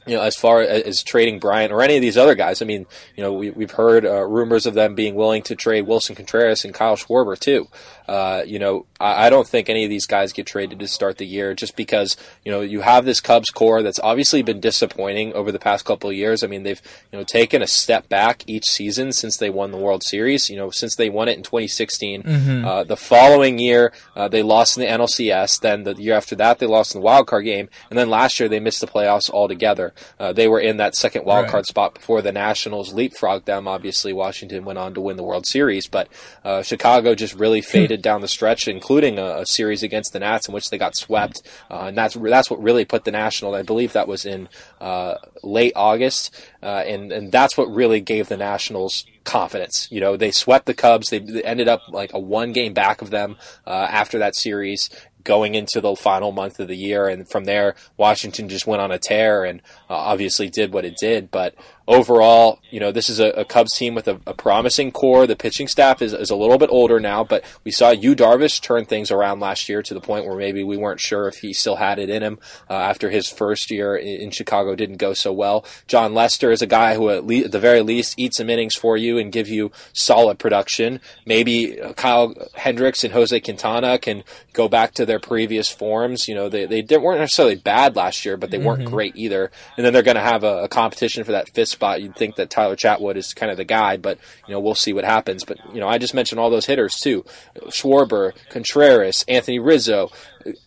you 0.06 0.16
know, 0.16 0.22
as 0.22 0.36
far 0.36 0.62
as 0.62 1.04
trading 1.04 1.40
Bryant 1.40 1.72
or 1.72 1.82
any 1.82 1.96
of 1.96 2.02
these 2.02 2.18
other 2.18 2.36
guys. 2.36 2.62
I 2.62 2.66
mean, 2.66 2.86
you 3.16 3.24
know, 3.24 3.34
we, 3.34 3.52
we've 3.52 3.72
heard 3.72 4.06
uh, 4.06 4.24
rumors 4.24 4.66
of 4.66 4.74
them 4.74 4.96
being 4.96 5.16
willing 5.16 5.44
to 5.44 5.56
trade 5.56 5.88
Willson 5.88 6.16
Contreras 6.16 6.66
and 6.66 6.74
Kyle 6.74 6.96
Schwarber 6.96 7.40
too. 7.40 7.68
Uh, 8.08 8.44
you 8.46 8.60
know, 8.60 8.86
I, 9.00 9.28
I, 9.28 9.30
don't 9.30 9.48
think 9.48 9.70
any 9.70 9.86
of 9.86 9.90
these 9.90 10.06
guys 10.06 10.34
get 10.34 10.46
traded 10.46 10.80
to 10.80 10.88
start 10.88 11.18
the 11.18 11.26
year 11.26 11.54
just 11.54 11.78
because, 11.78 12.18
you 12.44 12.52
know, 12.52 12.60
you 12.60 12.82
have 12.82 13.06
this 13.06 13.22
Cubs 13.22 13.50
core 13.50 13.82
that's 13.82 14.00
obviously 14.00 14.42
been 14.42 14.60
disappointing 14.60 15.34
over 15.34 15.52
the 15.54 15.60
past 15.60 15.86
couple 15.86 16.10
of 16.10 16.16
years. 16.16 16.44
I 16.44 16.48
mean, 16.48 16.64
they've, 16.64 16.82
you 17.12 17.18
know, 17.18 17.24
taken 17.24 17.62
a 17.62 17.68
step 17.68 18.10
back 18.10 18.44
each 18.46 18.70
season 18.70 19.14
since 19.14 19.38
they 19.38 19.50
won 19.50 19.72
the 19.72 19.78
World 19.78 20.04
Series, 20.04 20.50
you 20.50 20.58
know, 20.58 20.70
since 20.70 20.96
they 20.96 21.10
won 21.10 21.30
it 21.30 21.38
in 21.38 21.44
2016. 21.44 22.24
Mm-hmm. 22.24 22.66
Uh, 22.66 22.84
the 22.84 22.98
following 22.98 23.58
year, 23.58 23.94
uh, 24.16 24.28
they 24.28 24.44
lost 24.44 24.78
in 24.78 24.82
the 24.82 24.90
NLCS. 24.90 25.62
Then 25.62 25.84
the 25.84 25.96
year 25.96 26.16
after 26.16 26.36
that, 26.36 26.60
they 26.60 26.66
lost 26.66 26.94
in 26.94 27.00
the 27.00 27.06
wild 27.06 27.28
card 27.28 27.46
game. 27.46 27.70
And 27.90 27.98
then 27.98 28.10
last 28.10 28.40
year, 28.40 28.50
they 28.50 28.60
missed 28.60 28.82
the 28.82 28.88
playoffs 28.88 29.30
altogether. 29.30 29.94
Uh, 30.20 30.34
they 30.34 30.50
were 30.50 30.60
in 30.60 30.78
that 30.78 30.96
second 30.96 31.24
wild 31.24 31.44
right. 31.44 31.52
card 31.52 31.66
spot 31.68 31.94
before 31.94 32.22
the 32.22 32.34
Nationals 32.34 32.94
leapfrogged 32.94 33.46
them. 33.46 33.68
Obviously, 33.68 34.12
Washington 34.12 34.66
went 34.66 34.80
on 34.80 34.94
to 34.94 35.02
win 35.02 35.16
the 35.16 35.24
World 35.24 35.46
Series, 35.46 35.88
but 35.88 36.10
uh, 36.44 36.62
Chicago 36.62 37.16
just 37.16 37.34
really 37.36 37.62
faded 37.62 37.93
down 38.02 38.22
the 38.22 38.28
stretch, 38.28 38.68
including 38.68 39.20
a, 39.20 39.40
a, 39.40 39.46
series 39.46 39.84
against 39.84 40.14
the 40.14 40.20
Nats 40.20 40.48
in 40.48 40.54
which 40.54 40.70
they 40.70 40.78
got 40.78 40.96
swept, 40.96 41.42
uh, 41.70 41.86
and 41.88 41.98
that's 41.98 42.16
that's 42.16 42.50
what 42.50 42.62
really 42.62 42.86
put 42.86 43.04
the 43.04 43.12
National. 43.12 43.56
I 43.56 43.62
believe 43.62 43.94
that 43.94 44.08
was 44.08 44.26
in 44.26 44.50
uh, 44.82 45.16
late 45.44 45.74
August, 45.76 46.36
uh, 46.62 46.84
and 46.86 47.12
and 47.12 47.32
that's 47.32 47.58
what 47.58 47.74
really 47.74 48.02
gave 48.02 48.30
the 48.30 48.38
Nationals 48.38 49.06
confidence. 49.24 49.88
You 49.92 50.02
know, 50.02 50.18
they 50.18 50.32
swept 50.32 50.66
the 50.66 50.74
Cubs. 50.74 51.10
They, 51.10 51.20
they 51.20 51.44
ended 51.44 51.68
up 51.68 51.82
like 51.90 52.14
a 52.14 52.20
one 52.20 52.52
game 52.54 52.74
back 52.74 53.02
of 53.02 53.10
them 53.10 53.38
uh, 53.66 53.88
after 53.90 54.20
that 54.20 54.36
series 54.36 54.90
going 55.24 55.56
into 55.56 55.80
the 55.80 55.96
final 55.96 56.32
month 56.32 56.60
of 56.60 56.68
the 56.68 56.76
year. 56.76 57.08
And 57.08 57.28
from 57.28 57.46
there, 57.46 57.76
Washington 57.98 58.50
just 58.50 58.68
went 58.68 58.82
on 58.82 58.92
a 58.92 59.00
tear 59.00 59.44
and 59.44 59.62
uh, 59.90 59.96
obviously 59.96 60.50
did 60.50 60.74
what 60.74 60.86
it 60.86 60.98
did. 60.98 61.32
But 61.32 61.56
overall, 61.88 62.60
you 62.70 62.80
know, 62.80 62.92
this 62.92 63.10
is 63.10 63.20
a, 63.20 63.30
a 63.32 63.46
Cubs 63.46 63.74
team 63.74 63.94
with 63.94 64.08
a, 64.08 64.20
a, 64.26 64.34
promising 64.34 64.92
core. 64.92 65.28
The 65.28 65.36
pitching 65.36 65.68
staff 65.68 66.02
is, 66.02 66.14
is 66.14 66.30
a 66.30 66.36
little 66.36 66.58
bit 66.58 66.70
older 66.70 67.00
now, 67.00 67.24
but 67.24 67.44
we 67.64 67.72
saw 67.72 67.90
Yu 67.92 68.16
Darvish 68.16 68.62
turn 68.62 68.86
things 68.86 69.12
around 69.12 69.42
last 69.42 69.68
year 69.68 69.84
to 69.84 69.94
the 69.94 70.00
point 70.00 70.26
where 70.26 70.38
maybe 70.38 70.64
we 70.64 70.78
weren't 70.78 71.02
sure 71.02 71.28
if 71.28 71.40
he 71.40 71.52
still 71.52 71.76
had 71.76 72.00
it 72.00 72.10
in 72.10 72.24
him 72.24 72.40
uh, 72.70 72.74
after 72.74 73.10
his 73.10 73.28
first 73.28 73.70
year 73.70 73.96
in, 73.96 74.22
in, 74.22 74.32
Chicago 74.32 74.76
didn't 74.76 74.98
go 74.98 75.14
so 75.14 75.32
well. 75.32 75.66
Jon 75.88 76.14
Lester 76.14 76.52
is 76.52 76.62
a 76.62 76.68
guy 76.68 76.96
who, 76.96 77.10
at, 77.10 77.26
le- 77.26 77.44
at 77.46 77.52
the 77.52 77.60
very 77.60 77.82
least, 77.82 78.18
eats 78.18 78.38
some 78.38 78.50
innings 78.50 78.76
for 78.76 78.96
you 78.96 79.18
and 79.18 79.32
give 79.32 79.50
you 79.50 79.72
solid 79.92 80.40
production. 80.40 81.02
Maybe 81.26 81.80
uh, 81.80 81.94
Kyle 81.94 82.34
Hendricks 82.56 83.04
and 83.04 83.14
Jose 83.14 83.38
Quintana 83.42 84.00
can 84.00 84.24
go 84.54 84.68
back 84.68 84.94
to 84.94 85.06
their 85.06 85.20
previous 85.20 85.70
forms. 85.70 86.28
You 86.28 86.36
know, 86.36 86.50
they, 86.50 86.82
they 86.82 86.98
weren't 86.98 87.20
necessarily 87.20 87.56
bad 87.56 87.96
last 87.96 88.26
year, 88.26 88.38
but 88.38 88.52
they 88.52 88.58
weren't 88.58 88.82
mm-hmm. 88.82 88.94
great 88.94 89.16
either. 89.16 89.52
And 89.78 89.86
then 89.86 89.94
they're 89.94 90.02
going 90.02 90.16
to 90.16 90.22
have 90.22 90.44
a, 90.44 90.64
a 90.64 90.68
competition 90.68 91.24
for 91.24 91.34
that 91.34 91.50
fifth 91.50 91.73
spot, 91.74 92.02
you'd 92.02 92.16
think 92.16 92.36
that 92.36 92.50
Tyler 92.50 92.76
Chatwood 92.76 93.16
is 93.16 93.34
kind 93.34 93.52
of 93.52 93.58
the 93.58 93.66
guy, 93.66 93.98
but 93.98 94.18
you 94.48 94.54
know 94.54 94.60
we'll 94.60 94.76
see 94.76 94.94
what 94.94 95.04
happens. 95.04 95.44
But 95.44 95.58
you 95.74 95.80
know 95.80 95.88
I 95.88 95.98
just 95.98 96.14
mentioned 96.14 96.40
all 96.40 96.50
those 96.50 96.66
hitters 96.66 96.96
too: 97.00 97.26
Schwarber, 97.68 98.34
Contreras, 98.50 99.26
Anthony 99.28 99.60
Rizzo, 99.60 100.10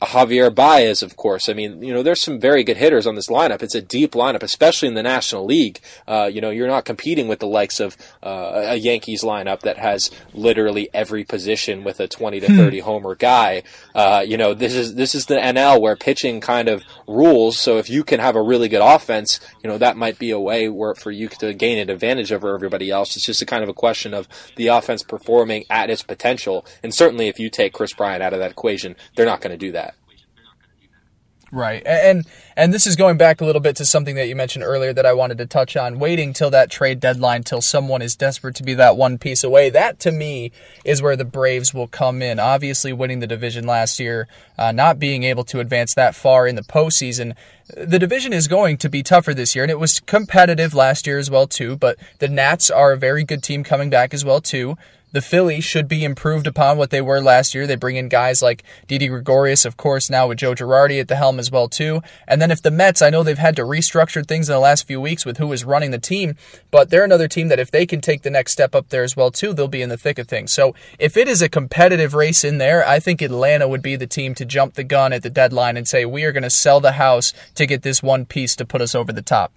Javier 0.03 0.55
Baez, 0.55 1.03
of 1.03 1.17
course. 1.17 1.49
I 1.49 1.53
mean, 1.53 1.83
you 1.83 1.93
know, 1.93 2.03
there's 2.03 2.21
some 2.21 2.41
very 2.41 2.65
good 2.65 2.77
hitters 2.77 3.07
on 3.07 3.15
this 3.15 3.29
lineup. 3.29 3.63
It's 3.63 3.75
a 3.75 3.83
deep 3.83 4.13
lineup, 4.13 4.43
especially 4.43 4.89
in 4.89 4.95
the 4.95 5.03
National 5.03 5.45
League. 5.45 5.81
Uh, 6.07 6.31
you 6.33 6.41
know, 6.41 6.51
you're 6.51 6.69
not 6.69 6.85
competing 6.85 7.29
with 7.29 7.41
the 7.41 7.47
likes 7.47 7.81
of 7.81 7.97
uh, 8.23 8.53
a 8.55 8.77
Yankees 8.77 9.23
lineup 9.23 9.61
that 9.61 9.79
has 9.79 10.11
literally 10.33 10.89
every 10.93 11.25
position 11.25 11.85
with 11.85 12.01
a 12.01 12.09
20 12.09 12.41
to 12.41 12.47
hmm. 12.47 12.57
30 12.57 12.79
homer 12.81 13.15
guy. 13.15 13.63
Uh, 13.95 14.25
you 14.27 14.37
know, 14.37 14.55
this 14.55 14.75
is 14.75 14.95
this 14.95 15.15
is 15.15 15.27
the 15.27 15.37
NL 15.37 15.81
where 15.81 15.97
pitching 15.97 16.41
kind 16.41 16.69
of 16.69 16.83
rules. 17.07 17.59
So 17.59 17.79
if 17.79 17.91
you 17.91 18.05
can 18.05 18.21
have 18.21 18.37
a 18.37 18.43
really 18.43 18.69
good 18.69 18.83
offense, 18.83 19.41
you 19.63 19.71
know, 19.71 19.79
that 19.79 19.97
might 19.97 20.19
be 20.19 20.31
a 20.31 20.41
way 20.41 20.69
where 20.69 20.95
for 20.95 21.11
you 21.11 21.29
to 21.29 21.55
gain 21.55 21.79
an 21.79 21.91
advantage 21.91 22.33
over 22.33 22.55
everybody 22.55 22.91
else. 22.91 23.17
It's 23.17 23.27
just 23.27 23.43
a 23.43 23.47
kind 23.47 23.63
of 23.63 23.69
a 23.69 23.75
question 23.75 24.15
of 24.15 24.29
the 24.57 24.69
offense 24.69 25.03
performing 25.03 25.65
at 25.71 25.91
its 25.91 26.03
potential. 26.03 26.65
And 26.83 26.95
certainly, 26.95 27.29
if 27.29 27.39
you 27.39 27.51
take 27.51 27.73
Kris 27.73 27.93
Bryant 27.93 28.23
out 28.23 28.33
of 28.33 28.39
that 28.39 28.51
equation, 28.51 28.97
they're 29.15 29.27
not 29.27 29.41
going 29.41 29.53
to 29.53 29.57
do 29.57 29.66
do 29.67 29.73
that. 29.73 29.95
Right. 31.53 31.83
And 31.87 32.27
and 32.57 32.75
this 32.75 32.89
is 32.89 32.97
going 32.97 33.19
back 33.19 33.41
a 33.41 33.45
little 33.45 33.61
bit 33.61 33.77
to 33.77 33.85
something 33.85 34.17
that 34.17 34.27
you 34.27 34.35
mentioned 34.35 34.65
earlier 34.65 34.93
that 34.93 35.07
I 35.07 35.13
wanted 35.13 35.39
to 35.39 35.47
touch 35.47 35.77
on, 35.77 36.01
waiting 36.01 36.33
till 36.33 36.51
that 36.51 36.71
trade 36.71 36.99
deadline 36.99 37.45
till 37.45 37.61
someone 37.61 38.03
is 38.03 38.17
desperate 38.17 38.57
to 38.57 38.65
be 38.65 38.75
that 38.75 38.97
one 38.97 39.17
piece 39.17 39.45
away. 39.45 39.71
That 39.71 40.01
to 40.01 40.11
me 40.11 40.51
is 40.85 41.01
where 41.01 41.15
the 41.15 41.25
Braves 41.25 41.73
will 41.73 41.87
come 41.87 42.21
in. 42.21 42.41
Obviously 42.41 42.93
winning 42.93 43.21
the 43.21 43.29
division 43.29 43.65
last 43.65 44.01
year, 44.01 44.27
uh, 44.59 44.73
not 44.73 44.99
being 44.99 45.23
able 45.23 45.45
to 45.45 45.61
advance 45.61 45.95
that 45.95 46.17
far 46.17 46.49
in 46.49 46.57
the 46.57 46.63
postseason. 46.63 47.37
The 47.77 47.99
division 47.99 48.33
is 48.33 48.49
going 48.49 48.77
to 48.79 48.89
be 48.89 49.05
tougher 49.05 49.33
this 49.33 49.55
year, 49.55 49.63
and 49.63 49.71
it 49.71 49.79
was 49.79 50.01
competitive 50.01 50.75
last 50.75 51.07
year 51.07 51.19
as 51.19 51.31
well 51.31 51.47
too, 51.47 51.77
but 51.77 51.97
the 52.19 52.29
Nats 52.29 52.71
are 52.71 52.93
a 52.93 52.99
very 52.99 53.23
good 53.23 53.43
team 53.45 53.63
coming 53.63 53.89
back 53.89 54.13
as 54.13 54.25
well 54.25 54.41
too. 54.41 54.77
The 55.17 55.23
Phillies 55.23 55.65
should 55.65 55.89
be 55.89 56.05
improved 56.05 56.47
upon 56.47 56.77
what 56.77 56.91
they 56.91 57.01
were 57.01 57.23
last 57.23 57.55
year. 57.55 57.67
They 57.67 57.75
bring 57.75 57.97
in 57.97 58.11
guys 58.11 58.43
like 58.43 58.63
Didi 58.87 59.09
Gregorius, 59.09 59.65
of 59.65 59.79
course, 59.79 60.11
now 60.11 60.29
with 60.29 60.37
Joe 60.37 60.55
Girardi 60.55 61.01
at 61.01 61.09
the 61.09 61.17
helm 61.17 61.39
as 61.39 61.51
well 61.51 61.71
too. 61.71 62.03
And 62.29 62.43
then 62.43 62.51
if 62.51 62.61
the 62.61 62.71
Mets, 62.71 63.01
I 63.01 63.09
know 63.09 63.23
they've 63.23 63.39
had 63.39 63.57
to 63.57 63.63
restructure 63.63 64.27
things 64.29 64.51
in 64.51 64.53
the 64.53 64.61
last 64.61 64.87
few 64.87 65.01
weeks 65.01 65.25
with 65.25 65.39
who 65.39 65.51
is 65.55 65.65
running 65.65 65.91
the 65.91 65.99
team, 65.99 66.37
but 66.71 66.91
they're 66.91 67.03
another 67.03 67.29
team 67.29 67.49
that 67.49 67.59
if 67.59 67.71
they 67.71 67.87
can 67.87 68.03
take 68.03 68.25
the 68.25 68.31
next 68.31 68.53
step 68.53 68.75
up 68.75 68.91
there 68.91 69.05
as 69.05 69.17
well 69.17 69.31
too, 69.31 69.55
they'll 69.55 69.69
be 69.69 69.81
in 69.81 69.89
the 69.89 69.97
thick 69.97 70.19
of 70.19 70.29
things. 70.29 70.53
So 70.53 70.75
if 70.99 71.17
it 71.17 71.29
is 71.29 71.41
a 71.41 71.49
competitive 71.49 72.13
race 72.13 72.45
in 72.45 72.59
there, 72.59 72.87
I 72.87 73.01
think 73.01 73.23
Atlanta 73.23 73.67
would 73.67 73.81
be 73.81 73.97
the 73.97 74.07
team 74.07 74.35
to 74.35 74.45
jump 74.45 74.75
the 74.75 74.85
gun 74.85 75.15
at 75.15 75.23
the 75.23 75.31
deadline 75.31 75.79
and 75.79 75.89
say 75.89 76.05
we 76.05 76.25
are 76.25 76.33
going 76.33 76.43
to 76.43 76.51
sell 76.51 76.79
the 76.79 76.93
house 76.93 77.33
to 77.55 77.65
get 77.65 77.81
this 77.81 78.03
one 78.03 78.27
piece 78.27 78.55
to 78.57 78.67
put 78.67 78.83
us 78.83 78.95
over 78.95 79.15
the 79.15 79.23
top. 79.23 79.51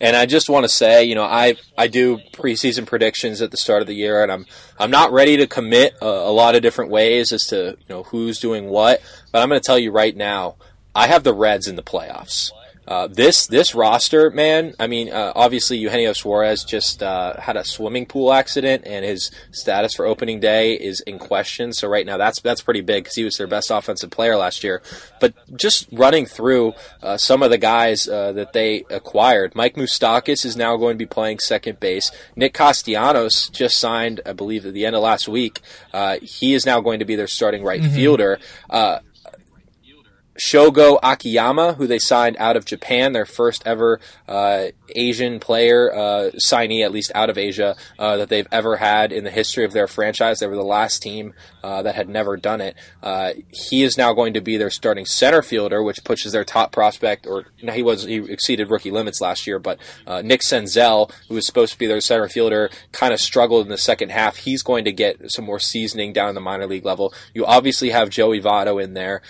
And 0.00 0.16
I 0.16 0.26
just 0.26 0.48
want 0.48 0.64
to 0.64 0.68
say, 0.68 1.04
you 1.04 1.14
know, 1.14 1.24
I, 1.24 1.56
I 1.76 1.86
do 1.86 2.18
preseason 2.32 2.86
predictions 2.86 3.40
at 3.42 3.50
the 3.50 3.56
start 3.56 3.80
of 3.80 3.88
the 3.88 3.94
year, 3.94 4.22
and 4.22 4.30
I'm 4.30 4.46
I'm 4.78 4.90
not 4.90 5.12
ready 5.12 5.36
to 5.38 5.46
commit 5.46 5.94
a, 6.00 6.06
a 6.06 6.32
lot 6.32 6.54
of 6.54 6.62
different 6.62 6.90
ways 6.90 7.32
as 7.32 7.46
to 7.48 7.76
you 7.78 7.86
know 7.88 8.02
who's 8.04 8.38
doing 8.40 8.68
what. 8.68 9.02
But 9.32 9.42
I'm 9.42 9.48
going 9.48 9.60
to 9.60 9.66
tell 9.66 9.78
you 9.78 9.90
right 9.90 10.16
now, 10.16 10.56
I 10.94 11.06
have 11.06 11.24
the 11.24 11.34
Reds 11.34 11.68
in 11.68 11.76
the 11.76 11.82
playoffs. 11.82 12.50
Uh, 12.86 13.08
this 13.08 13.46
this 13.46 13.74
roster, 13.74 14.30
man. 14.30 14.74
I 14.78 14.86
mean, 14.86 15.12
uh, 15.12 15.32
obviously 15.34 15.78
Eugenio 15.78 16.12
Suarez 16.12 16.62
just 16.64 17.02
uh, 17.02 17.38
had 17.40 17.56
a 17.56 17.64
swimming 17.64 18.06
pool 18.06 18.32
accident, 18.32 18.84
and 18.86 19.04
his 19.04 19.30
status 19.50 19.94
for 19.94 20.06
opening 20.06 20.38
day 20.38 20.74
is 20.74 21.00
in 21.00 21.18
question. 21.18 21.72
So 21.72 21.88
right 21.88 22.06
now, 22.06 22.16
that's 22.16 22.40
that's 22.40 22.62
pretty 22.62 22.82
big 22.82 23.04
because 23.04 23.16
he 23.16 23.24
was 23.24 23.36
their 23.36 23.48
best 23.48 23.70
offensive 23.70 24.10
player 24.10 24.36
last 24.36 24.62
year. 24.62 24.82
But 25.20 25.34
just 25.56 25.88
running 25.90 26.26
through 26.26 26.74
uh, 27.02 27.16
some 27.16 27.42
of 27.42 27.50
the 27.50 27.58
guys 27.58 28.08
uh, 28.08 28.32
that 28.32 28.52
they 28.52 28.84
acquired, 28.90 29.54
Mike 29.54 29.74
Moustakas 29.74 30.44
is 30.44 30.56
now 30.56 30.76
going 30.76 30.94
to 30.94 30.98
be 30.98 31.06
playing 31.06 31.40
second 31.40 31.80
base. 31.80 32.12
Nick 32.36 32.54
Castellanos 32.54 33.48
just 33.48 33.78
signed, 33.78 34.20
I 34.24 34.32
believe, 34.32 34.64
at 34.64 34.74
the 34.74 34.86
end 34.86 34.94
of 34.94 35.02
last 35.02 35.26
week. 35.26 35.60
he 36.22 36.54
is 36.54 36.64
now 36.64 36.80
going 36.80 37.00
to 37.00 37.04
be 37.04 37.16
their 37.16 37.26
starting 37.26 37.64
right 37.64 37.80
mm-hmm. 37.80 37.94
fielder. 37.94 38.38
Shogo 40.38 40.98
Akiyama, 41.02 41.74
who 41.74 41.86
they 41.86 41.98
signed 41.98 42.36
out 42.38 42.56
of 42.56 42.64
Japan, 42.64 43.12
their 43.12 43.26
first 43.26 43.62
ever 43.66 44.00
uh, 44.28 44.66
Asian 44.94 45.40
player 45.40 45.92
uh, 45.92 46.30
signee, 46.36 46.84
at 46.84 46.92
least 46.92 47.10
out 47.14 47.30
of 47.30 47.38
Asia, 47.38 47.76
uh, 47.98 48.16
that 48.16 48.28
they've 48.28 48.48
ever 48.52 48.76
had 48.76 49.12
in 49.12 49.24
the 49.24 49.30
history 49.30 49.64
of 49.64 49.72
their 49.72 49.86
franchise. 49.86 50.38
They 50.38 50.46
were 50.46 50.56
the 50.56 50.62
last 50.62 51.02
team 51.02 51.34
uh, 51.62 51.82
that 51.82 51.94
had 51.94 52.08
never 52.08 52.36
done 52.36 52.60
it. 52.60 52.76
Uh, 53.02 53.32
he 53.50 53.82
is 53.82 53.96
now 53.96 54.12
going 54.12 54.34
to 54.34 54.40
be 54.40 54.56
their 54.56 54.70
starting 54.70 55.06
center 55.06 55.42
fielder, 55.42 55.82
which 55.82 56.04
pushes 56.04 56.32
their 56.32 56.44
top 56.44 56.72
prospect, 56.72 57.26
or 57.26 57.46
he 57.56 57.82
was 57.82 58.04
he 58.04 58.16
exceeded 58.16 58.70
rookie 58.70 58.90
limits 58.90 59.20
last 59.20 59.46
year, 59.46 59.58
but 59.58 59.78
uh, 60.06 60.22
Nick 60.22 60.40
Senzel, 60.40 61.10
who 61.28 61.34
was 61.34 61.46
supposed 61.46 61.72
to 61.72 61.78
be 61.78 61.86
their 61.86 62.00
center 62.00 62.28
fielder, 62.28 62.70
kind 62.92 63.12
of 63.12 63.20
struggled 63.20 63.66
in 63.66 63.70
the 63.70 63.78
second 63.78 64.10
half. 64.10 64.36
He's 64.36 64.62
going 64.62 64.84
to 64.84 64.92
get 64.92 65.30
some 65.30 65.44
more 65.44 65.60
seasoning 65.60 66.12
down 66.12 66.30
in 66.30 66.34
the 66.34 66.40
minor 66.40 66.66
league 66.66 66.84
level. 66.84 67.12
You 67.34 67.46
obviously 67.46 67.90
have 67.90 68.10
Joey 68.10 68.40
Votto 68.40 68.82
in 68.82 68.94
there 68.94 69.22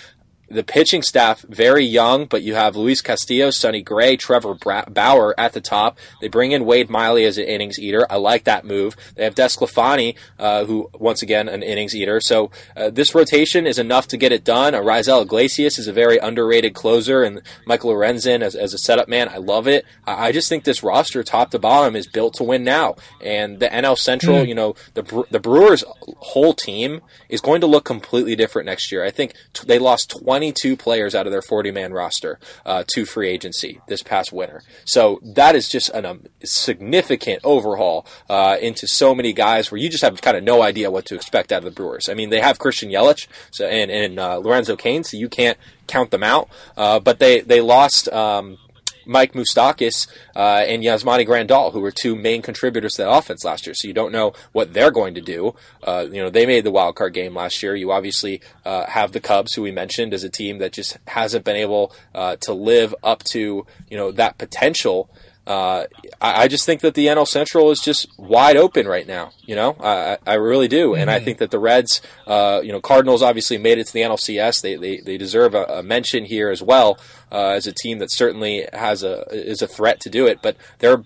the 0.49 0.62
pitching 0.62 1.03
staff 1.03 1.42
very 1.42 1.84
young, 1.84 2.26
but 2.26 2.42
you 2.42 2.55
have 2.55 2.76
Luis 2.76 3.01
Castillo, 3.01 3.51
Sonny 3.51 3.82
Gray, 3.82 4.16
Trevor 4.16 4.55
Bauer 4.55 5.34
at 5.38 5.53
the 5.53 5.61
top. 5.61 5.99
They 6.20 6.28
bring 6.28 6.53
in 6.53 6.64
Wade 6.64 6.88
Miley 6.88 7.24
as 7.24 7.36
an 7.36 7.44
innings 7.44 7.78
eater. 7.78 8.07
I 8.09 8.16
like 8.16 8.44
that 8.44 8.64
move. 8.64 8.97
They 9.16 9.24
have 9.24 9.34
DeSclafani, 9.34 10.14
uh, 10.38 10.64
who 10.64 10.88
once 10.94 11.22
again 11.22 11.49
an 11.49 11.62
innings 11.62 11.97
eater. 11.97 12.20
So 12.20 12.51
uh, 12.76 12.90
this 12.90 13.14
rotation 13.14 13.66
is 13.66 13.78
enough 13.78 14.07
to 14.09 14.16
get 14.16 14.32
it 14.32 14.44
done. 14.44 14.74
Uh, 14.74 14.80
Raisel 14.80 15.22
Iglesias 15.22 15.78
is 15.78 15.88
a 15.88 15.92
very 15.92 16.18
underrated 16.18 16.74
closer, 16.74 17.24
and 17.24 17.42
Michael 17.66 17.92
Lorenzen 17.92 18.42
as, 18.42 18.55
as 18.55 18.72
a 18.72 18.78
setup 18.78 19.09
man. 19.09 19.28
I 19.28 19.38
love 19.38 19.66
it. 19.66 19.84
I, 20.07 20.28
I, 20.28 20.32
just 20.32 20.49
think 20.49 20.64
this 20.64 20.82
roster, 20.82 21.24
top 21.24 21.51
to 21.51 21.59
bottom, 21.59 21.97
is 21.97 22.07
built 22.07 22.34
to 22.34 22.44
win 22.44 22.62
now. 22.62 22.97
And 23.22 23.59
the 23.59 23.68
NL 23.68 23.99
Central, 23.99 24.38
mm. 24.38 24.49
you 24.49 24.55
know, 24.55 24.74
the 24.94 25.24
the 25.30 25.40
Brewers' 25.40 25.84
whole 26.18 26.55
team 26.55 27.01
is 27.28 27.40
going 27.40 27.61
to 27.62 27.66
look 27.66 27.84
completely 27.84 28.36
different 28.36 28.66
next 28.66 28.92
year. 28.92 29.05
I 29.05 29.11
think 29.11 29.34
t- 29.53 29.64
they 29.66 29.78
lost 29.78 30.11
20 30.11 30.36
22 30.37 30.76
players 30.76 31.14
out 31.14 31.26
of 31.26 31.32
their 31.32 31.41
40 31.41 31.70
man 31.70 31.95
roster 31.95 32.39
uh, 32.66 32.84
to 32.89 33.07
free 33.07 33.30
agency 33.30 33.80
this 33.89 34.03
past 34.03 34.34
winter. 34.34 34.62
So 34.84 35.18
that 35.22 35.57
is 35.57 35.66
just 35.66 35.89
a 35.89 36.11
um, 36.11 36.26
significant 36.45 37.41
overhaul 37.43 38.07
uh, 38.28 38.59
into 38.61 38.87
so 38.87 39.14
many 39.14 39.32
guys 39.32 39.70
where 39.70 39.80
you 39.80 39.89
just 39.89 40.05
have 40.05 40.20
kind 40.20 40.37
of 40.37 40.45
no 40.45 40.61
idea 40.61 40.91
what 40.91 41.07
to 41.07 41.14
expect 41.14 41.53
out 41.53 41.59
of 41.59 41.64
the 41.64 41.70
Brewers. 41.70 42.11
I 42.11 42.14
mean, 42.14 42.28
they 42.28 42.43
have 42.43 42.59
Christian 42.59 42.91
Yelich 42.91 43.28
so, 43.51 43.66
and, 43.66 43.91
and 43.91 44.20
uh, 44.20 44.37
Lorenzo 44.37 44.76
Cain, 44.76 45.05
so 45.05 45.16
you 45.16 45.30
can't 45.30 45.57
count 45.87 46.11
them 46.11 46.22
out. 46.22 46.51
Uh, 46.76 47.01
but 47.01 47.18
they, 47.18 47.41
they 47.41 47.62
lost. 47.62 48.07
Um, 48.11 48.59
Mike 49.07 49.32
Moustakas 49.32 50.09
uh, 50.34 50.64
and 50.66 50.82
Yasmani 50.82 51.26
Grandal, 51.26 51.72
who 51.72 51.80
were 51.80 51.90
two 51.90 52.16
main 52.16 52.42
contributors 52.42 52.94
to 52.94 53.02
that 53.02 53.11
offense 53.11 53.44
last 53.44 53.66
year. 53.66 53.74
So 53.74 53.88
you 53.88 53.94
don't 53.94 54.12
know 54.12 54.32
what 54.52 54.74
they're 54.74 54.90
going 54.90 55.14
to 55.14 55.20
do. 55.20 55.54
Uh, 55.82 56.07
you 56.11 56.22
know, 56.22 56.30
they 56.30 56.46
made 56.46 56.64
the 56.64 56.70
wild 56.70 56.96
card 56.96 57.14
game 57.14 57.34
last 57.34 57.62
year. 57.62 57.74
You 57.74 57.92
obviously 57.92 58.40
uh, 58.64 58.86
have 58.86 59.12
the 59.12 59.20
Cubs, 59.20 59.54
who 59.54 59.62
we 59.62 59.72
mentioned, 59.72 60.12
as 60.14 60.24
a 60.24 60.30
team 60.30 60.59
that 60.59 60.72
just 60.72 60.98
hasn't 61.07 61.44
been 61.44 61.57
able 61.57 61.92
uh, 62.14 62.36
to 62.36 62.52
live 62.52 62.94
up 63.02 63.22
to 63.24 63.66
you 63.88 63.96
know 63.96 64.11
that 64.12 64.38
potential 64.38 65.11
uh, 65.46 65.86
I, 66.20 66.42
I, 66.42 66.48
just 66.48 66.66
think 66.66 66.80
that 66.80 66.94
the 66.94 67.07
NL 67.07 67.26
Central 67.26 67.70
is 67.70 67.80
just 67.80 68.09
wide 68.18 68.57
open 68.57 68.88
right 68.88 69.07
now. 69.07 69.30
You 69.44 69.54
know, 69.54 69.76
I, 69.78 70.18
I 70.26 70.34
really 70.34 70.66
do, 70.66 70.96
and 70.96 71.09
I 71.09 71.16
mm-hmm. 71.16 71.24
think 71.24 71.38
that 71.38 71.52
the 71.52 71.61
Reds, 71.61 72.02
uh, 72.26 72.61
you 72.64 72.72
know, 72.72 72.80
Cardinals 72.80 73.22
obviously 73.22 73.57
made 73.57 73.78
it 73.78 73.86
to 73.86 73.92
the 73.92 74.00
NLCS. 74.00 74.61
They 74.61 74.74
they, 74.74 74.98
they 74.98 75.16
deserve 75.16 75.54
a, 75.54 75.64
a 75.64 75.82
mention 75.84 76.24
here 76.24 76.50
as 76.50 76.62
well 76.62 76.98
uh, 77.33 77.49
as 77.49 77.66
a 77.66 77.72
team 77.72 77.99
that 77.99 78.11
certainly 78.11 78.66
has 78.72 79.03
a 79.03 79.24
is 79.31 79.62
a 79.62 79.66
threat 79.66 80.01
to 80.01 80.11
do 80.11 80.27
it, 80.27 80.41
but 80.43 80.57
they're 80.79 81.03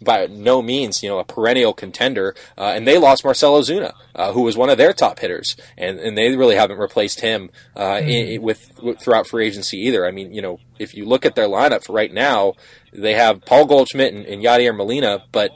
by 0.00 0.26
no 0.26 0.62
means 0.62 1.02
you 1.02 1.08
know 1.08 1.18
a 1.18 1.24
perennial 1.24 1.72
contender. 1.72 2.34
Uh, 2.56 2.72
and 2.74 2.86
they 2.86 2.98
lost 2.98 3.24
Marcell 3.24 3.60
Ozuna, 3.60 3.92
uh, 4.14 4.32
who 4.32 4.42
was 4.42 4.56
one 4.56 4.70
of 4.70 4.78
their 4.78 4.92
top 4.92 5.18
hitters, 5.18 5.56
and 5.76 5.98
and 5.98 6.16
they 6.16 6.36
really 6.36 6.56
haven't 6.56 6.78
replaced 6.78 7.20
him 7.20 7.50
mm-hmm. 7.76 8.08
in, 8.08 8.42
with, 8.42 8.78
with 8.82 9.00
throughout 9.00 9.26
free 9.26 9.46
agency 9.46 9.78
either. 9.78 10.06
I 10.06 10.10
mean, 10.10 10.32
you 10.32 10.42
know, 10.42 10.60
if 10.78 10.94
you 10.94 11.04
look 11.04 11.24
at 11.24 11.34
their 11.34 11.48
lineup 11.48 11.84
for 11.84 11.92
right 11.92 12.12
now 12.12 12.54
they 12.92 13.14
have 13.14 13.44
Paul 13.44 13.66
Goldschmidt 13.66 14.12
and, 14.12 14.26
and 14.26 14.42
Yadier 14.42 14.76
Molina, 14.76 15.24
but 15.32 15.52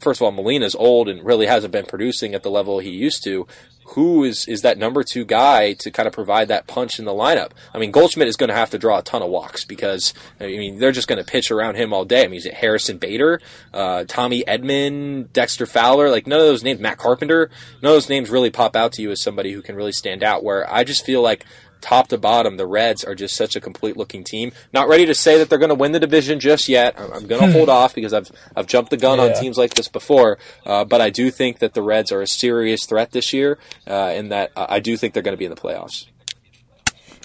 first 0.00 0.20
of 0.20 0.24
all, 0.24 0.32
Molina's 0.32 0.74
old 0.74 1.08
and 1.08 1.24
really 1.24 1.46
hasn't 1.46 1.72
been 1.72 1.86
producing 1.86 2.34
at 2.34 2.42
the 2.42 2.50
level 2.50 2.78
he 2.78 2.90
used 2.90 3.22
to. 3.24 3.46
Who 3.94 4.24
is 4.24 4.46
is 4.48 4.62
that 4.62 4.76
number 4.76 5.04
two 5.04 5.24
guy 5.24 5.72
to 5.74 5.90
kind 5.90 6.08
of 6.08 6.12
provide 6.12 6.48
that 6.48 6.66
punch 6.66 6.98
in 6.98 7.04
the 7.04 7.12
lineup? 7.12 7.50
I 7.72 7.78
mean, 7.78 7.92
Goldschmidt 7.92 8.26
is 8.26 8.36
going 8.36 8.48
to 8.48 8.54
have 8.54 8.70
to 8.70 8.78
draw 8.78 8.98
a 8.98 9.02
ton 9.02 9.22
of 9.22 9.30
walks 9.30 9.64
because 9.64 10.12
I 10.40 10.46
mean 10.46 10.80
they're 10.80 10.90
just 10.90 11.06
going 11.06 11.18
to 11.18 11.24
pitch 11.24 11.52
around 11.52 11.76
him 11.76 11.92
all 11.92 12.04
day. 12.04 12.24
I 12.24 12.26
mean, 12.26 12.38
is 12.38 12.46
it 12.46 12.54
Harrison 12.54 12.98
Bader, 12.98 13.40
uh, 13.72 14.04
Tommy 14.08 14.42
Edman, 14.48 15.32
Dexter 15.32 15.64
Fowler? 15.64 16.10
Like 16.10 16.26
none 16.26 16.40
of 16.40 16.46
those 16.46 16.64
names, 16.64 16.80
Matt 16.80 16.98
Carpenter, 16.98 17.50
none 17.82 17.90
of 17.92 17.96
those 17.96 18.08
names 18.08 18.30
really 18.30 18.50
pop 18.50 18.74
out 18.74 18.92
to 18.94 19.02
you 19.02 19.12
as 19.12 19.22
somebody 19.22 19.52
who 19.52 19.62
can 19.62 19.76
really 19.76 19.92
stand 19.92 20.24
out. 20.24 20.42
Where 20.42 20.72
I 20.72 20.82
just 20.82 21.06
feel 21.06 21.22
like 21.22 21.44
top 21.84 22.08
to 22.08 22.18
bottom, 22.18 22.56
the 22.56 22.66
Reds 22.66 23.04
are 23.04 23.14
just 23.14 23.36
such 23.36 23.54
a 23.56 23.60
complete 23.60 23.96
looking 23.96 24.24
team. 24.24 24.52
Not 24.72 24.88
ready 24.88 25.04
to 25.04 25.14
say 25.14 25.36
that 25.38 25.50
they're 25.50 25.58
going 25.58 25.68
to 25.68 25.74
win 25.74 25.92
the 25.92 26.00
division 26.00 26.40
just 26.40 26.66
yet. 26.66 26.98
I'm, 26.98 27.26
going 27.26 27.42
to 27.42 27.52
hold 27.52 27.68
off 27.68 27.94
because 27.94 28.14
I've 28.14 28.30
I've 28.56 28.66
jumped 28.66 28.90
the 28.90 28.96
gun 28.96 29.18
yeah. 29.18 29.26
on 29.26 29.40
teams 29.40 29.58
like 29.58 29.74
this 29.74 29.88
before. 29.88 30.38
Uh, 30.64 30.84
but 30.84 31.00
I 31.00 31.10
do 31.10 31.30
think 31.30 31.58
that 31.58 31.74
the 31.74 31.82
Reds 31.82 32.10
are 32.10 32.22
a 32.22 32.26
serious 32.26 32.86
threat 32.86 33.10
this 33.10 33.32
year, 33.32 33.58
uh, 33.86 33.90
and 33.90 34.32
that 34.32 34.50
I 34.56 34.80
do 34.80 34.96
think 34.96 35.12
they're 35.12 35.22
going 35.22 35.34
to 35.34 35.38
be 35.38 35.44
in 35.44 35.50
the 35.50 35.60
playoffs. 35.60 36.06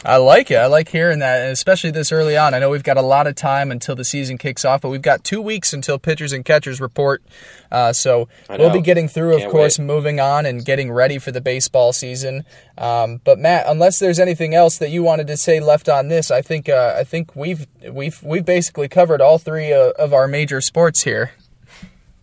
I 0.05 0.15
like 0.17 0.49
it. 0.49 0.55
I 0.55 0.67
like 0.67 0.89
hearing 0.89 1.19
that, 1.19 1.41
and 1.41 1.51
especially 1.51 1.91
this 1.91 2.11
early 2.11 2.37
on. 2.37 2.53
I 2.53 2.59
know 2.59 2.69
we've 2.69 2.83
got 2.83 2.97
a 2.97 3.01
lot 3.01 3.27
of 3.27 3.35
time 3.35 3.69
until 3.69 3.95
the 3.95 4.05
season 4.05 4.37
kicks 4.37 4.63
off, 4.63 4.81
but 4.81 4.89
we've 4.89 5.01
got 5.01 5.23
two 5.23 5.41
weeks 5.41 5.73
until 5.73 5.99
pitchers 5.99 6.31
and 6.31 6.45
catchers 6.45 6.79
report. 6.79 7.21
Uh, 7.69 7.91
so 7.91 8.29
we'll 8.49 8.71
be 8.71 8.81
getting 8.81 9.07
through, 9.09 9.33
Can't 9.33 9.45
of 9.45 9.51
course, 9.51 9.77
wait. 9.77 9.85
moving 9.85 10.19
on 10.19 10.45
and 10.45 10.63
getting 10.63 10.91
ready 10.91 11.19
for 11.19 11.31
the 11.31 11.41
baseball 11.41 11.91
season. 11.91 12.45
Um, 12.77 13.19
but 13.25 13.39
Matt, 13.39 13.65
unless 13.67 13.99
there's 13.99 14.19
anything 14.19 14.55
else 14.55 14.77
that 14.77 14.89
you 14.89 15.03
wanted 15.03 15.27
to 15.27 15.37
say 15.37 15.59
left 15.59 15.89
on 15.89 16.07
this, 16.07 16.31
I 16.31 16.41
think 16.41 16.69
uh, 16.69 16.95
I 16.97 17.03
think 17.03 17.35
we've 17.35 17.67
we've 17.91 18.23
we've 18.23 18.45
basically 18.45 18.87
covered 18.87 19.21
all 19.21 19.37
three 19.37 19.73
uh, 19.73 19.91
of 19.99 20.13
our 20.13 20.27
major 20.27 20.61
sports 20.61 21.03
here 21.03 21.31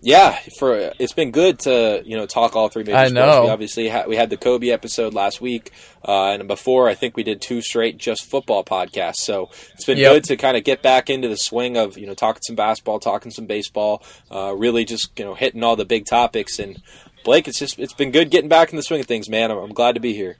yeah, 0.00 0.38
for 0.58 0.92
it's 0.98 1.14
been 1.14 1.30
good 1.30 1.58
to 1.60 2.02
you 2.04 2.16
know 2.16 2.26
talk 2.26 2.54
all 2.54 2.68
three 2.68 2.84
major 2.84 2.96
I 2.96 3.08
sports. 3.08 3.14
Know. 3.14 3.44
We 3.44 3.50
obviously 3.50 3.88
ha- 3.88 4.04
we 4.06 4.16
had 4.16 4.28
the 4.28 4.36
Kobe 4.36 4.68
episode 4.68 5.14
last 5.14 5.40
week, 5.40 5.72
uh, 6.06 6.32
and 6.32 6.46
before 6.46 6.88
I 6.88 6.94
think 6.94 7.16
we 7.16 7.22
did 7.22 7.40
two 7.40 7.62
straight 7.62 7.96
just 7.96 8.30
football 8.30 8.62
podcasts. 8.62 9.16
So 9.16 9.50
it's 9.72 9.86
been 9.86 9.98
yep. 9.98 10.12
good 10.12 10.24
to 10.24 10.36
kind 10.36 10.56
of 10.56 10.64
get 10.64 10.82
back 10.82 11.08
into 11.08 11.28
the 11.28 11.36
swing 11.36 11.76
of 11.78 11.96
you 11.96 12.06
know 12.06 12.14
talking 12.14 12.42
some 12.42 12.56
basketball, 12.56 13.00
talking 13.00 13.30
some 13.30 13.46
baseball, 13.46 14.02
uh, 14.30 14.54
really 14.54 14.84
just 14.84 15.18
you 15.18 15.24
know 15.24 15.34
hitting 15.34 15.64
all 15.64 15.76
the 15.76 15.86
big 15.86 16.04
topics. 16.04 16.58
And 16.58 16.82
Blake, 17.24 17.48
it's 17.48 17.58
just 17.58 17.78
it's 17.78 17.94
been 17.94 18.10
good 18.10 18.30
getting 18.30 18.50
back 18.50 18.70
in 18.70 18.76
the 18.76 18.82
swing 18.82 19.00
of 19.00 19.06
things, 19.06 19.30
man. 19.30 19.50
I'm, 19.50 19.58
I'm 19.58 19.74
glad 19.74 19.94
to 19.94 20.00
be 20.00 20.12
here. 20.12 20.36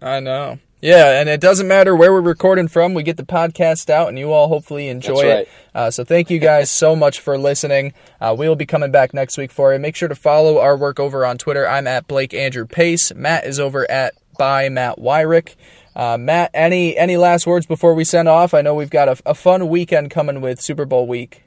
I 0.00 0.20
know. 0.20 0.58
Yeah, 0.80 1.20
and 1.20 1.28
it 1.28 1.42
doesn't 1.42 1.68
matter 1.68 1.94
where 1.94 2.10
we're 2.10 2.22
recording 2.22 2.66
from. 2.66 2.94
We 2.94 3.02
get 3.02 3.18
the 3.18 3.22
podcast 3.22 3.90
out, 3.90 4.08
and 4.08 4.18
you 4.18 4.32
all 4.32 4.48
hopefully 4.48 4.88
enjoy 4.88 5.22
right. 5.22 5.38
it. 5.40 5.48
Uh, 5.74 5.90
so 5.90 6.04
thank 6.04 6.30
you 6.30 6.38
guys 6.38 6.70
so 6.70 6.96
much 6.96 7.20
for 7.20 7.36
listening. 7.36 7.92
Uh, 8.20 8.34
we 8.38 8.48
will 8.48 8.56
be 8.56 8.66
coming 8.66 8.90
back 8.90 9.12
next 9.12 9.36
week 9.36 9.52
for 9.52 9.72
you. 9.74 9.78
Make 9.78 9.94
sure 9.94 10.08
to 10.08 10.14
follow 10.14 10.58
our 10.58 10.76
work 10.76 10.98
over 10.98 11.26
on 11.26 11.36
Twitter. 11.36 11.68
I'm 11.68 11.86
at 11.86 12.08
Blake 12.08 12.32
Andrew 12.32 12.66
Pace. 12.66 13.12
Matt 13.14 13.44
is 13.44 13.60
over 13.60 13.90
at 13.90 14.14
by 14.38 14.70
Matt 14.70 14.96
Weyrich. 14.98 15.54
Uh, 15.94 16.16
Matt, 16.16 16.50
any 16.54 16.96
any 16.96 17.18
last 17.18 17.46
words 17.46 17.66
before 17.66 17.94
we 17.94 18.04
send 18.04 18.28
off? 18.28 18.54
I 18.54 18.62
know 18.62 18.74
we've 18.74 18.88
got 18.88 19.08
a, 19.08 19.16
a 19.26 19.34
fun 19.34 19.68
weekend 19.68 20.10
coming 20.10 20.40
with 20.40 20.62
Super 20.62 20.86
Bowl 20.86 21.06
week. 21.06 21.42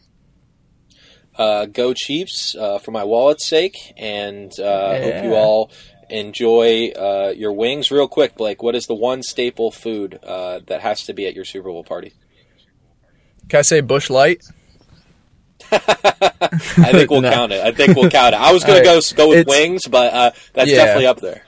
Uh, 1.36 1.66
go 1.66 1.96
Chiefs 1.96 2.56
uh, 2.56 2.78
for 2.78 2.92
my 2.92 3.04
wallet's 3.04 3.48
sake, 3.48 3.94
and 3.98 4.52
uh, 4.60 4.64
yeah. 4.64 5.02
hope 5.02 5.24
you 5.24 5.34
all 5.34 5.72
enjoy 6.10 6.90
uh, 6.90 7.34
your 7.36 7.54
wings. 7.54 7.92
Real 7.92 8.08
quick, 8.08 8.36
Blake, 8.36 8.64
what 8.64 8.76
is 8.76 8.88
the 8.88 8.96
one 8.96 9.24
staple 9.24 9.72
food 9.72 10.20
uh, 10.24 10.60
that 10.68 10.82
has 10.82 11.04
to 11.04 11.14
be 11.14 11.28
at 11.28 11.36
your 11.36 11.46
Super 11.46 11.70
Bowl 11.70 11.84
party? 11.84 12.14
Can 13.50 13.60
I 13.60 13.62
say 13.64 13.82
Busch 13.82 14.10
Light? 14.10 14.44
I 15.72 16.92
think 16.92 17.10
we'll 17.10 17.22
no. 17.22 17.32
count 17.32 17.52
it. 17.52 17.64
I 17.64 17.72
think 17.72 17.96
we'll 17.96 18.10
count 18.10 18.36
it. 18.36 18.42
I 18.42 18.52
was 18.52 18.64
going 18.64 18.80
to 18.80 18.86
go 18.86 19.00
go 19.16 19.30
with 19.30 19.40
it's, 19.40 19.50
wings, 19.50 19.88
but 19.88 20.14
uh, 20.14 20.32
that's 20.54 20.70
yeah. 20.70 20.78
definitely 20.78 21.08
up 21.08 21.20
there 21.20 21.44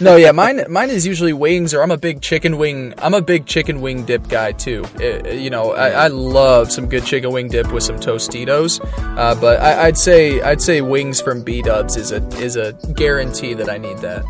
no, 0.00 0.16
yeah, 0.16 0.32
mine 0.32 0.64
mine 0.68 0.90
is 0.90 1.06
usually 1.06 1.32
wings, 1.32 1.74
or 1.74 1.82
I'm 1.82 1.90
a 1.90 1.96
big 1.96 2.20
chicken 2.20 2.56
wing. 2.58 2.94
I'm 2.98 3.14
a 3.14 3.22
big 3.22 3.46
chicken 3.46 3.80
wing 3.80 4.04
dip 4.04 4.28
guy 4.28 4.52
too. 4.52 4.84
It, 5.00 5.26
uh, 5.26 5.30
you 5.30 5.50
know, 5.50 5.72
I, 5.72 5.88
I, 5.90 6.06
love 6.08 6.70
some 6.70 6.88
good 6.88 7.04
chicken 7.04 7.32
wing 7.32 7.48
dip 7.48 7.72
with 7.72 7.82
some 7.82 7.96
Tostitos. 7.96 8.80
Uh, 9.18 9.34
but 9.34 9.60
I, 9.60 9.86
would 9.86 9.98
say 9.98 10.40
I'd 10.40 10.62
say 10.62 10.80
wings 10.80 11.20
from 11.20 11.42
B 11.42 11.62
Dubs 11.62 11.96
is 11.96 12.12
a 12.12 12.26
is 12.38 12.56
a 12.56 12.72
guarantee 12.94 13.54
that 13.54 13.68
I 13.68 13.78
need 13.78 13.98
that. 13.98 14.24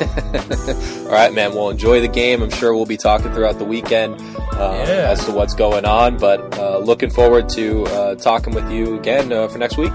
All 1.06 1.12
right, 1.12 1.32
man. 1.32 1.54
We'll 1.54 1.70
enjoy 1.70 2.00
the 2.00 2.08
game. 2.08 2.42
I'm 2.42 2.50
sure 2.50 2.74
we'll 2.74 2.86
be 2.86 2.96
talking 2.96 3.32
throughout 3.32 3.58
the 3.58 3.64
weekend 3.64 4.14
uh, 4.52 4.84
yeah. 4.86 5.10
as 5.10 5.24
to 5.26 5.32
what's 5.32 5.54
going 5.54 5.84
on. 5.84 6.16
But 6.16 6.58
uh, 6.58 6.78
looking 6.78 7.10
forward 7.10 7.48
to 7.50 7.84
uh, 7.86 8.14
talking 8.14 8.54
with 8.54 8.70
you 8.70 8.98
again 8.98 9.32
uh, 9.32 9.48
for 9.48 9.58
next 9.58 9.76
week. 9.76 9.92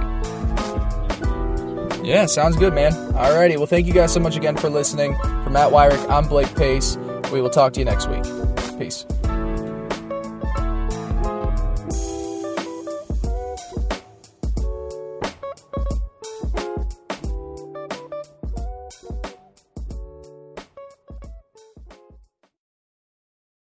Yeah, 2.05 2.27
sounds 2.27 2.55
good, 2.55 2.73
man. 2.73 2.91
Alrighty, 3.13 3.57
well, 3.57 3.65
thank 3.65 3.87
you 3.87 3.93
guys 3.93 4.13
so 4.13 4.19
much 4.19 4.35
again 4.35 4.55
for 4.55 4.69
listening. 4.69 5.15
For 5.15 5.49
Matt 5.49 5.71
Weyrich, 5.71 6.07
I'm 6.09 6.27
Blake 6.27 6.53
Pace. 6.55 6.97
We 7.31 7.41
will 7.41 7.49
talk 7.49 7.73
to 7.73 7.79
you 7.79 7.85
next 7.85 8.07
week. 8.07 8.23
Peace. 8.77 9.05